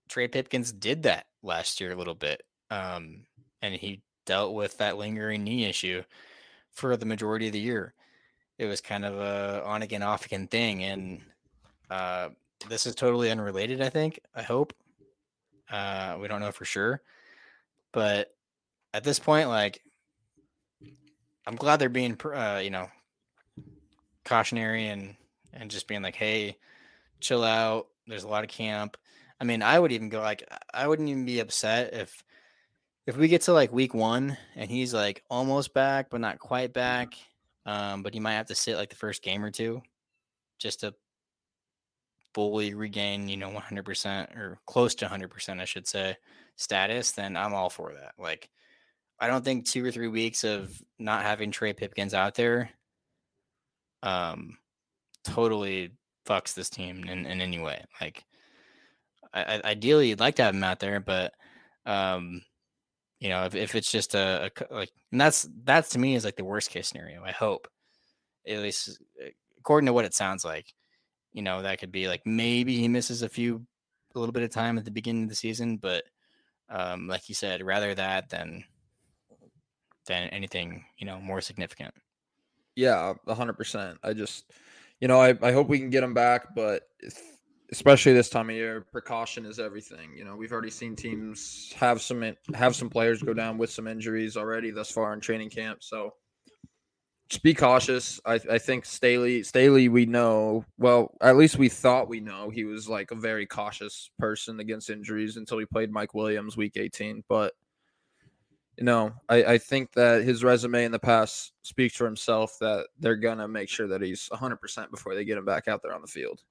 trey 0.08 0.28
pipkins 0.28 0.72
did 0.72 1.04
that 1.04 1.26
last 1.42 1.80
year 1.80 1.92
a 1.92 1.96
little 1.96 2.14
bit 2.14 2.42
um 2.70 3.22
and 3.62 3.74
he 3.74 4.02
dealt 4.24 4.54
with 4.54 4.76
that 4.78 4.98
lingering 4.98 5.44
knee 5.44 5.64
issue 5.64 6.02
for 6.72 6.96
the 6.96 7.06
majority 7.06 7.46
of 7.46 7.52
the 7.52 7.60
year. 7.60 7.94
It 8.58 8.66
was 8.66 8.80
kind 8.80 9.04
of 9.04 9.14
a 9.18 9.64
on 9.64 9.82
again 9.82 10.02
off 10.02 10.26
again 10.26 10.48
thing 10.48 10.82
and 10.82 11.20
uh 11.90 12.28
this 12.68 12.86
is 12.86 12.94
totally 12.94 13.30
unrelated 13.30 13.80
i 13.80 13.88
think 13.88 14.18
i 14.34 14.42
hope 14.42 14.72
uh 15.70 16.16
we 16.20 16.28
don't 16.28 16.40
know 16.40 16.52
for 16.52 16.64
sure 16.64 17.02
but 17.92 18.34
at 18.94 19.04
this 19.04 19.18
point 19.18 19.48
like 19.48 19.82
i'm 21.46 21.56
glad 21.56 21.78
they're 21.78 21.88
being 21.88 22.18
uh 22.24 22.60
you 22.62 22.70
know 22.70 22.88
cautionary 24.24 24.88
and 24.88 25.16
and 25.52 25.70
just 25.70 25.88
being 25.88 26.02
like 26.02 26.16
hey 26.16 26.56
chill 27.20 27.44
out. 27.44 27.88
There's 28.06 28.24
a 28.24 28.28
lot 28.28 28.44
of 28.44 28.50
camp. 28.50 28.96
I 29.40 29.44
mean 29.44 29.62
i 29.62 29.78
would 29.78 29.92
even 29.92 30.08
go 30.08 30.20
like 30.20 30.48
i 30.72 30.86
wouldn't 30.86 31.10
even 31.10 31.26
be 31.26 31.40
upset 31.40 31.92
if 31.92 32.24
if 33.06 33.18
we 33.18 33.28
get 33.28 33.42
to 33.42 33.52
like 33.52 33.70
week 33.70 33.92
one 33.92 34.38
and 34.54 34.70
he's 34.70 34.94
like 34.94 35.22
almost 35.28 35.74
back 35.74 36.08
but 36.08 36.22
not 36.22 36.38
quite 36.38 36.72
back 36.72 37.12
um 37.66 38.02
but 38.02 38.14
he 38.14 38.20
might 38.20 38.32
have 38.32 38.46
to 38.46 38.54
sit 38.54 38.78
like 38.78 38.88
the 38.88 38.96
first 38.96 39.22
game 39.22 39.44
or 39.44 39.50
two 39.50 39.82
just 40.58 40.80
to 40.80 40.94
fully 42.36 42.74
regain 42.74 43.30
you 43.30 43.36
know 43.38 43.48
100% 43.48 44.36
or 44.36 44.58
close 44.66 44.94
to 44.94 45.06
100% 45.06 45.58
i 45.58 45.64
should 45.64 45.88
say 45.88 46.14
status 46.56 47.12
then 47.12 47.34
i'm 47.34 47.54
all 47.54 47.70
for 47.70 47.94
that. 47.94 48.12
Like 48.18 48.50
i 49.18 49.26
don't 49.26 49.42
think 49.42 49.64
two 49.64 49.82
or 49.82 49.90
three 49.90 50.08
weeks 50.08 50.44
of 50.44 50.70
not 50.98 51.22
having 51.22 51.50
trey 51.50 51.72
pipkins 51.72 52.12
out 52.12 52.34
there 52.34 52.68
um 54.02 54.58
totally 55.24 55.92
fucks 56.26 56.52
this 56.52 56.68
team 56.68 57.04
in, 57.04 57.24
in 57.24 57.40
any 57.40 57.58
way. 57.58 57.82
Like 58.02 58.22
I, 59.32 59.62
ideally 59.64 60.10
you'd 60.10 60.20
like 60.20 60.34
to 60.34 60.42
have 60.42 60.54
him 60.54 60.62
out 60.62 60.78
there 60.78 61.00
but 61.00 61.32
um 61.86 62.42
you 63.18 63.30
know 63.30 63.44
if, 63.44 63.54
if 63.54 63.74
it's 63.74 63.90
just 63.90 64.14
a 64.14 64.50
like 64.70 64.90
and 65.10 65.18
that's 65.18 65.48
that's 65.64 65.88
to 65.90 65.98
me 65.98 66.16
is 66.16 66.24
like 66.26 66.36
the 66.36 66.44
worst 66.44 66.68
case 66.68 66.88
scenario 66.88 67.24
i 67.24 67.32
hope 67.32 67.66
at 68.46 68.58
least 68.58 69.02
according 69.58 69.86
to 69.86 69.94
what 69.94 70.04
it 70.04 70.12
sounds 70.12 70.44
like 70.44 70.66
you 71.36 71.42
know 71.42 71.62
that 71.62 71.78
could 71.78 71.92
be 71.92 72.08
like 72.08 72.26
maybe 72.26 72.76
he 72.78 72.88
misses 72.88 73.22
a 73.22 73.28
few 73.28 73.64
a 74.14 74.18
little 74.18 74.32
bit 74.32 74.42
of 74.42 74.50
time 74.50 74.78
at 74.78 74.84
the 74.84 74.90
beginning 74.90 75.24
of 75.24 75.28
the 75.28 75.36
season 75.36 75.76
but 75.76 76.02
um 76.70 77.06
like 77.06 77.28
you 77.28 77.34
said 77.34 77.62
rather 77.62 77.94
that 77.94 78.28
than 78.30 78.64
than 80.06 80.28
anything 80.30 80.84
you 80.98 81.06
know 81.06 81.20
more 81.20 81.40
significant 81.40 81.94
Yeah, 82.74 83.14
hundred 83.28 83.54
percent. 83.54 83.98
I 84.02 84.12
just, 84.12 84.52
you 85.00 85.08
know, 85.08 85.20
I, 85.20 85.34
I 85.42 85.52
hope 85.52 85.68
we 85.68 85.78
can 85.78 85.90
get 85.90 86.04
him 86.04 86.14
back, 86.14 86.54
but 86.54 86.82
especially 87.72 88.12
this 88.12 88.28
time 88.30 88.50
of 88.50 88.56
year, 88.56 88.86
precaution 88.92 89.44
is 89.46 89.58
everything. 89.58 90.10
You 90.16 90.24
know, 90.24 90.36
we've 90.36 90.52
already 90.52 90.70
seen 90.70 90.94
teams 90.96 91.72
have 91.76 92.00
some 92.00 92.34
have 92.54 92.76
some 92.76 92.90
players 92.90 93.22
go 93.22 93.34
down 93.34 93.58
with 93.58 93.70
some 93.70 93.86
injuries 93.88 94.36
already 94.36 94.70
thus 94.70 94.90
far 94.90 95.12
in 95.12 95.20
training 95.20 95.50
camp. 95.50 95.82
So 95.82 96.14
just 97.28 97.42
be 97.42 97.54
cautious. 97.54 98.20
I, 98.24 98.34
I 98.34 98.58
think 98.58 98.84
Staley 98.84 99.42
Staley 99.42 99.88
we 99.88 100.06
know 100.06 100.64
well, 100.78 101.12
at 101.20 101.36
least 101.36 101.58
we 101.58 101.68
thought 101.68 102.08
we 102.08 102.20
know 102.20 102.50
he 102.50 102.64
was 102.64 102.88
like 102.88 103.10
a 103.10 103.16
very 103.16 103.46
cautious 103.46 104.10
person 104.18 104.60
against 104.60 104.90
injuries 104.90 105.36
until 105.36 105.58
he 105.58 105.66
played 105.66 105.90
Mike 105.90 106.14
Williams 106.14 106.56
week 106.56 106.76
18. 106.76 107.24
But 107.28 107.54
you 108.76 108.84
know, 108.84 109.12
I, 109.28 109.44
I 109.44 109.58
think 109.58 109.92
that 109.94 110.22
his 110.22 110.44
resume 110.44 110.84
in 110.84 110.92
the 110.92 110.98
past 110.98 111.52
speaks 111.62 111.96
for 111.96 112.04
himself 112.04 112.58
that 112.60 112.86
they're 113.00 113.16
gonna 113.16 113.48
make 113.48 113.68
sure 113.68 113.88
that 113.88 114.02
he's 114.02 114.28
100 114.28 114.56
percent 114.56 114.90
before 114.90 115.14
they 115.14 115.24
get 115.24 115.38
him 115.38 115.44
back 115.44 115.66
out 115.66 115.82
there 115.82 115.94
on 115.94 116.02
the 116.02 116.06
field. 116.06 116.42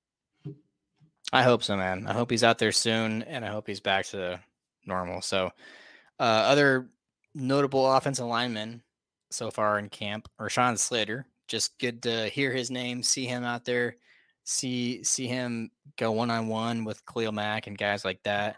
I 1.32 1.44
hope 1.44 1.64
so, 1.64 1.76
man. 1.78 2.06
I 2.08 2.14
hope 2.14 2.30
he's 2.30 2.44
out 2.44 2.60
there 2.60 2.72
soon, 2.72 3.24
and 3.24 3.46
I 3.46 3.50
hope 3.50 3.68
he's 3.68 3.80
back 3.80 4.06
to 4.08 4.40
normal. 4.86 5.22
So, 5.22 5.52
uh, 6.20 6.24
other 6.24 6.90
notable 7.34 7.92
offensive 7.92 8.28
linemen 8.28 8.82
so 9.32 9.52
far 9.52 9.80
in 9.80 9.90
camp, 9.90 10.28
Rashawn 10.40 10.78
Slater. 10.78 11.26
Just 11.48 11.78
good 11.80 12.02
to 12.04 12.28
hear 12.30 12.52
his 12.52 12.72
name, 12.72 13.04
see 13.04 13.26
him 13.26 13.44
out 13.44 13.66
there, 13.66 13.98
see 14.44 15.04
see 15.04 15.28
him 15.28 15.70
go 15.98 16.12
one 16.12 16.32
on 16.32 16.48
one 16.48 16.84
with 16.86 17.06
Khalil 17.06 17.32
Mack 17.32 17.68
and 17.68 17.78
guys 17.78 18.04
like 18.04 18.22
that. 18.24 18.56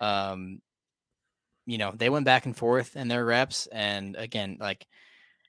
Um, 0.00 0.60
you 1.66 1.78
know, 1.78 1.92
they 1.94 2.08
went 2.10 2.24
back 2.24 2.46
and 2.46 2.56
forth 2.56 2.96
in 2.96 3.08
their 3.08 3.24
reps, 3.24 3.66
and 3.68 4.16
again, 4.16 4.56
like 4.60 4.86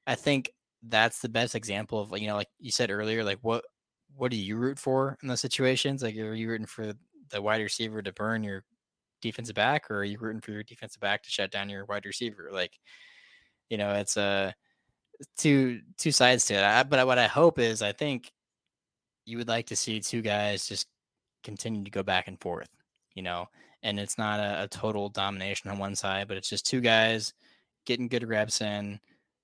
I 0.08 0.16
think 0.16 0.52
that's 0.84 1.20
the 1.22 1.30
best 1.30 1.56
example 1.56 2.00
of 2.00 2.18
you 2.20 2.28
know, 2.28 2.36
like 2.36 2.50
you 2.60 2.72
said 2.72 2.92
earlier, 2.92 3.24
like 3.24 3.40
what 3.42 3.64
what 4.16 4.32
do 4.32 4.38
you 4.38 4.58
root 4.58 4.80
for 4.80 5.18
in 5.22 5.28
those 5.28 5.42
situations? 5.42 6.04
Like, 6.04 6.16
are 6.18 6.34
you 6.34 6.50
rooting 6.50 6.68
for 6.68 6.94
the 7.30 7.42
wide 7.42 7.62
receiver 7.62 8.02
to 8.02 8.14
burn 8.14 8.44
your 8.44 8.64
defensive 9.22 9.56
back, 9.56 9.90
or 9.90 10.00
are 10.00 10.04
you 10.04 10.18
rooting 10.20 10.42
for 10.42 10.52
your 10.52 10.64
defensive 10.64 11.02
back 11.02 11.24
to 11.24 11.30
shut 11.30 11.52
down 11.52 11.70
your 11.70 11.86
wide 11.86 12.06
receiver? 12.06 12.50
Like, 12.52 12.74
you 13.72 13.78
know, 13.78 13.94
it's 13.94 14.18
a 14.18 14.54
two 15.38 15.80
two 15.98 16.12
sides 16.12 16.46
to 16.46 16.56
it. 16.56 16.64
I, 16.64 16.84
but 16.84 17.08
what 17.08 17.18
I 17.18 17.28
hope 17.28 17.58
is, 17.58 17.82
I 17.82 17.94
think 17.94 18.32
you 19.26 19.38
would 19.38 19.48
like 19.48 19.68
to 19.68 19.76
see 19.78 20.02
two 20.02 20.22
guys 20.22 20.68
just 20.68 20.88
continue 21.44 21.84
to 21.86 21.92
go 21.92 22.04
back 22.04 22.28
and 22.28 22.40
forth. 22.40 22.70
You 23.16 23.24
know, 23.24 23.48
and 23.82 23.98
it's 24.00 24.18
not 24.18 24.40
a, 24.42 24.64
a 24.64 24.68
total 24.68 25.10
domination 25.10 25.72
on 25.72 25.80
one 25.80 25.96
side, 25.96 26.28
but 26.28 26.38
it's 26.38 26.50
just 26.50 26.68
two 26.68 26.82
guys 26.82 27.34
getting 27.86 28.10
good 28.10 28.28
reps 28.28 28.62
in 28.62 29.00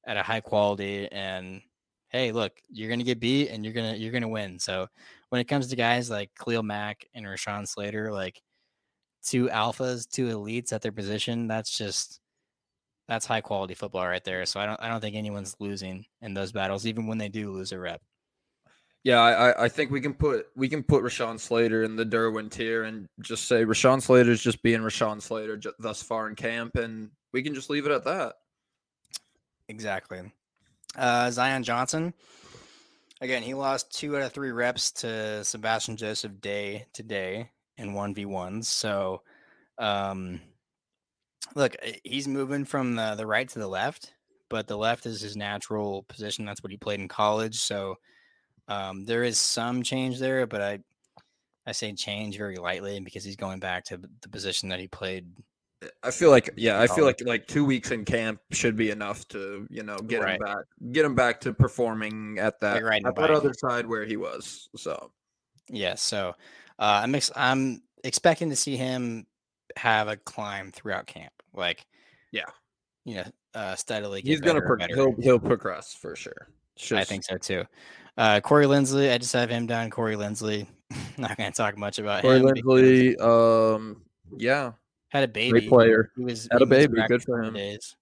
at 0.05 0.17
a 0.17 0.23
high 0.23 0.41
quality 0.41 1.11
and 1.11 1.61
hey, 2.09 2.31
look, 2.31 2.53
you're 2.69 2.89
gonna 2.89 3.03
get 3.03 3.19
beat 3.19 3.49
and 3.49 3.63
you're 3.63 3.73
gonna 3.73 3.95
you're 3.95 4.11
gonna 4.11 4.27
win. 4.27 4.59
So 4.59 4.87
when 5.29 5.39
it 5.39 5.47
comes 5.47 5.67
to 5.67 5.75
guys 5.77 6.09
like 6.09 6.31
Khalil 6.37 6.63
Mack 6.63 7.07
and 7.13 7.25
Rashawn 7.25 7.65
Slater, 7.65 8.11
like 8.11 8.41
two 9.23 9.47
alphas, 9.47 10.09
two 10.09 10.27
elites 10.27 10.73
at 10.73 10.81
their 10.81 10.91
position, 10.91 11.47
that's 11.47 11.77
just 11.77 12.19
that's 13.07 13.25
high 13.25 13.41
quality 13.41 13.73
football 13.73 14.05
right 14.07 14.23
there. 14.23 14.45
So 14.45 14.59
I 14.59 14.65
don't 14.65 14.81
I 14.81 14.89
don't 14.89 15.01
think 15.01 15.15
anyone's 15.15 15.55
losing 15.59 16.05
in 16.21 16.34
those 16.34 16.51
battles, 16.51 16.85
even 16.85 17.07
when 17.07 17.17
they 17.17 17.29
do 17.29 17.51
lose 17.51 17.71
a 17.71 17.79
rep. 17.79 18.01
Yeah, 19.03 19.21
I, 19.21 19.49
I- 19.51 19.63
I 19.65 19.69
think 19.69 19.91
we 19.91 20.01
can 20.01 20.13
put 20.13 20.47
we 20.55 20.67
can 20.67 20.84
put 20.84 21.03
Rashawn 21.03 21.39
Slater 21.39 21.84
in 21.84 21.95
the 21.95 22.05
Derwin 22.05 22.49
tier 22.51 22.84
and 22.84 23.07
just 23.21 23.47
say 23.47 23.63
Rashawn 23.63 24.01
Slater 24.01 24.31
is 24.31 24.41
just 24.43 24.61
being 24.63 24.81
Rashawn 24.81 25.21
Slater 25.21 25.55
ju- 25.57 25.73
thus 25.79 26.01
far 26.01 26.27
in 26.27 26.35
camp, 26.35 26.75
and 26.75 27.09
we 27.31 27.41
can 27.43 27.53
just 27.55 27.69
leave 27.69 27.85
it 27.85 27.91
at 27.91 28.03
that. 28.05 28.35
Exactly. 29.69 30.21
Uh, 30.95 31.29
Zion 31.31 31.63
Johnson. 31.63 32.13
Again, 33.19 33.41
he 33.43 33.53
lost 33.53 33.91
two 33.97 34.15
out 34.15 34.21
of 34.23 34.31
three 34.31 34.51
reps 34.51 34.91
to 34.93 35.43
Sebastian 35.43 35.97
Joseph 35.97 36.39
Day 36.39 36.85
today 36.93 37.49
in 37.77 37.93
one 37.93 38.13
v 38.13 38.25
ones. 38.25 38.67
So, 38.67 39.21
um, 39.77 40.39
look, 41.55 41.75
eh, 41.81 41.97
he's 42.03 42.27
moving 42.27 42.65
from 42.65 42.95
the 42.95 43.15
the 43.15 43.25
right 43.27 43.47
to 43.49 43.59
the 43.59 43.67
left, 43.67 44.13
but 44.49 44.67
the 44.67 44.77
left 44.77 45.05
is 45.05 45.21
his 45.21 45.35
natural 45.37 46.03
position. 46.03 46.45
That's 46.45 46.63
what 46.63 46.71
he 46.71 46.77
played 46.77 46.99
in 46.99 47.07
college. 47.07 47.57
So, 47.59 47.95
um, 48.67 49.05
there 49.05 49.23
is 49.23 49.39
some 49.39 49.83
change 49.83 50.19
there, 50.19 50.47
but 50.47 50.61
I 50.61 50.79
I 51.67 51.73
say 51.73 51.93
change 51.93 52.37
very 52.37 52.57
lightly 52.57 52.99
because 53.01 53.23
he's 53.25 53.35
going 53.37 53.59
back 53.59 53.85
to 53.85 53.97
the 53.97 54.29
position 54.29 54.69
that 54.69 54.79
he 54.79 54.87
played. 54.87 55.27
I 56.01 56.09
feel 56.09 56.31
like 56.31 56.49
yeah, 56.57 56.81
I 56.81 56.87
feel 56.87 57.05
like 57.05 57.21
like 57.21 57.45
two 57.47 57.63
weeks 57.63 57.91
in 57.91 58.03
camp 58.03 58.41
should 58.51 58.75
be 58.75 58.89
enough 58.89 59.27
to 59.29 59.67
you 59.69 59.83
know 59.83 60.01
get 60.01 60.23
Right. 60.23 60.33
him 60.33 60.37
back, 60.39 60.65
get 60.91 61.05
him 61.05 61.13
back 61.13 61.39
to 61.41 61.53
performing 61.53 62.39
at 62.39 62.59
that 62.61 62.81
Like 62.83 63.05
at 63.05 63.15
that 63.15 63.29
other 63.29 63.53
side 63.53 63.85
where 63.85 64.03
he 64.05 64.17
was. 64.17 64.69
So 64.75 65.11
Yeah, 65.69 65.95
so 65.95 66.29
uh, 66.79 67.01
I'm 67.03 67.15
ex- 67.15 67.31
I'm 67.35 67.83
expecting 68.03 68.49
to 68.49 68.55
see 68.55 68.77
him 68.77 69.27
have 69.77 70.07
a 70.07 70.17
climb 70.17 70.71
throughout 70.71 71.07
camp. 71.07 71.31
Like, 71.53 71.85
Yeah. 72.31 72.45
you 73.05 73.15
know, 73.15 73.23
uh, 73.53 73.75
steadily. 73.75 74.21
He's 74.23 74.41
gonna 74.41 74.61
pro- 74.61 74.77
he'll 74.87 75.15
he'll 75.21 75.39
progress 75.39 75.93
for 75.93 76.15
sure. 76.15 76.49
It's 76.75 76.91
I 76.91 77.03
think 77.03 77.23
so 77.23 77.37
too. 77.37 77.63
Uh, 78.17 78.39
Corey 78.41 78.65
Linsley, 78.65 79.11
I 79.13 79.17
just 79.17 79.33
have 79.33 79.49
him 79.49 79.65
down. 79.67 79.89
Corey 79.89 80.15
Linsley. 80.15 80.67
Not 81.17 81.37
to 81.37 81.51
talk 81.51 81.77
much 81.77 81.99
about 81.99 82.21
Corey 82.21 82.37
him. 82.39 82.45
because 82.53 82.63
Linsley, 82.65 83.21
um, 83.75 84.01
yeah, 84.37 84.71
had 85.09 85.23
a 85.23 85.27
baby. 85.27 85.67
player. 85.67 86.11
He 86.17 86.23
was 86.23 86.47
Had 86.51 86.59
he 86.59 86.63
a 86.63 86.67
baby. 86.67 87.01
Good 87.07 87.21
for 87.23 87.37
for 87.37 87.43
him. 87.43 87.53
Days 87.53 87.95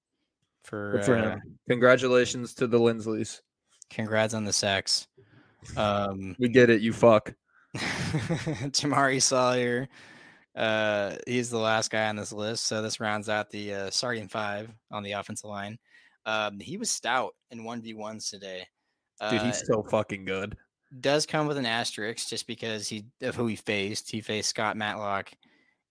for, 0.64 0.92
good 0.94 1.06
for 1.06 1.16
uh, 1.16 1.30
him. 1.32 1.42
Congratulations 1.70 2.54
to 2.56 2.68
the 2.68 2.80
Linsleys. 2.80 3.42
Congrats 3.90 4.34
on 4.34 4.44
the 4.46 4.54
sex. 4.54 5.08
Um, 5.78 6.36
We 6.40 6.48
get 6.50 6.70
it, 6.70 6.82
you 6.82 6.92
fuck. 6.94 7.34
Jamaree 7.76 9.22
Salyer. 9.22 9.88
Uh, 10.56 11.16
he's 11.28 11.50
the 11.50 11.58
last 11.58 11.92
guy 11.92 12.08
on 12.08 12.16
this 12.16 12.32
list. 12.32 12.66
So 12.66 12.82
this 12.82 13.00
rounds 13.00 13.28
out 13.30 13.50
the 13.50 13.74
uh, 13.74 13.90
starting 13.90 14.28
five 14.28 14.70
on 14.92 15.04
the 15.04 15.14
offensive 15.14 15.50
line. 15.50 15.78
Um, 16.26 16.60
he 16.60 16.78
was 16.78 16.90
stout 16.90 17.36
in 17.52 17.64
1v1s 17.64 18.30
today. 18.30 18.66
Dude, 19.30 19.40
Uh, 19.42 19.46
he's 19.46 19.66
so 19.66 19.84
fucking 19.84 20.26
good. 20.26 20.58
does 21.02 21.26
come 21.26 21.48
with 21.48 21.58
an 21.58 21.66
asterisk 21.66 22.28
just 22.30 22.48
because 22.48 22.88
he 22.88 23.06
of 23.22 23.36
who 23.36 23.48
he 23.48 23.56
faced. 23.56 24.10
He 24.10 24.22
faced 24.22 24.50
Scott 24.50 24.76
Matlock 24.78 25.32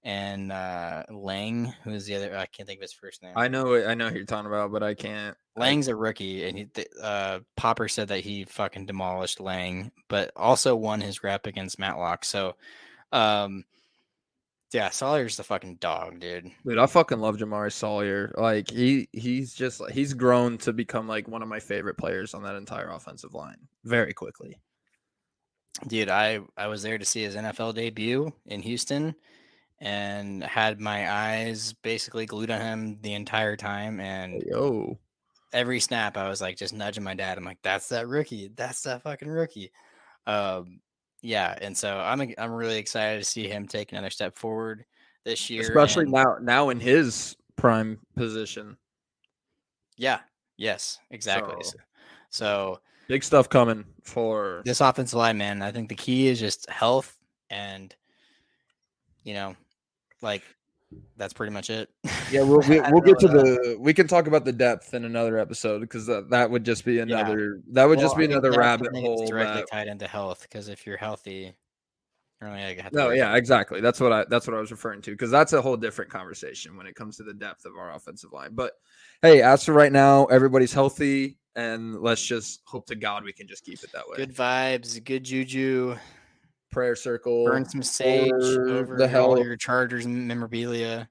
and 0.03 0.53
uh, 0.53 1.05
Lang, 1.11 1.73
who 1.85 1.93
is 1.93 2.05
the 2.07 2.15
other. 2.16 2.36
I 2.36 2.47
can't 2.47 2.66
think 2.66 2.78
of 2.78 2.82
his 2.82 2.93
first 2.93 3.23
name. 3.23 3.32
I 3.36 3.49
know, 3.49 3.74
I 3.86 3.95
know 3.95 4.09
who 4.11 4.16
you're 4.16 4.27
talking 4.27 4.47
about, 4.47 4.70
but 4.73 4.82
I 4.82 4.93
can't. 4.95 5.36
Lang's 5.57 5.89
a 5.89 5.97
rookie, 5.97 6.45
and 6.47 6.59
he, 6.59 6.69
uh, 7.03 7.39
Popper 7.57 7.89
said 7.89 8.09
that 8.09 8.20
he 8.20 8.45
fucking 8.45 8.86
demolished 8.86 9.41
Lang, 9.41 9.93
but 10.09 10.31
also 10.36 10.74
won 10.77 11.01
his 11.01 11.23
rep 11.23 11.47
against 11.47 11.78
Matlock. 11.78 12.24
So, 12.24 12.57
um, 13.12 13.65
yeah, 14.75 14.91
Salyer's 14.91 15.37
the 15.37 15.45
fucking 15.45 15.77
dog, 15.77 16.19
dude. 16.19 16.51
Dude, 16.67 16.79
I 16.79 16.87
fucking 16.87 17.21
love 17.21 17.37
Jamaree 17.37 17.73
Salyer. 17.73 18.35
Like 18.37 18.71
he 18.71 19.09
he's 19.13 19.55
just 19.55 19.81
he's 19.91 20.13
grown 20.13 20.59
to 20.59 20.73
become 20.73 21.07
like 21.07 21.29
one 21.29 21.43
of 21.43 21.49
my 21.49 21.61
favorite 21.61 21.97
players 21.97 22.35
on 22.35 22.43
that 22.43 22.57
entire 22.57 22.89
offensive 22.89 23.35
line 23.35 23.69
very 23.85 24.13
quickly. 24.13 24.59
Dude, 25.87 26.11
I 26.11 26.41
I 26.57 26.67
was 26.67 26.83
there 26.83 26.99
to 26.99 27.05
see 27.05 27.23
his 27.23 27.37
NFL 27.37 27.75
debut 27.75 28.33
in 28.47 28.63
Houston, 28.63 29.15
and 29.81 30.43
had 30.43 30.81
my 30.81 31.11
eyes 31.11 31.73
basically 31.73 32.27
glued 32.27 32.51
on 32.51 32.61
him 32.61 32.99
the 33.01 33.15
entire 33.15 33.57
time. 33.57 34.01
And 34.01 34.43
Yo, 34.43 34.99
every 35.53 35.79
snap, 35.79 36.17
I 36.17 36.29
was 36.29 36.41
like 36.41 36.57
just 36.57 36.75
nudging 36.75 37.05
my 37.05 37.15
dad. 37.15 37.39
I'm 37.39 37.45
like, 37.45 37.63
"That's 37.63 37.89
that 37.91 38.09
rookie. 38.09 38.51
That's 38.57 38.83
that 38.83 39.03
fucking 39.03 39.29
rookie." 39.29 39.71
Um, 40.27 40.81
yeah, 41.25 41.57
and 41.63 41.77
so 41.77 41.99
I'm 41.99 42.35
I'm 42.39 42.53
really 42.53 42.77
excited 42.77 43.19
to 43.19 43.25
see 43.25 43.49
him 43.49 43.67
take 43.67 43.93
another 43.93 44.11
step 44.11 44.37
forward 44.37 44.85
this 45.25 45.49
year, 45.49 45.63
especially 45.63 46.05
and- 46.05 46.13
now 46.13 46.37
now 46.41 46.69
in 46.69 46.79
his 46.79 47.35
prime 47.57 47.99
position. 48.15 48.77
Yeah. 49.97 50.21
Yes. 50.57 50.99
Exactly. 51.11 51.63
So, 51.63 51.79
so 52.31 52.81
Big 53.09 53.25
stuff 53.25 53.49
coming 53.49 53.85
for 54.03 54.63
this 54.65 54.81
offensive 54.81 55.19
line, 55.19 55.39
man, 55.39 55.63
I 55.63 55.73
think 55.73 55.89
the 55.89 55.95
key 55.95 56.29
is 56.29 56.41
just 56.41 56.69
health 56.71 57.17
and, 57.51 57.95
you 59.25 59.35
know, 59.35 59.57
like 60.23 60.43
that's 61.16 61.33
pretty 61.33 61.53
much 61.53 61.71
it. 61.71 61.89
Yeah, 62.31 62.43
we'll 62.43 62.61
we, 62.61 62.81
I 62.81 62.91
we'll 62.91 63.01
get 63.03 63.19
to 63.21 63.29
the 63.29 63.77
we 63.79 63.95
can 63.95 64.07
talk 64.07 64.27
about 64.27 64.45
the 64.45 64.53
depth 64.53 64.95
in 64.95 65.05
another 65.05 65.39
episode 65.39 65.81
because 65.81 66.07
that, 66.07 66.31
that 66.31 66.51
would 66.51 66.65
just 66.65 66.85
be 66.85 66.99
another 67.01 67.61
that 67.73 67.85
would 67.85 67.99
just 68.01 68.16
be 68.16 68.25
I 68.25 68.27
another 68.27 68.53
rabbit 68.53 68.95
hole. 68.95 69.27
directly 69.27 69.61
that- 69.62 69.71
tied 69.71 69.89
into 69.89 70.07
health 70.07 70.43
because 70.43 70.69
if 70.69 70.87
you're 70.87 70.97
healthy, 70.97 71.55
you're 72.41 72.51
only 72.51 72.61
gonna 72.62 72.83
have 72.83 72.93
to 72.93 72.99
No, 72.99 73.11
yeah, 73.11 73.27
about- 73.29 73.39
exactly. 73.39 73.81
That's 73.81 74.01
what 74.01 74.12
I 74.12 74.25
that's 74.29 74.47
what 74.47 74.57
I 74.57 74.61
was 74.61 74.71
referring 74.71 75.03
to 75.03 75.11
because 75.12 75.31
that's 75.31 75.53
a 75.53 75.62
whole 75.62 75.77
different 75.77 76.11
conversation 76.11 76.77
when 76.77 76.87
it 76.87 76.95
comes 76.95 77.16
to 77.19 77.23
the 77.23 77.35
depth 77.35 77.65
of 77.65 77.73
our 77.79 77.95
offensive 77.95 78.33
line. 78.33 78.51
But 78.55 78.73
hey, 79.23 79.43
as 79.43 79.65
for 79.65 79.73
right 79.73 79.93
now, 79.93 80.25
everybody's 80.27 80.73
healthy, 80.73 81.39
and 81.57 82.01
let's 82.01 82.23
just 82.23 82.62
hope 82.66 82.87
to 82.87 82.97
God 82.97 83.25
we 83.25 83.33
can 83.33 83.47
just 83.47 83.65
keep 83.65 83.83
it 83.83 83.91
that 83.93 84.09
way. 84.09 84.16
good 84.16 84.35
vibes, 84.35 85.03
good 85.03 85.25
juju. 85.25 85.97
Prayer 86.75 86.97
circle. 86.97 87.45
Burn 87.45 87.65
some 87.65 87.83
sage 87.83 88.31
over 88.33 88.97
the 88.97 89.19
all 89.21 89.43
your 89.43 89.57
Chargers 89.57 90.07
memorabilia 90.07 91.09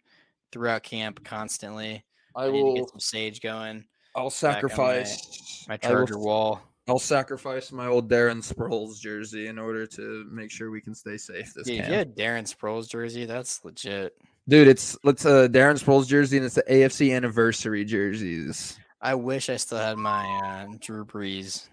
throughout 0.52 0.84
camp 0.84 1.24
constantly. 1.24 2.04
I 2.36 2.46
I 2.46 2.52
need 2.52 2.60
to 2.60 2.64
will. 2.64 2.76
get 2.76 2.90
some 2.90 3.00
sage 3.00 3.42
going. 3.42 3.86
I'll 4.16 4.24
on 4.24 4.26
my- 4.26 4.30
sacrifice 4.30 5.66
My 5.68 5.76
I 5.82 5.88
will 5.90 5.96
Charger 5.96 6.20
wall. 6.20 6.62
I'll 6.88 7.00
sacrifice 7.00 7.72
my 7.72 7.88
old 7.88 8.10
Darren 8.10 8.44
Sproles 8.44 9.00
jersey 9.00 9.48
in 9.48 9.58
order 9.58 9.88
to 9.88 10.26
make 10.30 10.52
sure 10.52 10.70
we 10.70 10.82
can 10.82 10.94
stay 10.94 11.16
safe 11.16 11.54
this 11.54 11.68
if 11.70 11.78
camp. 11.78 11.88
you 11.90 11.94
had 11.96 12.16
Darren 12.16 12.44
Sproles 12.44 12.90
jersey, 12.90 13.26
that's 13.26 13.64
legit. 13.64 14.14
Dude, 14.50 14.68
it's 14.68 14.98
let's 15.06 15.26
uh 15.26 15.48
Darren 15.48 15.82
Sproles 15.82 16.08
jersey 16.08 16.36
and 16.38 16.46
it's 16.46 16.56
the 16.56 16.64
AFC 16.64 17.16
anniversary 17.16 17.86
jerseys. 17.86 18.78
I 19.02 19.16
wish 19.16 19.50
I 19.50 19.56
still 19.56 19.78
had 19.78 19.98
my 19.98 20.26
uh, 20.44 20.76
Drew 20.82 21.06
Brees. 21.06 21.68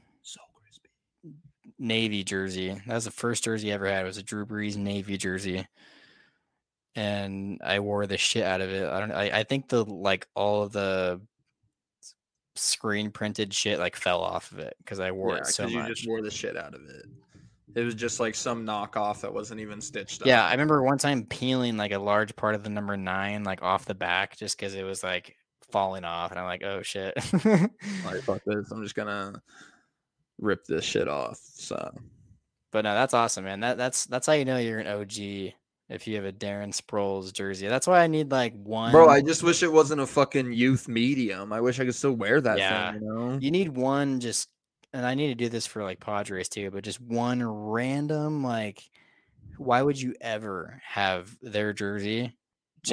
Navy 1.80 2.22
jersey. 2.22 2.80
That 2.86 2.94
was 2.94 3.06
the 3.06 3.10
first 3.10 3.42
jersey 3.42 3.72
I 3.72 3.74
ever 3.74 3.86
had. 3.86 4.02
It 4.02 4.06
was 4.06 4.18
a 4.18 4.22
Drew 4.22 4.46
Brees 4.46 4.76
Navy 4.76 5.16
jersey, 5.16 5.66
and 6.94 7.58
I 7.64 7.80
wore 7.80 8.06
the 8.06 8.18
shit 8.18 8.44
out 8.44 8.60
of 8.60 8.70
it. 8.70 8.86
I 8.86 9.00
don't. 9.00 9.12
I, 9.12 9.40
I 9.40 9.44
think 9.44 9.68
the 9.68 9.84
like 9.84 10.28
all 10.34 10.62
of 10.62 10.72
the 10.72 11.20
screen 12.56 13.10
printed 13.10 13.54
shit 13.54 13.78
like 13.78 13.96
fell 13.96 14.20
off 14.20 14.52
of 14.52 14.58
it 14.58 14.74
because 14.78 15.00
I 15.00 15.10
wore 15.12 15.34
Yeah, 15.34 15.40
it 15.40 15.46
so 15.46 15.64
'cause 15.64 15.72
you 15.72 15.86
just 15.86 16.06
wore 16.06 16.20
the 16.20 16.30
shit 16.30 16.56
out 16.56 16.74
of 16.74 16.82
it. 16.82 17.06
It 17.74 17.84
was 17.84 17.94
just 17.94 18.20
like 18.20 18.34
some 18.34 18.66
knockoff 18.66 19.20
that 19.20 19.32
wasn't 19.32 19.60
even 19.60 19.80
stitched 19.80 20.22
up. 20.22 20.28
Yeah, 20.28 20.44
I 20.44 20.50
remember 20.50 20.82
one 20.82 20.98
time 20.98 21.24
peeling 21.24 21.76
like 21.76 21.92
a 21.92 21.98
large 21.98 22.34
part 22.36 22.54
of 22.54 22.64
the 22.64 22.70
number 22.70 22.96
nine 22.96 23.44
like 23.44 23.62
off 23.62 23.84
the 23.84 23.94
back 23.94 24.36
just 24.36 24.58
because 24.58 24.74
it 24.74 24.82
was 24.82 25.02
like 25.02 25.36
falling 25.70 26.04
off, 26.04 26.32
and 26.32 26.40
I'm 26.40 26.46
like, 26.46 26.64
oh 26.64 26.82
shit. 26.82 27.14
Like, 28.04 28.22
fuck 28.24 28.42
this. 28.44 28.70
I'm 28.70 28.82
just 28.82 28.96
gonna 28.96 29.40
rip 30.40 30.64
this 30.66 30.84
shit 30.84 31.08
off. 31.08 31.38
So 31.42 31.92
But 32.72 32.82
no, 32.84 32.94
that's 32.94 33.14
awesome, 33.14 33.44
man. 33.44 33.60
That 33.60 33.78
that's 33.78 34.06
that's 34.06 34.26
how 34.26 34.32
you 34.32 34.44
know 34.44 34.56
you're 34.58 34.78
an 34.80 34.86
OG 34.86 35.52
if 35.88 36.06
you 36.06 36.14
have 36.16 36.24
a 36.24 36.32
Darren 36.32 36.72
Sproles 36.72 37.32
jersey. 37.32 37.66
That's 37.66 37.86
why 37.86 38.00
I 38.02 38.06
need 38.06 38.30
like 38.30 38.54
one. 38.54 38.92
Bro, 38.92 39.08
I 39.08 39.20
just 39.22 39.42
wish 39.42 39.62
it 39.62 39.72
wasn't 39.72 40.00
a 40.00 40.06
fucking 40.06 40.52
youth 40.52 40.86
medium. 40.88 41.52
I 41.52 41.60
wish 41.60 41.80
I 41.80 41.84
could 41.84 41.94
still 41.94 42.12
wear 42.14 42.40
that 42.40 42.58
Yeah. 42.58 42.92
thing, 42.92 43.02
you 43.02 43.08
know? 43.08 43.38
you 43.40 43.50
need 43.50 43.68
one 43.76 44.20
just, 44.20 44.48
and 44.92 45.04
I 45.04 45.14
need 45.14 45.28
to 45.28 45.34
do 45.34 45.48
this 45.48 45.66
for 45.66 45.82
like 45.82 45.98
Padres 45.98 46.48
too. 46.48 46.70
But 46.70 46.84
just 46.84 47.00
one 47.00 47.42
random 47.42 48.44
like, 48.44 48.82
why 49.56 49.82
would 49.82 50.00
you 50.00 50.14
ever 50.20 50.80
have 50.86 51.36
their 51.42 51.72
jersey? 51.72 52.20
Well, 52.22 52.30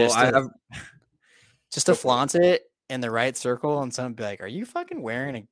Just 0.08 0.18
I 0.18 0.32
to, 0.32 0.38
have 0.38 0.50
just 1.72 1.86
to 1.86 1.96
flaunt 1.96 2.34
it 2.36 2.64
in 2.90 3.00
the 3.02 3.12
right 3.12 3.38
circle, 3.38 3.82
and 3.82 3.94
someone 3.94 4.14
be 4.14 4.24
like, 4.24 4.42
"Are 4.42 4.48
you 4.48 4.66
fucking 4.66 5.02
wearing 5.02 5.36
a 5.36 5.48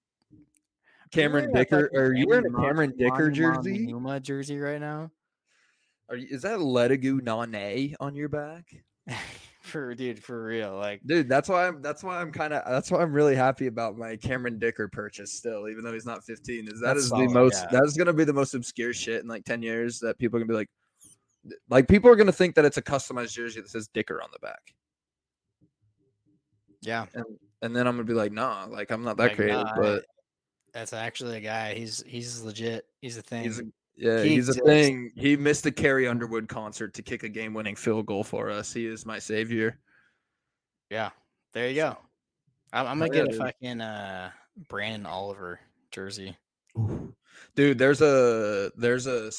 Cameron 1.16 1.54
Dicker. 1.54 1.90
Are 1.96 2.14
you 2.14 2.28
wearing 2.28 2.46
a 2.46 2.62
Cameron 2.62 2.94
Dicker 2.98 3.32
jersey? 3.32 3.88
Numa 3.88 4.20
jersey 4.20 4.60
right 4.60 4.80
now?" 4.80 5.12
Are 6.10 6.16
you, 6.16 6.28
is 6.30 6.44
that 6.44 6.60
Letigu 6.60 7.22
Nane 7.22 7.96
on 8.00 8.16
your 8.16 8.30
back? 8.30 8.66
for 9.62 9.96
dude, 9.96 10.24
for 10.24 10.46
real, 10.46 10.76
like 10.76 11.02
Dude, 11.06 11.28
that's 11.28 11.50
why 11.50 11.68
I'm 11.68 11.82
that's 11.82 12.04
why 12.04 12.22
I'm 12.22 12.32
kind 12.32 12.54
of 12.54 12.64
that's 12.66 12.92
why 12.92 13.02
I'm 13.02 13.12
really 13.12 13.36
happy 13.36 13.68
about 13.68 13.98
my 13.98 14.16
Cameron 14.16 14.60
Dicker 14.60 14.88
purchase 14.88 15.34
still, 15.34 15.68
even 15.68 15.84
though 15.84 15.94
he's 15.94 16.06
not 16.06 16.24
15. 16.24 16.68
Is 16.68 16.80
That's 16.80 17.08
solid, 17.08 17.30
the 17.30 17.34
most 17.34 17.64
yeah. 17.64 17.80
that 17.80 17.86
is 17.86 17.98
gonna 17.98 18.14
be 18.14 18.24
the 18.24 18.34
most 18.34 18.54
obscure 18.54 18.94
shit 18.94 19.22
in 19.22 19.28
like 19.28 19.46
10 19.46 19.64
years 19.64 20.00
that 20.00 20.18
people 20.20 20.38
are 20.38 20.40
gonna 20.42 20.54
be 20.54 20.58
like 20.58 20.70
like 21.70 21.88
people 21.88 22.10
are 22.10 22.16
gonna 22.16 22.32
think 22.32 22.56
that 22.56 22.66
it's 22.66 22.78
a 22.78 22.82
customized 22.82 23.34
jersey 23.34 23.62
that 23.62 23.70
says 23.70 23.88
Dicker 23.88 24.22
on 24.22 24.30
the 24.32 24.40
back. 24.40 24.74
yeah. 26.82 27.06
And 27.14 27.26
and 27.62 27.76
then 27.76 27.88
I'm 27.88 27.96
gonna 27.96 28.04
be 28.04 28.14
like, 28.14 28.32
nah, 28.32 28.66
like 28.70 28.92
I'm 28.92 29.04
not 29.04 29.18
that 29.18 29.30
Like, 29.30 29.36
creative, 29.36 29.66
nah, 29.66 29.76
but 29.76 30.06
That's 30.76 30.92
actually 30.92 31.38
a 31.38 31.42
guy. 31.42 31.74
He's 31.74 32.04
he's 32.06 32.42
legit. 32.42 32.86
He's 33.02 33.18
a 33.18 33.22
thing. 33.22 33.44
he's 33.44 33.60
a, 33.60 33.64
yeah, 33.96 34.22
He 34.22 34.32
he's 34.32 34.50
a 34.50 34.54
thing. 34.54 35.10
He 35.16 35.38
missed 35.38 35.64
the 35.64 35.72
Carrie 35.72 36.06
Underwood 36.06 36.50
concert 36.50 36.94
to 36.96 37.02
kick 37.02 37.24
a 37.24 37.30
game 37.30 37.54
winning 37.54 37.78
field 37.78 38.06
goal 38.08 38.26
for 38.26 38.52
us. 38.52 38.74
He 38.74 38.86
is 38.86 39.06
my 39.06 39.18
savior. 39.18 39.80
yeah. 40.90 41.12
There 41.54 41.70
you 41.70 41.76
go. 41.76 41.98
I'm, 42.74 42.88
I'm 42.88 43.00
gonna 43.00 43.16
yeah, 43.16 43.22
get 43.22 43.28
a 43.28 43.30
dude. 43.30 43.38
fucking 43.40 43.80
uh 43.82 44.32
Branden 44.70 45.06
Oliver 45.06 45.62
jersey. 45.92 46.36
Dude, 47.56 47.78
there's 47.78 48.02
a 48.02 48.70
there's 48.76 49.08
a 49.08 49.32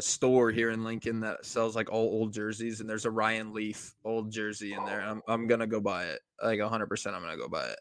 store 0.00 0.52
here 0.52 0.70
in 0.70 0.84
Lincoln 0.84 1.18
that 1.20 1.44
sells 1.44 1.74
like 1.74 1.90
all 1.90 2.04
old 2.04 2.32
jerseys, 2.32 2.80
and 2.80 2.88
there's 2.88 3.04
a 3.04 3.10
Ryan 3.10 3.52
Leaf 3.52 3.96
old 4.04 4.30
jersey 4.30 4.74
in 4.74 4.84
there. 4.84 5.00
I'm 5.00 5.22
I'm 5.26 5.48
gonna 5.48 5.66
go 5.66 5.80
buy 5.80 6.04
it. 6.04 6.20
Like 6.40 6.60
100, 6.60 6.86
percent 6.86 7.16
I'm 7.16 7.22
gonna 7.22 7.36
go 7.36 7.48
buy 7.48 7.66
it. 7.66 7.80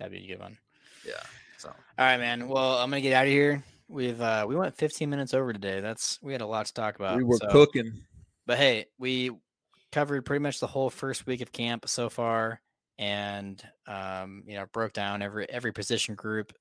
That'd 0.00 0.12
be 0.12 0.24
a 0.24 0.34
good 0.34 0.40
one. 0.42 0.58
Yeah. 1.06 1.22
So 1.64 1.70
All 1.70 2.04
right, 2.04 2.18
man. 2.18 2.46
Well, 2.46 2.76
I'm 2.76 2.90
gonna 2.90 3.00
get 3.00 3.14
out 3.14 3.24
of 3.24 3.32
here. 3.32 3.62
We've 3.88 4.20
uh 4.20 4.44
we 4.46 4.54
went 4.54 4.76
15 4.76 5.08
minutes 5.08 5.32
over 5.32 5.52
today. 5.52 5.80
That's 5.80 6.18
we 6.22 6.32
had 6.32 6.42
a 6.42 6.46
lot 6.46 6.66
to 6.66 6.74
talk 6.74 6.96
about. 6.96 7.16
we 7.16 7.24
were 7.24 7.38
so- 7.38 7.48
cooking. 7.48 8.02
but 8.46 8.58
hey, 8.58 8.86
we 8.98 9.30
covered 9.92 10.26
pretty 10.26 10.42
much 10.42 10.60
the 10.60 10.66
whole 10.66 10.90
first 10.90 11.26
week 11.26 11.40
of 11.40 11.52
camp 11.52 11.88
so 11.88 12.10
far, 12.10 12.60
and 12.98 13.62
um, 13.86 14.42
you 14.46 14.56
know, 14.56 14.66
broke 14.74 14.92
down 14.92 15.22
every 15.22 15.48
every 15.48 15.72
position 15.72 16.14
group, 16.14 16.52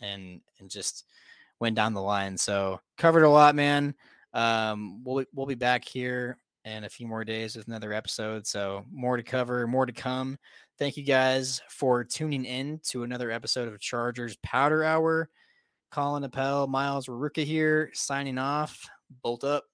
and 0.00 0.40
and 0.60 0.70
just 0.70 1.04
went 1.60 1.76
down 1.76 1.92
the 1.92 2.00
line. 2.00 2.38
So 2.38 2.80
covered 2.96 3.24
a 3.24 3.30
lot, 3.30 3.54
man. 3.54 3.94
Um, 4.32 5.04
we'll 5.04 5.26
we'll 5.34 5.46
be 5.46 5.56
back 5.56 5.84
here 5.84 6.38
in 6.64 6.84
a 6.84 6.88
few 6.88 7.06
more 7.06 7.24
days 7.24 7.56
with 7.56 7.66
another 7.68 7.92
episode. 7.92 8.46
So 8.46 8.84
more 8.92 9.16
to 9.16 9.22
cover, 9.22 9.66
more 9.66 9.86
to 9.86 9.92
come. 9.92 10.38
Thank 10.78 10.96
you 10.96 11.04
guys 11.04 11.60
for 11.70 12.04
tuning 12.04 12.44
in 12.44 12.80
to 12.88 13.02
another 13.02 13.30
episode 13.30 13.72
of 13.72 13.80
Chargers 13.80 14.36
Powder 14.42 14.84
Hour. 14.84 15.28
Colin 15.90 16.24
Appel, 16.24 16.66
Miles 16.66 17.06
Ruka 17.06 17.44
here, 17.44 17.90
signing 17.94 18.38
off. 18.38 18.88
Bolt 19.22 19.44
up. 19.44 19.64